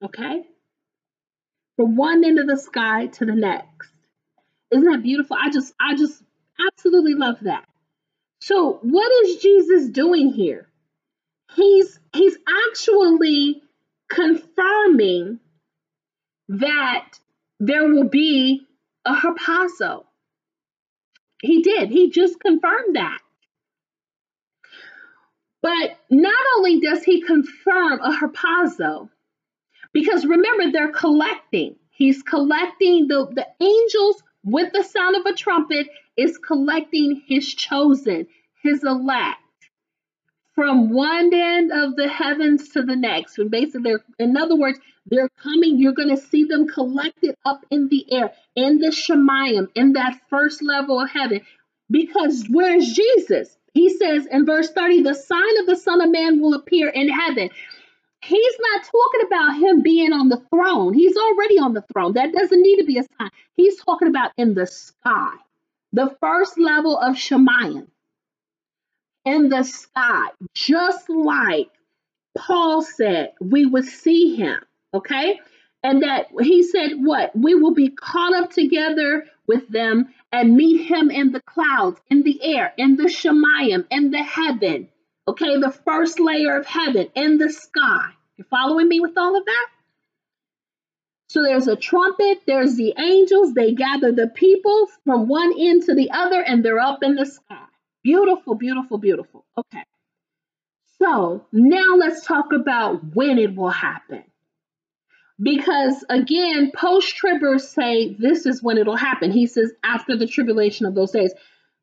Okay 0.03 0.45
from 1.80 1.95
one 1.95 2.26
end 2.26 2.38
of 2.38 2.45
the 2.45 2.57
sky 2.57 3.05
to 3.05 3.23
the 3.23 3.34
next. 3.34 3.89
Isn't 4.69 4.84
that 4.91 5.01
beautiful? 5.01 5.38
I 5.39 5.49
just 5.49 5.73
I 5.80 5.95
just 5.95 6.21
absolutely 6.67 7.13
love 7.13 7.38
that. 7.43 7.68
So 8.40 8.80
what 8.82 9.11
is 9.26 9.41
Jesus 9.41 9.90
doing 9.90 10.32
here? 10.32 10.68
He's 11.56 11.99
he's 12.14 12.38
actually 12.70 13.61
confirming 14.10 15.40
that 16.49 17.11
there 17.60 17.86
will 17.86 18.07
be 18.07 18.66
a 19.06 19.14
harpazo. 19.14 20.06
He 21.41 21.61
did. 21.61 21.90
He 21.90 22.10
just 22.10 22.40
confirmed 22.40 22.95
that. 22.95 23.20
But 25.61 25.98
not 26.10 26.45
only 26.57 26.80
does 26.80 27.03
he 27.03 27.22
confirm 27.22 27.99
a 28.02 28.11
harpazo, 28.11 29.10
because 29.94 30.26
remember, 30.26 30.72
they're 30.72 30.91
collecting. 30.91 31.76
He's 31.90 32.24
collecting 32.24 33.07
the, 33.07 33.28
the 33.32 33.48
angels 33.60 34.24
with 34.44 34.72
the 34.72 34.84
sound 34.84 35.16
of 35.16 35.26
a 35.26 35.34
trumpet 35.34 35.88
is 36.19 36.37
collecting 36.37 37.21
his 37.27 37.53
chosen, 37.53 38.27
his 38.63 38.83
elect 38.83 39.37
from 40.53 40.91
one 40.91 41.33
end 41.33 41.71
of 41.71 41.95
the 41.95 42.09
heavens 42.09 42.69
to 42.69 42.81
the 42.81 42.95
next. 42.95 43.37
And 43.37 43.49
basically, 43.49 43.91
they're, 43.91 44.27
in 44.27 44.35
other 44.35 44.57
words, 44.57 44.77
they're 45.05 45.29
coming. 45.41 45.79
You're 45.79 45.93
going 45.93 46.13
to 46.13 46.21
see 46.21 46.43
them 46.43 46.67
collected 46.67 47.35
up 47.45 47.61
in 47.71 47.87
the 47.87 48.11
air, 48.11 48.33
in 48.55 48.79
the 48.79 48.87
Shemayim, 48.87 49.69
in 49.73 49.93
that 49.93 50.19
first 50.29 50.61
level 50.61 50.99
of 50.99 51.09
heaven. 51.09 51.41
Because 51.89 52.45
where's 52.49 52.91
Jesus? 52.91 53.55
He 53.73 53.89
says 53.89 54.25
in 54.25 54.45
verse 54.45 54.69
30, 54.71 55.03
the 55.03 55.13
sign 55.13 55.57
of 55.59 55.65
the 55.65 55.77
Son 55.77 56.01
of 56.01 56.11
Man 56.11 56.41
will 56.41 56.53
appear 56.53 56.89
in 56.89 57.07
heaven. 57.07 57.49
He's 58.21 58.55
not 58.59 58.83
talking 58.83 59.27
about 59.27 59.59
him 59.61 59.81
being 59.81 60.11
on 60.11 60.27
the 60.27 60.43
throne. 60.53 60.93
He's 60.93 61.15
already 61.15 61.57
on 61.57 61.73
the 61.73 61.85
throne. 61.93 62.13
That 62.13 62.33
doesn't 62.33 62.61
need 62.61 62.77
to 62.79 62.85
be 62.85 62.97
a 62.97 63.03
sign. 63.17 63.29
He's 63.55 63.81
talking 63.81 64.09
about 64.09 64.31
in 64.37 64.55
the 64.55 64.67
sky, 64.67 65.35
the 65.94 66.16
first 66.22 66.57
level 66.60 66.98
of 66.98 67.16
Shemayim. 67.16 67.88
in 69.26 69.49
the 69.49 69.64
sky, 69.64 70.28
just 70.53 71.10
like 71.10 71.70
Paul 72.38 72.82
said 72.82 73.34
we 73.41 73.66
would 73.66 73.86
see 73.86 74.36
him. 74.36 74.60
Okay. 74.94 75.40
And 75.84 76.03
that 76.03 76.28
he 76.41 76.64
said, 76.64 76.91
What? 76.95 77.36
We 77.36 77.56
will 77.56 77.74
be 77.74 77.90
caught 77.90 78.34
up 78.36 78.52
together 78.52 79.26
with 79.48 79.68
them 79.70 80.14
and 80.32 80.56
meet 80.57 80.86
him 80.88 81.11
in 81.11 81.32
the 81.32 81.41
clouds, 81.41 81.99
in 82.10 82.24
the 82.24 82.41
air, 82.44 82.74
in 82.78 82.95
the 82.95 83.06
Shemayim, 83.06 83.86
in 83.90 84.11
the 84.11 84.24
heaven. 84.24 84.90
Okay. 85.28 85.57
The 85.60 85.72
first 85.72 86.20
layer 86.20 86.57
of 86.57 86.66
heaven, 86.66 87.10
in 87.16 87.38
the 87.38 87.49
sky. 87.49 88.11
You're 88.38 88.48
following 88.48 88.88
me 88.88 88.99
with 88.99 89.18
all 89.18 89.38
of 89.38 89.45
that? 89.45 89.68
So 91.30 91.43
there's 91.43 91.68
a 91.68 91.76
trumpet, 91.76 92.41
there's 92.47 92.76
the 92.76 92.95
angels, 92.97 93.53
they 93.53 93.73
gather 93.73 94.11
the 94.11 94.27
people 94.27 94.88
from 95.06 95.27
one 95.27 95.53
end 95.60 95.84
to 95.84 95.93
the 95.93 96.10
other, 96.11 96.41
and 96.41 96.65
they're 96.65 96.80
up 96.80 97.03
in 97.03 97.15
the 97.15 97.26
sky. 97.27 97.65
Beautiful, 98.03 98.56
beautiful, 98.56 98.97
beautiful. 98.97 99.45
Okay. 99.56 99.84
So 100.97 101.45
now 101.51 101.95
let's 101.97 102.26
talk 102.26 102.47
about 102.51 103.15
when 103.15 103.38
it 103.38 103.56
will 103.56 103.69
happen. 103.69 104.23
Because 105.41 106.03
again, 106.10 106.72
post 106.76 107.15
tribbers 107.15 107.61
say 107.61 108.15
this 108.15 108.47
is 108.47 108.64
when 108.64 108.80
it'll 108.80 108.95
happen. 108.95 109.31
He 109.31 109.45
says 109.45 109.72
after 109.84 110.18
the 110.18 110.27
tribulation 110.27 110.88
of 110.88 110.95
those 110.95 111.11
days. 111.11 111.34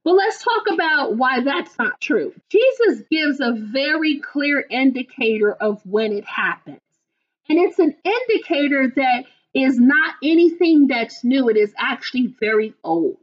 But 0.04 0.14
let's 0.14 0.42
talk 0.42 0.64
about 0.72 1.16
why 1.16 1.40
that's 1.40 1.78
not 1.78 2.00
true. 2.00 2.34
Jesus 2.50 3.04
gives 3.10 3.40
a 3.40 3.52
very 3.52 4.20
clear 4.20 4.64
indicator 4.68 5.52
of 5.52 5.80
when 5.86 6.12
it 6.12 6.24
happens. 6.24 6.80
And 7.48 7.58
it's 7.58 7.78
an 7.78 7.94
indicator 8.04 8.92
that 8.96 9.24
is 9.56 9.78
not 9.78 10.14
anything 10.22 10.86
that's 10.86 11.24
new, 11.24 11.48
it 11.48 11.56
is 11.56 11.72
actually 11.78 12.26
very 12.38 12.74
old. 12.84 13.16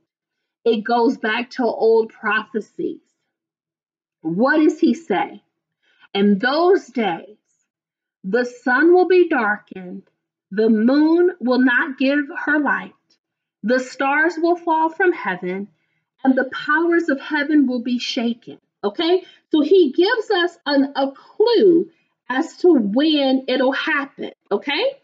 It 0.65 0.83
goes 0.83 1.17
back 1.17 1.51
to 1.51 1.63
old 1.63 2.11
prophecies. 2.11 3.01
What 4.21 4.57
does 4.57 4.79
he 4.79 4.95
say? 4.95 5.43
In 6.13 6.39
those 6.39 6.87
days, 6.87 7.37
the 8.23 8.45
sun 8.45 8.93
will 8.93 9.07
be 9.07 9.27
darkened, 9.29 10.03
the 10.49 10.69
moon 10.69 11.31
will 11.39 11.59
not 11.59 11.97
give 11.99 12.19
her 12.45 12.59
light, 12.59 12.93
the 13.61 13.79
stars 13.79 14.33
will 14.37 14.55
fall 14.55 14.89
from 14.89 15.11
heaven, 15.11 15.67
and 16.23 16.35
the 16.35 16.49
powers 16.51 17.09
of 17.09 17.19
heaven 17.19 17.67
will 17.67 17.81
be 17.81 17.99
shaken. 17.99 18.59
Okay, 18.83 19.23
so 19.51 19.61
he 19.61 19.91
gives 19.91 20.31
us 20.31 20.57
an, 20.65 20.93
a 20.95 21.11
clue 21.11 21.89
as 22.29 22.57
to 22.57 22.73
when 22.73 23.45
it'll 23.47 23.71
happen. 23.71 24.31
Okay, 24.51 24.97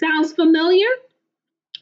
sounds 0.00 0.32
familiar? 0.32 0.88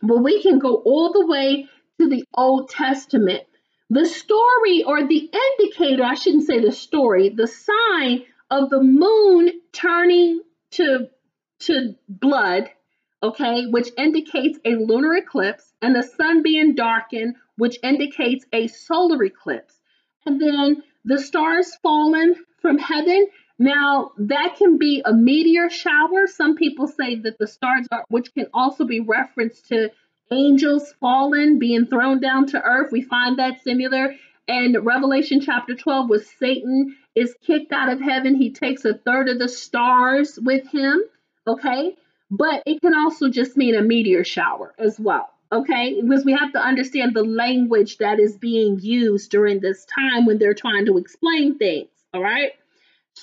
Well, 0.03 0.23
we 0.23 0.43
can 0.43 0.59
go 0.59 0.77
all 0.77 1.13
the 1.13 1.27
way 1.27 1.69
to 1.99 2.09
the 2.09 2.25
Old 2.35 2.69
Testament. 2.69 3.45
The 3.91 4.05
story 4.05 4.85
or 4.85 5.07
the 5.07 5.31
indicator, 5.59 6.05
I 6.05 6.15
shouldn't 6.15 6.47
say 6.47 6.61
the 6.61 6.73
story, 6.73 7.31
the 7.31 7.47
sign 7.47 8.25
of 8.51 8.71
the 8.71 8.83
moon 8.83 9.61
turning 9.73 10.41
to 10.73 11.09
to 11.61 11.95
blood, 12.09 12.71
okay, 13.23 13.67
which 13.67 13.89
indicates 13.97 14.59
a 14.65 14.77
lunar 14.77 15.17
eclipse, 15.17 15.73
and 15.83 15.95
the 15.95 16.03
sun 16.03 16.43
being 16.43 16.75
darkened, 16.75 17.35
which 17.57 17.79
indicates 17.83 18.45
a 18.53 18.69
solar 18.69 19.25
eclipse. 19.25 19.75
And 20.25 20.41
then 20.41 20.83
the 21.05 21.19
stars 21.19 21.75
falling 21.83 22.35
from 22.61 22.79
heaven. 22.79 23.27
Now, 23.59 24.13
that 24.19 24.57
can 24.57 24.79
be 24.79 25.03
a 25.05 25.13
meteor 25.13 25.69
shower. 25.69 26.27
Some 26.27 26.55
people 26.57 26.87
say 26.87 27.17
that 27.17 27.39
the 27.39 27.47
stars 27.47 27.87
are, 27.91 28.05
which 28.09 28.33
can 28.33 28.47
also 28.55 28.85
be 28.85 29.01
referenced 29.01 29.67
to 29.69 29.91
angels 30.31 30.93
fallen, 31.01 31.59
being 31.59 31.87
thrown 31.87 32.21
down 32.21 32.47
to 32.49 32.63
earth. 32.63 32.93
We 32.93 33.03
find 33.03 33.39
that 33.39 33.63
similar 33.63 34.15
And 34.47 34.79
Revelation 34.83 35.41
chapter 35.41 35.75
12, 35.75 36.09
where 36.09 36.21
Satan 36.21 36.97
is 37.15 37.35
kicked 37.47 37.73
out 37.73 37.91
of 37.91 38.01
heaven. 38.01 38.35
He 38.35 38.51
takes 38.51 38.85
a 38.85 38.95
third 38.95 39.29
of 39.29 39.39
the 39.39 39.49
stars 39.49 40.39
with 40.43 40.67
him. 40.69 41.03
Okay. 41.47 41.97
But 42.31 42.63
it 42.67 42.81
can 42.81 42.95
also 42.95 43.29
just 43.29 43.57
mean 43.57 43.75
a 43.75 43.83
meteor 43.83 44.25
shower 44.25 44.75
as 44.79 44.99
well. 44.99 45.29
Okay. 45.53 46.01
Because 46.01 46.25
we 46.25 46.33
have 46.33 46.53
to 46.53 46.61
understand 46.61 47.15
the 47.15 47.25
language 47.25 47.99
that 47.99 48.21
is 48.21 48.37
being 48.39 48.79
used 48.81 49.31
during 49.31 49.61
this 49.61 49.85
time 49.87 50.27
when 50.27 50.39
they're 50.39 50.55
trying 50.55 50.87
to 50.87 50.97
explain 50.97 51.59
things. 51.59 51.89
All 52.15 52.23
right. 52.23 52.53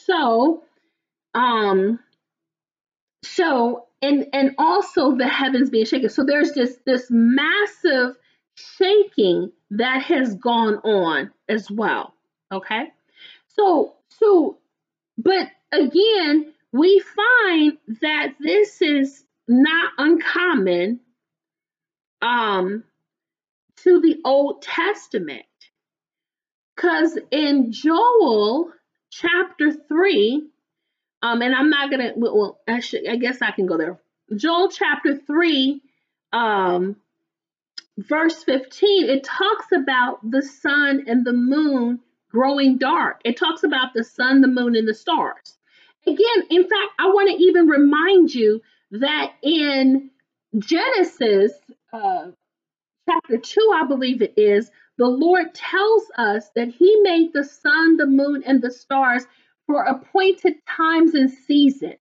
So, 0.03 0.63
um, 1.34 1.99
so 3.23 3.88
and 4.01 4.27
and 4.34 4.55
also 4.57 5.15
the 5.15 5.27
heavens 5.27 5.69
being 5.69 5.85
shaken. 5.85 6.09
So 6.09 6.23
there's 6.23 6.53
this 6.53 6.77
this 6.85 7.07
massive 7.09 8.15
shaking 8.55 9.51
that 9.72 10.03
has 10.03 10.35
gone 10.35 10.76
on 10.77 11.31
as 11.49 11.69
well. 11.69 12.13
Okay. 12.51 12.91
So 13.47 13.95
so 14.09 14.57
but 15.17 15.49
again, 15.72 16.53
we 16.72 16.99
find 16.99 17.77
that 18.01 18.34
this 18.39 18.81
is 18.81 19.23
not 19.47 19.91
uncommon 19.97 20.99
um 22.22 22.84
to 23.77 24.01
the 24.01 24.17
Old 24.23 24.61
Testament. 24.61 25.45
Because 26.76 27.17
in 27.31 27.72
Joel 27.72 28.72
chapter 29.21 29.71
3, 29.71 30.49
um, 31.21 31.41
and 31.41 31.55
I'm 31.55 31.69
not 31.69 31.89
gonna. 31.89 32.13
Well, 32.15 32.59
actually, 32.67 33.09
I 33.09 33.15
guess 33.15 33.41
I 33.41 33.51
can 33.51 33.65
go 33.65 33.77
there. 33.77 33.99
Joel 34.35 34.69
chapter 34.69 35.15
three, 35.15 35.81
um, 36.33 36.97
verse 37.97 38.43
15. 38.43 39.09
It 39.09 39.23
talks 39.23 39.71
about 39.71 40.19
the 40.29 40.41
sun 40.41 41.05
and 41.07 41.25
the 41.25 41.33
moon 41.33 41.99
growing 42.29 42.77
dark. 42.77 43.21
It 43.23 43.37
talks 43.37 43.63
about 43.63 43.93
the 43.93 44.03
sun, 44.03 44.41
the 44.41 44.47
moon, 44.47 44.75
and 44.75 44.87
the 44.87 44.93
stars. 44.93 45.57
Again, 46.05 46.47
in 46.51 46.63
fact, 46.63 46.91
I 46.99 47.07
want 47.07 47.29
to 47.29 47.43
even 47.43 47.67
remind 47.67 48.33
you 48.33 48.61
that 48.91 49.33
in 49.41 50.11
Genesis 50.59 51.53
uh, 51.91 52.27
chapter 53.10 53.38
2, 53.38 53.72
I 53.76 53.88
believe 53.88 54.22
it 54.22 54.34
is, 54.38 54.72
the 54.98 55.07
Lord 55.07 55.53
tells 55.53 56.03
us 56.18 56.49
that 56.56 56.69
He 56.69 56.99
made 57.02 57.34
the 57.34 57.44
sun, 57.44 57.98
the 57.98 58.06
moon, 58.06 58.44
and 58.45 58.61
the 58.61 58.72
stars 58.72 59.26
for 59.68 59.84
appointed 59.84 60.56
times 60.68 61.14
and 61.14 61.30
seasons. 61.30 61.98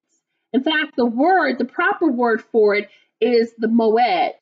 In 0.53 0.63
fact, 0.63 0.97
the 0.97 1.07
word, 1.07 1.59
the 1.59 1.65
proper 1.65 2.11
word 2.11 2.43
for 2.53 2.75
it 2.75 2.89
is 3.21 3.53
the 3.59 3.67
moed. 3.67 4.35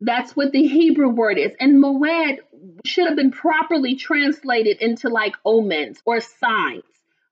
That's 0.00 0.34
what 0.34 0.52
the 0.52 0.66
Hebrew 0.66 1.10
word 1.10 1.36
is. 1.36 1.52
And 1.60 1.82
moed 1.82 2.38
should 2.86 3.06
have 3.06 3.16
been 3.16 3.30
properly 3.30 3.96
translated 3.96 4.78
into 4.80 5.08
like 5.08 5.34
omens 5.44 6.00
or 6.06 6.20
signs. 6.20 6.84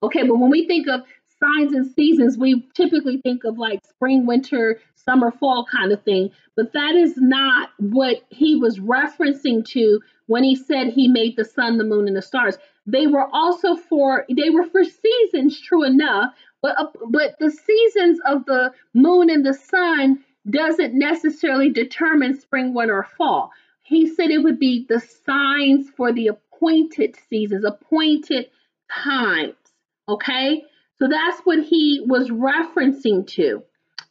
Okay, 0.02 0.26
but 0.26 0.36
when 0.36 0.50
we 0.50 0.66
think 0.66 0.86
of 0.88 1.00
signs 1.40 1.72
and 1.72 1.90
seasons, 1.94 2.36
we 2.36 2.68
typically 2.74 3.20
think 3.22 3.44
of 3.44 3.58
like 3.58 3.80
spring, 3.88 4.26
winter, 4.26 4.80
summer, 5.08 5.30
fall 5.30 5.64
kind 5.64 5.92
of 5.92 6.02
thing. 6.02 6.30
But 6.56 6.72
that 6.72 6.94
is 6.94 7.14
not 7.16 7.70
what 7.78 8.22
he 8.28 8.56
was 8.56 8.78
referencing 8.78 9.64
to 9.70 10.00
when 10.26 10.44
he 10.44 10.54
said 10.54 10.88
he 10.88 11.08
made 11.08 11.36
the 11.36 11.44
sun, 11.44 11.78
the 11.78 11.84
moon, 11.84 12.06
and 12.06 12.16
the 12.16 12.22
stars. 12.22 12.58
They 12.86 13.06
were 13.06 13.28
also 13.32 13.76
for 13.76 14.26
they 14.28 14.50
were 14.50 14.64
for 14.64 14.82
seasons, 14.84 15.60
true 15.60 15.84
enough, 15.84 16.32
but 16.62 16.78
uh, 16.78 16.86
but 17.10 17.38
the 17.38 17.50
seasons 17.50 18.18
of 18.26 18.44
the 18.46 18.72
moon 18.94 19.30
and 19.30 19.44
the 19.44 19.54
sun 19.54 20.24
doesn't 20.48 20.94
necessarily 20.94 21.70
determine 21.70 22.38
spring, 22.38 22.74
winter, 22.74 22.98
or 22.98 23.06
fall. 23.16 23.50
He 23.82 24.06
said 24.06 24.30
it 24.30 24.42
would 24.42 24.58
be 24.58 24.86
the 24.88 25.00
signs 25.00 25.88
for 25.96 26.12
the 26.12 26.28
appointed 26.28 27.16
seasons, 27.28 27.64
appointed 27.64 28.50
times. 28.90 29.54
Okay, 30.08 30.64
so 30.98 31.08
that's 31.08 31.40
what 31.44 31.62
he 31.62 32.02
was 32.06 32.30
referencing 32.30 33.26
to, 33.28 33.62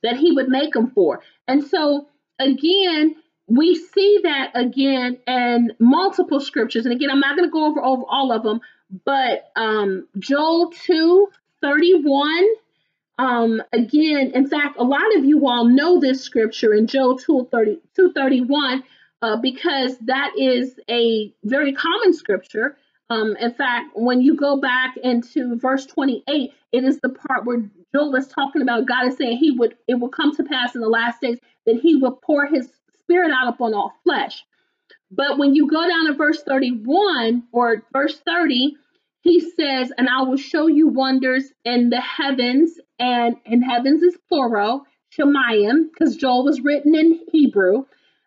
that 0.07 0.17
he 0.17 0.31
would 0.31 0.47
make 0.47 0.73
them 0.73 0.91
for. 0.91 1.21
And 1.47 1.63
so 1.63 2.07
again, 2.39 3.15
we 3.47 3.75
see 3.75 4.19
that 4.23 4.51
again 4.55 5.17
in 5.27 5.73
multiple 5.79 6.39
scriptures. 6.39 6.85
And 6.85 6.93
again, 6.93 7.09
I'm 7.09 7.19
not 7.19 7.37
going 7.37 7.47
to 7.47 7.53
go 7.53 7.65
over, 7.65 7.83
over 7.83 8.03
all 8.07 8.31
of 8.31 8.43
them, 8.43 8.61
but 9.05 9.51
um, 9.55 10.07
Joel 10.17 10.71
2 10.71 11.27
31. 11.61 12.45
Um, 13.19 13.63
again, 13.73 14.31
in 14.35 14.47
fact, 14.47 14.77
a 14.77 14.83
lot 14.83 15.15
of 15.15 15.25
you 15.25 15.47
all 15.47 15.65
know 15.65 15.99
this 15.99 16.21
scripture 16.21 16.73
in 16.73 16.87
Joel 16.87 17.17
2 17.17 17.47
30, 17.51 17.79
231 17.95 18.83
uh, 19.21 19.37
because 19.37 19.97
that 19.99 20.33
is 20.37 20.79
a 20.89 21.33
very 21.43 21.73
common 21.73 22.13
scripture. 22.13 22.77
Um, 23.09 23.35
in 23.37 23.53
fact, 23.53 23.91
when 23.95 24.21
you 24.21 24.35
go 24.35 24.57
back 24.57 24.97
into 24.97 25.55
verse 25.55 25.85
28, 25.85 26.53
it 26.73 26.83
is 26.83 26.99
the 26.99 27.09
part 27.09 27.45
where 27.45 27.69
Joel 27.97 28.15
is 28.15 28.27
talking 28.27 28.61
about 28.61 28.85
God 28.85 29.07
is 29.07 29.17
saying 29.17 29.37
he 29.37 29.51
would 29.51 29.75
it 29.87 29.95
will 29.95 30.09
come 30.09 30.35
to 30.35 30.43
pass 30.43 30.75
in 30.75 30.81
the 30.81 30.87
last 30.87 31.19
days 31.19 31.39
that 31.65 31.79
he 31.81 31.95
will 31.95 32.11
pour 32.11 32.45
his 32.45 32.71
spirit 32.99 33.31
out 33.31 33.47
upon 33.47 33.73
all 33.73 33.91
flesh. 34.03 34.43
But 35.09 35.39
when 35.39 35.55
you 35.55 35.67
go 35.67 35.87
down 35.87 36.05
to 36.05 36.13
verse 36.13 36.43
31 36.43 37.43
or 37.51 37.83
verse 37.91 38.19
30, 38.19 38.75
he 39.21 39.39
says, 39.39 39.91
And 39.97 40.07
I 40.09 40.21
will 40.21 40.37
show 40.37 40.67
you 40.67 40.89
wonders 40.89 41.51
in 41.65 41.89
the 41.89 41.99
heavens, 42.01 42.79
and 42.99 43.37
in 43.45 43.63
heavens 43.63 44.03
is 44.03 44.15
plural, 44.29 44.85
Shemayim, 45.17 45.89
because 45.91 46.17
Joel 46.17 46.45
was 46.45 46.61
written 46.61 46.93
in 46.93 47.19
Hebrew, 47.31 47.85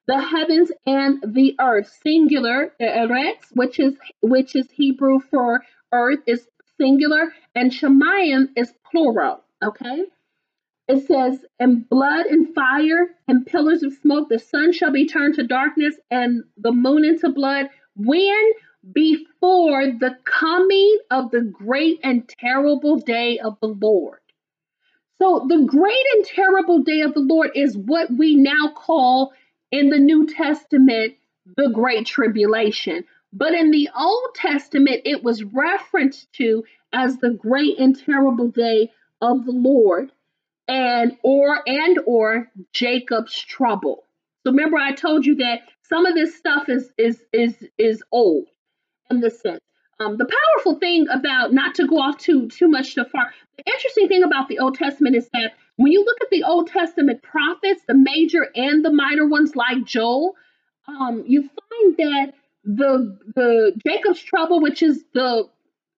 the 0.08 0.20
heavens 0.20 0.72
and 0.84 1.22
the 1.22 1.54
earth, 1.60 1.96
singular, 2.02 2.72
Eretz, 2.80 3.54
which 3.54 3.78
is 3.78 3.94
which 4.20 4.56
is 4.56 4.68
Hebrew 4.72 5.20
for 5.20 5.62
earth 5.92 6.20
is 6.26 6.48
singular 6.76 7.32
and 7.54 7.70
Shemayim 7.70 8.48
is 8.56 8.72
plural. 8.90 9.44
Okay. 9.62 10.04
It 10.88 11.06
says, 11.06 11.44
and 11.60 11.88
blood 11.88 12.26
and 12.26 12.52
fire 12.54 13.10
and 13.28 13.46
pillars 13.46 13.82
of 13.82 13.92
smoke, 13.92 14.28
the 14.28 14.38
sun 14.38 14.72
shall 14.72 14.90
be 14.90 15.06
turned 15.06 15.34
to 15.36 15.46
darkness 15.46 15.94
and 16.10 16.42
the 16.56 16.72
moon 16.72 17.04
into 17.04 17.28
blood. 17.28 17.70
When? 17.94 18.50
Before 18.92 19.86
the 19.86 20.16
coming 20.24 20.98
of 21.10 21.30
the 21.30 21.42
great 21.42 22.00
and 22.02 22.28
terrible 22.28 22.96
day 22.96 23.38
of 23.38 23.58
the 23.60 23.68
Lord. 23.68 24.18
So, 25.20 25.46
the 25.48 25.64
great 25.66 26.06
and 26.14 26.24
terrible 26.24 26.82
day 26.82 27.02
of 27.02 27.12
the 27.12 27.20
Lord 27.20 27.50
is 27.54 27.76
what 27.76 28.10
we 28.10 28.36
now 28.36 28.72
call 28.74 29.32
in 29.70 29.90
the 29.90 29.98
New 29.98 30.26
Testament 30.26 31.14
the 31.56 31.68
Great 31.68 32.06
Tribulation. 32.06 33.04
But 33.32 33.52
in 33.52 33.70
the 33.70 33.90
Old 33.94 34.34
Testament, 34.34 35.02
it 35.04 35.22
was 35.22 35.44
referenced 35.44 36.32
to 36.34 36.64
as 36.92 37.18
the 37.18 37.30
great 37.30 37.78
and 37.78 37.96
terrible 37.96 38.48
day 38.48 38.90
of 39.20 39.44
the 39.44 39.52
Lord 39.52 40.10
and 40.68 41.16
or 41.22 41.62
and 41.66 41.98
or 42.06 42.50
Jacob's 42.72 43.38
trouble. 43.38 44.04
So 44.44 44.52
remember 44.52 44.78
I 44.78 44.92
told 44.92 45.26
you 45.26 45.36
that 45.36 45.62
some 45.88 46.06
of 46.06 46.14
this 46.14 46.36
stuff 46.36 46.68
is 46.68 46.90
is 46.96 47.22
is 47.32 47.54
is 47.76 48.02
old 48.12 48.46
in 49.10 49.20
the 49.20 49.30
sense. 49.30 49.60
Um, 49.98 50.16
the 50.16 50.24
powerful 50.24 50.78
thing 50.78 51.08
about 51.10 51.52
not 51.52 51.74
to 51.74 51.86
go 51.86 51.98
off 51.98 52.18
too 52.18 52.48
too 52.48 52.68
much 52.68 52.94
too 52.94 53.04
far. 53.04 53.32
The 53.58 53.64
interesting 53.70 54.08
thing 54.08 54.22
about 54.22 54.48
the 54.48 54.60
Old 54.60 54.76
Testament 54.76 55.16
is 55.16 55.28
that 55.34 55.52
when 55.76 55.92
you 55.92 56.04
look 56.04 56.18
at 56.22 56.30
the 56.30 56.44
Old 56.44 56.68
Testament 56.68 57.22
prophets, 57.22 57.82
the 57.86 57.94
major 57.94 58.46
and 58.54 58.84
the 58.84 58.92
minor 58.92 59.26
ones 59.26 59.56
like 59.56 59.84
Joel, 59.84 60.34
um, 60.88 61.24
you 61.26 61.42
find 61.42 61.96
that 61.98 62.32
the 62.64 63.18
the 63.34 63.72
Jacob's 63.86 64.22
trouble, 64.22 64.60
which 64.60 64.82
is 64.82 65.04
the 65.12 65.48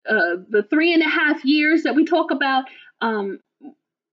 uh, 0.08 0.36
the 0.48 0.64
three 0.68 0.92
and 0.92 1.02
a 1.02 1.08
half 1.08 1.44
years 1.44 1.84
that 1.84 1.94
we 1.94 2.04
talk 2.04 2.30
about, 2.32 2.64
um, 3.02 3.40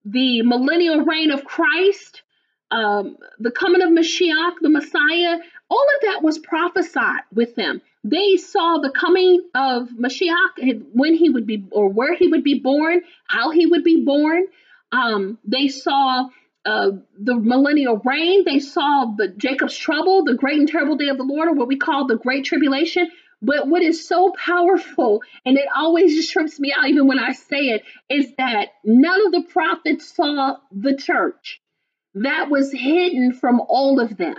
the 0.03 0.41
millennial 0.41 1.06
reign 1.06 1.32
of 1.32 1.45
Christ, 1.45 2.24
um, 2.72 3.18
the 3.40 3.52
coming 3.52 3.82
of 3.82 3.90
Mashiach, 3.90 4.56
the 4.61 4.70
Messiah, 4.70 5.38
all 5.70 5.86
of 5.95 6.02
that 6.03 6.22
was 6.24 6.40
prophesied 6.40 7.22
with 7.34 7.56
them. 7.56 7.82
They 8.03 8.38
saw 8.38 8.80
the 8.80 8.91
coming 8.91 9.44
of 9.53 9.90
Mashiach, 9.90 10.84
when 10.94 11.14
he 11.14 11.30
would 11.30 11.45
be, 11.45 11.66
or 11.72 11.90
where 11.90 12.16
he 12.16 12.28
would 12.28 12.44
be 12.44 12.60
born, 12.60 13.02
how 13.28 13.52
he 13.52 13.66
would 13.66 13.84
be 13.84 14.03
born. 14.03 14.45
Um, 14.91 15.38
they 15.45 15.68
saw 15.68 16.30
uh, 16.66 16.91
the 17.18 17.36
millennial 17.36 18.02
reign. 18.03 18.45
They 18.45 18.60
saw 18.60 19.14
the 19.18 19.28
Jacob's 19.28 19.78
trouble, 19.78 20.24
the 20.24 20.36
great 20.36 20.57
and 20.57 20.68
terrible 20.68 20.98
day 20.98 21.10
of 21.10 21.18
the 21.18 21.24
Lord, 21.24 21.49
or 21.49 21.53
what 21.53 21.68
we 21.68 21.78
call 21.78 22.07
the 22.07 22.16
great 22.16 22.45
tribulation. 22.45 23.10
But 23.41 23.68
what 23.68 23.82
is 23.82 24.06
so 24.06 24.34
powerful, 24.34 25.22
and 25.45 25.57
it 25.57 25.68
always 25.74 26.14
just 26.14 26.32
trips 26.32 26.60
me 26.60 26.74
out, 26.78 26.88
even 26.88 27.07
when 27.07 27.20
I 27.20 27.32
say 27.32 27.70
it, 27.70 27.84
is 28.10 28.36
that 28.38 28.70
none 28.84 29.26
of 29.26 29.32
the 29.32 29.44
prophets 29.49 30.14
saw 30.14 30.57
the 30.72 30.95
church. 30.95 31.61
That 32.16 32.49
was 32.49 32.72
hidden 32.72 33.34
from 33.34 33.61
all 33.61 33.99
of 33.99 34.18
them. 34.18 34.36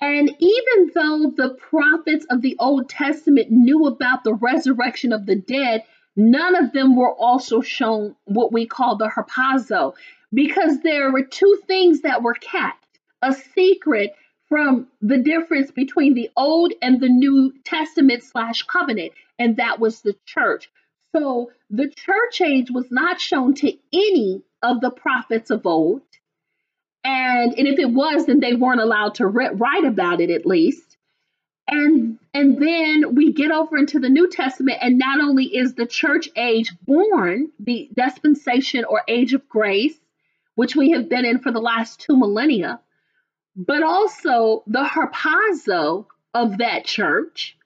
And 0.00 0.30
even 0.38 0.90
though 0.94 1.32
the 1.36 1.56
prophets 1.58 2.24
of 2.30 2.42
the 2.42 2.56
Old 2.60 2.88
Testament 2.88 3.50
knew 3.50 3.86
about 3.86 4.22
the 4.22 4.34
resurrection 4.34 5.12
of 5.12 5.26
the 5.26 5.34
dead, 5.34 5.82
none 6.14 6.54
of 6.54 6.72
them 6.72 6.94
were 6.94 7.12
also 7.12 7.60
shown 7.60 8.14
what 8.24 8.52
we 8.52 8.66
call 8.66 8.96
the 8.96 9.08
harpazo, 9.08 9.94
because 10.32 10.80
there 10.82 11.10
were 11.10 11.24
two 11.24 11.60
things 11.66 12.02
that 12.02 12.22
were 12.22 12.34
kept 12.34 12.84
a 13.22 13.32
secret 13.32 14.12
from 14.48 14.88
the 15.02 15.18
difference 15.18 15.70
between 15.70 16.14
the 16.14 16.30
Old 16.36 16.72
and 16.80 17.00
the 17.00 17.08
New 17.08 17.52
Testament 17.64 18.22
slash 18.22 18.62
covenant, 18.62 19.12
and 19.38 19.56
that 19.56 19.78
was 19.78 20.00
the 20.00 20.16
church. 20.26 20.70
So 21.14 21.50
the 21.70 21.88
church 21.88 22.40
age 22.40 22.70
was 22.70 22.90
not 22.90 23.20
shown 23.20 23.54
to 23.56 23.72
any 23.92 24.42
of 24.62 24.80
the 24.80 24.90
prophets 24.90 25.50
of 25.50 25.66
old. 25.66 26.02
And, 27.04 27.54
and 27.56 27.66
if 27.66 27.78
it 27.78 27.90
was, 27.90 28.26
then 28.26 28.40
they 28.40 28.54
weren't 28.54 28.80
allowed 28.80 29.14
to 29.16 29.26
write 29.26 29.84
about 29.84 30.20
it 30.20 30.30
at 30.30 30.46
least. 30.46 30.96
And 31.70 32.18
and 32.32 32.60
then 32.62 33.14
we 33.14 33.32
get 33.32 33.50
over 33.50 33.76
into 33.76 33.98
the 33.98 34.08
New 34.08 34.30
Testament, 34.30 34.78
and 34.80 34.98
not 34.98 35.20
only 35.20 35.44
is 35.44 35.74
the 35.74 35.86
church 35.86 36.30
age 36.34 36.72
born, 36.86 37.50
the 37.60 37.90
dispensation 37.94 38.84
or 38.84 39.02
age 39.06 39.34
of 39.34 39.46
grace, 39.48 39.98
which 40.54 40.74
we 40.74 40.90
have 40.92 41.10
been 41.10 41.26
in 41.26 41.40
for 41.40 41.52
the 41.52 41.60
last 41.60 42.00
two 42.00 42.16
millennia, 42.16 42.80
but 43.58 43.82
also 43.82 44.62
the 44.68 44.84
harpazo 44.84 46.06
of 46.32 46.58
that 46.58 46.84
church, 46.84 47.56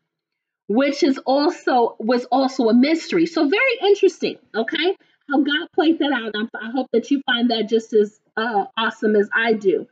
which 0.66 1.02
is 1.02 1.18
also 1.18 1.96
was 2.00 2.24
also 2.24 2.70
a 2.70 2.74
mystery. 2.74 3.26
So 3.26 3.46
very 3.46 3.78
interesting, 3.82 4.38
okay? 4.54 4.96
How 5.30 5.42
God 5.42 5.68
played 5.74 5.98
that 5.98 6.12
out. 6.12 6.32
I 6.54 6.70
hope 6.70 6.88
that 6.92 7.10
you 7.10 7.20
find 7.26 7.50
that 7.50 7.68
just 7.68 7.92
as 7.92 8.18
uh, 8.36 8.64
awesome 8.76 9.14
as 9.14 9.28
I 9.34 9.52
do. 9.52 9.86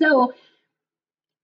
So 0.00 0.34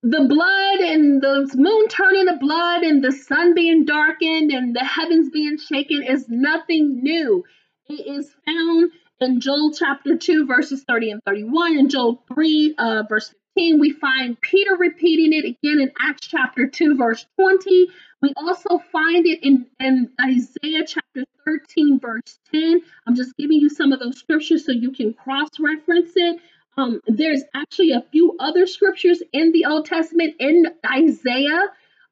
the 0.03 0.27
blood 0.29 0.81
and 0.81 1.23
the 1.23 1.49
moon 1.55 1.87
turning 1.87 2.27
to 2.27 2.37
blood 2.39 2.83
and 2.83 3.03
the 3.03 3.13
sun 3.13 3.55
being 3.55 3.85
darkened 3.85 4.51
and 4.51 4.75
the 4.75 4.85
heavens 4.85 5.31
being 5.31 5.59
shaken 5.59 6.03
is 6.03 6.29
nothing 6.29 7.05
new. 7.05 7.45
It 7.89 8.07
is 8.09 8.35
found 8.45 8.91
in 9.21 9.41
Joel 9.41 9.73
chapter 9.73 10.17
2, 10.17 10.47
verses 10.47 10.83
30 10.83 11.13
and 11.13 11.23
31, 11.25 11.79
and 11.79 11.91
Joel 11.91 12.25
3, 12.35 12.75
uh, 12.77 13.03
verse 13.09 13.33
15. 13.55 13.81
We 13.81 13.93
find 13.93 14.41
Peter 14.41 14.77
repeating 14.77 15.33
it 15.33 15.45
again 15.45 15.81
in 15.81 15.93
Acts 16.01 16.27
chapter 16.27 16.67
2, 16.67 16.97
verse 16.97 17.27
20. 17.39 17.89
We 18.21 18.33
also 18.37 18.79
find 18.91 19.27
it 19.27 19.41
in, 19.43 19.67
in 19.81 20.11
Isaiah 20.21 20.85
chapter 20.87 21.25
13, 21.45 22.01
verse 22.01 22.39
10. 22.53 22.81
I'm 23.07 23.15
just 23.15 23.37
giving 23.37 23.59
you 23.59 23.69
some 23.69 23.93
of 23.93 24.01
those 24.01 24.19
scriptures 24.19 24.65
so 24.65 24.73
you 24.73 24.93
can 24.93 25.13
cross 25.15 25.49
reference 25.59 26.13
it. 26.15 26.41
Um, 26.77 27.01
there's 27.07 27.43
actually 27.55 27.93
a 27.93 28.05
few 28.13 28.37
other 28.41 28.67
scriptures 28.67 29.23
in 29.33 29.53
the 29.53 29.67
Old 29.67 29.87
Testament 29.87 30.35
in 30.39 30.67
Isaiah. 30.91 31.65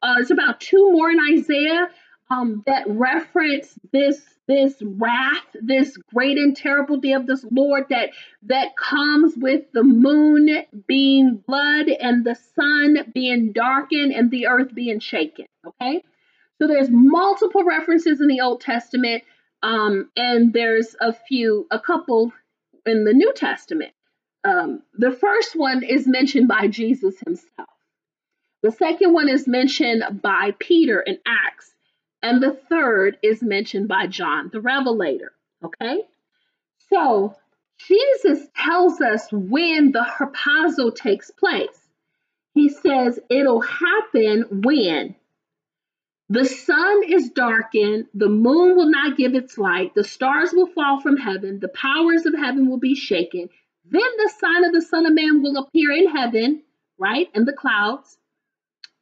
Uh, 0.03 0.17
it's 0.19 0.31
about 0.31 0.61
two 0.61 0.93
more 0.93 1.11
in 1.11 1.19
Isaiah 1.33 1.89
um, 2.31 2.63
that 2.67 2.85
reference 2.89 3.79
this 3.93 4.21
this 4.51 4.75
wrath, 4.83 5.47
this 5.63 5.97
great 6.13 6.37
and 6.37 6.57
terrible 6.57 6.97
day 6.97 7.13
of 7.13 7.25
this 7.25 7.45
Lord 7.53 7.85
that 7.91 8.11
that 8.43 8.77
comes 8.77 9.35
with 9.37 9.71
the 9.73 9.85
moon 9.85 10.65
being 10.89 11.37
blood 11.47 11.89
and 11.89 12.25
the 12.25 12.35
sun 12.57 13.13
being 13.15 13.53
darkened 13.53 14.13
and 14.13 14.29
the 14.29 14.49
earth 14.49 14.75
being 14.75 14.99
shaken. 14.99 15.47
Okay, 15.65 16.03
so 16.59 16.67
there's 16.67 16.91
multiple 16.91 17.63
references 17.63 18.21
in 18.21 18.27
the 18.27 18.41
Old 18.41 18.61
Testament, 18.61 19.23
um, 19.63 20.11
and 20.17 20.53
there's 20.53 20.97
a 21.01 21.13
few, 21.13 21.69
a 21.71 21.79
couple 21.79 22.33
in 22.85 23.05
the 23.05 23.13
New 23.13 23.33
Testament. 23.33 23.93
Um, 24.43 24.83
the 24.95 25.13
first 25.13 25.55
one 25.55 25.85
is 25.85 26.09
mentioned 26.09 26.49
by 26.49 26.67
Jesus 26.67 27.15
himself. 27.25 27.69
The 28.63 28.73
second 28.73 29.13
one 29.13 29.29
is 29.29 29.47
mentioned 29.47 30.21
by 30.21 30.55
Peter 30.59 31.01
in 31.01 31.19
Acts 31.25 31.73
and 32.23 32.43
the 32.43 32.53
third 32.53 33.19
is 33.23 33.43
mentioned 33.43 33.89
by 33.89 34.07
John 34.07 34.51
the 34.53 34.61
Revelator. 34.61 35.33
Okay? 35.65 36.03
So 36.89 37.37
Jesus 37.87 38.47
tells 38.57 39.01
us 39.01 39.29
when 39.33 39.93
the 39.93 40.05
harpazo 40.05 40.95
takes 40.95 41.31
place. 41.31 41.89
He 42.53 42.69
says 42.69 43.19
it'll 43.31 43.61
happen 43.61 44.63
when 44.63 45.15
the 46.29 46.45
sun 46.45 47.03
is 47.09 47.31
darkened, 47.31 48.07
the 48.15 48.29
moon 48.29 48.77
will 48.77 48.91
not 48.91 49.17
give 49.17 49.35
its 49.35 49.59
light, 49.59 49.95
the 49.95 50.05
stars 50.05 50.53
will 50.53 50.69
fall 50.69 51.01
from 51.01 51.17
heaven, 51.17 51.59
the 51.59 51.69
powers 51.69 52.25
of 52.25 52.35
heaven 52.35 52.69
will 52.69 52.79
be 52.79 52.95
shaken. 52.95 53.49
Then 53.85 54.01
the 54.17 54.33
sign 54.39 54.65
of 54.65 54.73
the 54.73 54.83
Son 54.83 55.07
of 55.07 55.13
Man 55.13 55.43
will 55.43 55.57
appear 55.57 55.91
in 55.91 56.09
heaven, 56.09 56.63
right, 56.99 57.29
in 57.35 57.47
the 57.47 57.53
clouds. 57.53 58.17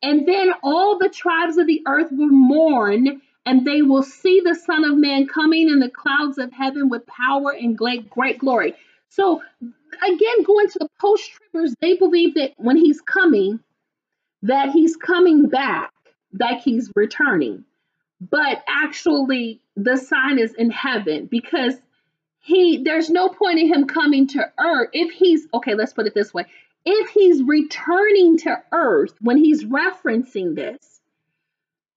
And 0.03 0.27
then 0.27 0.53
all 0.63 0.99
the 0.99 1.09
tribes 1.09 1.57
of 1.57 1.67
the 1.67 1.83
earth 1.87 2.09
will 2.11 2.29
mourn, 2.29 3.21
and 3.45 3.67
they 3.67 3.83
will 3.83 4.03
see 4.03 4.41
the 4.45 4.55
Son 4.55 4.85
of 4.85 4.97
Man 4.97 5.27
coming 5.27 5.69
in 5.69 5.81
the 5.81 5.91
clouds 5.91 6.39
of 6.39 6.53
heaven 6.53 6.89
with 6.89 7.07
power 7.07 7.51
and 7.51 7.77
great, 7.77 8.09
great 8.09 8.39
glory. 8.39 8.75
So, 9.09 9.43
again, 9.61 10.43
going 10.45 10.69
to 10.69 10.79
the 10.79 10.89
post 11.01 11.31
trippers, 11.33 11.75
they 11.81 11.97
believe 11.97 12.35
that 12.35 12.53
when 12.57 12.77
he's 12.77 13.01
coming, 13.01 13.61
that 14.43 14.71
he's 14.71 14.97
coming 14.97 15.49
back, 15.49 15.93
that 16.35 16.61
he's 16.61 16.93
returning. 16.95 17.65
But 18.21 18.63
actually, 18.69 19.61
the 19.77 19.97
sign 19.97 20.39
is 20.39 20.55
in 20.55 20.71
heaven 20.71 21.27
because 21.27 21.75
he 22.41 22.83
there's 22.83 23.11
no 23.11 23.29
point 23.29 23.59
in 23.59 23.73
him 23.73 23.87
coming 23.87 24.27
to 24.29 24.53
earth 24.59 24.89
if 24.93 25.13
he's 25.13 25.47
okay 25.53 25.75
let's 25.75 25.93
put 25.93 26.07
it 26.07 26.15
this 26.15 26.33
way 26.33 26.45
if 26.91 27.11
he's 27.11 27.43
returning 27.43 28.39
to 28.39 28.57
earth 28.73 29.13
when 29.21 29.37
he's 29.37 29.63
referencing 29.63 30.55
this, 30.55 31.01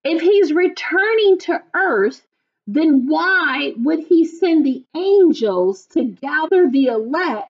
if 0.04 0.22
he's 0.22 0.52
returning 0.52 1.38
to 1.40 1.62
earth, 1.74 2.22
then 2.68 3.08
why 3.08 3.74
would 3.78 4.00
he 4.00 4.26
send 4.26 4.66
the 4.66 4.84
angels 4.94 5.86
to 5.94 6.04
gather 6.04 6.70
the 6.70 6.88
elect 6.88 7.48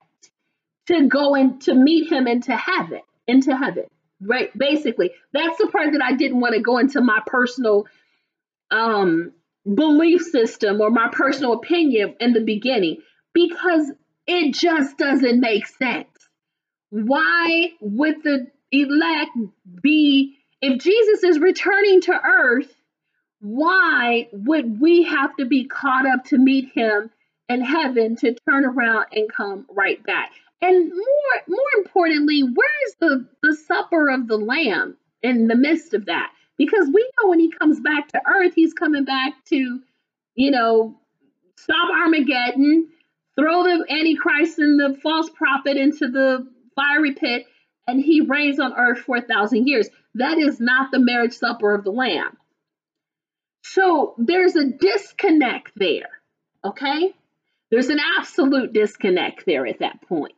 to 0.86 1.08
go 1.08 1.34
and 1.34 1.60
to 1.64 1.74
meet 1.74 2.12
him 2.12 2.28
into 2.28 2.56
heaven? 2.56 3.02
Into 3.26 3.58
heaven, 3.58 3.86
right? 4.22 4.56
Basically, 4.56 5.10
that's 5.34 5.58
the 5.58 5.68
part 5.68 5.94
that 5.94 6.04
I 6.04 6.14
didn't 6.14 6.42
want 6.42 6.54
to 6.54 6.62
go 6.62 6.78
into 6.78 7.02
my 7.02 7.22
personal 7.26 7.88
um, 8.70 9.32
belief 9.66 10.22
system 10.22 10.80
or 10.80 10.92
my 10.92 11.10
personal 11.12 11.54
opinion 11.54 12.16
in 12.20 12.34
the 12.34 12.42
beginning 12.42 12.98
because 13.34 13.92
it 14.28 14.54
just 14.54 14.98
doesn't 15.00 15.40
make 15.40 15.66
sense. 15.66 16.11
Why 16.92 17.72
would 17.80 18.22
the 18.22 18.48
elect 18.72 19.32
be, 19.82 20.38
if 20.62 20.82
Jesus 20.82 21.24
is 21.24 21.40
returning 21.40 22.02
to 22.02 22.14
earth, 22.14 22.72
why 23.40 24.28
would 24.34 24.80
we 24.80 25.04
have 25.04 25.36
to 25.38 25.46
be 25.46 25.66
caught 25.66 26.06
up 26.06 26.26
to 26.26 26.38
meet 26.38 26.72
him 26.74 27.10
in 27.50 27.62
heaven 27.62 28.16
to 28.18 28.36
turn 28.48 28.66
around 28.66 29.06
and 29.14 29.32
come 29.32 29.66
right 29.70 30.04
back? 30.04 30.32
And 30.62 30.90
more 30.90 31.42
more 31.48 31.84
importantly, 31.84 32.44
where 32.44 32.88
is 32.88 32.96
the, 33.00 33.28
the 33.42 33.56
supper 33.56 34.10
of 34.10 34.28
the 34.28 34.38
lamb 34.38 34.98
in 35.24 35.48
the 35.48 35.56
midst 35.56 35.94
of 35.94 36.06
that? 36.06 36.32
Because 36.58 36.88
we 36.94 37.10
know 37.20 37.30
when 37.30 37.40
he 37.40 37.52
comes 37.52 37.80
back 37.80 38.10
to 38.10 38.22
earth, 38.28 38.54
he's 38.54 38.74
coming 38.74 39.06
back 39.06 39.34
to, 39.46 39.80
you 40.36 40.52
know, 40.52 41.00
stop 41.56 41.90
Armageddon, 41.90 42.90
throw 43.36 43.64
the 43.64 43.86
Antichrist 43.90 44.60
and 44.60 44.80
the 44.80 45.00
false 45.02 45.30
prophet 45.30 45.78
into 45.78 46.10
the 46.10 46.48
fiery 46.76 47.14
pit, 47.14 47.46
and 47.88 48.00
he 48.00 48.22
reigns 48.22 48.60
on 48.60 48.74
earth 48.74 49.00
for 49.00 49.18
a 49.18 49.22
thousand 49.22 49.68
years. 49.68 49.90
That 50.16 50.38
is 50.38 50.60
not 50.60 50.92
the 50.92 51.00
marriage 51.00 51.34
supper 51.34 51.74
of 51.74 51.84
the 51.84 51.92
Lamb. 51.92 52.38
So 53.64 54.16
there's 54.18 54.56
a 54.56 54.66
disconnect 54.66 55.72
there, 55.76 56.10
okay? 56.66 57.14
There's 57.70 57.90
an 57.90 58.00
absolute 58.20 58.74
disconnect 58.74 59.46
there 59.46 59.66
at 59.66 59.80
that 59.80 60.02
point. 60.02 60.34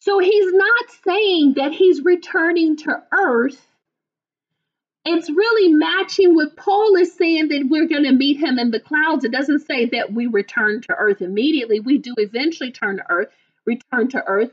So 0.00 0.18
he's 0.18 0.52
not 0.52 0.90
saying 1.04 1.54
that 1.56 1.72
he's 1.72 2.04
returning 2.04 2.76
to 2.78 3.02
earth. 3.12 3.60
It's 5.06 5.30
really 5.30 5.72
matching 5.72 6.34
what 6.34 6.56
Paul 6.56 6.96
is 6.96 7.14
saying 7.16 7.48
that 7.48 7.68
we're 7.70 7.88
going 7.88 8.04
to 8.04 8.12
meet 8.12 8.38
him 8.38 8.58
in 8.58 8.70
the 8.70 8.80
clouds. 8.80 9.24
It 9.24 9.32
doesn't 9.32 9.66
say 9.66 9.86
that 9.86 10.12
we 10.12 10.26
return 10.26 10.82
to 10.82 10.94
earth 10.94 11.22
immediately. 11.22 11.80
We 11.80 11.98
do 11.98 12.14
eventually 12.18 12.72
turn 12.72 12.96
to 12.96 13.10
earth, 13.10 13.28
return 13.66 14.08
to 14.08 14.22
earth 14.26 14.50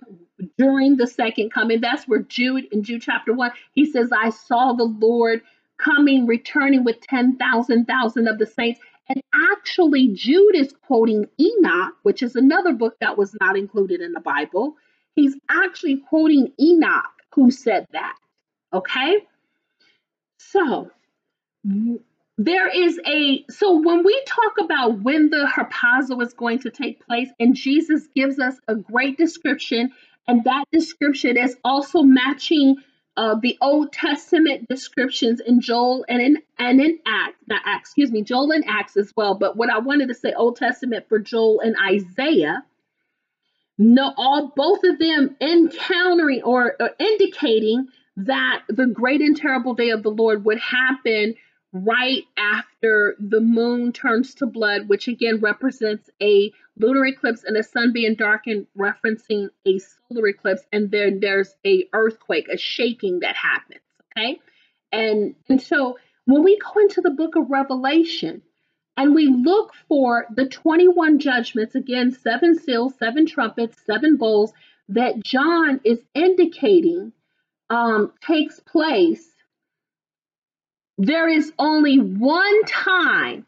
during 0.58 0.98
the 0.98 1.08
second 1.08 1.52
coming. 1.52 1.82
That's 1.82 2.08
where 2.08 2.22
Jude 2.22 2.66
in 2.72 2.84
Jude 2.84 3.02
chapter 3.02 3.34
1, 3.34 3.52
he 3.74 3.86
says, 3.86 4.12
I 4.12 4.30
saw 4.30 4.74
the 4.74 4.84
Lord 4.84 5.42
coming, 5.78 6.26
returning 6.28 6.84
with 6.84 7.02
10,000 7.02 7.86
thousand 7.86 8.28
of 8.28 8.38
the 8.38 8.46
saints. 8.46 8.80
And 9.10 9.22
actually, 9.52 10.10
Jude 10.10 10.56
is 10.56 10.74
quoting 10.86 11.28
Enoch, 11.40 11.94
which 12.04 12.24
is 12.24 12.36
another 12.36 12.74
book 12.74 12.96
that 13.02 13.18
was 13.18 13.36
not 13.42 13.58
included 13.58 14.00
in 14.00 14.14
the 14.14 14.20
Bible. 14.20 14.76
He's 15.16 15.36
actually 15.50 15.98
quoting 16.08 16.54
Enoch 16.60 17.12
who 17.34 17.52
said 17.52 17.88
that. 17.92 18.16
Okay? 18.74 19.18
So, 20.38 20.92
there 22.46 22.70
is 22.70 23.00
a 23.06 23.46
so 23.50 23.80
when 23.80 24.04
we 24.04 24.24
talk 24.26 24.54
about 24.60 25.02
when 25.02 25.30
the 25.30 25.48
harpazo 25.48 26.22
is 26.22 26.34
going 26.34 26.60
to 26.60 26.70
take 26.70 27.06
place 27.06 27.30
and 27.40 27.56
jesus 27.56 28.08
gives 28.16 28.40
us 28.40 28.56
a 28.68 28.76
great 28.76 29.18
description 29.18 29.92
and 30.28 30.44
that 30.46 30.66
description 30.72 31.38
is 31.38 31.56
also 31.64 32.02
matching 32.02 32.78
uh, 33.18 33.36
the 33.42 33.58
old 33.62 33.92
testament 33.92 34.68
descriptions 34.68 35.40
in 35.40 35.62
joel 35.62 36.06
and 36.08 36.22
in 36.22 36.38
and 36.58 36.82
in 36.82 37.00
acts 37.06 37.38
not 37.48 37.62
acts 37.66 37.90
excuse 37.90 38.12
me 38.12 38.24
joel 38.24 38.52
and 38.52 38.64
acts 38.68 38.96
as 38.98 39.12
well. 39.16 39.36
But 39.36 39.58
what 39.58 39.70
i 39.70 39.80
wanted 39.80 40.08
to 40.08 40.16
say 40.16 40.34
old 40.34 40.56
testament 40.56 41.08
for 41.10 41.20
joel 41.20 41.60
and 41.60 41.76
isaiah 41.86 42.64
no, 43.84 44.14
all 44.16 44.52
both 44.56 44.84
of 44.84 45.00
them 45.00 45.36
encountering 45.42 46.44
or, 46.44 46.76
or 46.80 46.92
indicating 47.00 47.88
that 48.18 48.62
the 48.68 48.86
great 48.86 49.22
and 49.22 49.36
terrible 49.36 49.74
day 49.74 49.90
of 49.90 50.04
the 50.04 50.12
Lord 50.12 50.46
would 50.46 50.60
happen 50.60 51.34
right 51.74 52.24
after 52.38 53.16
the 53.20 53.40
moon 53.40 53.94
turns 53.94 54.36
to 54.36 54.46
blood, 54.46 54.90
which 54.90 55.08
again 55.08 55.40
represents 55.40 56.10
a 56.22 56.52
lunar 56.78 57.06
eclipse 57.06 57.44
and 57.44 57.56
the 57.56 57.64
sun 57.64 57.94
being 57.94 58.16
darkened, 58.16 58.68
referencing 58.78 59.50
a 59.66 59.80
solar 59.80 60.28
eclipse, 60.28 60.64
and 60.72 60.92
then 60.92 61.20
there's 61.20 61.56
a 61.66 61.88
earthquake, 61.94 62.48
a 62.50 62.58
shaking 62.58 63.20
that 63.20 63.36
happens. 63.36 63.82
Okay, 64.18 64.40
and 64.92 65.36
and 65.48 65.62
so 65.62 65.98
when 66.26 66.44
we 66.44 66.58
go 66.60 66.80
into 66.82 67.02
the 67.02 67.12
book 67.12 67.36
of 67.36 67.50
Revelation, 67.50 68.42
and 68.98 69.16
we 69.16 69.28
look 69.28 69.74
for 69.88 70.26
the 70.36 70.48
21 70.48 71.20
judgments 71.20 71.76
again, 71.76 72.12
seven 72.12 72.58
seals, 72.58 72.94
seven 73.00 73.26
trumpets, 73.26 73.78
seven 73.86 74.18
bowls 74.18 74.54
that 74.90 75.24
John 75.24 75.80
is 75.84 76.00
indicating 76.14 77.14
um, 77.70 78.12
takes 78.22 78.60
place. 78.60 79.28
There 81.04 81.28
is 81.28 81.52
only 81.58 81.98
one 81.98 82.64
time 82.66 83.48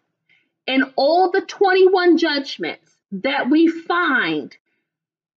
in 0.66 0.92
all 0.96 1.30
the 1.30 1.42
21 1.42 2.18
judgments 2.18 2.98
that 3.12 3.52
we 3.52 3.68
find 3.68 4.58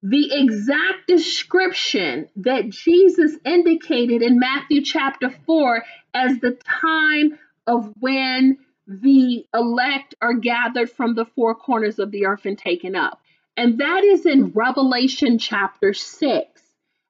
the 0.02 0.30
exact 0.32 1.08
description 1.08 2.30
that 2.36 2.70
Jesus 2.70 3.36
indicated 3.44 4.22
in 4.22 4.38
Matthew 4.38 4.82
chapter 4.82 5.28
4 5.28 5.84
as 6.14 6.38
the 6.38 6.58
time 6.80 7.38
of 7.66 7.92
when 8.00 8.60
the 8.86 9.44
elect 9.52 10.14
are 10.22 10.32
gathered 10.32 10.90
from 10.90 11.16
the 11.16 11.26
four 11.26 11.54
corners 11.54 11.98
of 11.98 12.10
the 12.12 12.24
earth 12.24 12.46
and 12.46 12.56
taken 12.56 12.96
up. 12.96 13.20
And 13.58 13.80
that 13.80 14.04
is 14.04 14.24
in 14.24 14.52
Revelation 14.52 15.38
chapter 15.38 15.92
6. 15.92 16.62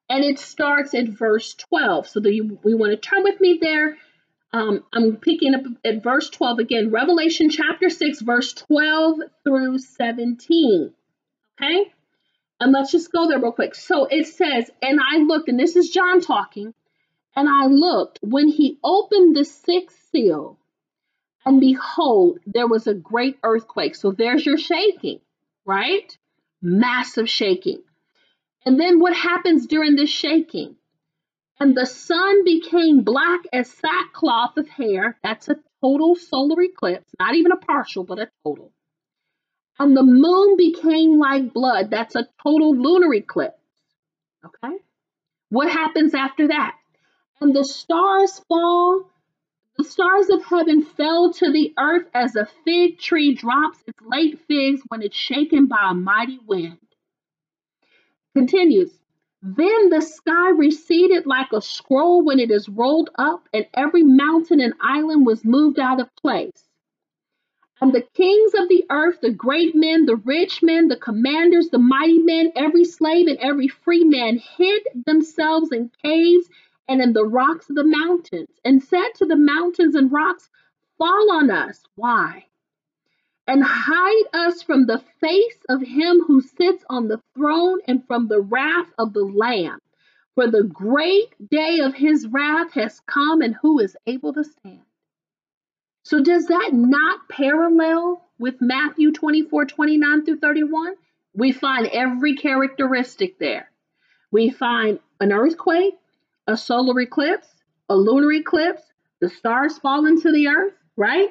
And 0.09 0.25
it 0.25 0.37
starts 0.37 0.93
at 0.93 1.07
verse 1.07 1.53
12. 1.53 2.09
So 2.09 2.19
the, 2.19 2.41
we 2.41 2.75
want 2.75 2.91
to 2.91 2.97
turn 2.97 3.23
with 3.23 3.39
me 3.39 3.59
there. 3.61 3.95
Um, 4.53 4.83
I'm 4.93 5.17
picking 5.17 5.53
up 5.53 5.61
at 5.83 6.03
verse 6.03 6.29
12 6.29 6.59
again, 6.59 6.91
Revelation 6.91 7.49
chapter 7.49 7.89
6, 7.89 8.21
verse 8.21 8.53
12 8.53 9.19
through 9.43 9.79
17. 9.79 10.93
Okay? 11.61 11.93
And 12.59 12.71
let's 12.71 12.91
just 12.91 13.11
go 13.11 13.27
there 13.27 13.39
real 13.39 13.51
quick. 13.51 13.75
So 13.75 14.05
it 14.05 14.27
says, 14.27 14.71
And 14.81 14.99
I 14.99 15.17
looked, 15.17 15.49
and 15.49 15.59
this 15.59 15.75
is 15.75 15.89
John 15.89 16.21
talking, 16.21 16.73
and 17.35 17.47
I 17.49 17.67
looked 17.67 18.19
when 18.21 18.47
he 18.47 18.79
opened 18.83 19.35
the 19.35 19.45
sixth 19.45 19.97
seal 20.11 20.57
and 21.47 21.61
behold, 21.61 22.39
there 22.45 22.67
was 22.67 22.87
a 22.87 22.93
great 22.93 23.37
earthquake. 23.41 23.95
So 23.95 24.11
there's 24.11 24.45
your 24.45 24.57
shaking, 24.57 25.21
right? 25.65 26.17
Massive 26.61 27.29
shaking. 27.29 27.83
And 28.65 28.77
then 28.77 28.99
what 28.99 29.15
happens 29.15 29.65
during 29.65 29.95
this 29.95 30.09
shaking? 30.09 30.75
And 31.59 31.75
the 31.75 31.85
sun 31.85 32.43
became 32.43 33.01
black 33.01 33.41
as 33.51 33.71
sackcloth 33.71 34.57
of 34.57 34.69
hair. 34.69 35.17
That's 35.23 35.49
a 35.49 35.57
total 35.81 36.15
solar 36.15 36.61
eclipse, 36.61 37.09
not 37.19 37.35
even 37.35 37.51
a 37.51 37.57
partial, 37.57 38.03
but 38.03 38.19
a 38.19 38.29
total. 38.43 38.71
And 39.79 39.95
the 39.95 40.03
moon 40.03 40.57
became 40.57 41.17
like 41.17 41.53
blood. 41.53 41.89
That's 41.89 42.15
a 42.15 42.27
total 42.43 42.75
lunar 42.75 43.13
eclipse. 43.13 43.55
Okay? 44.45 44.75
What 45.49 45.71
happens 45.71 46.13
after 46.13 46.47
that? 46.49 46.75
And 47.39 47.55
the 47.55 47.63
stars 47.63 48.39
fall 48.47 49.09
the 49.77 49.83
stars 49.83 50.29
of 50.31 50.43
heaven 50.43 50.81
fell 50.81 51.31
to 51.33 51.51
the 51.51 51.71
earth 51.77 52.07
as 52.11 52.35
a 52.35 52.47
fig 52.65 52.97
tree 52.97 53.35
drops 53.35 53.77
its 53.85 53.99
late 54.01 54.39
figs 54.47 54.81
when 54.87 55.03
it's 55.03 55.15
shaken 55.15 55.67
by 55.67 55.89
a 55.91 55.93
mighty 55.93 56.39
wind. 56.39 56.79
Continues. 58.35 58.91
Then 59.43 59.89
the 59.89 60.01
sky 60.01 60.49
receded 60.49 61.27
like 61.27 61.53
a 61.53 61.61
scroll 61.61 62.23
when 62.23 62.39
it 62.39 62.49
is 62.49 62.67
rolled 62.67 63.11
up, 63.15 63.47
and 63.53 63.67
every 63.75 64.03
mountain 64.03 64.59
and 64.59 64.73
island 64.81 65.25
was 65.25 65.45
moved 65.45 65.79
out 65.79 65.99
of 66.01 66.15
place. 66.15 66.67
And 67.79 67.93
the 67.93 68.01
kings 68.01 68.55
of 68.55 68.67
the 68.67 68.85
earth, 68.89 69.21
the 69.21 69.31
great 69.31 69.75
men, 69.75 70.07
the 70.07 70.15
rich 70.15 70.63
men, 70.63 70.87
the 70.87 70.97
commanders, 70.97 71.69
the 71.69 71.77
mighty 71.77 72.17
men, 72.17 72.51
every 72.55 72.83
slave 72.83 73.27
and 73.27 73.37
every 73.37 73.67
free 73.67 74.03
man 74.03 74.37
hid 74.39 74.87
themselves 75.05 75.71
in 75.71 75.91
caves 76.03 76.49
and 76.87 76.99
in 77.01 77.13
the 77.13 77.25
rocks 77.25 77.69
of 77.69 77.75
the 77.75 77.83
mountains, 77.83 78.49
and 78.65 78.83
said 78.83 79.13
to 79.15 79.25
the 79.25 79.35
mountains 79.35 79.93
and 79.93 80.11
rocks, 80.11 80.49
Fall 80.97 81.31
on 81.31 81.51
us. 81.51 81.83
Why? 81.95 82.46
And 83.47 83.63
hide 83.63 84.25
us 84.33 84.61
from 84.61 84.85
the 84.85 85.01
face 85.21 85.57
of 85.69 85.81
him 85.81 86.21
who 86.27 86.41
sits 86.41 86.83
on 86.89 87.07
the 87.07 87.21
throne 87.33 87.79
and 87.87 88.05
from 88.05 88.27
the 88.27 88.41
wrath 88.41 88.91
of 88.97 89.13
the 89.13 89.23
Lamb. 89.23 89.79
For 90.35 90.47
the 90.47 90.63
great 90.63 91.33
day 91.49 91.79
of 91.79 91.95
his 91.95 92.27
wrath 92.27 92.73
has 92.73 92.99
come, 92.99 93.41
and 93.41 93.55
who 93.55 93.79
is 93.79 93.95
able 94.05 94.33
to 94.33 94.43
stand? 94.43 94.83
So, 96.03 96.21
does 96.21 96.47
that 96.47 96.71
not 96.73 97.27
parallel 97.29 98.23
with 98.37 98.61
Matthew 98.61 99.11
24 99.11 99.65
29 99.65 100.25
through 100.25 100.39
31? 100.39 100.95
We 101.33 101.51
find 101.51 101.87
every 101.87 102.35
characteristic 102.35 103.39
there. 103.39 103.69
We 104.31 104.49
find 104.49 104.99
an 105.19 105.31
earthquake, 105.31 105.95
a 106.47 106.57
solar 106.57 106.99
eclipse, 106.99 107.47
a 107.89 107.95
lunar 107.95 108.31
eclipse, 108.33 108.83
the 109.19 109.29
stars 109.29 109.77
fall 109.77 110.05
into 110.05 110.31
the 110.31 110.47
earth, 110.49 110.73
right? 110.95 111.29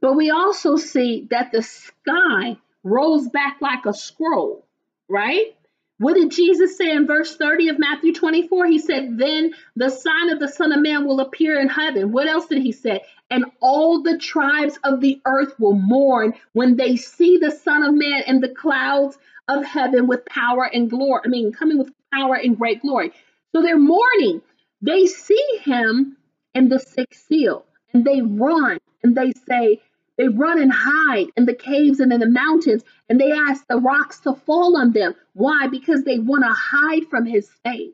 But 0.00 0.14
we 0.14 0.30
also 0.30 0.76
see 0.76 1.26
that 1.30 1.52
the 1.52 1.62
sky 1.62 2.56
rolls 2.82 3.28
back 3.28 3.58
like 3.60 3.86
a 3.86 3.94
scroll, 3.94 4.64
right? 5.08 5.56
What 5.98 6.14
did 6.14 6.30
Jesus 6.30 6.76
say 6.76 6.90
in 6.90 7.06
verse 7.06 7.36
30 7.36 7.70
of 7.70 7.78
Matthew 7.78 8.12
24? 8.12 8.66
He 8.66 8.78
said, 8.78 9.16
Then 9.16 9.54
the 9.76 9.88
sign 9.88 10.30
of 10.30 10.38
the 10.38 10.48
Son 10.48 10.72
of 10.72 10.80
Man 10.80 11.06
will 11.06 11.20
appear 11.20 11.58
in 11.58 11.68
heaven. 11.68 12.12
What 12.12 12.26
else 12.28 12.46
did 12.46 12.62
he 12.62 12.72
say? 12.72 13.00
And 13.30 13.46
all 13.60 14.02
the 14.02 14.18
tribes 14.18 14.78
of 14.84 15.00
the 15.00 15.20
earth 15.24 15.58
will 15.58 15.72
mourn 15.72 16.34
when 16.52 16.76
they 16.76 16.96
see 16.96 17.38
the 17.38 17.50
Son 17.50 17.82
of 17.82 17.94
Man 17.94 18.24
in 18.26 18.40
the 18.40 18.50
clouds 18.50 19.16
of 19.48 19.64
heaven 19.64 20.06
with 20.06 20.26
power 20.26 20.64
and 20.64 20.90
glory. 20.90 21.22
I 21.24 21.28
mean, 21.28 21.52
coming 21.52 21.78
with 21.78 21.92
power 22.12 22.34
and 22.34 22.58
great 22.58 22.82
glory. 22.82 23.12
So 23.52 23.62
they're 23.62 23.78
mourning. 23.78 24.42
They 24.82 25.06
see 25.06 25.60
him 25.62 26.18
in 26.54 26.68
the 26.68 26.78
sixth 26.78 27.26
seal 27.26 27.64
and 27.94 28.04
they 28.04 28.20
run 28.20 28.78
and 29.06 29.16
they 29.16 29.32
say, 29.48 29.80
they 30.18 30.28
run 30.28 30.60
and 30.60 30.72
hide 30.72 31.28
in 31.36 31.44
the 31.44 31.54
caves 31.54 32.00
and 32.00 32.12
in 32.12 32.20
the 32.20 32.28
mountains, 32.28 32.82
and 33.08 33.20
they 33.20 33.30
ask 33.32 33.64
the 33.68 33.76
rocks 33.76 34.20
to 34.20 34.34
fall 34.34 34.76
on 34.76 34.92
them. 34.92 35.14
Why? 35.34 35.68
Because 35.68 36.02
they 36.02 36.18
want 36.18 36.42
to 36.42 36.52
hide 36.52 37.08
from 37.08 37.24
his 37.24 37.48
face. 37.64 37.92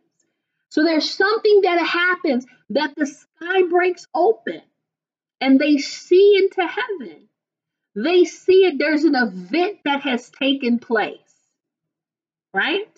So 0.71 0.83
there's 0.85 1.11
something 1.11 1.61
that 1.65 1.85
happens 1.85 2.47
that 2.71 2.95
the 2.97 3.07
sky 3.07 3.63
breaks 3.69 4.07
open 4.15 4.63
and 5.41 5.59
they 5.59 5.77
see 5.77 6.37
into 6.37 6.67
heaven. 6.67 7.29
They 7.95 8.25
see 8.25 8.65
it. 8.65 8.79
There's 8.79 9.05
an 9.05 9.15
event 9.15 9.81
that 9.85 10.01
has 10.03 10.31
taken 10.31 10.79
place, 10.79 11.19
right? 12.55 12.89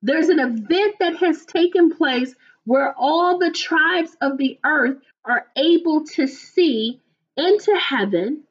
There's 0.00 0.30
an 0.30 0.40
event 0.40 0.94
that 1.00 1.16
has 1.16 1.44
taken 1.44 1.90
place 1.90 2.34
where 2.64 2.94
all 2.96 3.38
the 3.38 3.50
tribes 3.50 4.16
of 4.22 4.38
the 4.38 4.58
earth 4.64 4.96
are 5.24 5.46
able 5.56 6.06
to 6.06 6.26
see 6.26 7.02
into 7.38 7.74
heaven 7.76 8.42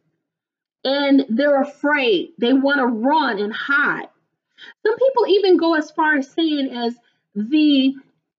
and 0.83 1.25
they're 1.29 1.61
afraid. 1.61 2.29
They 2.37 2.53
want 2.53 2.79
to 2.79 2.87
run 2.87 3.39
and 3.39 3.53
hide. 3.53 4.07
Some 4.83 4.97
people 4.97 5.27
even 5.27 5.57
go 5.57 5.75
as 5.75 5.91
far 5.91 6.15
as 6.15 6.31
saying 6.31 6.71
as 6.71 6.95
the 7.35 7.93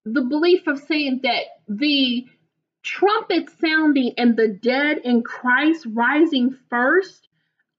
the 0.05 0.21
belief 0.21 0.65
of 0.67 0.79
saying 0.79 1.21
that 1.23 1.43
the 1.67 2.25
trumpet 2.81 3.49
sounding 3.61 4.13
and 4.17 4.35
the 4.35 4.47
dead 4.47 4.99
in 5.03 5.21
Christ 5.21 5.85
rising 5.91 6.57
first, 6.69 7.27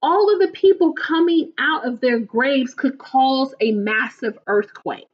all 0.02 0.32
of 0.32 0.40
the 0.40 0.52
people 0.52 0.92
coming 0.92 1.52
out 1.58 1.86
of 1.86 2.00
their 2.00 2.20
graves 2.20 2.74
could 2.74 2.98
cause 2.98 3.54
a 3.60 3.72
massive 3.72 4.38
earthquake. 4.46 5.08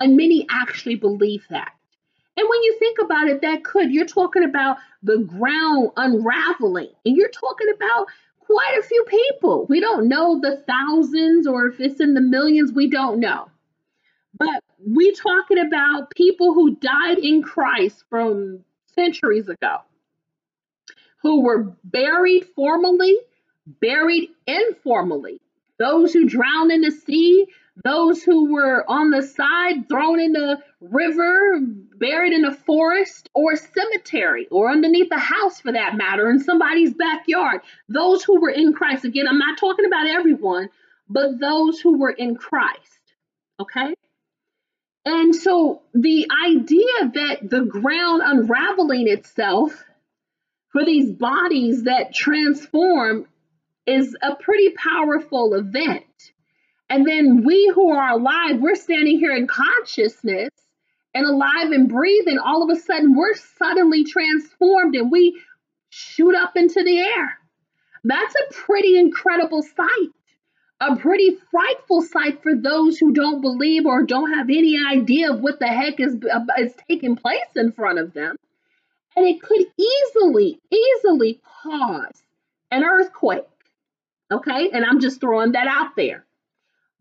And 0.00 0.16
many 0.16 0.46
actually 0.50 0.96
believe 0.96 1.46
that. 1.50 1.72
And 2.36 2.48
when 2.48 2.62
you 2.62 2.76
think 2.78 2.98
about 2.98 3.28
it, 3.28 3.42
that 3.42 3.64
could, 3.64 3.92
you're 3.92 4.06
talking 4.06 4.44
about 4.44 4.78
the 5.02 5.18
ground 5.18 5.90
unraveling, 5.96 6.88
and 7.04 7.16
you're 7.16 7.28
talking 7.28 7.68
about 7.74 8.06
quite 8.40 8.78
a 8.78 8.82
few 8.82 9.04
people. 9.08 9.66
We 9.68 9.80
don't 9.80 10.08
know 10.08 10.40
the 10.40 10.62
thousands 10.66 11.46
or 11.46 11.66
if 11.66 11.80
it's 11.80 12.00
in 12.00 12.14
the 12.14 12.20
millions, 12.20 12.72
we 12.72 12.88
don't 12.88 13.20
know. 13.20 13.48
But 14.38 14.62
we're 14.78 15.12
talking 15.12 15.58
about 15.58 16.10
people 16.10 16.54
who 16.54 16.76
died 16.76 17.18
in 17.18 17.42
Christ 17.42 18.04
from 18.08 18.64
centuries 18.94 19.48
ago, 19.48 19.78
who 21.22 21.42
were 21.42 21.74
buried 21.84 22.46
formally, 22.56 23.16
buried 23.80 24.30
informally. 24.46 25.40
Those 25.78 26.12
who 26.12 26.28
drowned 26.28 26.72
in 26.72 26.80
the 26.80 26.90
sea, 26.90 27.46
those 27.76 28.22
who 28.22 28.52
were 28.52 28.84
on 28.88 29.10
the 29.10 29.22
side, 29.22 29.88
thrown 29.88 30.20
in 30.20 30.32
the 30.32 30.58
river, 30.80 31.58
buried 31.98 32.32
in 32.32 32.44
a 32.44 32.54
forest 32.54 33.30
or 33.34 33.52
a 33.52 33.56
cemetery 33.56 34.46
or 34.50 34.70
underneath 34.70 35.10
a 35.10 35.18
house 35.18 35.60
for 35.60 35.72
that 35.72 35.96
matter, 35.96 36.28
in 36.28 36.40
somebody's 36.40 36.92
backyard. 36.92 37.62
Those 37.88 38.22
who 38.22 38.40
were 38.40 38.50
in 38.50 38.72
Christ. 38.74 39.04
Again, 39.04 39.26
I'm 39.26 39.38
not 39.38 39.58
talking 39.58 39.86
about 39.86 40.06
everyone, 40.06 40.68
but 41.08 41.40
those 41.40 41.80
who 41.80 41.98
were 41.98 42.10
in 42.10 42.36
Christ. 42.36 43.00
Okay? 43.58 43.94
And 45.04 45.34
so 45.34 45.82
the 45.94 46.28
idea 46.46 47.12
that 47.14 47.38
the 47.42 47.62
ground 47.62 48.22
unraveling 48.24 49.08
itself 49.08 49.84
for 50.70 50.84
these 50.84 51.10
bodies 51.10 51.84
that 51.84 52.14
transform 52.14 53.26
is 53.86 54.16
a 54.22 54.36
pretty 54.36 54.70
powerful 54.70 55.54
event. 55.54 56.04
And 56.92 57.06
then 57.06 57.42
we 57.42 57.72
who 57.74 57.90
are 57.92 58.10
alive, 58.10 58.60
we're 58.60 58.74
standing 58.74 59.18
here 59.18 59.34
in 59.34 59.46
consciousness 59.46 60.50
and 61.14 61.24
alive 61.24 61.70
and 61.70 61.88
breathing. 61.88 62.36
All 62.36 62.62
of 62.62 62.68
a 62.68 62.78
sudden, 62.78 63.16
we're 63.16 63.34
suddenly 63.58 64.04
transformed 64.04 64.94
and 64.94 65.10
we 65.10 65.40
shoot 65.88 66.34
up 66.34 66.54
into 66.54 66.84
the 66.84 66.98
air. 66.98 67.38
That's 68.04 68.34
a 68.34 68.52
pretty 68.52 68.98
incredible 68.98 69.62
sight, 69.62 70.10
a 70.80 70.96
pretty 70.96 71.38
frightful 71.50 72.02
sight 72.02 72.42
for 72.42 72.54
those 72.54 72.98
who 72.98 73.14
don't 73.14 73.40
believe 73.40 73.86
or 73.86 74.02
don't 74.02 74.34
have 74.34 74.50
any 74.50 74.76
idea 74.78 75.32
of 75.32 75.40
what 75.40 75.60
the 75.60 75.68
heck 75.68 75.98
is, 75.98 76.14
uh, 76.30 76.40
is 76.58 76.74
taking 76.90 77.16
place 77.16 77.40
in 77.56 77.72
front 77.72 78.00
of 78.00 78.12
them. 78.12 78.36
And 79.16 79.26
it 79.26 79.40
could 79.40 79.64
easily, 79.78 80.60
easily 80.70 81.40
cause 81.62 82.22
an 82.70 82.84
earthquake. 82.84 83.48
Okay, 84.30 84.68
and 84.70 84.84
I'm 84.84 85.00
just 85.00 85.22
throwing 85.22 85.52
that 85.52 85.68
out 85.68 85.96
there. 85.96 86.26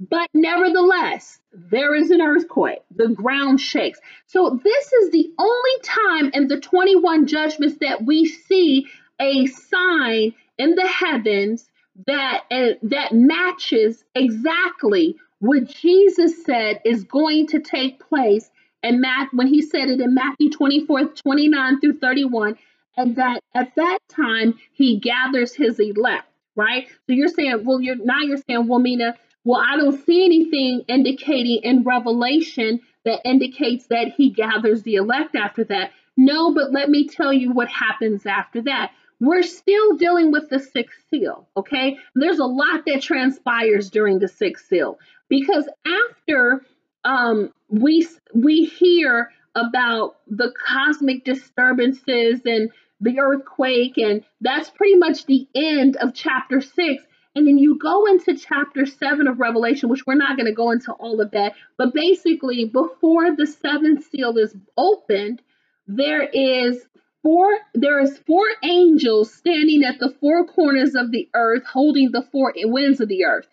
But 0.09 0.29
nevertheless, 0.33 1.39
there 1.53 1.93
is 1.93 2.09
an 2.09 2.21
earthquake. 2.21 2.79
The 2.95 3.09
ground 3.09 3.61
shakes. 3.61 3.99
So, 4.25 4.59
this 4.63 4.93
is 4.93 5.11
the 5.11 5.31
only 5.37 5.79
time 5.83 6.31
in 6.33 6.47
the 6.47 6.59
21 6.59 7.27
judgments 7.27 7.77
that 7.81 8.03
we 8.03 8.25
see 8.25 8.87
a 9.19 9.45
sign 9.45 10.33
in 10.57 10.73
the 10.73 10.87
heavens 10.87 11.69
that, 12.07 12.45
uh, 12.49 12.69
that 12.83 13.11
matches 13.13 14.03
exactly 14.15 15.17
what 15.39 15.67
Jesus 15.67 16.43
said 16.45 16.81
is 16.83 17.03
going 17.03 17.47
to 17.47 17.59
take 17.59 17.99
place 17.99 18.49
and 18.83 19.01
Matt 19.01 19.29
when 19.33 19.47
he 19.47 19.61
said 19.61 19.89
it 19.89 20.01
in 20.01 20.15
Matthew 20.15 20.49
24, 20.49 21.05
29 21.09 21.79
through 21.79 21.99
31, 21.99 22.57
and 22.97 23.15
that 23.17 23.41
at 23.53 23.75
that 23.75 23.99
time 24.09 24.55
he 24.73 24.99
gathers 24.99 25.53
his 25.53 25.79
elect, 25.79 26.25
right? 26.55 26.87
So 27.05 27.13
you're 27.13 27.27
saying, 27.27 27.63
well, 27.63 27.79
you're 27.79 28.03
now 28.03 28.21
you're 28.21 28.37
saying, 28.37 28.67
well, 28.67 28.79
Mina, 28.79 29.15
well, 29.43 29.63
I 29.65 29.77
don't 29.77 30.03
see 30.05 30.23
anything 30.26 30.84
indicating 30.88 31.61
in 31.63 31.84
Revelation 31.84 32.81
that 33.05 33.22
indicates 33.26 33.88
that 33.88 34.13
he 34.15 34.30
gathers 34.30 34.84
the 34.84 34.95
elect 34.95 35.35
after 35.35 35.63
that. 35.65 35.91
No, 36.18 36.53
but 36.53 36.72
let 36.72 36.89
me 36.89 37.07
tell 37.07 37.34
you 37.34 37.51
what 37.51 37.69
happens 37.69 38.26
after 38.26 38.61
that. 38.63 38.91
We're 39.19 39.43
still 39.43 39.97
dealing 39.97 40.31
with 40.31 40.49
the 40.49 40.59
sixth 40.59 40.99
seal, 41.09 41.47
okay? 41.55 41.97
There's 42.15 42.39
a 42.39 42.45
lot 42.45 42.85
that 42.88 43.01
transpires 43.01 43.89
during 43.89 44.19
the 44.19 44.27
sixth 44.27 44.68
seal 44.68 44.99
because 45.30 45.68
after 45.85 46.63
um, 47.03 47.51
we 47.69 48.07
we 48.34 48.65
hear 48.65 49.31
about 49.55 50.18
the 50.27 50.51
cosmic 50.68 51.23
disturbances 51.23 52.41
and 52.45 52.69
the 52.99 53.19
earthquake, 53.19 53.97
and 53.97 54.23
that's 54.41 54.69
pretty 54.69 54.95
much 54.95 55.26
the 55.26 55.47
end 55.55 55.97
of 55.97 56.13
chapter 56.13 56.61
six. 56.61 57.03
And 57.35 57.47
then 57.47 57.57
you 57.57 57.77
go 57.77 58.07
into 58.07 58.35
chapter 58.35 58.85
seven 58.85 59.27
of 59.27 59.39
Revelation, 59.39 59.89
which 59.89 60.05
we're 60.05 60.15
not 60.15 60.35
going 60.35 60.47
to 60.47 60.53
go 60.53 60.71
into 60.71 60.91
all 60.93 61.21
of 61.21 61.31
that. 61.31 61.53
But 61.77 61.93
basically, 61.93 62.65
before 62.65 63.35
the 63.35 63.47
seventh 63.47 64.05
seal 64.09 64.37
is 64.37 64.55
opened, 64.77 65.41
there 65.87 66.23
is 66.23 66.85
four 67.23 67.49
there 67.73 67.99
is 68.01 68.19
four 68.27 68.43
angels 68.63 69.33
standing 69.33 69.83
at 69.83 69.99
the 69.99 70.13
four 70.19 70.45
corners 70.45 70.95
of 70.95 71.11
the 71.11 71.29
earth, 71.33 71.63
holding 71.65 72.11
the 72.11 72.23
four 72.31 72.53
winds 72.57 72.99
of 72.99 73.07
the 73.07 73.23
earth. 73.23 73.47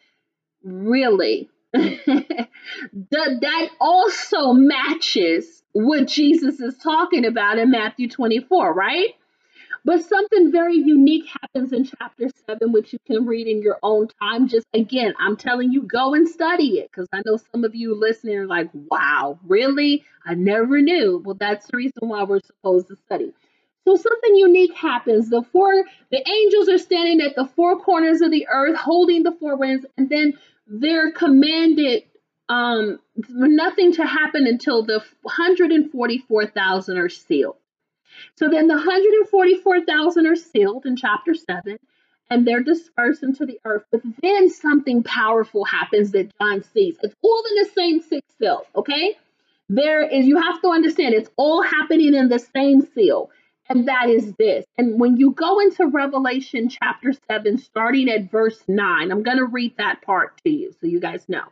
Really? 0.62 1.48
that, 1.72 2.48
that 3.12 3.68
also 3.80 4.52
matches 4.52 5.62
what 5.72 6.08
Jesus 6.08 6.60
is 6.60 6.76
talking 6.78 7.26
about 7.26 7.58
in 7.58 7.70
Matthew 7.70 8.08
24, 8.08 8.74
right? 8.74 9.14
But 9.84 10.02
something 10.02 10.52
very 10.52 10.76
unique 10.76 11.26
happens 11.40 11.72
in 11.72 11.84
chapter 11.84 12.28
7, 12.46 12.72
which 12.72 12.92
you 12.92 12.98
can 13.06 13.26
read 13.26 13.46
in 13.46 13.62
your 13.62 13.78
own 13.82 14.08
time. 14.20 14.48
Just 14.48 14.66
again, 14.74 15.14
I'm 15.18 15.36
telling 15.36 15.72
you, 15.72 15.82
go 15.82 16.14
and 16.14 16.28
study 16.28 16.78
it 16.78 16.90
because 16.90 17.08
I 17.12 17.22
know 17.24 17.38
some 17.52 17.64
of 17.64 17.74
you 17.74 17.94
listening 17.94 18.38
are 18.38 18.46
like, 18.46 18.70
wow, 18.72 19.38
really? 19.46 20.04
I 20.26 20.34
never 20.34 20.80
knew. 20.80 21.22
Well, 21.24 21.36
that's 21.38 21.66
the 21.66 21.76
reason 21.76 22.08
why 22.08 22.24
we're 22.24 22.40
supposed 22.40 22.88
to 22.88 22.96
study. 22.96 23.32
So 23.86 23.96
something 23.96 24.34
unique 24.34 24.74
happens. 24.74 25.30
The 25.30 25.42
four 25.42 25.72
the 26.10 26.28
angels 26.28 26.68
are 26.68 26.78
standing 26.78 27.22
at 27.22 27.36
the 27.36 27.46
four 27.56 27.80
corners 27.80 28.20
of 28.20 28.30
the 28.30 28.46
earth 28.52 28.76
holding 28.76 29.22
the 29.22 29.32
four 29.32 29.56
winds, 29.56 29.86
and 29.96 30.10
then 30.10 30.34
they're 30.66 31.12
commanded 31.12 32.02
um, 32.50 32.98
nothing 33.28 33.92
to 33.92 34.04
happen 34.04 34.46
until 34.46 34.84
the 34.84 35.02
144,000 35.22 36.98
are 36.98 37.08
sealed. 37.08 37.56
So 38.36 38.48
then 38.48 38.68
the 38.68 38.74
144,000 38.74 40.26
are 40.26 40.36
sealed 40.36 40.86
in 40.86 40.96
chapter 40.96 41.34
7 41.34 41.78
and 42.30 42.46
they're 42.46 42.62
dispersed 42.62 43.22
into 43.22 43.46
the 43.46 43.58
earth. 43.64 43.84
But 43.90 44.02
then 44.22 44.50
something 44.50 45.02
powerful 45.02 45.64
happens 45.64 46.12
that 46.12 46.32
John 46.38 46.62
sees. 46.62 46.96
It's 47.02 47.14
all 47.22 47.42
in 47.50 47.56
the 47.56 47.70
same 47.74 48.00
six 48.00 48.26
seal, 48.38 48.64
okay? 48.76 49.16
There 49.68 50.02
is, 50.02 50.26
you 50.26 50.40
have 50.40 50.60
to 50.62 50.68
understand, 50.68 51.14
it's 51.14 51.30
all 51.36 51.62
happening 51.62 52.14
in 52.14 52.28
the 52.28 52.38
same 52.38 52.82
seal. 52.94 53.30
And 53.70 53.88
that 53.88 54.08
is 54.08 54.32
this. 54.38 54.64
And 54.78 54.98
when 54.98 55.18
you 55.18 55.32
go 55.32 55.60
into 55.60 55.86
Revelation 55.86 56.70
chapter 56.70 57.12
7, 57.30 57.58
starting 57.58 58.08
at 58.08 58.30
verse 58.30 58.62
9, 58.66 59.10
I'm 59.10 59.22
going 59.22 59.36
to 59.36 59.44
read 59.44 59.76
that 59.76 60.00
part 60.02 60.40
to 60.44 60.50
you 60.50 60.72
so 60.80 60.86
you 60.86 61.00
guys 61.00 61.28
know. 61.28 61.44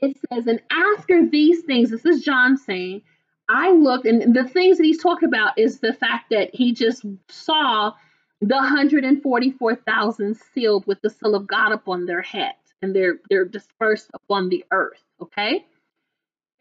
it 0.00 0.16
says, 0.32 0.46
and 0.46 0.60
after 0.70 1.26
these 1.28 1.62
things, 1.62 1.90
this 1.90 2.04
is 2.04 2.22
John 2.22 2.56
saying, 2.56 3.02
I 3.48 3.70
looked, 3.70 4.06
and 4.06 4.34
the 4.34 4.44
things 4.44 4.78
that 4.78 4.84
he's 4.84 5.02
talking 5.02 5.28
about 5.28 5.58
is 5.58 5.80
the 5.80 5.92
fact 5.92 6.30
that 6.30 6.54
he 6.54 6.72
just 6.72 7.04
saw 7.28 7.92
the 8.40 8.56
144,000 8.56 10.36
sealed 10.36 10.86
with 10.86 11.00
the 11.02 11.10
seal 11.10 11.34
of 11.34 11.46
God 11.46 11.72
upon 11.72 12.06
their 12.06 12.22
heads, 12.22 12.74
and 12.82 12.94
they're 12.94 13.18
they're 13.30 13.44
dispersed 13.44 14.10
upon 14.14 14.48
the 14.48 14.64
earth. 14.72 15.02
Okay, 15.20 15.64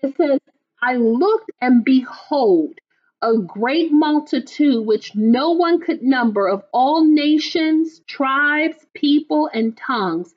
it 0.02 0.16
says, 0.16 0.40
I 0.82 0.96
looked 0.96 1.52
and 1.62 1.84
behold 1.84 2.80
a 3.22 3.38
great 3.38 3.92
multitude 3.92 4.86
which 4.86 5.16
no 5.16 5.52
one 5.52 5.80
could 5.80 6.04
number 6.04 6.48
of 6.48 6.64
all 6.72 7.04
nations, 7.04 8.02
tribes, 8.08 8.86
people, 8.94 9.50
and 9.54 9.76
tongues, 9.76 10.36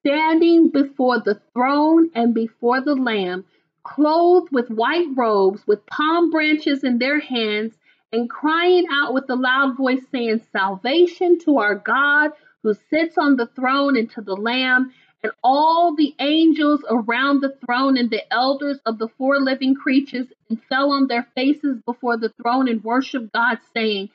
standing 0.00 0.70
before 0.70 1.20
the 1.20 1.40
throne 1.52 2.10
and 2.14 2.32
before 2.32 2.80
the 2.80 2.94
Lamb, 2.94 3.44
clothed 3.90 4.52
with 4.52 4.70
white 4.70 5.08
robes, 5.16 5.66
with 5.66 5.84
palm 5.86 6.30
branches 6.30 6.84
in 6.84 6.98
their 6.98 7.18
hands, 7.18 7.74
and 8.12 8.30
crying 8.30 8.86
out 8.90 9.12
with 9.12 9.28
a 9.28 9.34
loud 9.34 9.76
voice, 9.76 10.02
saying, 10.12 10.40
Salvation 10.52 11.38
to 11.40 11.58
our 11.58 11.74
God 11.74 12.30
who 12.62 12.74
sits 12.88 13.18
on 13.18 13.36
the 13.36 13.46
throne 13.46 13.96
and 13.96 14.10
to 14.10 14.20
the 14.20 14.36
Lamb. 14.36 14.92
And 15.22 15.32
all 15.44 15.94
the 15.94 16.14
angels 16.18 16.82
around 16.88 17.40
the 17.40 17.54
throne 17.64 17.98
and 17.98 18.08
the 18.08 18.32
elders 18.32 18.78
of 18.86 18.98
the 18.98 19.08
four 19.18 19.38
living 19.38 19.74
creatures 19.74 20.26
and 20.48 20.62
fell 20.64 20.92
on 20.92 21.08
their 21.08 21.26
faces 21.34 21.78
before 21.84 22.16
the 22.16 22.32
throne 22.40 22.68
and 22.68 22.82
worshiped 22.82 23.32
God, 23.32 23.58
saying, 23.74 24.08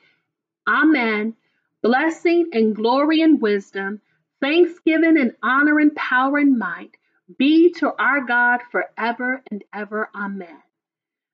Amen. 0.66 1.34
Blessing 1.82 2.48
and 2.52 2.74
glory 2.74 3.20
and 3.20 3.40
wisdom, 3.40 4.00
thanksgiving 4.40 5.16
and 5.16 5.36
honor 5.42 5.78
and 5.78 5.94
power 5.94 6.38
and 6.38 6.58
might 6.58 6.96
be 7.38 7.72
to 7.78 7.92
our 7.98 8.24
God 8.24 8.60
forever 8.70 9.42
and 9.50 9.64
ever. 9.72 10.08
Amen. 10.14 10.62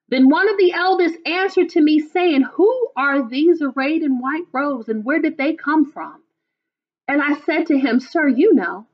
Then 0.09 0.29
one 0.29 0.49
of 0.49 0.59
the 0.59 0.73
elders 0.73 1.13
answered 1.25 1.71
to 1.71 1.81
me, 1.81 2.01
saying, 2.01 2.43
Who 2.43 2.89
are 2.97 3.29
these 3.29 3.63
arrayed 3.63 4.03
in 4.03 4.21
white 4.21 4.47
robes, 4.53 4.89
and 4.89 5.05
where 5.05 5.21
did 5.21 5.39
they 5.39 5.55
come 5.55 5.91
from? 5.91 6.23
And 7.09 7.23
I 7.23 7.35
said 7.41 7.67
to 7.67 7.79
him, 7.79 8.01
Sir, 8.01 8.29
you 8.29 8.55
know. 8.55 8.87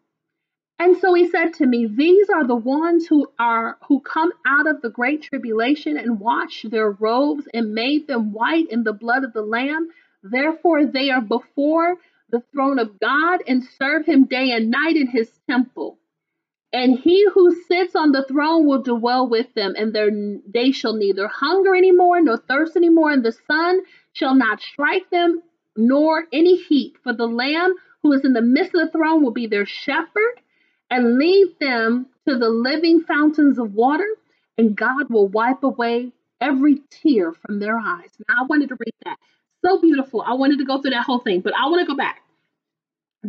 And 0.79 0.97
so 0.99 1.13
he 1.15 1.29
said 1.29 1.55
to 1.55 1.67
me, 1.67 1.87
These 1.87 2.31
are 2.31 2.47
the 2.47 2.55
ones 2.55 3.07
who 3.07 3.27
are 3.39 3.79
who 3.89 4.01
come 4.01 4.33
out 4.47 4.69
of 4.69 4.81
the 4.81 4.91
great 4.91 5.23
tribulation 5.23 5.97
and 5.97 6.21
washed 6.21 6.71
their 6.71 6.91
robes 6.91 7.49
and 7.53 7.75
made 7.75 8.07
them 8.07 8.33
white 8.33 8.71
in 8.71 8.85
the 8.85 8.93
blood 8.93 9.25
of 9.25 9.33
the 9.33 9.43
Lamb. 9.43 9.89
Therefore 10.23 10.87
they 10.87 11.11
are 11.11 11.21
before 11.21 11.97
the 12.31 12.43
throne 12.53 12.79
of 12.79 13.01
God 13.01 13.43
and 13.49 13.65
serve 13.65 14.07
him 14.07 14.27
day 14.27 14.53
and 14.53 14.71
night 14.71 14.97
in 14.97 15.09
his 15.09 15.31
temple. 15.51 15.99
And 16.73 16.99
he 16.99 17.27
who 17.33 17.55
sits 17.67 17.97
on 17.97 18.13
the 18.13 18.25
throne 18.25 18.67
will 18.67 18.83
dwell 18.83 19.27
with 19.29 19.53
them, 19.55 19.75
and 19.77 20.43
they 20.47 20.71
shall 20.71 20.95
neither 20.95 21.27
hunger 21.27 21.75
anymore 21.75 22.21
nor 22.21 22.37
thirst 22.37 22.77
anymore, 22.77 23.11
and 23.11 23.25
the 23.25 23.33
sun 23.33 23.81
shall 24.13 24.35
not 24.35 24.61
strike 24.61 25.09
them, 25.11 25.43
nor 25.77 26.27
any 26.33 26.57
heat. 26.57 26.97
For 27.03 27.13
the 27.15 27.27
Lamb 27.27 27.75
who 28.03 28.13
is 28.13 28.25
in 28.25 28.35
the 28.35 28.43
midst 28.43 28.75
of 28.75 28.83
the 28.83 28.93
throne 28.93 29.23
will 29.23 29.33
be 29.33 29.47
their 29.47 29.67
shepherd 29.67 30.41
and 30.91 31.19
lead 31.19 31.55
them 31.59 32.07
to 32.27 32.37
the 32.37 32.51
living 32.51 33.01
fountains 33.01 33.59
of 33.59 33.75
water, 33.75 34.09
and 34.59 34.77
God 34.77 35.09
will 35.09 35.29
wipe 35.29 35.63
away 35.63 36.13
every 36.41 36.83
tear 36.91 37.33
from 37.33 37.61
their 37.61 37.79
eyes. 37.79 38.11
Now, 38.29 38.43
I 38.43 38.47
wanted 38.47 38.69
to 38.69 38.77
read 38.79 38.95
that. 39.05 39.19
So 39.65 39.81
beautiful. 39.81 40.23
I 40.23 40.35
wanted 40.35 40.59
to 40.59 40.65
go 40.65 40.81
through 40.81 40.93
that 40.93 41.05
whole 41.05 41.21
thing, 41.21 41.41
but 41.41 41.55
I 41.57 41.69
want 41.69 41.81
to 41.81 41.87
go 41.87 41.97
back. 41.97 42.23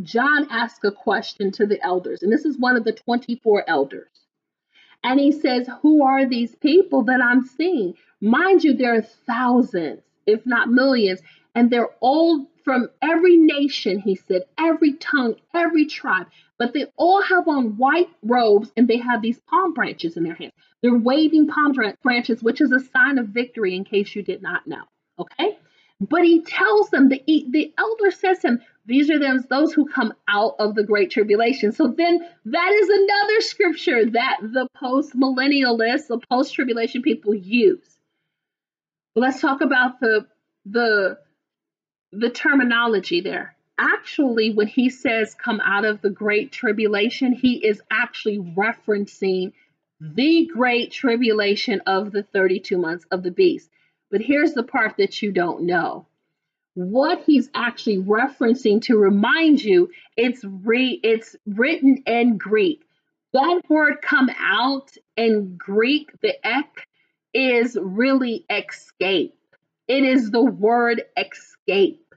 John 0.01 0.47
asks 0.49 0.83
a 0.83 0.91
question 0.91 1.51
to 1.53 1.65
the 1.65 1.81
elders, 1.83 2.21
and 2.21 2.31
this 2.31 2.45
is 2.45 2.57
one 2.57 2.75
of 2.75 2.83
the 2.83 2.93
24 2.93 3.63
elders. 3.67 4.09
And 5.03 5.19
he 5.19 5.31
says, 5.31 5.69
Who 5.81 6.03
are 6.03 6.27
these 6.27 6.55
people 6.55 7.03
that 7.03 7.21
I'm 7.21 7.45
seeing? 7.45 7.95
Mind 8.21 8.63
you, 8.63 8.73
there 8.73 8.95
are 8.95 9.01
thousands, 9.01 10.01
if 10.25 10.45
not 10.45 10.69
millions, 10.69 11.21
and 11.55 11.69
they're 11.69 11.89
all 12.01 12.47
from 12.63 12.89
every 13.01 13.37
nation, 13.37 13.99
he 13.99 14.15
said, 14.15 14.43
every 14.59 14.93
tongue, 14.93 15.35
every 15.55 15.87
tribe. 15.87 16.27
But 16.59 16.73
they 16.73 16.85
all 16.97 17.21
have 17.21 17.47
on 17.47 17.77
white 17.77 18.09
robes 18.21 18.71
and 18.77 18.87
they 18.87 18.97
have 18.97 19.21
these 19.21 19.39
palm 19.49 19.73
branches 19.73 20.17
in 20.17 20.23
their 20.23 20.35
hands. 20.35 20.53
They're 20.83 20.93
waving 20.93 21.47
palm 21.47 21.73
branches, 22.03 22.43
which 22.43 22.61
is 22.61 22.71
a 22.71 22.79
sign 22.79 23.17
of 23.17 23.29
victory, 23.29 23.75
in 23.75 23.85
case 23.85 24.15
you 24.15 24.21
did 24.21 24.43
not 24.43 24.67
know. 24.67 24.83
Okay? 25.17 25.57
But 25.99 26.23
he 26.23 26.43
tells 26.43 26.91
them, 26.91 27.09
the, 27.09 27.23
the 27.25 27.73
elder 27.77 28.11
says 28.11 28.39
to 28.39 28.49
him, 28.49 28.61
These 28.89 29.11
are 29.11 29.19
those, 29.19 29.45
those 29.45 29.71
who 29.71 29.87
come 29.87 30.15
out 30.27 30.55
of 30.57 30.73
the 30.73 30.83
great 30.83 31.11
tribulation. 31.11 31.71
So 31.73 31.93
then 31.95 32.27
that 32.45 32.71
is 32.71 32.89
another 32.89 33.41
scripture 33.41 34.05
that 34.09 34.39
the 34.41 34.67
post 34.75 35.13
millennialists, 35.15 36.07
the 36.07 36.19
post 36.27 36.55
tribulation 36.55 37.03
people 37.03 37.35
use. 37.35 37.87
let's 39.13 39.41
talk 39.41 39.61
about 39.61 39.99
the 39.99 40.25
the 40.65 41.19
the 42.11 42.31
terminology 42.31 43.21
there. 43.21 43.55
Actually, 43.77 44.53
when 44.53 44.65
he 44.65 44.89
says 44.89 45.35
come 45.35 45.61
out 45.63 45.85
of 45.85 46.01
the 46.01 46.09
great 46.09 46.51
tribulation, 46.51 47.33
he 47.33 47.63
is 47.63 47.79
actually 47.91 48.39
referencing 48.39 49.53
the 50.01 50.49
great 50.51 50.91
tribulation 50.91 51.81
of 51.85 52.11
the 52.11 52.23
32 52.23 52.75
months 52.79 53.05
of 53.11 53.21
the 53.21 53.31
beast. 53.31 53.69
But 54.09 54.21
here's 54.21 54.53
the 54.53 54.63
part 54.63 54.97
that 54.97 55.21
you 55.21 55.31
don't 55.31 55.65
know. 55.67 56.07
What 56.81 57.23
he's 57.25 57.49
actually 57.53 57.97
referencing 57.97 58.81
to 58.83 58.97
remind 58.97 59.61
you, 59.61 59.89
it's 60.15 60.45
re 60.45 60.97
it's 61.03 61.35
written 61.45 62.03
in 62.05 62.37
Greek. 62.37 62.85
That 63.33 63.63
word 63.67 64.01
come 64.01 64.29
out 64.39 64.89
in 65.17 65.57
Greek, 65.57 66.09
the 66.21 66.35
ek, 66.41 66.87
is 67.33 67.77
really 67.79 68.45
escape. 68.49 69.35
It 69.89 70.05
is 70.05 70.31
the 70.31 70.41
word 70.41 71.03
escape. 71.17 72.15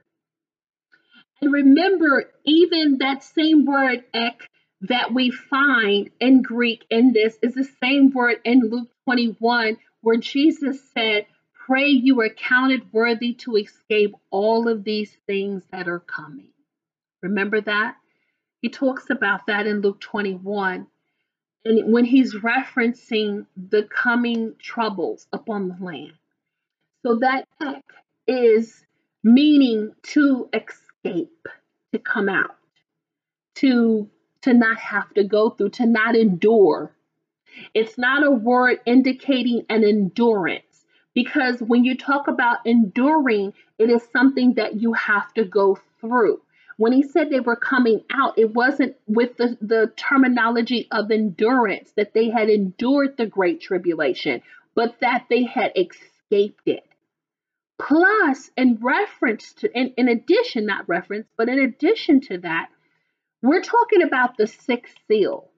And 1.41 1.51
remember, 1.51 2.31
even 2.45 2.99
that 2.99 3.21
same 3.21 3.65
word 3.65 4.05
ek 4.13 4.47
that 4.79 5.13
we 5.13 5.29
find 5.29 6.09
in 6.21 6.41
Greek 6.41 6.85
in 6.89 7.11
this 7.11 7.37
is 7.41 7.53
the 7.53 7.67
same 7.83 8.11
word 8.11 8.37
in 8.45 8.61
Luke 8.69 8.87
21, 9.03 9.75
where 9.99 10.17
Jesus 10.17 10.79
said, 10.93 11.25
Pray 11.65 11.87
you 11.87 12.19
are 12.19 12.29
counted 12.29 12.91
worthy 12.91 13.33
to 13.33 13.55
escape 13.55 14.13
all 14.31 14.67
of 14.67 14.83
these 14.83 15.15
things 15.25 15.63
that 15.71 15.87
are 15.87 15.99
coming. 15.99 16.49
Remember 17.21 17.61
that? 17.61 17.95
He 18.61 18.67
talks 18.67 19.09
about 19.09 19.45
that 19.47 19.65
in 19.65 19.79
Luke 19.79 20.01
21. 20.01 20.87
And 21.63 21.93
when 21.93 22.03
he's 22.03 22.35
referencing 22.35 23.45
the 23.55 23.83
coming 23.83 24.55
troubles 24.59 25.27
upon 25.31 25.69
the 25.69 25.77
land. 25.79 26.13
So 27.01 27.19
that 27.19 27.47
is 28.27 28.85
meaning 29.23 29.93
to 30.03 30.49
escape, 30.53 31.47
to 31.93 31.99
come 31.99 32.27
out, 32.27 32.57
to 33.55 34.09
to 34.41 34.53
not 34.53 34.77
have 34.77 35.13
to 35.13 35.23
go 35.23 35.51
through, 35.51 35.69
to 35.69 35.85
not 35.85 36.17
endure. 36.17 36.93
It's 37.73 37.97
not 37.97 38.25
a 38.25 38.31
word 38.31 38.81
indicating 38.85 39.65
an 39.69 39.85
endurance 39.85 40.72
because 41.13 41.59
when 41.61 41.83
you 41.83 41.97
talk 41.97 42.27
about 42.27 42.65
enduring, 42.65 43.53
it 43.77 43.89
is 43.89 44.01
something 44.11 44.55
that 44.55 44.81
you 44.81 44.93
have 44.93 45.33
to 45.33 45.45
go 45.45 45.77
through. 45.99 46.41
When 46.77 46.91
he 46.91 47.03
said 47.03 47.29
they 47.29 47.39
were 47.39 47.55
coming 47.55 48.03
out, 48.11 48.37
it 48.37 48.53
wasn't 48.53 48.95
with 49.07 49.37
the, 49.37 49.57
the 49.61 49.91
terminology 49.95 50.87
of 50.91 51.11
endurance 51.11 51.91
that 51.95 52.13
they 52.13 52.29
had 52.29 52.49
endured 52.49 53.15
the 53.17 53.27
great 53.27 53.61
tribulation, 53.61 54.41
but 54.75 54.99
that 55.01 55.25
they 55.29 55.43
had 55.43 55.71
escaped 55.75 56.67
it. 56.67 56.83
Plus, 57.79 58.49
in 58.57 58.79
reference 58.81 59.53
to, 59.53 59.71
in, 59.77 59.93
in 59.97 60.07
addition, 60.07 60.65
not 60.65 60.87
reference, 60.89 61.27
but 61.37 61.49
in 61.49 61.59
addition 61.59 62.21
to 62.21 62.39
that, 62.39 62.69
we're 63.41 63.61
talking 63.61 64.01
about 64.01 64.37
the 64.37 64.47
sixth 64.47 64.95
seal. 65.07 65.49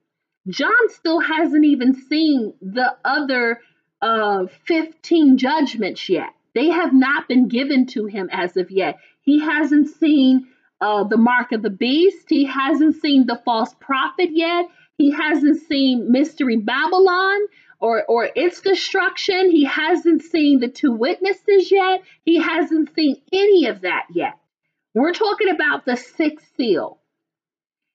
John 0.48 0.88
still 0.88 1.20
hasn't 1.20 1.64
even 1.64 1.94
seen 1.94 2.54
the 2.60 2.96
other 3.04 3.60
uh, 4.06 4.46
15 4.64 5.36
judgments 5.36 6.08
yet. 6.08 6.30
They 6.54 6.68
have 6.68 6.92
not 6.92 7.28
been 7.28 7.48
given 7.48 7.86
to 7.88 8.06
him 8.06 8.28
as 8.32 8.56
of 8.56 8.70
yet. 8.70 8.98
He 9.20 9.40
hasn't 9.40 9.88
seen 9.88 10.46
uh, 10.80 11.04
the 11.04 11.16
mark 11.16 11.52
of 11.52 11.62
the 11.62 11.70
beast. 11.70 12.26
He 12.28 12.44
hasn't 12.44 12.96
seen 13.02 13.26
the 13.26 13.40
false 13.44 13.74
prophet 13.80 14.30
yet. 14.32 14.66
He 14.96 15.10
hasn't 15.10 15.60
seen 15.62 16.10
Mystery 16.10 16.56
Babylon 16.56 17.40
or, 17.80 18.04
or 18.08 18.30
its 18.34 18.60
destruction. 18.60 19.50
He 19.50 19.64
hasn't 19.64 20.22
seen 20.22 20.60
the 20.60 20.68
two 20.68 20.92
witnesses 20.92 21.70
yet. 21.70 22.02
He 22.24 22.40
hasn't 22.40 22.94
seen 22.94 23.20
any 23.32 23.66
of 23.66 23.82
that 23.82 24.06
yet. 24.10 24.34
We're 24.94 25.12
talking 25.12 25.50
about 25.50 25.84
the 25.84 25.96
sixth 25.96 26.46
seal. 26.56 26.98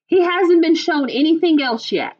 He 0.06 0.22
hasn't 0.22 0.62
been 0.62 0.76
shown 0.76 1.08
anything 1.10 1.60
else 1.60 1.90
yet. 1.90 2.16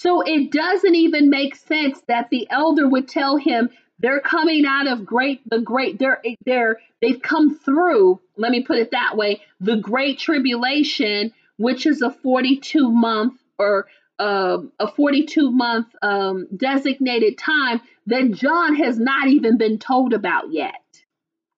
So 0.00 0.20
it 0.20 0.52
doesn't 0.52 0.94
even 0.94 1.28
make 1.28 1.56
sense 1.56 2.00
that 2.06 2.30
the 2.30 2.46
elder 2.50 2.88
would 2.88 3.08
tell 3.08 3.36
him 3.36 3.68
they're 3.98 4.20
coming 4.20 4.64
out 4.64 4.86
of 4.86 5.04
great 5.04 5.40
the 5.50 5.60
great 5.60 5.98
they're 5.98 6.22
they're 6.46 6.78
they've 7.02 7.20
come 7.20 7.58
through, 7.58 8.20
let 8.36 8.52
me 8.52 8.62
put 8.62 8.78
it 8.78 8.92
that 8.92 9.16
way, 9.16 9.42
the 9.58 9.76
great 9.76 10.20
tribulation, 10.20 11.32
which 11.56 11.84
is 11.84 12.00
a 12.00 12.12
42 12.12 12.92
month 12.92 13.40
or 13.58 13.88
um, 14.20 14.70
a 14.78 14.86
42 14.86 15.50
month 15.50 15.88
um, 16.00 16.46
designated 16.56 17.36
time 17.36 17.80
that 18.06 18.30
John 18.30 18.76
has 18.76 19.00
not 19.00 19.26
even 19.26 19.58
been 19.58 19.80
told 19.80 20.12
about 20.12 20.52
yet. 20.52 20.74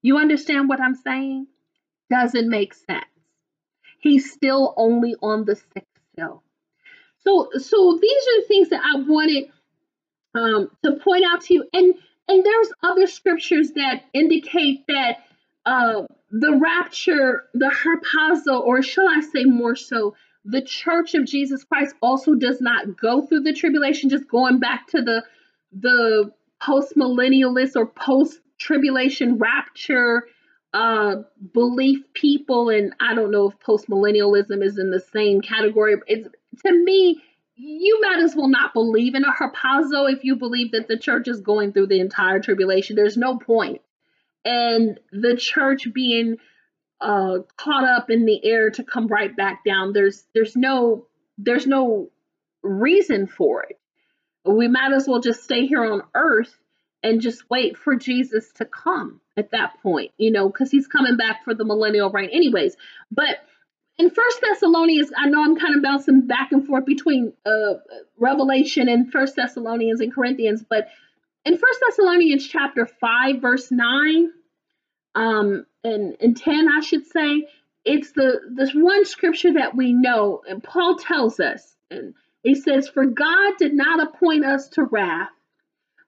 You 0.00 0.16
understand 0.16 0.70
what 0.70 0.80
I'm 0.80 0.94
saying? 0.94 1.46
Doesn't 2.08 2.48
make 2.48 2.72
sense. 2.72 3.04
He's 3.98 4.32
still 4.32 4.72
only 4.78 5.14
on 5.20 5.44
the 5.44 5.56
sixth 5.56 6.00
seal. 6.16 6.42
So, 7.22 7.50
so 7.58 7.98
these 8.00 8.22
are 8.22 8.40
the 8.40 8.46
things 8.48 8.68
that 8.70 8.82
I 8.82 9.00
wanted 9.00 9.50
um, 10.34 10.70
to 10.84 10.92
point 10.92 11.24
out 11.24 11.42
to 11.42 11.54
you. 11.54 11.64
And 11.72 11.94
and 12.28 12.44
there's 12.44 12.68
other 12.84 13.08
scriptures 13.08 13.72
that 13.72 14.04
indicate 14.12 14.86
that 14.86 15.18
uh, 15.66 16.02
the 16.30 16.56
rapture, 16.56 17.44
the 17.54 17.74
harpazo, 17.74 18.60
or 18.60 18.82
shall 18.82 19.08
I 19.08 19.20
say 19.20 19.44
more 19.44 19.74
so, 19.74 20.14
the 20.44 20.62
church 20.62 21.14
of 21.14 21.24
Jesus 21.24 21.64
Christ 21.64 21.96
also 22.00 22.34
does 22.34 22.60
not 22.60 22.96
go 22.96 23.26
through 23.26 23.40
the 23.40 23.52
tribulation. 23.52 24.10
Just 24.10 24.28
going 24.28 24.60
back 24.60 24.86
to 24.88 25.02
the 25.02 25.24
the 25.72 26.32
post 26.62 26.96
millennialist 26.96 27.76
or 27.76 27.86
post 27.86 28.40
tribulation 28.58 29.38
rapture 29.38 30.24
uh, 30.72 31.16
belief 31.52 32.04
people, 32.14 32.68
and 32.68 32.94
I 33.00 33.14
don't 33.14 33.32
know 33.32 33.48
if 33.48 33.58
post 33.58 33.88
millennialism 33.88 34.62
is 34.64 34.78
in 34.78 34.90
the 34.90 35.00
same 35.00 35.40
category. 35.40 35.96
It's 36.06 36.28
to 36.64 36.72
me, 36.72 37.22
you 37.56 38.00
might 38.00 38.20
as 38.20 38.34
well 38.34 38.48
not 38.48 38.72
believe 38.72 39.14
in 39.14 39.24
a 39.24 39.32
harpazo 39.32 40.12
if 40.12 40.24
you 40.24 40.36
believe 40.36 40.72
that 40.72 40.88
the 40.88 40.98
church 40.98 41.28
is 41.28 41.40
going 41.40 41.72
through 41.72 41.88
the 41.88 42.00
entire 42.00 42.40
tribulation. 42.40 42.96
There's 42.96 43.16
no 43.16 43.38
point. 43.38 43.82
And 44.44 44.98
the 45.12 45.36
church 45.36 45.86
being 45.92 46.38
uh, 47.00 47.38
caught 47.56 47.84
up 47.84 48.10
in 48.10 48.24
the 48.24 48.44
air 48.44 48.70
to 48.70 48.84
come 48.84 49.06
right 49.06 49.34
back 49.34 49.64
down. 49.64 49.92
There's 49.92 50.24
there's 50.34 50.56
no 50.56 51.06
there's 51.38 51.66
no 51.66 52.10
reason 52.62 53.26
for 53.26 53.64
it. 53.64 53.78
We 54.44 54.68
might 54.68 54.92
as 54.92 55.06
well 55.06 55.20
just 55.20 55.44
stay 55.44 55.66
here 55.66 55.84
on 55.84 56.02
earth 56.14 56.54
and 57.02 57.20
just 57.20 57.48
wait 57.48 57.76
for 57.76 57.96
Jesus 57.96 58.52
to 58.52 58.64
come 58.64 59.20
at 59.36 59.52
that 59.52 59.80
point, 59.82 60.12
you 60.18 60.30
know, 60.30 60.48
because 60.48 60.70
he's 60.70 60.86
coming 60.86 61.16
back 61.16 61.44
for 61.44 61.54
the 61.54 61.64
millennial 61.64 62.10
reign 62.10 62.30
anyways. 62.30 62.76
But 63.10 63.38
in 64.00 64.08
First 64.08 64.40
Thessalonians, 64.40 65.10
I 65.14 65.26
know 65.28 65.44
I'm 65.44 65.56
kind 65.56 65.76
of 65.76 65.82
bouncing 65.82 66.26
back 66.26 66.52
and 66.52 66.66
forth 66.66 66.86
between 66.86 67.34
uh, 67.44 67.74
Revelation 68.16 68.88
and 68.88 69.12
First 69.12 69.36
Thessalonians 69.36 70.00
and 70.00 70.12
Corinthians, 70.12 70.64
but 70.68 70.88
in 71.44 71.52
First 71.52 71.80
Thessalonians 71.86 72.48
chapter 72.48 72.86
five, 72.86 73.42
verse 73.42 73.70
nine, 73.70 74.30
um, 75.14 75.66
and, 75.84 76.16
and 76.18 76.34
10, 76.34 76.68
I 76.68 76.80
should 76.80 77.06
say, 77.06 77.46
it's 77.84 78.12
the 78.12 78.40
this 78.50 78.72
one 78.72 79.04
scripture 79.04 79.52
that 79.54 79.76
we 79.76 79.92
know, 79.92 80.40
and 80.48 80.62
Paul 80.62 80.96
tells 80.96 81.38
us, 81.38 81.76
and 81.90 82.14
he 82.42 82.54
says, 82.54 82.88
For 82.88 83.04
God 83.04 83.54
did 83.58 83.74
not 83.74 84.00
appoint 84.00 84.46
us 84.46 84.68
to 84.70 84.84
wrath, 84.84 85.28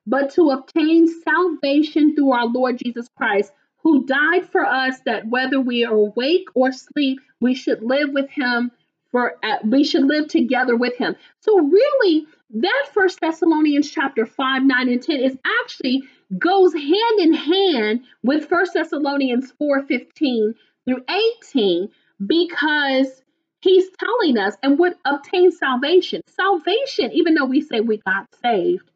but 0.06 0.30
to 0.34 0.48
obtain 0.48 1.08
salvation 1.22 2.14
through 2.14 2.32
our 2.32 2.46
Lord 2.46 2.78
Jesus 2.82 3.06
Christ, 3.18 3.52
who 3.82 4.04
died 4.06 4.48
for 4.50 4.64
us 4.64 5.00
that 5.06 5.26
whether 5.26 5.60
we 5.60 5.84
are 5.84 5.94
awake 5.94 6.46
or 6.54 6.72
sleep, 6.72 7.20
we 7.40 7.54
should 7.54 7.82
live 7.82 8.10
with 8.12 8.30
him 8.30 8.70
for 9.10 9.36
uh, 9.42 9.58
we 9.64 9.84
should 9.84 10.04
live 10.04 10.28
together 10.28 10.76
with 10.76 10.96
him. 10.96 11.14
So 11.40 11.58
really, 11.58 12.26
that 12.54 12.88
First 12.92 13.20
Thessalonians 13.20 13.90
chapter 13.90 14.26
5, 14.26 14.62
9, 14.62 14.88
and 14.88 15.02
10 15.02 15.20
is 15.20 15.36
actually 15.62 16.02
goes 16.38 16.72
hand 16.72 17.18
in 17.18 17.34
hand 17.34 18.04
with 18.22 18.48
First 18.48 18.74
Thessalonians 18.74 19.52
4, 19.58 19.82
15 19.82 20.54
through 20.86 21.04
18, 21.44 21.88
because 22.26 23.22
he's 23.60 23.88
telling 23.98 24.38
us 24.38 24.54
and 24.62 24.78
would 24.78 24.96
obtain 25.04 25.50
salvation. 25.50 26.22
Salvation, 26.26 27.12
even 27.12 27.34
though 27.34 27.44
we 27.44 27.60
say 27.60 27.80
we 27.80 27.98
got 27.98 28.26
saved, 28.42 28.90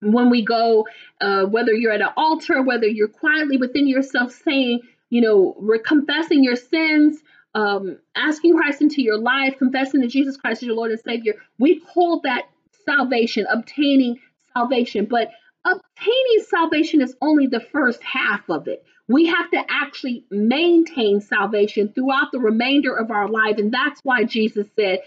when 0.00 0.30
we 0.30 0.44
go, 0.44 0.86
uh, 1.20 1.44
whether 1.44 1.72
you're 1.72 1.92
at 1.92 2.00
an 2.00 2.10
altar, 2.16 2.62
whether 2.62 2.86
you're 2.86 3.08
quietly 3.08 3.56
within 3.56 3.86
yourself 3.86 4.32
saying, 4.32 4.80
you 5.10 5.20
know, 5.20 5.54
we're 5.58 5.78
confessing 5.78 6.44
your 6.44 6.56
sins, 6.56 7.22
um, 7.54 7.98
asking 8.14 8.56
Christ 8.56 8.82
into 8.82 9.02
your 9.02 9.18
life, 9.18 9.56
confessing 9.58 10.00
that 10.00 10.08
Jesus 10.08 10.36
Christ 10.36 10.62
is 10.62 10.66
your 10.66 10.76
Lord 10.76 10.90
and 10.90 11.00
Savior, 11.00 11.34
we 11.58 11.80
call 11.80 12.20
that 12.20 12.44
salvation, 12.84 13.46
obtaining 13.50 14.20
salvation. 14.52 15.06
But 15.06 15.30
obtaining 15.64 16.44
salvation 16.48 17.00
is 17.00 17.16
only 17.20 17.46
the 17.46 17.60
first 17.60 18.02
half 18.02 18.48
of 18.50 18.68
it. 18.68 18.84
We 19.08 19.26
have 19.26 19.50
to 19.52 19.62
actually 19.68 20.24
maintain 20.30 21.20
salvation 21.20 21.92
throughout 21.94 22.32
the 22.32 22.40
remainder 22.40 22.94
of 22.94 23.10
our 23.10 23.28
life. 23.28 23.58
And 23.58 23.72
that's 23.72 24.00
why 24.02 24.24
Jesus 24.24 24.66
said, 24.76 25.00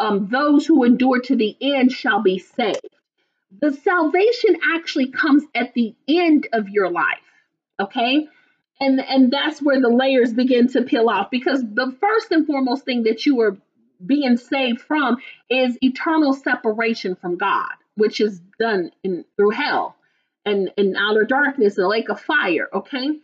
um, 0.00 0.28
Those 0.30 0.66
who 0.66 0.84
endure 0.84 1.20
to 1.20 1.36
the 1.36 1.56
end 1.60 1.92
shall 1.92 2.22
be 2.22 2.38
saved. 2.38 2.93
The 3.60 3.72
salvation 3.72 4.56
actually 4.74 5.10
comes 5.10 5.44
at 5.54 5.74
the 5.74 5.94
end 6.08 6.48
of 6.52 6.68
your 6.68 6.90
life. 6.90 7.18
Okay 7.80 8.28
and 8.80 9.00
and 9.00 9.32
that's 9.32 9.62
where 9.62 9.80
the 9.80 9.88
layers 9.88 10.32
begin 10.32 10.68
to 10.68 10.82
peel 10.82 11.08
off 11.08 11.30
because 11.30 11.62
the 11.62 11.96
first 12.00 12.30
and 12.32 12.46
foremost 12.46 12.84
thing 12.84 13.04
that 13.04 13.24
you 13.24 13.40
are 13.40 13.56
being 14.04 14.36
saved 14.36 14.80
from 14.80 15.16
is 15.48 15.78
eternal 15.80 16.32
separation 16.32 17.14
from 17.14 17.36
God, 17.36 17.70
which 17.96 18.20
is 18.20 18.40
done 18.58 18.90
in 19.02 19.24
through 19.36 19.50
hell 19.50 19.96
and 20.44 20.70
in 20.76 20.96
outer 20.96 21.24
darkness, 21.24 21.78
and 21.78 21.88
lake 21.88 22.10
of 22.10 22.20
fire. 22.20 22.68
Okay, 22.72 23.18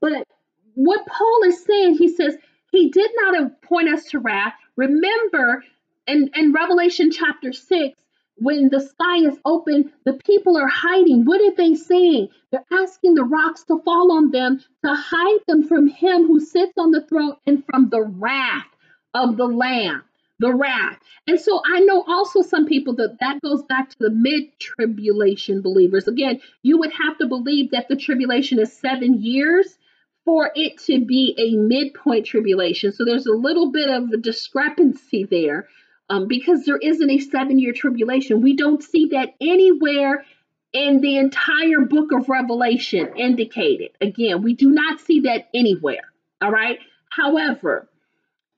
but 0.00 0.26
what 0.74 1.06
Paul 1.06 1.40
is 1.46 1.64
saying, 1.64 1.94
he 1.94 2.08
says 2.08 2.36
he 2.70 2.90
did 2.90 3.10
not 3.14 3.40
appoint 3.40 3.88
us 3.88 4.04
to 4.10 4.18
wrath. 4.18 4.54
Remember, 4.76 5.64
in 6.06 6.30
in 6.34 6.52
Revelation 6.52 7.10
chapter 7.12 7.52
six, 7.52 7.96
when 8.36 8.68
the 8.68 8.80
sky 8.80 9.18
is 9.18 9.38
open, 9.44 9.92
the 10.04 10.12
people 10.12 10.56
are 10.56 10.68
hiding. 10.68 11.24
What 11.24 11.40
are 11.40 11.54
they 11.54 11.74
saying? 11.74 12.28
They're 12.50 12.64
asking 12.72 13.14
the 13.14 13.24
rocks 13.24 13.64
to 13.64 13.80
fall 13.82 14.12
on 14.12 14.30
them 14.30 14.58
to 14.84 14.94
hide 14.94 15.40
them 15.46 15.66
from 15.66 15.88
him 15.88 16.26
who 16.26 16.40
sits 16.40 16.74
on 16.76 16.90
the 16.90 17.04
throne 17.06 17.36
and 17.46 17.64
from 17.64 17.88
the 17.88 18.02
wrath 18.02 18.66
of 19.14 19.36
the 19.36 19.46
Lamb. 19.46 20.02
The 20.38 20.54
wrath. 20.54 20.98
And 21.26 21.40
so 21.40 21.62
I 21.64 21.80
know 21.80 22.04
also 22.06 22.42
some 22.42 22.66
people 22.66 22.94
that 22.96 23.16
that 23.20 23.40
goes 23.40 23.62
back 23.62 23.88
to 23.88 23.96
the 23.98 24.10
mid 24.10 24.58
tribulation 24.60 25.62
believers. 25.62 26.06
Again, 26.06 26.40
you 26.62 26.76
would 26.78 26.92
have 26.92 27.16
to 27.18 27.26
believe 27.26 27.70
that 27.70 27.88
the 27.88 27.96
tribulation 27.96 28.58
is 28.58 28.70
seven 28.70 29.22
years 29.22 29.78
for 30.26 30.50
it 30.54 30.76
to 30.78 31.02
be 31.02 31.34
a 31.38 31.56
midpoint 31.56 32.26
tribulation. 32.26 32.92
So 32.92 33.06
there's 33.06 33.26
a 33.26 33.32
little 33.32 33.72
bit 33.72 33.88
of 33.88 34.10
a 34.10 34.18
discrepancy 34.18 35.24
there 35.24 35.68
um, 36.08 36.28
because 36.28 36.64
there 36.64 36.78
isn't 36.78 37.10
a 37.10 37.18
seven 37.18 37.58
year 37.58 37.72
tribulation. 37.72 38.40
We 38.40 38.56
don't 38.56 38.82
see 38.82 39.06
that 39.12 39.34
anywhere 39.40 40.24
in 40.72 41.00
the 41.00 41.16
entire 41.16 41.80
book 41.88 42.12
of 42.12 42.28
Revelation 42.28 43.16
indicated. 43.16 43.90
Again, 44.00 44.42
we 44.42 44.54
do 44.54 44.70
not 44.70 45.00
see 45.00 45.20
that 45.20 45.48
anywhere. 45.54 46.12
All 46.42 46.50
right. 46.50 46.78
However, 47.10 47.88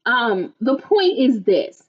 um, 0.07 0.55
the 0.61 0.79
point 0.79 1.19
is 1.19 1.43
this. 1.43 1.83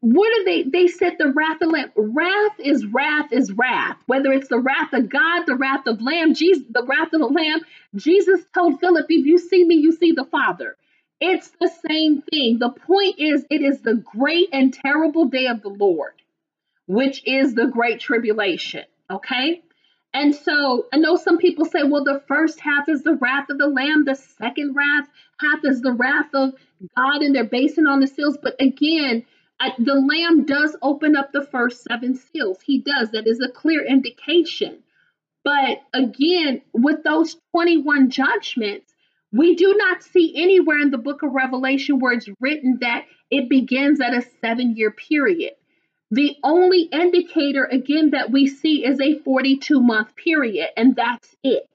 What 0.00 0.40
are 0.40 0.44
they? 0.44 0.62
They 0.62 0.86
said 0.86 1.16
the 1.18 1.32
wrath 1.32 1.60
of 1.62 1.70
Lamb. 1.70 1.90
Wrath 1.96 2.60
is 2.60 2.86
wrath 2.86 3.32
is 3.32 3.50
wrath. 3.52 3.96
Whether 4.06 4.32
it's 4.32 4.48
the 4.48 4.60
wrath 4.60 4.92
of 4.92 5.08
God, 5.08 5.44
the 5.46 5.56
wrath 5.56 5.86
of 5.86 6.00
Lamb, 6.00 6.34
Jesus, 6.34 6.64
the 6.70 6.84
wrath 6.84 7.12
of 7.12 7.20
the 7.20 7.26
Lamb. 7.26 7.60
Jesus 7.96 8.44
told 8.54 8.78
Philip, 8.78 9.06
"If 9.08 9.26
you 9.26 9.38
see 9.38 9.64
me, 9.64 9.76
you 9.76 9.92
see 9.92 10.12
the 10.12 10.26
Father." 10.26 10.76
It's 11.20 11.50
the 11.60 11.70
same 11.88 12.22
thing. 12.22 12.58
The 12.58 12.70
point 12.70 13.18
is, 13.18 13.46
it 13.50 13.62
is 13.62 13.80
the 13.80 13.94
great 13.94 14.50
and 14.52 14.72
terrible 14.72 15.26
day 15.26 15.46
of 15.46 15.62
the 15.62 15.68
Lord, 15.68 16.12
which 16.86 17.22
is 17.26 17.54
the 17.54 17.66
great 17.66 18.00
tribulation. 18.00 18.84
Okay? 19.10 19.62
And 20.12 20.34
so 20.34 20.86
I 20.92 20.96
know 20.96 21.16
some 21.16 21.38
people 21.38 21.64
say, 21.64 21.82
well, 21.82 22.04
the 22.04 22.22
first 22.26 22.60
half 22.60 22.88
is 22.88 23.02
the 23.02 23.14
wrath 23.14 23.50
of 23.50 23.58
the 23.58 23.66
Lamb, 23.66 24.04
the 24.04 24.14
second 24.14 24.74
wrath 24.74 25.08
half 25.40 25.60
is 25.64 25.82
the 25.82 25.92
wrath 25.92 26.34
of 26.34 26.54
God, 26.96 27.22
and 27.22 27.34
they're 27.34 27.44
basing 27.44 27.86
on 27.86 28.00
the 28.00 28.06
seals. 28.06 28.38
But 28.42 28.56
again, 28.60 29.24
the 29.78 29.94
Lamb 29.94 30.44
does 30.46 30.76
open 30.82 31.16
up 31.16 31.32
the 31.32 31.44
first 31.44 31.82
seven 31.82 32.14
seals. 32.14 32.60
He 32.62 32.78
does. 32.80 33.10
That 33.10 33.26
is 33.26 33.40
a 33.40 33.50
clear 33.50 33.84
indication. 33.84 34.82
But 35.44 35.82
again, 35.94 36.62
with 36.72 37.04
those 37.04 37.36
21 37.52 38.10
judgments, 38.10 38.92
we 39.36 39.54
do 39.54 39.74
not 39.76 40.02
see 40.02 40.34
anywhere 40.36 40.80
in 40.80 40.90
the 40.90 40.98
book 40.98 41.22
of 41.22 41.32
Revelation 41.32 41.98
where 41.98 42.12
it's 42.12 42.28
written 42.40 42.78
that 42.80 43.04
it 43.30 43.48
begins 43.48 44.00
at 44.00 44.14
a 44.14 44.26
seven 44.40 44.76
year 44.76 44.90
period. 44.90 45.54
The 46.10 46.36
only 46.44 46.82
indicator, 46.82 47.64
again, 47.64 48.10
that 48.10 48.30
we 48.30 48.46
see 48.46 48.84
is 48.84 49.00
a 49.00 49.18
42 49.20 49.80
month 49.80 50.14
period, 50.14 50.68
and 50.76 50.94
that's 50.94 51.34
it. 51.42 51.68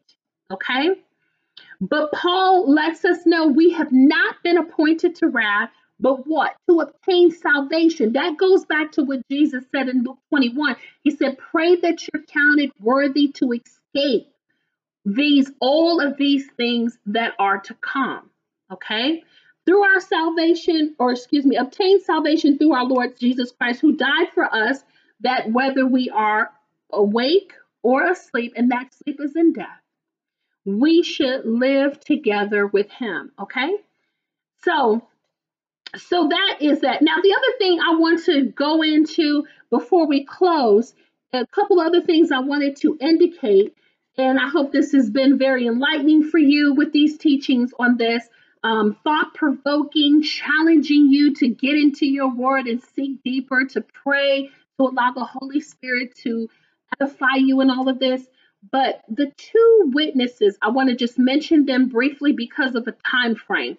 Okay? 0.50 0.90
But 1.82 2.12
Paul 2.14 2.72
lets 2.72 3.04
us 3.04 3.26
know 3.26 3.48
we 3.48 3.72
have 3.72 3.92
not 3.92 4.36
been 4.44 4.58
appointed 4.58 5.16
to 5.16 5.28
wrath, 5.28 5.72
but 6.00 6.28
what? 6.28 6.56
To 6.70 6.80
obtain 6.80 7.32
salvation. 7.32 8.14
That 8.14 8.38
goes 8.38 8.66
back 8.66 8.94
to 8.94 9.04
what 9.04 9.28
Jesus 9.30 9.66
said 9.72 9.90
in 9.90 10.04
Luke 10.04 10.20
21. 10.30 10.78
He 11.04 11.12
said, 11.12 11.38
Pray 11.38 11.76
that 11.76 12.08
you're 12.08 12.24
counted 12.24 12.72
worthy 12.80 13.32
to 13.34 13.52
escape 13.52 14.31
these 15.06 15.52
all 15.60 16.00
of 16.00 16.18
these 16.18 16.48
things 16.58 16.98
that 17.08 17.34
are 17.40 17.60
to 17.60 17.74
come 17.76 18.30
okay 18.72 19.24
through 19.66 19.84
our 19.84 20.00
salvation, 20.00 20.96
or 20.98 21.12
excuse 21.12 21.46
me, 21.46 21.56
obtain 21.56 22.02
salvation 22.02 22.58
through 22.58 22.74
our 22.74 22.86
Lord 22.86 23.18
Jesus 23.20 23.52
Christ, 23.52 23.82
who 23.82 23.96
died 23.96 24.30
for 24.34 24.44
us, 24.44 24.84
that 25.22 25.52
whether 25.52 25.86
we 25.86 26.10
are 26.10 26.52
awake 26.92 27.54
or 27.84 28.10
asleep, 28.10 28.54
and 28.56 28.72
that 28.72 28.94
sleep 28.94 29.20
is 29.20 29.36
in 29.36 29.54
death, 29.54 29.68
we 30.66 31.04
should 31.04 31.46
live 31.46 32.00
together 32.00 32.68
with 32.68 32.90
him. 32.92 33.32
Okay? 33.40 33.72
So, 34.64 35.08
so 35.96 36.28
that 36.28 36.58
is 36.60 36.82
that. 36.82 37.02
Now, 37.02 37.16
the 37.22 37.34
other 37.34 37.58
thing 37.58 37.80
I 37.80 37.96
want 37.98 38.24
to 38.26 38.46
go 38.46 38.82
into 38.82 39.46
before 39.70 40.08
we 40.08 40.26
close, 40.26 40.94
a 41.34 41.46
couple 41.48 41.80
other 41.80 42.02
things 42.02 42.32
I 42.32 42.40
wanted 42.40 42.78
to 42.78 42.98
indicate, 43.00 43.76
and 44.18 44.40
I 44.40 44.50
hope 44.50 44.72
this 44.72 44.92
has 44.92 45.10
been 45.10 45.38
very 45.38 45.68
enlightening 45.68 46.24
for 46.24 46.38
you 46.38 46.74
with 46.74 46.92
these 46.92 47.18
teachings 47.18 47.72
on 47.80 47.98
this. 47.98 48.28
Um, 48.64 48.96
thought 49.04 49.34
provoking, 49.34 50.22
challenging 50.22 51.08
you 51.10 51.34
to 51.36 51.48
get 51.48 51.76
into 51.76 52.06
your 52.06 52.32
word 52.32 52.68
and 52.68 52.82
seek 52.96 53.24
deeper, 53.24 53.66
to 53.72 53.82
pray, 53.82 54.52
to 54.78 54.84
allow 54.84 55.12
the 55.12 55.26
Holy 55.26 55.62
Spirit 55.62 56.16
to 56.24 56.48
edify 57.00 57.38
you 57.38 57.62
in 57.62 57.72
all 57.72 57.90
of 57.90 57.98
this. 57.98 58.24
But 58.72 59.02
the 59.10 59.32
two 59.36 59.92
witnesses, 59.94 60.58
I 60.62 60.70
want 60.70 60.90
to 60.90 60.96
just 60.96 61.18
mention 61.18 61.66
them 61.66 61.90
briefly 61.90 62.34
because 62.34 62.76
of 62.76 62.88
a 62.88 62.92
time 62.92 63.36
frame. 63.36 63.78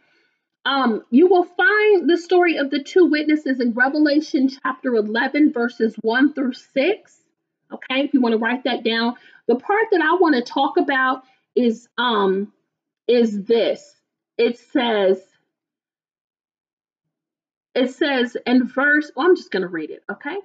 Um, 0.65 1.05
you 1.11 1.29
will 1.29 1.45
find 1.45 2.09
the 2.09 2.17
story 2.17 2.57
of 2.57 2.71
the 2.71 2.83
two 2.83 3.07
witnesses 3.07 3.61
in 3.61 3.73
Revelation 3.73 4.49
chapter 4.49 4.95
11, 4.95 5.53
verses 5.53 5.95
1 6.01 6.35
through 6.35 6.55
6. 6.55 7.23
Okay, 7.73 8.01
if 8.03 8.15
you 8.15 8.21
want 8.21 8.33
to 8.33 8.39
write 8.39 8.65
that 8.65 8.85
down. 8.85 9.15
The 9.53 9.59
part 9.59 9.89
that 9.91 10.01
I 10.01 10.15
want 10.15 10.35
to 10.35 10.41
talk 10.41 10.79
about 10.79 11.25
is 11.55 11.87
um 11.99 12.51
is 13.07 13.45
this. 13.45 13.95
It 14.39 14.59
says 14.59 15.23
it 17.75 17.91
says 17.91 18.35
in 18.47 18.67
verse, 18.67 19.13
well, 19.15 19.27
I'm 19.27 19.37
just 19.37 19.51
going 19.51 19.61
to 19.61 19.69
read 19.69 19.91
it, 19.91 20.05
okay? 20.11 20.37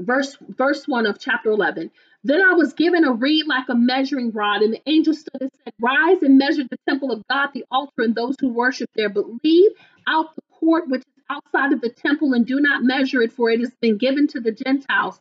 verse 0.00 0.36
verse 0.40 0.86
1 0.86 1.06
of 1.06 1.18
chapter 1.18 1.50
11 1.50 1.90
then 2.22 2.40
i 2.40 2.52
was 2.52 2.72
given 2.72 3.04
a 3.04 3.12
reed 3.12 3.46
like 3.46 3.68
a 3.68 3.74
measuring 3.74 4.30
rod 4.30 4.62
and 4.62 4.72
the 4.72 4.80
angel 4.86 5.12
stood 5.12 5.40
and 5.40 5.50
said 5.64 5.72
rise 5.80 6.22
and 6.22 6.38
measure 6.38 6.62
the 6.62 6.78
temple 6.88 7.10
of 7.10 7.26
god 7.28 7.48
the 7.52 7.64
altar 7.70 8.02
and 8.02 8.14
those 8.14 8.36
who 8.40 8.48
worship 8.48 8.88
there 8.94 9.08
but 9.08 9.24
leave 9.42 9.72
out 10.06 10.34
the 10.36 10.42
court 10.52 10.88
which 10.88 11.00
is 11.00 11.24
outside 11.30 11.72
of 11.72 11.80
the 11.80 11.90
temple 11.90 12.32
and 12.32 12.46
do 12.46 12.60
not 12.60 12.82
measure 12.84 13.20
it 13.20 13.32
for 13.32 13.50
it 13.50 13.58
has 13.58 13.72
been 13.80 13.98
given 13.98 14.28
to 14.28 14.40
the 14.40 14.52
gentiles 14.52 15.18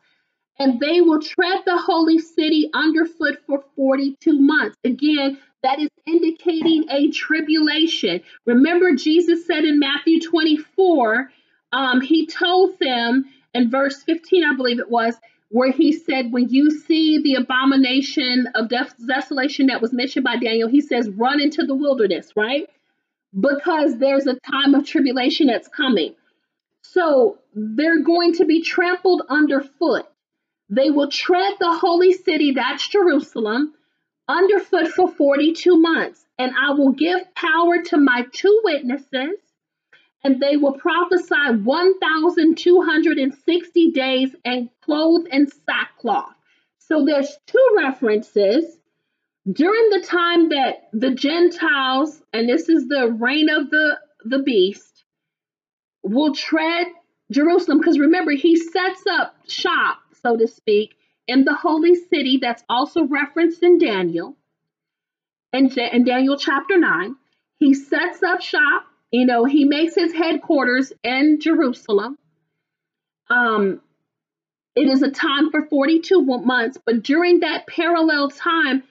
and 0.59 0.79
they 0.79 1.01
will 1.01 1.21
tread 1.21 1.61
the 1.65 1.77
holy 1.77 2.19
city 2.19 2.69
underfoot 2.73 3.39
for 3.45 3.63
42 3.75 4.39
months 4.39 4.75
again 4.83 5.37
that 5.63 5.79
is 5.79 5.89
indicating 6.05 6.85
a 6.89 7.09
tribulation 7.11 8.21
remember 8.45 8.93
jesus 8.95 9.45
said 9.45 9.63
in 9.63 9.79
matthew 9.79 10.19
24 10.21 11.29
um, 11.73 12.01
he 12.01 12.25
told 12.27 12.79
them 12.79 13.25
in 13.53 13.69
verse 13.69 14.03
15, 14.03 14.45
I 14.45 14.55
believe 14.55 14.79
it 14.79 14.89
was, 14.89 15.15
where 15.49 15.71
he 15.71 15.91
said, 15.91 16.31
When 16.31 16.49
you 16.49 16.71
see 16.71 17.21
the 17.21 17.35
abomination 17.35 18.47
of 18.55 18.69
desolation 18.69 19.67
that 19.67 19.81
was 19.81 19.93
mentioned 19.93 20.23
by 20.23 20.37
Daniel, 20.37 20.69
he 20.69 20.81
says, 20.81 21.09
Run 21.09 21.41
into 21.41 21.65
the 21.65 21.75
wilderness, 21.75 22.33
right? 22.35 22.69
Because 23.37 23.97
there's 23.97 24.27
a 24.27 24.39
time 24.51 24.75
of 24.75 24.85
tribulation 24.85 25.47
that's 25.47 25.67
coming. 25.67 26.15
So 26.81 27.39
they're 27.53 28.01
going 28.01 28.33
to 28.35 28.45
be 28.45 28.61
trampled 28.61 29.23
underfoot. 29.29 30.07
They 30.69 30.89
will 30.89 31.09
tread 31.09 31.53
the 31.59 31.73
holy 31.73 32.13
city, 32.13 32.51
that's 32.51 32.87
Jerusalem, 32.87 33.73
underfoot 34.27 34.89
for 34.89 35.09
42 35.09 35.77
months. 35.77 36.25
And 36.37 36.53
I 36.59 36.71
will 36.71 36.91
give 36.91 37.33
power 37.35 37.81
to 37.83 37.97
my 37.97 38.25
two 38.31 38.61
witnesses 38.63 39.37
and 40.23 40.41
they 40.41 40.57
will 40.57 40.73
prophesy 40.73 41.61
1,260 41.63 43.91
days 43.91 44.35
and 44.43 44.69
clothed 44.81 45.27
in 45.31 45.47
sackcloth. 45.65 46.33
So 46.79 47.05
there's 47.05 47.37
two 47.45 47.75
references. 47.77 48.79
During 49.49 49.89
the 49.89 50.01
time 50.05 50.49
that 50.49 50.89
the 50.91 51.11
Gentiles, 51.11 52.21
and 52.33 52.49
this 52.49 52.67
is 52.67 52.87
the 52.87 53.09
reign 53.09 53.47
of 53.49 53.69
the, 53.69 53.97
the 54.25 54.39
beast, 54.39 55.05
will 56.03 56.33
tread 56.33 56.87
Jerusalem, 57.31 57.77
because 57.77 57.97
remember, 57.99 58.31
he 58.31 58.57
sets 58.57 59.03
up 59.09 59.33
shop, 59.47 59.99
so 60.21 60.37
to 60.37 60.47
speak, 60.47 60.95
in 61.27 61.43
the 61.43 61.55
holy 61.55 61.95
city 61.95 62.39
that's 62.41 62.63
also 62.69 63.03
referenced 63.05 63.61
in 63.63 63.77
Daniel, 63.77 64.35
in, 65.53 65.71
in 65.77 66.03
Daniel 66.03 66.37
chapter 66.37 66.77
9. 66.77 67.15
He 67.59 67.73
sets 67.73 68.21
up 68.21 68.41
shop 68.41 68.83
you 69.11 69.25
know, 69.25 69.45
he 69.45 69.65
makes 69.65 69.95
his 69.95 70.13
headquarters 70.13 70.91
in 71.03 71.39
Jerusalem. 71.39 72.17
Um, 73.29 73.81
it 74.75 74.89
is 74.89 75.01
a 75.01 75.11
time 75.11 75.49
for 75.49 75.65
42 75.65 76.21
months, 76.21 76.77
but 76.85 77.03
during 77.03 77.39
that 77.39 77.67
parallel 77.67 78.29
time, 78.29 78.83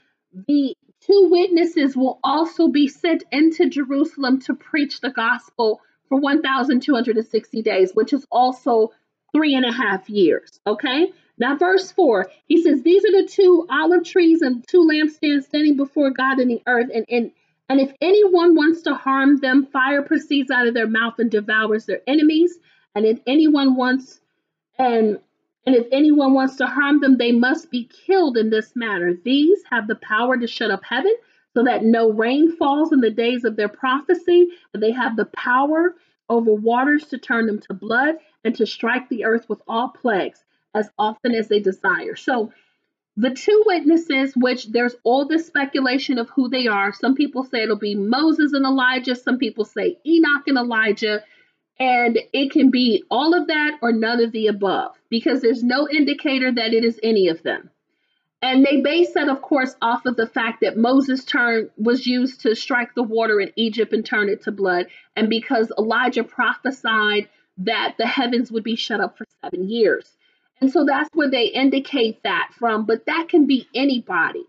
the 0.49 0.75
two 1.03 1.29
witnesses 1.31 1.97
will 1.97 2.19
also 2.25 2.69
be 2.69 2.89
sent 2.89 3.25
into 3.31 3.69
Jerusalem 3.69 4.41
to 4.43 4.55
preach 4.55 5.01
the 5.01 5.11
gospel 5.11 5.81
for 6.09 6.19
1,260 6.19 7.63
days, 7.63 7.93
which 7.95 8.13
is 8.13 8.27
also 8.31 8.93
three 9.37 9.55
and 9.55 9.65
a 9.65 9.73
half 9.73 10.09
years. 10.09 10.61
Okay. 10.67 11.13
Now, 11.39 11.57
verse 11.57 11.93
4, 11.93 12.31
he 12.47 12.63
says, 12.63 12.83
These 12.83 13.05
are 13.05 13.23
the 13.23 13.29
two 13.31 13.67
olive 13.71 14.05
trees 14.05 14.41
and 14.41 14.67
two 14.67 14.89
lampstands 14.91 15.45
standing 15.45 15.77
before 15.77 16.11
God 16.11 16.41
in 16.41 16.49
the 16.49 16.63
earth, 16.67 16.89
and, 16.95 17.05
and 17.11 17.31
and 17.69 17.81
if 17.81 17.93
anyone 18.01 18.55
wants 18.55 18.83
to 18.83 18.95
harm 18.95 19.39
them, 19.39 19.67
fire 19.67 20.03
proceeds 20.03 20.51
out 20.51 20.69
of 20.69 20.75
their 20.75 20.87
mouth 20.87 21.15
and 21.19 21.31
devours 21.31 21.85
their 21.85 22.01
enemies. 22.07 22.59
And 22.95 23.05
if 23.05 23.19
anyone 23.27 23.75
wants 23.77 24.21
and 24.79 25.19
and 25.67 25.75
if 25.75 25.87
anyone 25.91 26.33
wants 26.33 26.57
to 26.57 26.67
harm 26.67 27.01
them, 27.01 27.19
they 27.19 27.33
must 27.33 27.73
be 27.73 27.91
killed 28.07 28.37
in 28.37 28.51
this 28.51 28.77
manner. 28.77 29.15
These 29.25 29.65
have 29.69 29.89
the 29.89 29.97
power 29.97 30.37
to 30.37 30.47
shut 30.47 30.71
up 30.71 30.85
heaven 30.85 31.13
so 31.55 31.65
that 31.65 31.83
no 31.83 32.13
rain 32.13 32.57
falls 32.57 32.93
in 32.93 33.01
the 33.01 33.11
days 33.11 33.45
of 33.45 33.57
their 33.57 33.69
prophecy. 33.69 34.49
And 34.73 34.81
they 34.81 34.93
have 34.93 35.17
the 35.17 35.25
power 35.25 35.97
over 36.29 36.55
waters 36.55 37.07
to 37.07 37.19
turn 37.19 37.47
them 37.47 37.59
to 37.61 37.75
blood 37.75 38.15
and 38.47 38.55
to 38.55 38.65
strike 38.67 39.09
the 39.09 39.25
earth 39.25 39.49
with 39.49 39.61
all 39.67 39.89
plagues 39.89 40.45
as 40.75 40.89
often 40.99 41.35
as 41.35 41.49
they 41.49 41.59
desire. 41.59 42.15
So 42.15 42.53
the 43.17 43.31
two 43.31 43.63
witnesses, 43.67 44.35
which 44.37 44.67
there's 44.69 44.95
all 45.03 45.27
this 45.27 45.47
speculation 45.47 46.19
of 46.19 46.31
who 46.31 46.49
they 46.49 46.67
are. 46.69 46.93
Some 46.93 47.15
people 47.15 47.43
say 47.43 47.63
it'll 47.63 47.77
be 47.77 47.97
Moses 47.97 48.53
and 48.53 48.65
Elijah. 48.65 49.17
Some 49.17 49.39
people 49.39 49.65
say 49.65 49.99
Enoch 50.07 50.47
and 50.47 50.59
Elijah. 50.59 51.25
And 51.81 52.19
it 52.33 52.53
can 52.53 52.71
be 52.71 53.03
all 53.11 53.35
of 53.35 53.49
that 53.49 53.79
or 53.83 53.93
none 53.93 54.23
of 54.23 54.33
the 54.33 54.47
above 54.47 54.93
because 55.11 55.43
there's 55.43 55.63
no 55.63 55.89
indicator 55.89 56.53
that 56.53 56.73
it 56.73 56.85
is 56.85 57.01
any 57.03 57.29
of 57.29 57.43
them. 57.43 57.71
And 58.43 58.65
they 58.65 58.81
base 58.81 59.13
that, 59.15 59.29
of 59.29 59.43
course, 59.43 59.75
off 59.83 60.07
of 60.07 60.17
the 60.17 60.27
fact 60.27 60.61
that 60.61 60.77
Moses' 60.77 61.25
turn 61.25 61.71
was 61.79 62.07
used 62.07 62.43
to 62.43 62.55
strike 62.55 62.95
the 62.95 63.03
water 63.03 63.41
in 63.41 63.51
Egypt 63.57 63.93
and 63.93 64.05
turn 64.05 64.29
it 64.29 64.43
to 64.43 64.53
blood. 64.53 64.87
And 65.17 65.29
because 65.29 65.73
Elijah 65.79 66.23
prophesied 66.23 67.29
that 67.59 67.95
the 67.99 68.07
heavens 68.07 68.53
would 68.53 68.65
be 68.65 68.77
shut 68.77 69.01
up 69.01 69.17
for 69.17 69.27
seven 69.43 69.69
years. 69.69 70.17
And 70.61 70.71
so 70.71 70.85
that's 70.85 71.11
where 71.15 71.31
they 71.31 71.47
indicate 71.47 72.23
that 72.23 72.51
from, 72.59 72.87
but 72.87 73.07
that 73.07 73.29
can 73.29 73.47
be 73.47 73.69
anybody. 73.75 74.45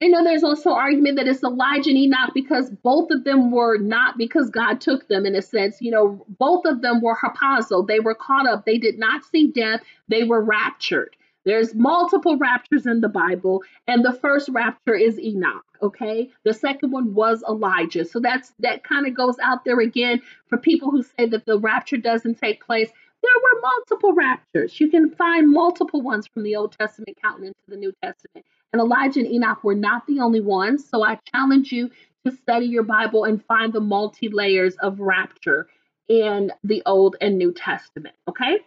You 0.00 0.10
know, 0.10 0.22
there's 0.22 0.44
also 0.44 0.72
argument 0.72 1.16
that 1.16 1.26
it's 1.26 1.42
Elijah 1.42 1.88
and 1.88 1.98
Enoch 1.98 2.32
because 2.34 2.68
both 2.68 3.10
of 3.10 3.24
them 3.24 3.50
were 3.50 3.78
not 3.78 4.18
because 4.18 4.50
God 4.50 4.80
took 4.82 5.08
them 5.08 5.24
in 5.24 5.34
a 5.34 5.40
sense. 5.40 5.80
You 5.80 5.90
know, 5.90 6.26
both 6.38 6.66
of 6.66 6.82
them 6.82 7.00
were 7.00 7.16
harpazo. 7.16 7.86
They 7.86 8.00
were 8.00 8.14
caught 8.14 8.46
up. 8.46 8.66
They 8.66 8.76
did 8.76 8.98
not 8.98 9.24
see 9.24 9.46
death. 9.46 9.80
They 10.08 10.24
were 10.24 10.42
raptured. 10.42 11.16
There's 11.46 11.74
multiple 11.74 12.36
raptures 12.36 12.84
in 12.84 13.00
the 13.00 13.08
Bible, 13.08 13.62
and 13.86 14.04
the 14.04 14.12
first 14.12 14.50
rapture 14.50 14.94
is 14.94 15.18
Enoch. 15.18 15.64
Okay, 15.82 16.30
the 16.44 16.52
second 16.52 16.90
one 16.90 17.14
was 17.14 17.42
Elijah. 17.48 18.04
So 18.04 18.20
that's 18.20 18.52
that 18.58 18.84
kind 18.84 19.06
of 19.06 19.14
goes 19.14 19.36
out 19.42 19.64
there 19.64 19.80
again 19.80 20.20
for 20.48 20.58
people 20.58 20.90
who 20.90 21.02
say 21.02 21.26
that 21.26 21.46
the 21.46 21.58
rapture 21.58 21.96
doesn't 21.96 22.38
take 22.38 22.64
place 22.64 22.90
there 23.22 23.42
were 23.42 23.60
multiple 23.60 24.12
raptures. 24.12 24.78
You 24.80 24.88
can 24.88 25.10
find 25.10 25.50
multiple 25.50 26.02
ones 26.02 26.26
from 26.26 26.42
the 26.42 26.56
Old 26.56 26.76
Testament 26.78 27.18
counting 27.22 27.46
into 27.46 27.58
the 27.68 27.76
New 27.76 27.92
Testament. 28.02 28.46
And 28.72 28.80
Elijah 28.80 29.20
and 29.20 29.28
Enoch 29.28 29.64
were 29.64 29.74
not 29.74 30.06
the 30.06 30.20
only 30.20 30.40
ones. 30.40 30.88
So 30.88 31.02
I 31.02 31.18
challenge 31.32 31.72
you 31.72 31.90
to 32.24 32.32
study 32.32 32.66
your 32.66 32.82
Bible 32.82 33.24
and 33.24 33.44
find 33.44 33.72
the 33.72 33.80
multi 33.80 34.28
layers 34.28 34.76
of 34.76 35.00
rapture 35.00 35.66
in 36.08 36.52
the 36.62 36.82
Old 36.86 37.16
and 37.20 37.38
New 37.38 37.52
Testament. 37.52 38.14
Okay? 38.28 38.58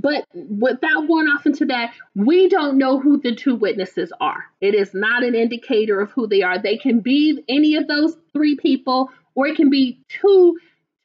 But 0.00 0.24
without 0.34 1.08
going 1.08 1.26
off 1.28 1.46
into 1.46 1.66
that, 1.66 1.92
we 2.14 2.48
don't 2.48 2.78
know 2.78 3.00
who 3.00 3.18
the 3.20 3.34
two 3.34 3.56
witnesses 3.56 4.12
are. 4.20 4.44
It 4.60 4.74
is 4.74 4.90
not 4.94 5.24
an 5.24 5.34
indicator 5.34 6.00
of 6.00 6.10
who 6.12 6.28
they 6.28 6.42
are. 6.42 6.58
They 6.62 6.76
can 6.76 7.00
be 7.00 7.42
any 7.48 7.74
of 7.76 7.88
those 7.88 8.16
three 8.32 8.56
people, 8.56 9.10
or 9.34 9.48
it 9.48 9.56
can 9.56 9.70
be 9.70 10.00
two 10.08 10.58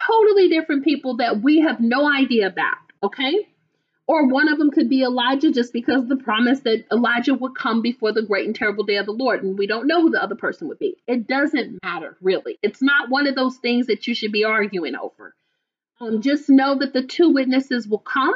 totally 0.05 0.49
different 0.49 0.83
people 0.83 1.17
that 1.17 1.41
we 1.41 1.61
have 1.61 1.79
no 1.79 2.01
idea 2.11 2.47
about. 2.47 2.77
Okay. 3.01 3.47
or 4.05 4.27
one 4.27 4.49
of 4.51 4.57
them 4.59 4.69
could 4.71 4.89
be 4.89 5.01
Elijah 5.03 5.51
just 5.51 5.71
because 5.71 6.07
the 6.07 6.17
promise 6.17 6.59
that 6.61 6.83
Elijah 6.91 7.33
would 7.33 7.55
come 7.55 7.81
before 7.81 8.11
the 8.11 8.21
great 8.21 8.45
and 8.45 8.55
terrible 8.55 8.83
day 8.83 8.97
of 8.97 9.05
the 9.05 9.13
Lord. 9.13 9.43
And 9.43 9.57
we 9.57 9.65
don't 9.67 9.87
know 9.87 10.01
who 10.01 10.11
the 10.11 10.21
other 10.21 10.35
person 10.35 10.67
would 10.67 10.79
be. 10.79 10.97
It 11.07 11.27
doesn't 11.27 11.79
matter, 11.83 12.17
really. 12.21 12.59
It's 12.61 12.81
not 12.81 13.09
one 13.09 13.27
of 13.27 13.35
those 13.35 13.57
things 13.57 13.87
that 13.87 14.05
you 14.07 14.13
should 14.13 14.31
be 14.33 14.43
arguing 14.43 14.95
over. 14.95 15.33
Um, 16.01 16.21
just 16.21 16.49
know 16.49 16.77
that 16.79 16.91
the 16.93 17.03
two 17.03 17.29
witnesses 17.29 17.87
will 17.87 17.99
come. 17.99 18.33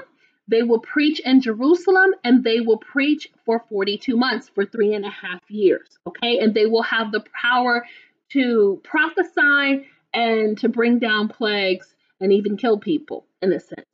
They 0.47 0.63
will 0.63 0.79
preach 0.79 1.19
in 1.19 1.41
Jerusalem 1.41 2.13
and 2.23 2.43
they 2.43 2.61
will 2.61 2.77
preach 2.77 3.29
for 3.45 3.63
42 3.69 4.15
months, 4.15 4.49
for 4.49 4.65
three 4.65 4.93
and 4.93 5.05
a 5.05 5.09
half 5.09 5.41
years. 5.49 5.97
Okay. 6.07 6.39
And 6.39 6.53
they 6.53 6.65
will 6.65 6.83
have 6.83 7.11
the 7.11 7.23
power 7.41 7.85
to 8.31 8.81
prophesy 8.83 9.85
and 10.13 10.57
to 10.59 10.69
bring 10.69 10.99
down 10.99 11.27
plagues 11.27 11.93
and 12.19 12.31
even 12.31 12.57
kill 12.57 12.79
people 12.79 13.25
in 13.41 13.51
a 13.51 13.59
sense 13.59 13.85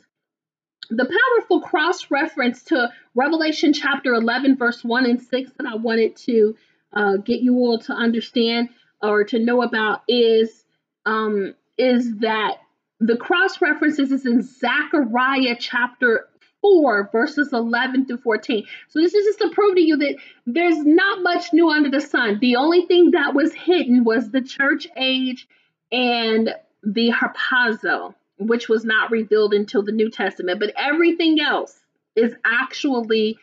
the 0.89 1.05
powerful 1.05 1.61
cross 1.61 2.09
reference 2.11 2.63
to 2.63 2.91
Revelation 3.15 3.73
chapter 3.73 4.13
11, 4.13 4.57
verse 4.57 4.84
1 4.84 5.05
and 5.05 5.21
6 5.21 5.51
that 5.57 5.67
I 5.67 5.75
wanted 5.75 6.15
to 6.17 6.55
uh, 6.93 7.17
get 7.17 7.41
you 7.41 7.55
all 7.57 7.80
to 7.80 7.93
understand 7.93 8.69
or 9.01 9.23
to 9.25 9.39
know 9.39 9.61
about 9.61 10.03
is 10.07 10.63
um, 11.05 11.55
is 11.77 12.17
that 12.19 12.57
the 12.99 13.17
cross 13.17 13.59
references 13.59 14.11
is 14.11 14.25
in 14.25 14.41
Zechariah 14.41 15.55
chapter 15.59 16.27
4, 16.64 17.10
verses 17.11 17.53
11 17.53 18.07
through 18.07 18.18
14. 18.18 18.65
So 18.90 18.99
this 18.99 19.14
is 19.14 19.26
just 19.26 19.40
to 19.41 19.49
prove 19.52 19.76
to 19.76 19.81
you 19.81 19.98
that 19.98 20.15
there's 20.48 20.84
not 20.84 21.22
much 21.22 21.53
new 21.53 21.69
under 21.69 21.91
the 21.91 22.02
sun. 22.02 22.40
The 22.41 22.56
only 22.56 22.88
thing 22.88 23.11
that 23.11 23.35
was 23.35 23.53
hidden 23.53 24.03
was 24.03 24.31
the 24.31 24.41
church 24.41 24.88
age 24.98 25.48
and 25.91 26.49
the 26.81 27.11
harpazo 27.11 28.15
which 28.38 28.68
was 28.68 28.84
not 28.84 29.11
revealed 29.11 29.53
until 29.53 29.84
the 29.84 29.91
New 29.91 30.10
Testament, 30.10 30.60
but 30.60 30.73
everything 30.77 31.40
else 31.40 31.80
is 32.15 32.34
actually 32.45 33.38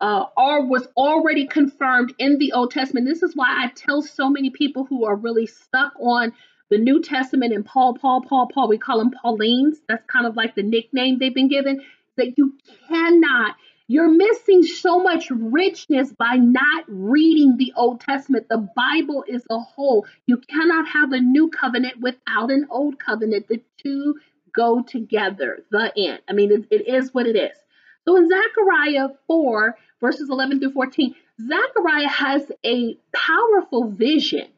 uh, 0.00 0.26
or 0.36 0.66
was 0.66 0.86
already 0.96 1.46
confirmed 1.46 2.14
in 2.18 2.38
the 2.38 2.52
Old 2.52 2.70
Testament. 2.70 3.06
This 3.06 3.22
is 3.22 3.34
why 3.34 3.64
I 3.64 3.68
tell 3.74 4.02
so 4.02 4.28
many 4.28 4.50
people 4.50 4.84
who 4.84 5.06
are 5.06 5.16
really 5.16 5.46
stuck 5.46 5.94
on 5.98 6.34
the 6.68 6.76
New 6.76 7.00
Testament 7.00 7.54
and 7.54 7.64
Paul, 7.64 7.94
Paul, 7.94 8.22
Paul, 8.22 8.48
Paul. 8.52 8.68
We 8.68 8.76
call 8.76 8.98
them 8.98 9.12
Paulines. 9.24 9.76
That's 9.88 10.04
kind 10.06 10.26
of 10.26 10.36
like 10.36 10.54
the 10.54 10.62
nickname 10.62 11.18
they've 11.18 11.34
been 11.34 11.48
given. 11.48 11.82
That 12.16 12.34
you 12.36 12.54
cannot 12.88 13.56
you're 13.88 14.10
missing 14.10 14.64
so 14.64 15.00
much 15.00 15.30
richness 15.30 16.12
by 16.12 16.36
not 16.36 16.84
reading 16.88 17.56
the 17.56 17.72
Old 17.76 18.00
Testament. 18.00 18.48
The 18.48 18.68
Bible 18.74 19.24
is 19.28 19.44
a 19.48 19.60
whole. 19.60 20.06
You 20.26 20.38
cannot 20.38 20.88
have 20.88 21.12
a 21.12 21.20
new 21.20 21.50
covenant 21.50 22.00
without 22.00 22.50
an 22.50 22.66
old 22.68 22.98
covenant. 22.98 23.46
The 23.46 23.62
two 23.78 24.16
go 24.52 24.82
together. 24.82 25.64
The 25.70 25.92
end. 25.96 26.20
I 26.28 26.32
mean, 26.32 26.50
it, 26.50 26.66
it 26.72 26.88
is 26.88 27.14
what 27.14 27.26
it 27.26 27.36
is. 27.36 27.56
So 28.04 28.16
in 28.16 28.28
Zechariah 28.28 29.08
4, 29.28 29.78
verses 30.00 30.28
11 30.30 30.60
through 30.60 30.72
14, 30.72 31.14
Zechariah 31.40 32.08
has 32.08 32.50
a 32.64 32.96
powerful 33.12 33.90
vision. 33.90 34.48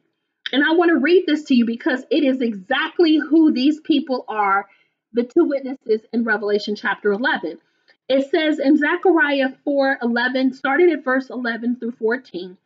And 0.52 0.64
I 0.64 0.72
want 0.72 0.90
to 0.90 0.98
read 0.98 1.24
this 1.26 1.44
to 1.44 1.55
you 1.55 1.66
because 1.66 2.02
it 2.10 2.24
is 2.24 2.40
exactly 2.40 3.18
who 3.18 3.52
these 3.52 3.80
people 3.80 4.24
are, 4.28 4.66
the 5.19 5.24
two 5.24 5.47
witnesses 5.47 6.03
in 6.12 6.23
Revelation 6.23 6.77
chapter 6.77 7.11
11. 7.11 7.59
It 8.09 8.31
says 8.31 8.61
in 8.61 8.77
Zechariah 8.77 9.49
4 9.65 9.99
11, 10.01 10.53
starting 10.53 10.93
at 10.93 11.03
verse 11.03 11.28
11 11.28 11.74
through 11.77 11.90
14, 11.99 12.57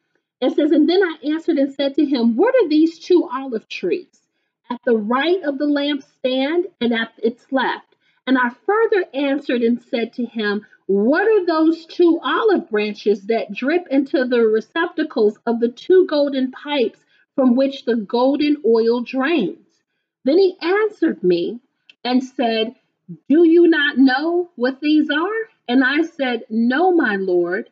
it 0.42 0.54
says, 0.54 0.70
And 0.70 0.86
then 0.86 1.02
I 1.02 1.16
answered 1.32 1.56
and 1.56 1.72
said 1.72 1.94
to 1.94 2.04
him, 2.04 2.36
What 2.36 2.54
are 2.54 2.68
these 2.68 2.98
two 2.98 3.26
olive 3.32 3.68
trees 3.68 4.20
at 4.68 4.80
the 4.84 4.98
right 4.98 5.42
of 5.44 5.56
the 5.56 5.64
lampstand 5.64 6.64
and 6.78 6.92
at 6.92 7.12
its 7.22 7.46
left? 7.50 7.96
And 8.26 8.36
I 8.36 8.50
further 8.66 9.06
answered 9.14 9.62
and 9.62 9.82
said 9.82 10.12
to 10.14 10.26
him, 10.26 10.66
What 10.84 11.26
are 11.26 11.46
those 11.46 11.86
two 11.86 12.20
olive 12.22 12.68
branches 12.68 13.22
that 13.28 13.54
drip 13.54 13.86
into 13.90 14.26
the 14.26 14.40
receptacles 14.40 15.38
of 15.46 15.58
the 15.60 15.68
two 15.70 16.06
golden 16.06 16.50
pipes 16.50 16.98
from 17.34 17.56
which 17.56 17.86
the 17.86 17.96
golden 17.96 18.58
oil 18.66 19.00
drains? 19.00 19.64
Then 20.24 20.36
he 20.36 20.58
answered 20.60 21.24
me 21.24 21.58
and 22.04 22.22
said, 22.22 22.74
do 23.28 23.46
you 23.46 23.68
not 23.68 23.98
know 23.98 24.50
what 24.56 24.80
these 24.80 25.08
are? 25.10 25.48
And 25.68 25.84
I 25.84 26.02
said, 26.02 26.44
No, 26.48 26.92
my 26.92 27.16
Lord. 27.16 27.68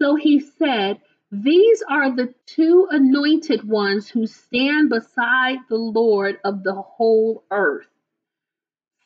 So 0.00 0.14
he 0.14 0.40
said, 0.40 1.00
These 1.30 1.82
are 1.88 2.14
the 2.14 2.34
two 2.46 2.86
anointed 2.90 3.66
ones 3.66 4.08
who 4.08 4.26
stand 4.26 4.90
beside 4.90 5.58
the 5.68 5.76
Lord 5.76 6.38
of 6.44 6.62
the 6.62 6.74
whole 6.74 7.44
earth. 7.50 7.86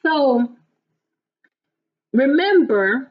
So 0.02 0.48
remember, 2.12 3.10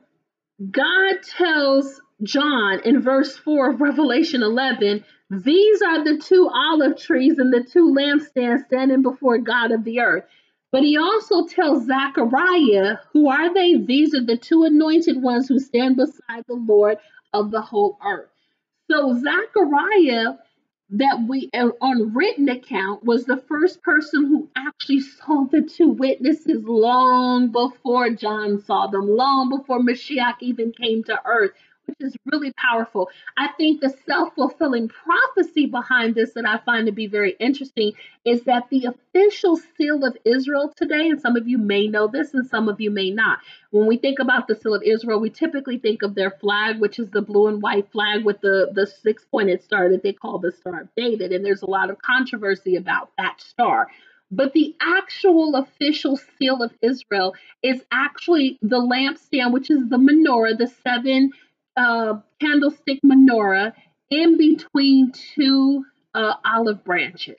God 0.72 1.15
tells 1.23 2.02
John 2.23 2.81
in 2.84 3.02
verse 3.02 3.38
4 3.38 3.72
of 3.72 3.81
Revelation 3.81 4.44
11, 4.44 5.03
These 5.30 5.81
are 5.81 6.03
the 6.03 6.18
two 6.18 6.49
olive 6.53 6.98
trees 6.98 7.38
and 7.38 7.53
the 7.53 7.64
two 7.64 7.94
lampstands 7.94 8.65
standing 8.65 9.03
before 9.03 9.38
God 9.38 9.72
of 9.72 9.84
the 9.84 9.99
earth. 10.02 10.26
But 10.72 10.84
he 10.84 10.98
also 10.98 11.45
tells 11.45 11.85
Zechariah, 11.88 12.98
Who 13.14 13.30
are 13.30 13.53
they? 13.53 13.77
These 13.77 14.14
are 14.15 14.23
the 14.23 14.38
two 14.38 14.64
anointed 14.64 15.22
ones 15.22 15.48
who 15.48 15.60
stand 15.60 15.95
beside 15.98 16.44
the 16.48 16.56
Lord 16.56 16.98
of 17.34 17.52
the 17.52 17.61
whole 17.61 17.98
earth. 18.06 18.30
So 18.91 19.14
Zechariah, 19.14 20.35
that 20.91 21.26
we 21.27 21.49
on 21.81 22.14
written 22.14 22.49
account, 22.49 23.03
was 23.03 23.26
the 23.26 23.44
first 23.49 23.81
person 23.81 24.26
who 24.27 24.49
actually 24.56 25.02
saw 25.02 25.45
the 25.45 25.61
two 25.61 25.89
witnesses 25.89 26.64
long 26.64 27.52
before 27.52 28.10
John 28.11 28.61
saw 28.61 28.88
them, 28.88 29.07
long 29.07 29.49
before 29.49 29.80
Mashiach 29.80 30.35
even 30.41 30.72
came 30.72 31.03
to 31.06 31.19
earth 31.26 31.52
which 31.88 31.97
is 32.01 32.15
really 32.26 32.53
powerful. 32.53 33.09
I 33.38 33.49
think 33.57 33.81
the 33.81 33.93
self 34.05 34.35
fulfilling 34.35 34.89
prophecy 34.89 35.65
behind 35.65 36.15
this 36.15 36.34
that 36.34 36.45
I 36.47 36.57
find 36.59 36.85
to 36.85 36.91
be 36.91 37.07
very 37.07 37.35
interesting 37.39 37.93
is 38.26 38.43
that 38.43 38.69
the 38.69 38.85
official 38.85 39.57
seal 39.77 40.03
of 40.03 40.18
Israel 40.26 40.73
today, 40.76 41.09
and 41.09 41.19
some 41.19 41.35
of 41.35 41.47
you 41.47 41.57
may 41.57 41.88
know 41.88 42.07
this 42.07 42.34
and 42.34 42.45
some 42.45 42.69
of 42.69 42.81
you 42.81 42.91
may 42.91 43.09
not. 43.09 43.39
When 43.72 43.88
we 43.88 43.97
think 43.97 44.19
about 44.19 44.47
the 44.47 44.55
seal 44.55 44.76
of 44.76 44.84
Israel, 44.84 45.19
we 45.19 45.30
typically 45.30 45.77
think 45.77 46.01
of 46.01 46.15
their 46.15 46.31
flag, 46.31 46.80
which 46.80 46.99
is 46.99 47.09
the 47.09 47.22
blue 47.22 47.47
and 47.47 47.61
white 47.61 47.91
flag 47.91 48.26
with 48.26 48.41
the, 48.41 48.72
the 48.73 48.85
six 48.85 49.26
pointed 49.26 49.64
star 49.64 49.89
that 49.89 50.03
they 50.03 50.14
call 50.14 50.39
the 50.39 50.51
Star 50.51 50.81
of 50.81 50.89
David. 50.95 51.31
And 51.31 51.45
there's 51.45 51.61
a 51.61 51.69
lot 51.69 51.89
of 51.89 52.01
controversy 52.01 52.76
about 52.76 53.11
that 53.18 53.39
star. 53.41 53.88
But 54.30 54.51
the 54.51 54.76
actual 54.81 55.55
official 55.55 56.18
seal 56.18 56.61
of 56.61 56.73
Israel 56.81 57.34
is 57.64 57.81
actually 57.91 58.59
the 58.61 58.80
lampstand, 58.80 59.53
which 59.53 59.72
is 59.72 59.88
the 59.89 59.97
menorah, 59.97 60.57
the 60.57 60.68
seven 60.68 61.31
uh, 61.77 62.19
candlestick 62.41 62.99
menorah 63.05 63.73
in 64.09 64.37
between 64.37 65.11
two 65.35 65.85
uh, 66.13 66.33
olive 66.43 66.83
branches. 66.83 67.37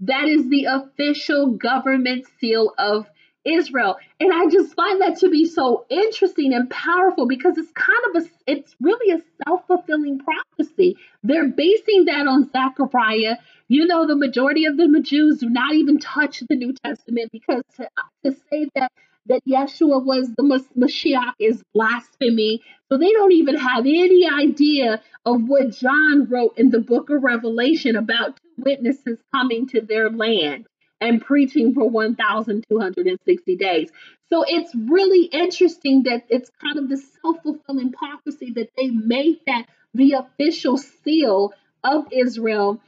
That 0.00 0.28
is 0.28 0.48
the 0.48 0.64
official 0.64 1.52
government 1.52 2.26
seal 2.38 2.72
of 2.78 3.06
Israel. 3.46 3.96
And 4.20 4.32
I 4.32 4.46
just 4.50 4.74
find 4.74 5.00
that 5.00 5.18
to 5.20 5.30
be 5.30 5.46
so 5.46 5.86
interesting 5.88 6.52
and 6.52 6.68
powerful 6.68 7.26
because 7.26 7.56
it's 7.56 7.70
kind 7.72 7.98
of 8.14 8.22
a, 8.22 8.28
it's 8.46 8.74
really 8.80 9.14
a 9.14 9.22
self 9.44 9.66
fulfilling 9.66 10.18
prophecy. 10.18 10.96
They're 11.22 11.48
basing 11.48 12.06
that 12.06 12.26
on 12.26 12.50
Zechariah. 12.50 13.36
You 13.68 13.86
know, 13.86 14.06
the 14.06 14.16
majority 14.16 14.66
of 14.66 14.76
the 14.76 15.00
Jews 15.02 15.38
do 15.38 15.48
not 15.48 15.74
even 15.74 15.98
touch 15.98 16.42
the 16.48 16.56
New 16.56 16.74
Testament 16.84 17.30
because 17.32 17.62
to, 17.76 17.88
to 18.24 18.36
say 18.50 18.68
that 18.74 18.92
that 19.28 19.44
Yeshua 19.46 20.04
was 20.04 20.28
the 20.36 20.64
Mashiach 20.76 21.34
is 21.38 21.62
blasphemy. 21.74 22.62
So 22.88 22.98
they 22.98 23.10
don't 23.10 23.32
even 23.32 23.56
have 23.56 23.80
any 23.86 24.28
idea 24.28 25.02
of 25.24 25.42
what 25.46 25.70
John 25.70 26.28
wrote 26.30 26.56
in 26.56 26.70
the 26.70 26.80
book 26.80 27.10
of 27.10 27.22
Revelation 27.22 27.96
about 27.96 28.36
two 28.36 28.64
witnesses 28.64 29.18
coming 29.34 29.66
to 29.68 29.80
their 29.80 30.10
land 30.10 30.66
and 31.00 31.20
preaching 31.20 31.74
for 31.74 31.88
1,260 31.88 33.56
days. 33.56 33.90
So 34.28 34.44
it's 34.46 34.74
really 34.74 35.24
interesting 35.24 36.04
that 36.04 36.24
it's 36.28 36.50
kind 36.60 36.78
of 36.78 36.88
the 36.88 36.96
self 36.96 37.36
fulfilling 37.42 37.92
prophecy 37.92 38.52
that 38.54 38.70
they 38.76 38.88
made 38.88 39.40
that 39.46 39.66
the 39.94 40.12
official 40.12 40.76
seal 40.76 41.52
of 41.84 42.06
Israel, 42.12 42.80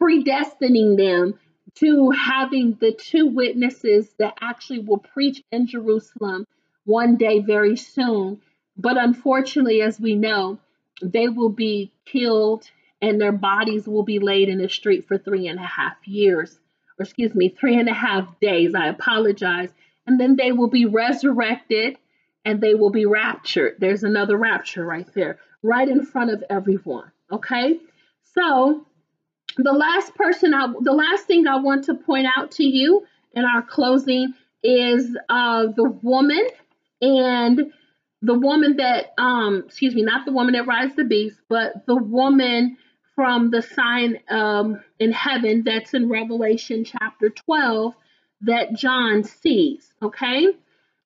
predestining 0.00 0.96
them 0.96 1.38
to 1.76 2.10
having 2.10 2.76
the 2.80 2.92
two 2.92 3.26
witnesses 3.26 4.14
that 4.18 4.34
actually 4.40 4.80
will 4.80 4.98
preach 4.98 5.42
in 5.50 5.66
Jerusalem 5.66 6.46
one 6.84 7.16
day 7.16 7.40
very 7.40 7.76
soon. 7.76 8.40
But 8.76 8.96
unfortunately, 8.96 9.82
as 9.82 10.00
we 10.00 10.14
know, 10.14 10.58
they 11.02 11.28
will 11.28 11.50
be 11.50 11.92
killed 12.04 12.70
and 13.02 13.20
their 13.20 13.32
bodies 13.32 13.86
will 13.86 14.04
be 14.04 14.18
laid 14.18 14.48
in 14.48 14.58
the 14.58 14.68
street 14.68 15.06
for 15.06 15.18
three 15.18 15.48
and 15.48 15.58
a 15.58 15.66
half 15.66 15.96
years, 16.06 16.58
or 16.98 17.02
excuse 17.02 17.34
me, 17.34 17.48
three 17.48 17.78
and 17.78 17.88
a 17.88 17.94
half 17.94 18.28
days. 18.40 18.74
I 18.74 18.88
apologize. 18.88 19.70
And 20.06 20.20
then 20.20 20.36
they 20.36 20.52
will 20.52 20.68
be 20.68 20.86
resurrected 20.86 21.96
and 22.44 22.60
they 22.60 22.74
will 22.74 22.90
be 22.90 23.06
raptured. 23.06 23.76
There's 23.78 24.04
another 24.04 24.36
rapture 24.36 24.84
right 24.84 25.08
there, 25.14 25.38
right 25.62 25.88
in 25.88 26.04
front 26.04 26.30
of 26.30 26.44
everyone. 26.48 27.10
Okay? 27.32 27.80
So 28.34 28.86
the 29.56 29.72
last 29.72 30.14
person, 30.14 30.54
I, 30.54 30.72
the 30.80 30.92
last 30.92 31.26
thing 31.26 31.46
I 31.46 31.56
want 31.56 31.84
to 31.84 31.94
point 31.94 32.26
out 32.36 32.50
to 32.52 32.64
you 32.64 33.06
in 33.32 33.44
our 33.44 33.62
closing 33.62 34.34
is 34.62 35.16
uh, 35.28 35.66
the 35.66 35.84
woman 36.02 36.48
and 37.02 37.72
the 38.24 38.34
woman 38.34 38.76
that 38.78 39.12
um 39.18 39.64
excuse 39.66 39.94
me 39.94 40.02
not 40.02 40.24
the 40.24 40.32
woman 40.32 40.54
that 40.54 40.66
rides 40.66 40.96
the 40.96 41.04
beast 41.04 41.38
but 41.48 41.84
the 41.86 41.94
woman 41.94 42.76
from 43.14 43.50
the 43.50 43.60
sign 43.60 44.18
um 44.30 44.80
in 44.98 45.12
heaven 45.12 45.62
that's 45.64 45.92
in 45.92 46.08
revelation 46.08 46.84
chapter 46.84 47.28
12 47.28 47.94
that 48.40 48.72
john 48.74 49.22
sees 49.22 49.92
okay? 50.02 50.46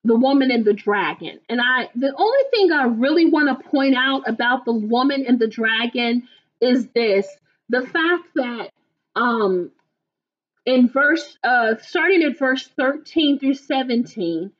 The 0.05 0.15
woman 0.15 0.49
and 0.49 0.63
the 0.63 0.73
dragon. 0.73 1.39
And 1.49 1.59
i 1.61 1.89
the 1.93 2.13
only 2.15 2.43
thing 2.51 2.71
i 2.71 2.85
really 2.85 3.25
want 3.29 3.49
to 3.49 3.69
point 3.69 3.95
out 3.95 4.27
about 4.27 4.63
the 4.63 4.73
woman 4.73 5.25
and 5.27 5.39
the 5.39 5.47
dragon 5.47 6.27
is 6.61 6.87
this 6.95 7.27
the 7.69 7.81
fact 7.81 8.27
that 8.35 8.71
um 9.15 9.71
in 10.65 10.89
verse 10.89 11.37
uh 11.43 11.75
starting 11.81 12.23
at 12.23 12.37
verse 12.37 12.67
13 12.77 13.39
through 13.39 13.53
17 13.53 14.51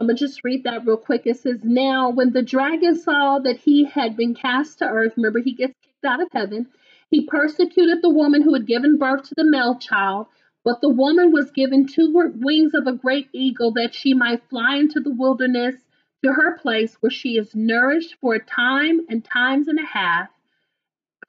I'm 0.00 0.06
going 0.06 0.16
to 0.16 0.26
just 0.26 0.44
read 0.44 0.64
that 0.64 0.86
real 0.86 0.96
quick. 0.96 1.26
It 1.26 1.36
says, 1.40 1.60
Now, 1.62 2.08
when 2.08 2.32
the 2.32 2.40
dragon 2.40 2.96
saw 2.98 3.38
that 3.40 3.58
he 3.58 3.84
had 3.84 4.16
been 4.16 4.34
cast 4.34 4.78
to 4.78 4.86
earth, 4.86 5.12
remember, 5.18 5.40
he 5.40 5.52
gets 5.52 5.74
kicked 5.82 6.06
out 6.06 6.22
of 6.22 6.28
heaven, 6.32 6.68
he 7.10 7.26
persecuted 7.26 8.00
the 8.00 8.08
woman 8.08 8.40
who 8.40 8.54
had 8.54 8.66
given 8.66 8.96
birth 8.96 9.24
to 9.24 9.34
the 9.34 9.44
male 9.44 9.78
child. 9.78 10.28
But 10.64 10.80
the 10.80 10.88
woman 10.88 11.32
was 11.32 11.50
given 11.50 11.86
two 11.86 12.12
wings 12.36 12.72
of 12.72 12.86
a 12.86 12.96
great 12.96 13.28
eagle 13.34 13.72
that 13.72 13.94
she 13.94 14.14
might 14.14 14.48
fly 14.48 14.76
into 14.76 15.00
the 15.00 15.12
wilderness 15.12 15.74
to 16.24 16.32
her 16.32 16.56
place 16.56 16.94
where 17.00 17.10
she 17.10 17.36
is 17.36 17.54
nourished 17.54 18.16
for 18.22 18.34
a 18.34 18.44
time 18.44 19.00
and 19.10 19.22
times 19.22 19.68
and 19.68 19.78
a 19.78 19.84
half 19.84 20.30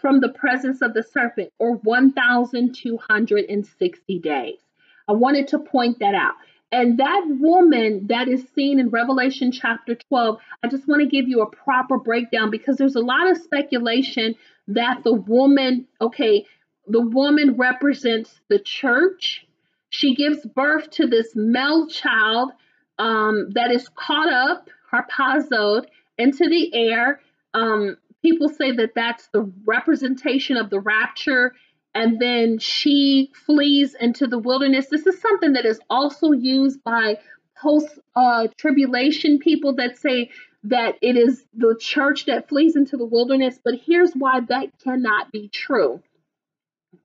from 0.01 0.19
the 0.19 0.29
presence 0.29 0.81
of 0.81 0.93
the 0.93 1.03
serpent, 1.03 1.53
or 1.59 1.75
1,260 1.75 4.19
days. 4.19 4.59
I 5.07 5.13
wanted 5.13 5.47
to 5.49 5.59
point 5.59 5.99
that 5.99 6.15
out. 6.15 6.33
And 6.71 6.97
that 6.99 7.25
woman 7.27 8.07
that 8.07 8.29
is 8.29 8.47
seen 8.55 8.79
in 8.79 8.89
Revelation 8.89 9.51
chapter 9.51 9.93
12, 9.93 10.39
I 10.63 10.69
just 10.69 10.87
want 10.87 11.01
to 11.01 11.07
give 11.07 11.27
you 11.27 11.41
a 11.41 11.49
proper 11.49 11.97
breakdown 11.97 12.49
because 12.49 12.77
there's 12.77 12.95
a 12.95 13.01
lot 13.01 13.29
of 13.29 13.37
speculation 13.37 14.35
that 14.69 15.03
the 15.03 15.13
woman, 15.13 15.87
okay, 15.99 16.45
the 16.87 17.01
woman 17.01 17.57
represents 17.57 18.39
the 18.49 18.59
church. 18.59 19.45
She 19.89 20.15
gives 20.15 20.45
birth 20.45 20.89
to 20.91 21.07
this 21.07 21.35
male 21.35 21.87
child 21.87 22.53
um, 22.97 23.49
that 23.55 23.71
is 23.71 23.89
caught 23.89 24.31
up, 24.31 24.69
harpazoed, 24.91 25.87
into 26.17 26.47
the 26.47 26.73
air. 26.73 27.19
Um, 27.53 27.97
people 28.21 28.49
say 28.49 28.71
that 28.73 28.91
that's 28.95 29.27
the 29.33 29.51
representation 29.65 30.57
of 30.57 30.69
the 30.69 30.79
rapture 30.79 31.53
and 31.93 32.19
then 32.19 32.57
she 32.59 33.31
flees 33.45 33.95
into 33.99 34.27
the 34.27 34.39
wilderness. 34.39 34.87
This 34.89 35.05
is 35.05 35.19
something 35.19 35.53
that 35.53 35.65
is 35.65 35.79
also 35.89 36.31
used 36.31 36.83
by 36.83 37.17
post 37.57 37.99
uh, 38.15 38.47
tribulation 38.57 39.39
people 39.39 39.75
that 39.75 39.97
say 39.97 40.29
that 40.63 40.95
it 41.01 41.17
is 41.17 41.43
the 41.53 41.75
church 41.79 42.25
that 42.25 42.47
flees 42.47 42.75
into 42.75 42.95
the 42.95 43.05
wilderness. 43.05 43.59
But 43.63 43.75
here's 43.85 44.13
why 44.13 44.39
that 44.47 44.79
cannot 44.83 45.31
be 45.31 45.49
true 45.49 46.01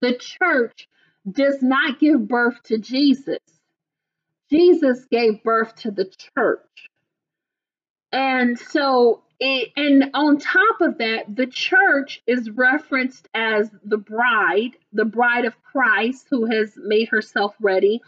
the 0.00 0.14
church 0.14 0.88
does 1.30 1.62
not 1.62 1.98
give 1.98 2.28
birth 2.28 2.62
to 2.64 2.78
Jesus, 2.78 3.38
Jesus 4.50 5.04
gave 5.10 5.42
birth 5.42 5.74
to 5.76 5.90
the 5.90 6.04
church. 6.36 6.60
And 8.12 8.58
so 8.58 9.22
and 9.40 10.10
on 10.14 10.38
top 10.38 10.80
of 10.80 10.98
that, 10.98 11.34
the 11.34 11.46
church 11.46 12.22
is 12.26 12.50
referenced 12.50 13.28
as 13.34 13.70
the 13.84 13.98
bride, 13.98 14.76
the 14.92 15.04
bride 15.04 15.44
of 15.44 15.62
Christ 15.62 16.26
who 16.30 16.46
has 16.46 16.72
made 16.76 17.08
herself 17.08 17.54
ready. 17.60 18.00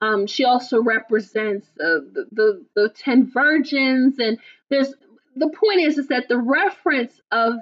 Um, 0.00 0.26
she 0.26 0.44
also 0.44 0.82
represents 0.82 1.66
uh, 1.80 2.04
the, 2.12 2.26
the 2.30 2.64
the 2.74 2.88
ten 2.90 3.30
virgins, 3.30 4.18
and 4.18 4.38
there's 4.68 4.94
the 5.34 5.48
point 5.48 5.80
is 5.80 5.98
is 5.98 6.08
that 6.08 6.28
the 6.28 6.38
reference 6.38 7.20
of 7.32 7.54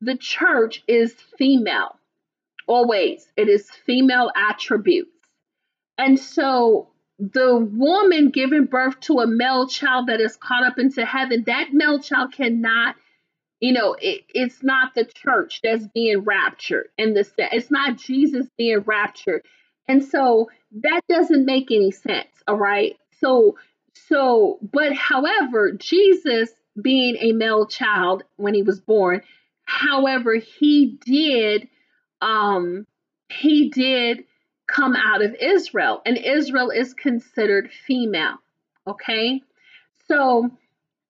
the 0.00 0.16
church 0.16 0.82
is 0.86 1.12
female. 1.36 1.98
Always, 2.66 3.26
it 3.36 3.48
is 3.48 3.68
female 3.68 4.30
attributes, 4.36 5.10
and 5.98 6.18
so 6.18 6.90
the 7.20 7.56
woman 7.56 8.30
giving 8.30 8.64
birth 8.64 8.98
to 9.00 9.18
a 9.18 9.26
male 9.26 9.68
child 9.68 10.06
that 10.08 10.20
is 10.20 10.36
caught 10.36 10.64
up 10.64 10.78
into 10.78 11.04
heaven, 11.04 11.44
that 11.46 11.68
male 11.72 12.00
child 12.00 12.32
cannot, 12.32 12.96
you 13.60 13.74
know, 13.74 13.94
it, 14.00 14.22
it's 14.34 14.62
not 14.62 14.94
the 14.94 15.04
church 15.04 15.60
that's 15.62 15.86
being 15.88 16.20
raptured 16.20 16.88
and 16.98 17.14
the 17.14 17.28
it's 17.52 17.70
not 17.70 17.98
Jesus 17.98 18.46
being 18.56 18.80
raptured. 18.80 19.42
And 19.86 20.02
so 20.02 20.48
that 20.82 21.02
doesn't 21.08 21.44
make 21.44 21.70
any 21.70 21.90
sense, 21.90 22.30
all 22.48 22.56
right? 22.56 22.96
So 23.20 23.56
so 24.08 24.58
but 24.72 24.94
however, 24.94 25.72
Jesus 25.72 26.50
being 26.80 27.16
a 27.16 27.32
male 27.32 27.66
child 27.66 28.22
when 28.36 28.54
he 28.54 28.62
was 28.62 28.80
born, 28.80 29.20
however, 29.64 30.36
he 30.36 30.98
did 31.04 31.68
um 32.22 32.86
he 33.28 33.68
did 33.68 34.24
come 34.70 34.94
out 34.96 35.22
of 35.22 35.34
Israel, 35.40 36.02
and 36.04 36.16
Israel 36.16 36.70
is 36.70 36.94
considered 36.94 37.70
female. 37.86 38.36
Okay? 38.86 39.42
So 40.08 40.50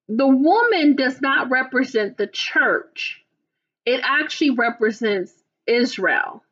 the 0.09 0.29
woman 0.29 0.97
does 0.97 1.21
not 1.21 1.51
represent 1.51 2.17
the 2.17 2.27
church, 2.27 3.23
it 3.87 4.01
actually 4.05 4.51
represents 4.51 5.33
Israel 5.67 6.43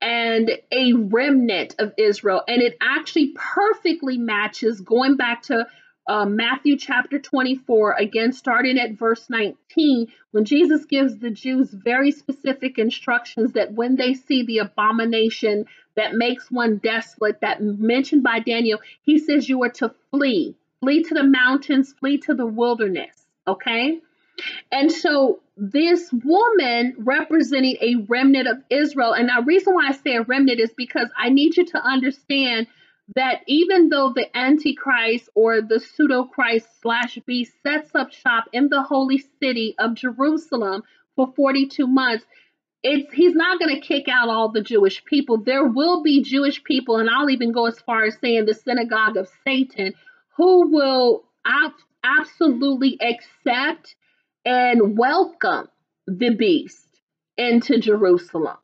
and 0.00 0.50
a 0.72 0.94
remnant 0.94 1.74
of 1.78 1.92
Israel. 1.98 2.42
And 2.48 2.62
it 2.62 2.76
actually 2.80 3.34
perfectly 3.34 4.16
matches 4.16 4.80
going 4.80 5.16
back 5.16 5.42
to 5.42 5.66
uh, 6.08 6.24
Matthew 6.24 6.76
chapter 6.76 7.18
24, 7.18 7.92
again, 7.92 8.32
starting 8.32 8.78
at 8.78 8.98
verse 8.98 9.28
19, 9.28 10.08
when 10.32 10.44
Jesus 10.44 10.84
gives 10.86 11.18
the 11.18 11.30
Jews 11.30 11.70
very 11.70 12.10
specific 12.10 12.78
instructions 12.78 13.52
that 13.52 13.72
when 13.72 13.96
they 13.96 14.14
see 14.14 14.44
the 14.44 14.58
abomination 14.58 15.66
that 16.00 16.14
makes 16.14 16.50
one 16.50 16.78
desolate, 16.78 17.42
that 17.42 17.62
mentioned 17.62 18.22
by 18.22 18.40
Daniel, 18.40 18.80
he 19.02 19.18
says 19.18 19.48
you 19.48 19.62
are 19.62 19.68
to 19.70 19.94
flee, 20.10 20.56
flee 20.80 21.02
to 21.02 21.14
the 21.14 21.22
mountains, 21.22 21.92
flee 22.00 22.16
to 22.18 22.34
the 22.34 22.46
wilderness. 22.46 23.26
Okay? 23.46 24.00
And 24.72 24.90
so 24.90 25.40
this 25.58 26.10
woman 26.24 26.94
representing 26.98 27.76
a 27.82 28.06
remnant 28.08 28.48
of 28.48 28.62
Israel, 28.70 29.12
and 29.12 29.28
the 29.28 29.42
reason 29.44 29.74
why 29.74 29.88
I 29.88 29.92
say 29.92 30.16
a 30.16 30.22
remnant 30.22 30.58
is 30.58 30.72
because 30.74 31.08
I 31.18 31.28
need 31.28 31.58
you 31.58 31.66
to 31.66 31.84
understand 31.84 32.66
that 33.14 33.42
even 33.46 33.90
though 33.90 34.12
the 34.14 34.34
Antichrist 34.34 35.28
or 35.34 35.60
the 35.60 35.80
pseudo 35.80 36.24
Christ 36.24 36.66
slash 36.80 37.18
beast 37.26 37.52
sets 37.62 37.94
up 37.94 38.12
shop 38.12 38.44
in 38.52 38.68
the 38.68 38.82
holy 38.82 39.22
city 39.42 39.74
of 39.78 39.94
Jerusalem 39.94 40.82
for 41.16 41.30
42 41.36 41.86
months, 41.86 42.24
it's 42.82 43.12
he's 43.12 43.34
not 43.34 43.58
going 43.60 43.74
to 43.74 43.80
kick 43.80 44.06
out 44.08 44.28
all 44.28 44.50
the 44.50 44.62
Jewish 44.62 45.04
people. 45.04 45.38
There 45.38 45.66
will 45.66 46.02
be 46.02 46.22
Jewish 46.22 46.62
people, 46.64 46.96
and 46.96 47.10
I'll 47.10 47.30
even 47.30 47.52
go 47.52 47.66
as 47.66 47.78
far 47.80 48.04
as 48.04 48.16
saying 48.20 48.46
the 48.46 48.54
synagogue 48.54 49.16
of 49.16 49.28
Satan, 49.44 49.94
who 50.36 50.70
will 50.70 51.24
ab- 51.44 51.72
absolutely 52.04 52.98
accept 53.00 53.94
and 54.44 54.96
welcome 54.96 55.68
the 56.06 56.34
beast 56.34 56.86
into 57.36 57.78
Jerusalem. 57.78 58.56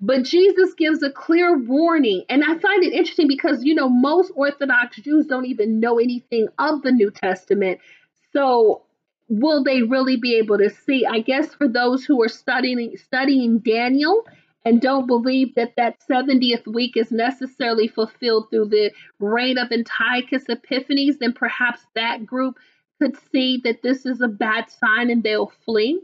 But 0.00 0.24
Jesus 0.24 0.74
gives 0.74 1.02
a 1.02 1.10
clear 1.10 1.56
warning. 1.56 2.24
And 2.28 2.42
I 2.42 2.58
find 2.58 2.82
it 2.84 2.92
interesting 2.92 3.28
because, 3.28 3.64
you 3.64 3.74
know, 3.74 3.88
most 3.88 4.32
Orthodox 4.34 4.96
Jews 4.96 5.26
don't 5.26 5.46
even 5.46 5.80
know 5.80 5.98
anything 5.98 6.48
of 6.58 6.82
the 6.82 6.92
New 6.92 7.10
Testament. 7.10 7.80
So 8.32 8.83
will 9.28 9.64
they 9.64 9.82
really 9.82 10.16
be 10.16 10.36
able 10.36 10.58
to 10.58 10.70
see? 10.70 11.06
I 11.06 11.20
guess 11.20 11.54
for 11.54 11.68
those 11.68 12.04
who 12.04 12.22
are 12.22 12.28
studying 12.28 12.96
studying 12.96 13.58
Daniel 13.58 14.24
and 14.64 14.80
don't 14.80 15.06
believe 15.06 15.54
that 15.56 15.74
that 15.76 15.98
70th 16.08 16.66
week 16.66 16.96
is 16.96 17.10
necessarily 17.10 17.88
fulfilled 17.88 18.48
through 18.50 18.68
the 18.68 18.92
reign 19.18 19.58
of 19.58 19.70
Antiochus 19.70 20.44
Epiphanes, 20.48 21.18
then 21.18 21.32
perhaps 21.32 21.80
that 21.94 22.24
group 22.24 22.56
could 23.00 23.16
see 23.30 23.60
that 23.64 23.82
this 23.82 24.06
is 24.06 24.20
a 24.20 24.28
bad 24.28 24.70
sign 24.70 25.10
and 25.10 25.22
they'll 25.22 25.52
flee. 25.64 26.00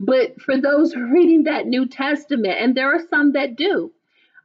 But 0.00 0.40
for 0.40 0.60
those 0.60 0.94
reading 0.96 1.44
that 1.44 1.66
New 1.66 1.86
Testament, 1.86 2.56
and 2.60 2.74
there 2.74 2.94
are 2.94 3.06
some 3.08 3.32
that 3.32 3.56
do, 3.56 3.92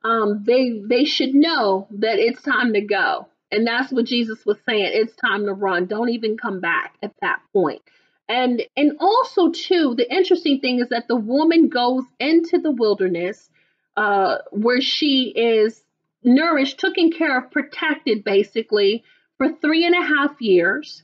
um, 0.03 0.43
they 0.45 0.81
they 0.87 1.03
should 1.03 1.33
know 1.33 1.87
that 1.91 2.19
it's 2.19 2.41
time 2.41 2.73
to 2.73 2.81
go. 2.81 3.27
And 3.51 3.65
that's 3.65 3.91
what 3.91 4.05
Jesus 4.05 4.45
was 4.45 4.57
saying. 4.67 4.91
It's 4.93 5.15
time 5.15 5.45
to 5.45 5.53
run. 5.53 5.87
Don't 5.87 6.09
even 6.09 6.37
come 6.37 6.61
back 6.61 6.95
at 7.01 7.13
that 7.21 7.39
point. 7.51 7.81
And 8.29 8.61
and 8.77 8.93
also 8.99 9.49
too, 9.49 9.95
the 9.97 10.09
interesting 10.09 10.59
thing 10.59 10.79
is 10.79 10.89
that 10.89 11.07
the 11.07 11.15
woman 11.15 11.67
goes 11.67 12.03
into 12.19 12.59
the 12.59 12.71
wilderness 12.71 13.49
uh, 13.97 14.37
where 14.51 14.81
she 14.81 15.33
is 15.35 15.83
nourished, 16.23 16.79
taken 16.79 17.11
care 17.11 17.39
of, 17.39 17.51
protected 17.51 18.23
basically 18.23 19.03
for 19.37 19.51
three 19.51 19.85
and 19.85 19.95
a 19.95 20.05
half 20.05 20.39
years. 20.39 21.03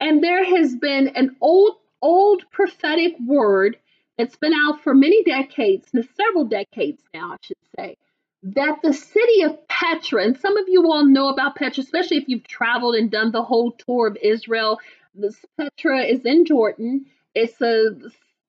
And 0.00 0.24
there 0.24 0.44
has 0.44 0.74
been 0.74 1.08
an 1.08 1.36
old 1.40 1.76
old 2.00 2.44
prophetic 2.50 3.14
word 3.26 3.76
that's 4.16 4.36
been 4.36 4.52
out 4.52 4.82
for 4.82 4.94
many 4.94 5.22
decades, 5.24 5.90
several 6.16 6.44
decades 6.44 7.02
now, 7.12 7.32
I 7.32 7.36
should 7.42 7.56
say, 7.76 7.96
that 8.42 8.78
the 8.82 8.92
city 8.92 9.42
of 9.42 9.66
Petra, 9.68 10.22
and 10.22 10.38
some 10.38 10.56
of 10.56 10.66
you 10.68 10.84
all 10.84 11.04
know 11.04 11.28
about 11.28 11.56
Petra, 11.56 11.82
especially 11.82 12.18
if 12.18 12.24
you've 12.28 12.46
traveled 12.46 12.94
and 12.94 13.10
done 13.10 13.32
the 13.32 13.42
whole 13.42 13.72
tour 13.72 14.06
of 14.06 14.16
Israel. 14.22 14.78
This 15.14 15.44
Petra 15.56 16.02
is 16.02 16.24
in 16.24 16.44
Jordan. 16.44 17.06
It's 17.34 17.60
a 17.60 17.90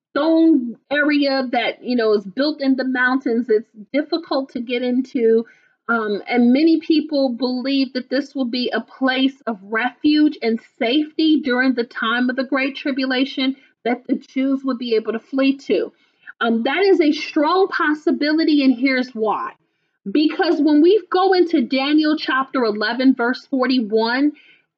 stone 0.09 0.77
area 0.89 1.47
that 1.51 1.83
you 1.83 1.95
know 1.95 2.13
is 2.13 2.25
built 2.25 2.61
in 2.61 2.75
the 2.75 2.83
mountains. 2.85 3.47
It's 3.49 3.69
difficult 3.93 4.49
to 4.53 4.61
get 4.61 4.81
into. 4.81 5.45
Um, 5.87 6.23
and 6.27 6.51
many 6.51 6.79
people 6.79 7.29
believe 7.29 7.93
that 7.93 8.09
this 8.09 8.33
will 8.33 8.45
be 8.45 8.71
a 8.73 8.81
place 8.81 9.39
of 9.45 9.59
refuge 9.61 10.35
and 10.41 10.59
safety 10.79 11.41
during 11.41 11.75
the 11.75 11.83
time 11.83 12.31
of 12.31 12.35
the 12.35 12.43
Great 12.43 12.75
Tribulation 12.75 13.55
that 13.83 14.07
the 14.07 14.15
Jews 14.15 14.63
would 14.63 14.79
be 14.79 14.95
able 14.95 15.13
to 15.13 15.19
flee 15.19 15.57
to. 15.57 15.93
Um, 16.41 16.63
that 16.63 16.79
is 16.79 16.99
a 16.99 17.11
strong 17.11 17.67
possibility, 17.67 18.63
and 18.63 18.75
here's 18.75 19.11
why. 19.11 19.53
Because 20.11 20.59
when 20.59 20.81
we 20.81 20.99
go 21.11 21.33
into 21.33 21.61
Daniel 21.61 22.17
chapter 22.17 22.63
11, 22.63 23.13
verse 23.13 23.45
41, 23.45 24.31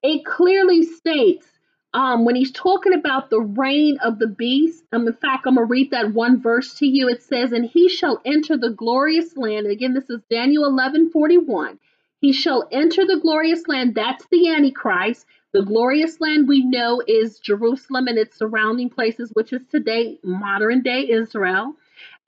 it 0.04 0.26
clearly 0.26 0.84
states 0.84 1.48
um, 1.94 2.26
when 2.26 2.36
he's 2.36 2.52
talking 2.52 2.94
about 2.94 3.30
the 3.30 3.40
reign 3.42 3.98
of 4.04 4.20
the 4.20 4.28
beast. 4.28 4.84
Um, 4.92 5.08
in 5.08 5.14
fact, 5.14 5.46
I'm 5.48 5.56
going 5.56 5.68
to 5.68 5.72
read 5.72 5.92
that 5.92 6.14
one 6.14 6.42
verse 6.42 6.76
to 6.76 6.86
you. 6.86 7.08
It 7.08 7.24
says, 7.24 7.52
And 7.52 7.66
he 7.66 7.90
shall 7.90 8.22
enter 8.26 8.58
the 8.58 8.72
glorious 8.72 9.36
land. 9.38 9.66
And 9.66 9.72
again, 9.74 9.94
this 9.94 10.10
is 10.10 10.22
Daniel 10.30 10.66
11, 10.66 11.12
41. 11.12 11.80
He 12.22 12.34
shall 12.34 12.68
enter 12.72 13.06
the 13.06 13.20
glorious 13.22 13.68
land. 13.68 13.96
That's 13.96 14.26
the 14.32 14.50
Antichrist. 14.50 15.26
The 15.54 15.64
glorious 15.64 16.20
land 16.20 16.48
we 16.48 16.64
know 16.64 17.02
is 17.08 17.40
Jerusalem 17.40 18.08
and 18.08 18.18
its 18.18 18.38
surrounding 18.38 18.90
places, 18.90 19.32
which 19.34 19.54
is 19.54 19.62
today 19.72 20.20
modern 20.24 20.82
day 20.84 21.10
Israel. 21.10 21.76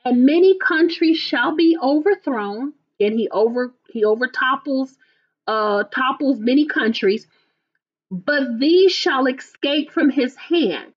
And 0.05 0.25
many 0.25 0.57
countries 0.57 1.17
shall 1.17 1.55
be 1.55 1.77
overthrown, 1.81 2.73
and 2.99 3.13
he 3.19 3.29
over 3.29 3.73
he 3.89 4.05
overtopples 4.05 4.97
uh 5.47 5.83
topples 5.85 6.39
many 6.39 6.65
countries, 6.65 7.27
but 8.11 8.59
these 8.59 8.91
shall 8.91 9.27
escape 9.27 9.91
from 9.91 10.09
his 10.09 10.35
hand. 10.35 10.93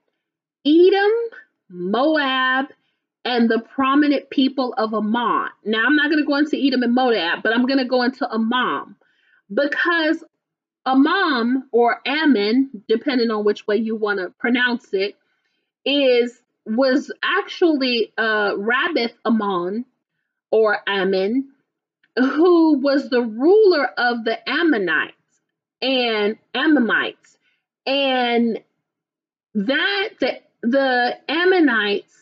Edom, 0.66 1.12
Moab, 1.68 2.66
and 3.24 3.48
the 3.48 3.60
prominent 3.60 4.30
people 4.30 4.74
of 4.76 4.94
Ammon. 4.94 5.48
Now 5.64 5.84
I'm 5.86 5.96
not 5.96 6.10
going 6.10 6.22
to 6.22 6.26
go 6.26 6.36
into 6.36 6.56
Edom 6.56 6.82
and 6.82 6.94
Moab, 6.94 7.42
but 7.42 7.52
I'm 7.52 7.66
going 7.66 7.78
to 7.78 7.84
go 7.84 8.02
into 8.02 8.26
Ammon 8.32 8.96
because 9.52 10.24
Ammon 10.86 11.68
or 11.70 12.00
Ammon, 12.06 12.84
depending 12.88 13.30
on 13.30 13.44
which 13.44 13.66
way 13.66 13.76
you 13.76 13.94
want 13.94 14.18
to 14.18 14.30
pronounce 14.38 14.88
it, 14.92 15.16
is 15.84 16.40
was 16.64 17.12
actually 17.22 18.12
uh, 18.16 18.52
Rabbath 18.54 19.14
Ammon 19.24 19.84
or 20.50 20.78
Ammon, 20.86 21.48
who 22.16 22.78
was 22.78 23.08
the 23.08 23.22
ruler 23.22 23.86
of 23.96 24.24
the 24.24 24.38
Ammonites 24.48 25.16
and 25.82 26.38
Ammonites, 26.54 27.36
and 27.84 28.60
that 29.54 30.08
the 30.20 30.40
the 30.62 31.18
Ammonites 31.28 32.14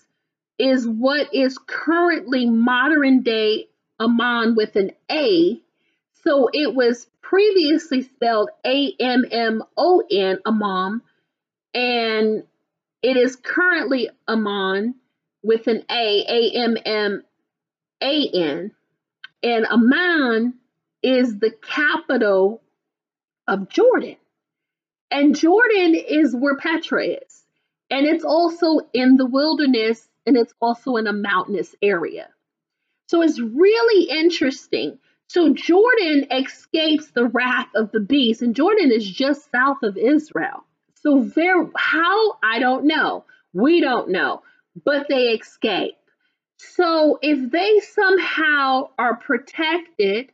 is 0.59 0.89
what 0.89 1.35
is 1.35 1.59
currently 1.59 2.47
modern 2.47 3.23
day 3.23 3.69
Amman 4.01 4.57
with 4.57 4.77
an 4.77 4.93
A. 5.11 5.61
So 6.25 6.49
it 6.53 6.75
was 6.75 7.07
previously 7.23 8.03
spelled 8.03 8.51
A 8.67 8.93
M 8.99 9.25
M 9.31 9.63
O 9.77 10.03
N, 10.11 10.39
Ammon, 10.47 11.03
and 11.75 12.45
it 13.03 13.17
is 13.17 13.37
currently 13.37 14.11
Amman 14.27 14.95
with 15.43 15.67
an 15.67 15.85
A, 15.91 16.25
A 16.29 16.51
M 16.57 16.77
M 16.85 17.23
A 18.03 18.29
N. 18.35 18.73
And 19.43 19.67
Amman 19.67 20.55
is 21.03 21.39
the 21.39 21.51
capital 21.51 22.61
of 23.47 23.69
Jordan. 23.69 24.17
And 25.11 25.37
Jordan 25.37 25.95
is 25.95 26.35
where 26.35 26.57
Petra 26.57 27.05
is. 27.05 27.45
And 27.91 28.07
it's 28.07 28.25
also 28.25 28.81
in 28.93 29.17
the 29.17 29.27
wilderness 29.27 30.09
and 30.27 30.37
it's 30.37 30.55
also 30.61 30.97
in 30.97 31.07
a 31.07 31.13
mountainous 31.13 31.75
area. 31.83 32.29
So 33.09 33.23
it's 33.23 33.41
really 33.41 34.05
interesting. 34.09 34.99
So 35.29 35.53
Jordan 35.53 36.27
escapes 36.31 37.11
the 37.11 37.27
wrath 37.27 37.69
of 37.75 37.91
the 37.93 38.01
beast, 38.01 38.43
and 38.43 38.55
Jordan 38.55 38.93
is 38.93 39.09
just 39.09 39.51
south 39.51 39.83
of 39.83 39.97
Israel. 39.97 40.65
So 40.95 41.25
there, 41.35 41.69
how 41.77 42.39
I 42.43 42.59
don't 42.59 42.85
know. 42.85 43.25
We 43.53 43.81
don't 43.81 44.11
know, 44.11 44.43
but 44.85 45.07
they 45.09 45.29
escape. 45.29 45.97
So 46.59 47.19
if 47.23 47.51
they 47.51 47.81
somehow 47.81 48.91
are 48.99 49.17
protected 49.17 50.31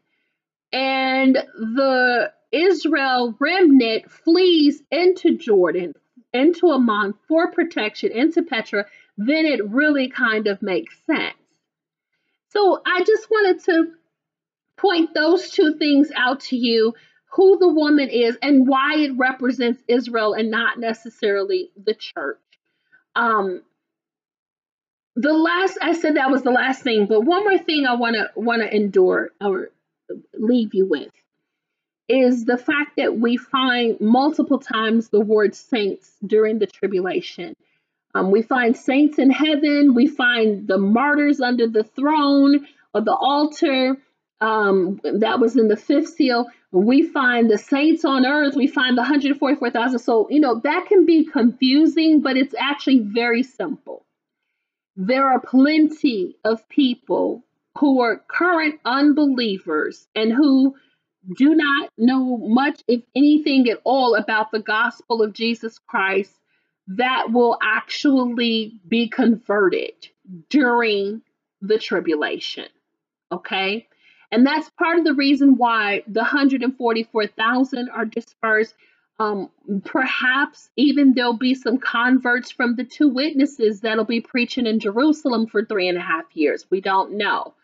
and 0.72 1.36
the 1.54 2.32
Israel 2.56 3.36
remnant 3.38 4.10
flees 4.10 4.82
into 4.90 5.36
Jordan, 5.36 5.94
into 6.32 6.72
Ammon 6.72 7.14
for 7.28 7.50
protection, 7.50 8.12
into 8.12 8.42
Petra, 8.42 8.86
then 9.18 9.44
it 9.44 9.68
really 9.68 10.08
kind 10.08 10.46
of 10.46 10.62
makes 10.62 10.96
sense. 11.06 11.36
So 12.48 12.80
I 12.86 13.04
just 13.04 13.30
wanted 13.30 13.64
to 13.64 13.92
point 14.76 15.14
those 15.14 15.50
two 15.50 15.74
things 15.74 16.10
out 16.16 16.40
to 16.40 16.56
you 16.56 16.94
who 17.32 17.58
the 17.58 17.68
woman 17.68 18.08
is 18.08 18.38
and 18.40 18.66
why 18.66 18.96
it 18.96 19.18
represents 19.18 19.82
Israel 19.88 20.32
and 20.32 20.50
not 20.50 20.78
necessarily 20.78 21.70
the 21.76 21.94
church. 21.94 22.38
Um, 23.14 23.62
the 25.14 25.32
last 25.32 25.78
I 25.82 25.92
said 25.92 26.16
that 26.16 26.30
was 26.30 26.42
the 26.42 26.50
last 26.50 26.82
thing, 26.82 27.06
but 27.06 27.22
one 27.22 27.44
more 27.44 27.58
thing 27.58 27.86
I 27.86 27.94
want 27.94 28.16
to 28.16 28.30
want 28.36 28.62
to 28.62 28.74
endure 28.74 29.30
or 29.40 29.70
leave 30.34 30.74
you 30.74 30.86
with 30.86 31.10
is 32.08 32.44
the 32.44 32.56
fact 32.56 32.96
that 32.96 33.18
we 33.18 33.36
find 33.36 34.00
multiple 34.00 34.58
times 34.58 35.08
the 35.08 35.20
word 35.20 35.54
saints 35.54 36.12
during 36.24 36.58
the 36.58 36.66
tribulation. 36.66 37.54
Um, 38.14 38.30
we 38.30 38.42
find 38.42 38.76
saints 38.76 39.18
in 39.18 39.30
heaven. 39.30 39.94
We 39.94 40.06
find 40.06 40.66
the 40.66 40.78
martyrs 40.78 41.40
under 41.40 41.66
the 41.66 41.84
throne 41.84 42.66
or 42.94 43.00
the 43.02 43.14
altar. 43.14 43.96
Um, 44.40 45.00
that 45.02 45.40
was 45.40 45.56
in 45.56 45.68
the 45.68 45.76
fifth 45.76 46.08
seal. 46.08 46.46
We 46.70 47.02
find 47.02 47.50
the 47.50 47.58
saints 47.58 48.04
on 48.04 48.26
earth. 48.26 48.54
We 48.54 48.66
find 48.66 48.96
the 48.96 49.02
144,000. 49.02 49.98
So, 49.98 50.28
you 50.30 50.40
know, 50.40 50.60
that 50.60 50.86
can 50.88 51.06
be 51.06 51.24
confusing, 51.24 52.20
but 52.20 52.36
it's 52.36 52.54
actually 52.58 53.00
very 53.00 53.42
simple. 53.42 54.04
There 54.94 55.26
are 55.26 55.40
plenty 55.40 56.36
of 56.44 56.68
people 56.68 57.44
who 57.78 58.00
are 58.00 58.22
current 58.28 58.80
unbelievers 58.84 60.06
and 60.14 60.32
who 60.32 60.74
do 61.34 61.54
not 61.54 61.90
know 61.98 62.38
much, 62.38 62.82
if 62.86 63.02
anything 63.14 63.68
at 63.68 63.80
all, 63.84 64.14
about 64.14 64.50
the 64.50 64.60
gospel 64.60 65.22
of 65.22 65.32
Jesus 65.32 65.78
Christ 65.78 66.32
that 66.88 67.32
will 67.32 67.58
actually 67.62 68.80
be 68.86 69.08
converted 69.08 70.08
during 70.48 71.22
the 71.60 71.78
tribulation. 71.78 72.68
Okay? 73.32 73.88
And 74.30 74.46
that's 74.46 74.70
part 74.70 74.98
of 74.98 75.04
the 75.04 75.14
reason 75.14 75.56
why 75.56 76.02
the 76.06 76.20
144,000 76.20 77.88
are 77.90 78.04
dispersed. 78.04 78.74
Um, 79.18 79.50
perhaps 79.84 80.68
even 80.76 81.14
there'll 81.14 81.32
be 81.32 81.54
some 81.54 81.78
converts 81.78 82.50
from 82.50 82.76
the 82.76 82.84
two 82.84 83.08
witnesses 83.08 83.80
that'll 83.80 84.04
be 84.04 84.20
preaching 84.20 84.66
in 84.66 84.78
Jerusalem 84.78 85.46
for 85.46 85.64
three 85.64 85.88
and 85.88 85.96
a 85.96 86.02
half 86.02 86.24
years. 86.34 86.66
We 86.70 86.80
don't 86.80 87.16
know. 87.16 87.54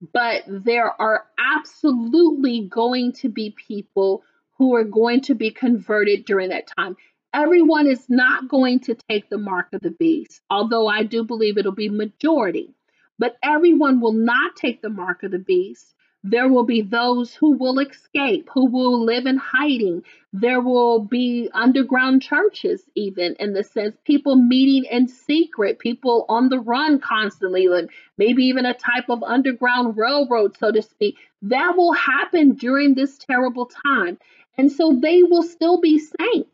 But 0.00 0.44
there 0.46 0.90
are 1.00 1.24
absolutely 1.38 2.68
going 2.68 3.12
to 3.14 3.28
be 3.28 3.54
people 3.66 4.22
who 4.58 4.74
are 4.74 4.84
going 4.84 5.22
to 5.22 5.34
be 5.34 5.50
converted 5.50 6.24
during 6.24 6.50
that 6.50 6.68
time. 6.78 6.96
Everyone 7.32 7.86
is 7.86 8.04
not 8.08 8.48
going 8.48 8.80
to 8.80 8.96
take 9.08 9.28
the 9.28 9.38
mark 9.38 9.68
of 9.72 9.80
the 9.82 9.90
beast, 9.90 10.40
although 10.50 10.86
I 10.86 11.02
do 11.04 11.24
believe 11.24 11.58
it'll 11.58 11.72
be 11.72 11.88
majority. 11.88 12.74
But 13.18 13.36
everyone 13.42 14.00
will 14.00 14.12
not 14.12 14.56
take 14.56 14.82
the 14.82 14.90
mark 14.90 15.22
of 15.22 15.30
the 15.30 15.38
beast. 15.38 15.94
There 16.24 16.48
will 16.48 16.64
be 16.64 16.82
those 16.82 17.34
who 17.34 17.52
will 17.52 17.78
escape, 17.78 18.50
who 18.52 18.66
will 18.66 19.04
live 19.04 19.26
in 19.26 19.36
hiding. 19.36 20.02
There 20.32 20.60
will 20.60 21.00
be 21.00 21.48
underground 21.54 22.22
churches, 22.22 22.82
even 22.96 23.36
in 23.38 23.52
the 23.52 23.62
sense, 23.62 23.96
people 24.04 24.36
meeting 24.36 24.90
in 24.90 25.08
secret, 25.08 25.78
people 25.78 26.26
on 26.28 26.48
the 26.48 26.58
run 26.58 26.98
constantly, 26.98 27.66
and 27.66 27.88
maybe 28.18 28.44
even 28.44 28.66
a 28.66 28.74
type 28.74 29.08
of 29.08 29.22
underground 29.22 29.96
railroad, 29.96 30.56
so 30.58 30.72
to 30.72 30.82
speak. 30.82 31.16
That 31.42 31.76
will 31.76 31.92
happen 31.92 32.54
during 32.54 32.94
this 32.94 33.18
terrible 33.18 33.66
time. 33.66 34.18
And 34.58 34.72
so 34.72 34.98
they 35.00 35.22
will 35.22 35.42
still 35.44 35.80
be 35.80 35.98
saints 35.98 36.50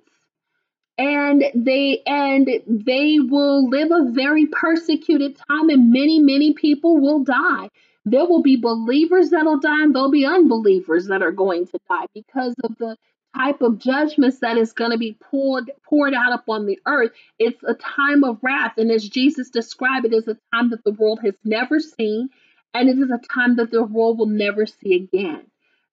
and 0.99 1.45
they 1.55 2.03
and 2.07 2.49
they 2.67 3.19
will 3.19 3.69
live 3.69 3.91
a 3.91 4.11
very 4.13 4.47
persecuted 4.47 5.37
time 5.49 5.71
and 5.71 5.91
many 5.91 6.19
many 6.21 6.53
people 6.53 7.01
will 7.01 7.25
die 7.25 7.71
there 8.05 8.27
will 8.27 8.43
be 8.43 8.57
believers 8.57 9.31
that'll 9.31 9.61
die, 9.61 9.83
and 9.83 9.95
there'll 9.95 10.11
be 10.11 10.27
unbelievers 10.27 11.07
that 11.07 11.23
are 11.23 11.33
going 11.33 11.67
to 11.69 11.79
die 11.89 12.07
because 12.15 12.55
of 12.65 12.77
the 12.79 12.97
type 13.37 13.63
of 13.63 13.79
judgments 13.79 14.41
that 14.41 14.59
is 14.59 14.73
going 14.73 14.91
to 14.91 14.99
be 14.99 15.17
poured 15.21 15.71
poured 15.89 16.15
out 16.15 16.33
upon 16.33 16.67
the 16.67 16.79
earth. 16.87 17.13
It's 17.39 17.63
a 17.63 17.75
time 17.75 18.25
of 18.25 18.39
wrath, 18.43 18.75
and 18.77 18.91
as 18.91 19.09
Jesus 19.09 19.51
described 19.51 20.07
it, 20.07 20.13
is 20.13 20.29
a 20.29 20.37
time 20.53 20.71
that 20.71 20.85
the 20.85 20.93
world 20.93 21.21
has 21.25 21.35
never 21.45 21.81
seen, 21.81 22.29
and 22.75 22.89
it 22.89 22.99
is 22.99 23.11
a 23.11 23.21
time 23.33 23.57
that 23.57 23.71
the 23.71 23.85
world 23.85 24.19
will 24.19 24.27
never 24.27 24.67
see 24.67 24.95
again. 24.95 25.47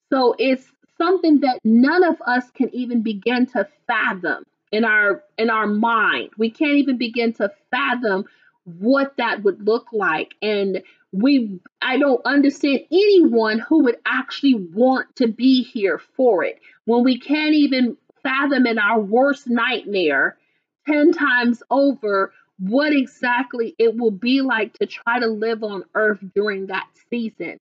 So 0.09 0.35
it's 0.39 0.65
something 0.97 1.41
that 1.41 1.59
none 1.63 2.03
of 2.03 2.21
us 2.25 2.49
can 2.51 2.73
even 2.73 3.01
begin 3.03 3.45
to 3.47 3.67
fathom 3.87 4.43
in 4.71 4.83
our 4.83 5.23
in 5.37 5.49
our 5.49 5.67
mind. 5.67 6.31
We 6.37 6.49
can't 6.49 6.77
even 6.77 6.97
begin 6.97 7.33
to 7.33 7.51
fathom 7.71 8.25
what 8.65 9.17
that 9.17 9.43
would 9.43 9.65
look 9.65 9.87
like 9.91 10.33
and 10.41 10.83
we 11.11 11.59
I 11.81 11.97
don't 11.97 12.21
understand 12.25 12.81
anyone 12.91 13.59
who 13.59 13.83
would 13.83 13.97
actually 14.05 14.55
want 14.55 15.15
to 15.17 15.27
be 15.27 15.63
here 15.63 15.99
for 16.15 16.43
it 16.43 16.59
when 16.85 17.03
we 17.03 17.19
can't 17.19 17.55
even 17.55 17.97
fathom 18.21 18.65
in 18.67 18.77
our 18.77 18.99
worst 18.99 19.47
nightmare 19.47 20.37
10 20.87 21.13
times 21.13 21.63
over 21.69 22.33
what 22.59 22.91
exactly 22.91 23.73
it 23.79 23.95
will 23.95 24.11
be 24.11 24.41
like 24.41 24.73
to 24.73 24.85
try 24.85 25.19
to 25.19 25.27
live 25.27 25.63
on 25.63 25.83
earth 25.95 26.19
during 26.35 26.67
that 26.67 26.87
season 27.09 27.59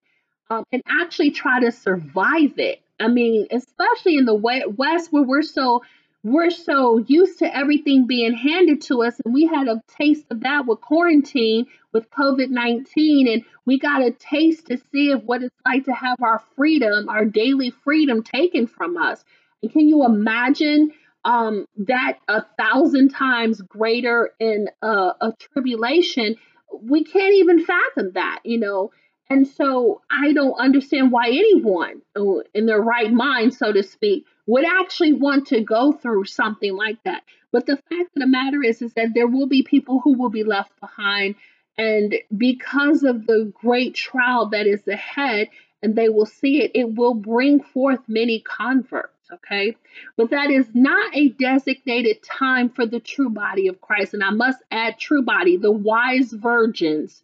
um, 0.50 0.64
and 0.72 0.82
actually 0.86 1.30
try 1.30 1.60
to 1.60 1.70
survive 1.70 2.58
it. 2.58 2.80
I 3.00 3.08
mean, 3.08 3.46
especially 3.50 4.16
in 4.16 4.24
the 4.24 4.34
West 4.34 5.12
where 5.12 5.22
we're 5.22 5.42
so 5.42 5.82
we're 6.24 6.50
so 6.50 6.98
used 6.98 7.38
to 7.38 7.56
everything 7.56 8.06
being 8.06 8.34
handed 8.34 8.82
to 8.82 9.02
us 9.02 9.14
and 9.24 9.32
we 9.32 9.46
had 9.46 9.68
a 9.68 9.80
taste 9.96 10.24
of 10.30 10.40
that 10.40 10.66
with 10.66 10.80
quarantine 10.80 11.66
with 11.92 12.10
covid-19 12.10 13.32
and 13.32 13.44
we 13.64 13.78
got 13.78 14.02
a 14.02 14.10
taste 14.10 14.66
to 14.66 14.78
see 14.90 15.12
of 15.12 15.24
what 15.24 15.42
it's 15.42 15.54
like 15.64 15.84
to 15.84 15.92
have 15.92 16.18
our 16.22 16.42
freedom 16.56 17.08
our 17.08 17.24
daily 17.24 17.70
freedom 17.70 18.22
taken 18.22 18.66
from 18.66 18.96
us. 18.96 19.24
And 19.62 19.72
can 19.72 19.88
you 19.88 20.04
imagine 20.04 20.92
um, 21.24 21.66
that 21.86 22.18
a 22.28 22.44
thousand 22.58 23.10
times 23.10 23.60
greater 23.60 24.30
in 24.38 24.68
a 24.82 25.32
tribulation? 25.38 26.36
We 26.80 27.04
can't 27.04 27.34
even 27.34 27.64
fathom 27.64 28.12
that 28.14 28.40
you 28.44 28.58
know 28.58 28.90
and 29.30 29.46
so 29.46 30.00
i 30.10 30.32
don't 30.32 30.58
understand 30.58 31.12
why 31.12 31.28
anyone 31.28 32.00
uh, 32.16 32.40
in 32.54 32.66
their 32.66 32.80
right 32.80 33.12
mind 33.12 33.52
so 33.54 33.72
to 33.72 33.82
speak 33.82 34.24
would 34.48 34.64
actually 34.64 35.12
want 35.12 35.46
to 35.48 35.60
go 35.60 35.92
through 35.92 36.24
something 36.24 36.74
like 36.74 36.96
that. 37.04 37.22
But 37.52 37.66
the 37.66 37.76
fact 37.76 38.16
of 38.16 38.20
the 38.20 38.26
matter 38.26 38.62
is, 38.62 38.80
is 38.80 38.94
that 38.94 39.12
there 39.14 39.26
will 39.26 39.46
be 39.46 39.62
people 39.62 40.00
who 40.00 40.18
will 40.18 40.30
be 40.30 40.42
left 40.42 40.72
behind. 40.80 41.34
And 41.76 42.14
because 42.34 43.04
of 43.04 43.26
the 43.26 43.52
great 43.54 43.94
trial 43.94 44.48
that 44.48 44.66
is 44.66 44.88
ahead, 44.88 45.50
and 45.82 45.94
they 45.94 46.08
will 46.08 46.26
see 46.26 46.62
it, 46.62 46.72
it 46.74 46.94
will 46.94 47.12
bring 47.12 47.62
forth 47.62 48.00
many 48.08 48.40
converts. 48.40 49.12
Okay. 49.30 49.76
But 50.16 50.30
that 50.30 50.50
is 50.50 50.66
not 50.72 51.14
a 51.14 51.28
designated 51.28 52.22
time 52.22 52.70
for 52.70 52.86
the 52.86 53.00
true 53.00 53.28
body 53.28 53.68
of 53.68 53.82
Christ. 53.82 54.14
And 54.14 54.24
I 54.24 54.30
must 54.30 54.62
add, 54.70 54.98
true 54.98 55.22
body, 55.22 55.58
the 55.58 55.70
wise 55.70 56.32
virgins, 56.32 57.22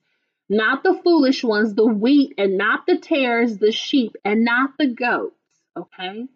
not 0.49 0.83
the 0.83 1.01
foolish 1.03 1.43
ones, 1.43 1.75
the 1.75 1.87
wheat 1.87 2.35
and 2.39 2.59
not 2.59 2.87
the 2.87 2.99
tares, 2.99 3.59
the 3.59 3.73
sheep 3.73 4.17
and 4.25 4.45
not 4.45 4.77
the 4.79 4.89
goats. 4.89 5.35
Okay. 5.77 6.27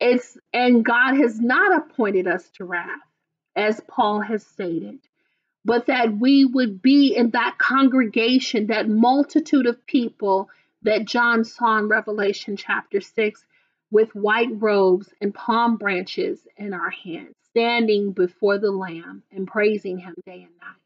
It's 0.00 0.36
and 0.52 0.84
God 0.84 1.14
has 1.14 1.40
not 1.40 1.76
appointed 1.76 2.26
us 2.26 2.48
to 2.56 2.64
wrath, 2.64 3.00
as 3.54 3.80
Paul 3.86 4.20
has 4.20 4.44
stated, 4.44 4.98
but 5.64 5.86
that 5.86 6.16
we 6.18 6.44
would 6.44 6.82
be 6.82 7.14
in 7.14 7.30
that 7.30 7.56
congregation, 7.58 8.66
that 8.66 8.88
multitude 8.88 9.66
of 9.66 9.86
people 9.86 10.50
that 10.82 11.04
John 11.04 11.44
saw 11.44 11.78
in 11.78 11.88
Revelation 11.88 12.56
chapter 12.56 13.00
6 13.00 13.46
with 13.92 14.14
white 14.16 14.48
robes 14.60 15.08
and 15.20 15.32
palm 15.32 15.76
branches 15.76 16.40
in 16.56 16.74
our 16.74 16.90
hands, 16.90 17.36
standing 17.50 18.10
before 18.10 18.58
the 18.58 18.72
Lamb 18.72 19.22
and 19.30 19.46
praising 19.46 19.98
Him 19.98 20.14
day 20.26 20.42
and 20.42 20.58
night. 20.60 20.81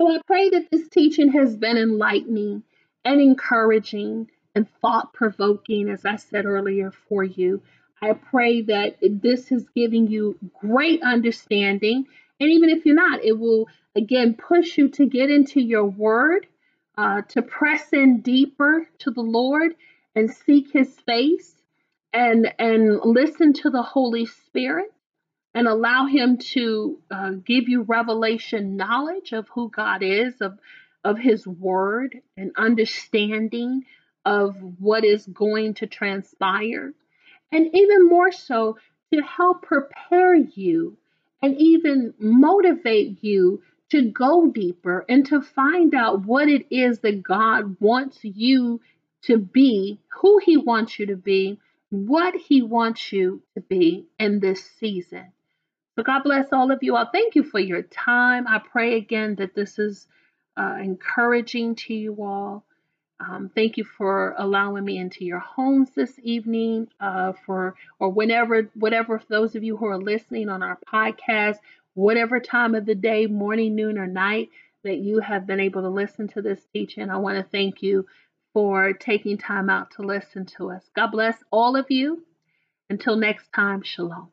So 0.00 0.10
I 0.10 0.18
pray 0.26 0.48
that 0.48 0.70
this 0.70 0.88
teaching 0.88 1.32
has 1.32 1.54
been 1.54 1.76
enlightening 1.76 2.62
and 3.04 3.20
encouraging 3.20 4.30
and 4.54 4.66
thought 4.80 5.12
provoking, 5.12 5.90
as 5.90 6.06
I 6.06 6.16
said 6.16 6.46
earlier, 6.46 6.90
for 6.90 7.22
you. 7.22 7.60
I 8.00 8.14
pray 8.14 8.62
that 8.62 8.96
this 9.02 9.52
is 9.52 9.68
giving 9.76 10.06
you 10.06 10.38
great 10.58 11.02
understanding. 11.02 12.06
And 12.40 12.50
even 12.50 12.70
if 12.70 12.86
you're 12.86 12.94
not, 12.94 13.22
it 13.22 13.38
will 13.38 13.68
again 13.94 14.36
push 14.36 14.78
you 14.78 14.88
to 14.88 15.04
get 15.04 15.30
into 15.30 15.60
your 15.60 15.84
word, 15.84 16.46
uh, 16.96 17.20
to 17.28 17.42
press 17.42 17.92
in 17.92 18.22
deeper 18.22 18.88
to 19.00 19.10
the 19.10 19.20
Lord 19.20 19.74
and 20.14 20.30
seek 20.30 20.72
his 20.72 20.98
face 21.00 21.54
and 22.14 22.50
and 22.58 23.00
listen 23.04 23.52
to 23.52 23.68
the 23.68 23.82
Holy 23.82 24.24
Spirit 24.24 24.94
and 25.54 25.66
allow 25.66 26.06
him 26.06 26.38
to 26.38 26.98
uh, 27.10 27.30
give 27.30 27.68
you 27.68 27.82
revelation 27.82 28.76
knowledge 28.76 29.32
of 29.32 29.48
who 29.48 29.70
God 29.70 30.02
is, 30.02 30.34
of 30.40 30.58
of 31.02 31.18
his 31.18 31.46
word 31.46 32.20
and 32.36 32.52
understanding 32.56 33.84
of 34.24 34.54
what 34.78 35.04
is 35.04 35.26
going 35.26 35.74
to 35.74 35.86
transpire, 35.86 36.92
and 37.50 37.70
even 37.74 38.08
more 38.08 38.30
so 38.30 38.76
to 39.12 39.22
help 39.22 39.62
prepare 39.62 40.34
you 40.34 40.96
and 41.42 41.56
even 41.56 42.14
motivate 42.18 43.24
you 43.24 43.62
to 43.90 44.10
go 44.10 44.50
deeper 44.50 45.04
and 45.08 45.26
to 45.26 45.40
find 45.40 45.94
out 45.94 46.24
what 46.24 46.48
it 46.48 46.66
is 46.70 47.00
that 47.00 47.22
God 47.22 47.76
wants 47.80 48.20
you 48.22 48.80
to 49.22 49.38
be, 49.38 49.98
who 50.20 50.38
He 50.38 50.56
wants 50.56 50.98
you 50.98 51.06
to 51.06 51.16
be, 51.16 51.58
what 51.90 52.34
He 52.34 52.62
wants 52.62 53.12
you 53.12 53.42
to 53.54 53.60
be 53.60 54.06
in 54.18 54.38
this 54.38 54.64
season. 54.78 55.32
So, 55.96 56.02
God 56.02 56.22
bless 56.22 56.46
all 56.52 56.70
of 56.70 56.82
you. 56.82 56.96
all. 56.96 57.06
thank 57.12 57.34
you 57.34 57.42
for 57.42 57.58
your 57.58 57.82
time. 57.82 58.46
I 58.46 58.58
pray 58.58 58.96
again 58.96 59.34
that 59.36 59.54
this 59.54 59.78
is 59.78 60.06
uh, 60.56 60.76
encouraging 60.80 61.74
to 61.74 61.94
you 61.94 62.22
all. 62.22 62.64
Um, 63.20 63.50
thank 63.54 63.76
you 63.76 63.84
for 63.84 64.34
allowing 64.38 64.84
me 64.84 64.96
into 64.98 65.24
your 65.24 65.40
homes 65.40 65.90
this 65.94 66.18
evening, 66.22 66.88
uh, 67.00 67.34
for 67.44 67.74
or 67.98 68.08
whenever, 68.08 68.70
whatever. 68.74 69.18
For 69.18 69.26
those 69.28 69.54
of 69.54 69.62
you 69.62 69.76
who 69.76 69.86
are 69.86 69.98
listening 69.98 70.48
on 70.48 70.62
our 70.62 70.78
podcast, 70.90 71.56
whatever 71.94 72.40
time 72.40 72.74
of 72.74 72.86
the 72.86 72.94
day, 72.94 73.26
morning, 73.26 73.74
noon, 73.74 73.98
or 73.98 74.06
night 74.06 74.48
that 74.84 74.98
you 74.98 75.20
have 75.20 75.46
been 75.46 75.60
able 75.60 75.82
to 75.82 75.90
listen 75.90 76.28
to 76.28 76.40
this 76.40 76.60
teaching, 76.72 77.10
I 77.10 77.18
want 77.18 77.36
to 77.36 77.50
thank 77.50 77.82
you 77.82 78.06
for 78.54 78.94
taking 78.94 79.36
time 79.36 79.68
out 79.68 79.90
to 79.92 80.02
listen 80.02 80.46
to 80.56 80.70
us. 80.70 80.88
God 80.96 81.08
bless 81.08 81.36
all 81.50 81.76
of 81.76 81.86
you. 81.90 82.24
Until 82.88 83.16
next 83.16 83.52
time, 83.52 83.82
shalom. 83.82 84.30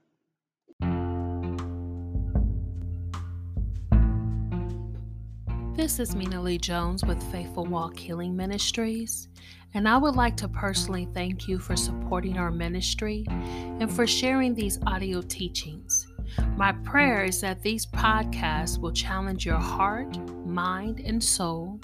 This 5.78 6.00
is 6.00 6.16
Mina 6.16 6.42
Lee 6.42 6.58
Jones 6.58 7.06
with 7.06 7.22
Faithful 7.32 7.64
Walk 7.64 8.00
Healing 8.00 8.36
Ministries, 8.36 9.28
and 9.76 9.88
I 9.88 9.96
would 9.96 10.16
like 10.16 10.36
to 10.38 10.48
personally 10.48 11.08
thank 11.14 11.48
you 11.48 11.60
for 11.60 11.76
supporting 11.76 12.40
our 12.40 12.50
ministry 12.50 13.24
and 13.30 13.90
for 13.90 14.08
sharing 14.08 14.56
these 14.56 14.80
audio 14.88 15.22
teachings. 15.22 16.08
My 16.56 16.72
prayer 16.72 17.26
is 17.26 17.42
that 17.42 17.62
these 17.62 17.86
podcasts 17.86 18.80
will 18.80 18.92
challenge 18.92 19.46
your 19.46 19.60
heart, 19.60 20.18
mind, 20.48 21.00
and 21.02 21.24
soul 21.24 21.80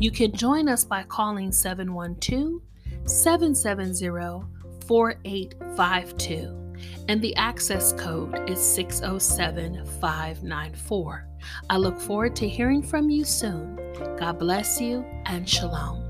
You 0.00 0.10
can 0.10 0.32
join 0.32 0.68
us 0.68 0.84
by 0.84 1.04
calling 1.04 1.52
712 1.52 2.60
770 3.04 4.61
4852 4.92 6.74
and 7.08 7.22
the 7.22 7.34
access 7.36 7.94
code 7.94 8.46
is 8.46 8.60
607594. 8.60 11.28
I 11.70 11.78
look 11.78 11.98
forward 11.98 12.36
to 12.36 12.46
hearing 12.46 12.82
from 12.82 13.08
you 13.08 13.24
soon. 13.24 13.76
God 14.18 14.38
bless 14.38 14.82
you 14.82 15.02
and 15.24 15.48
shalom. 15.48 16.01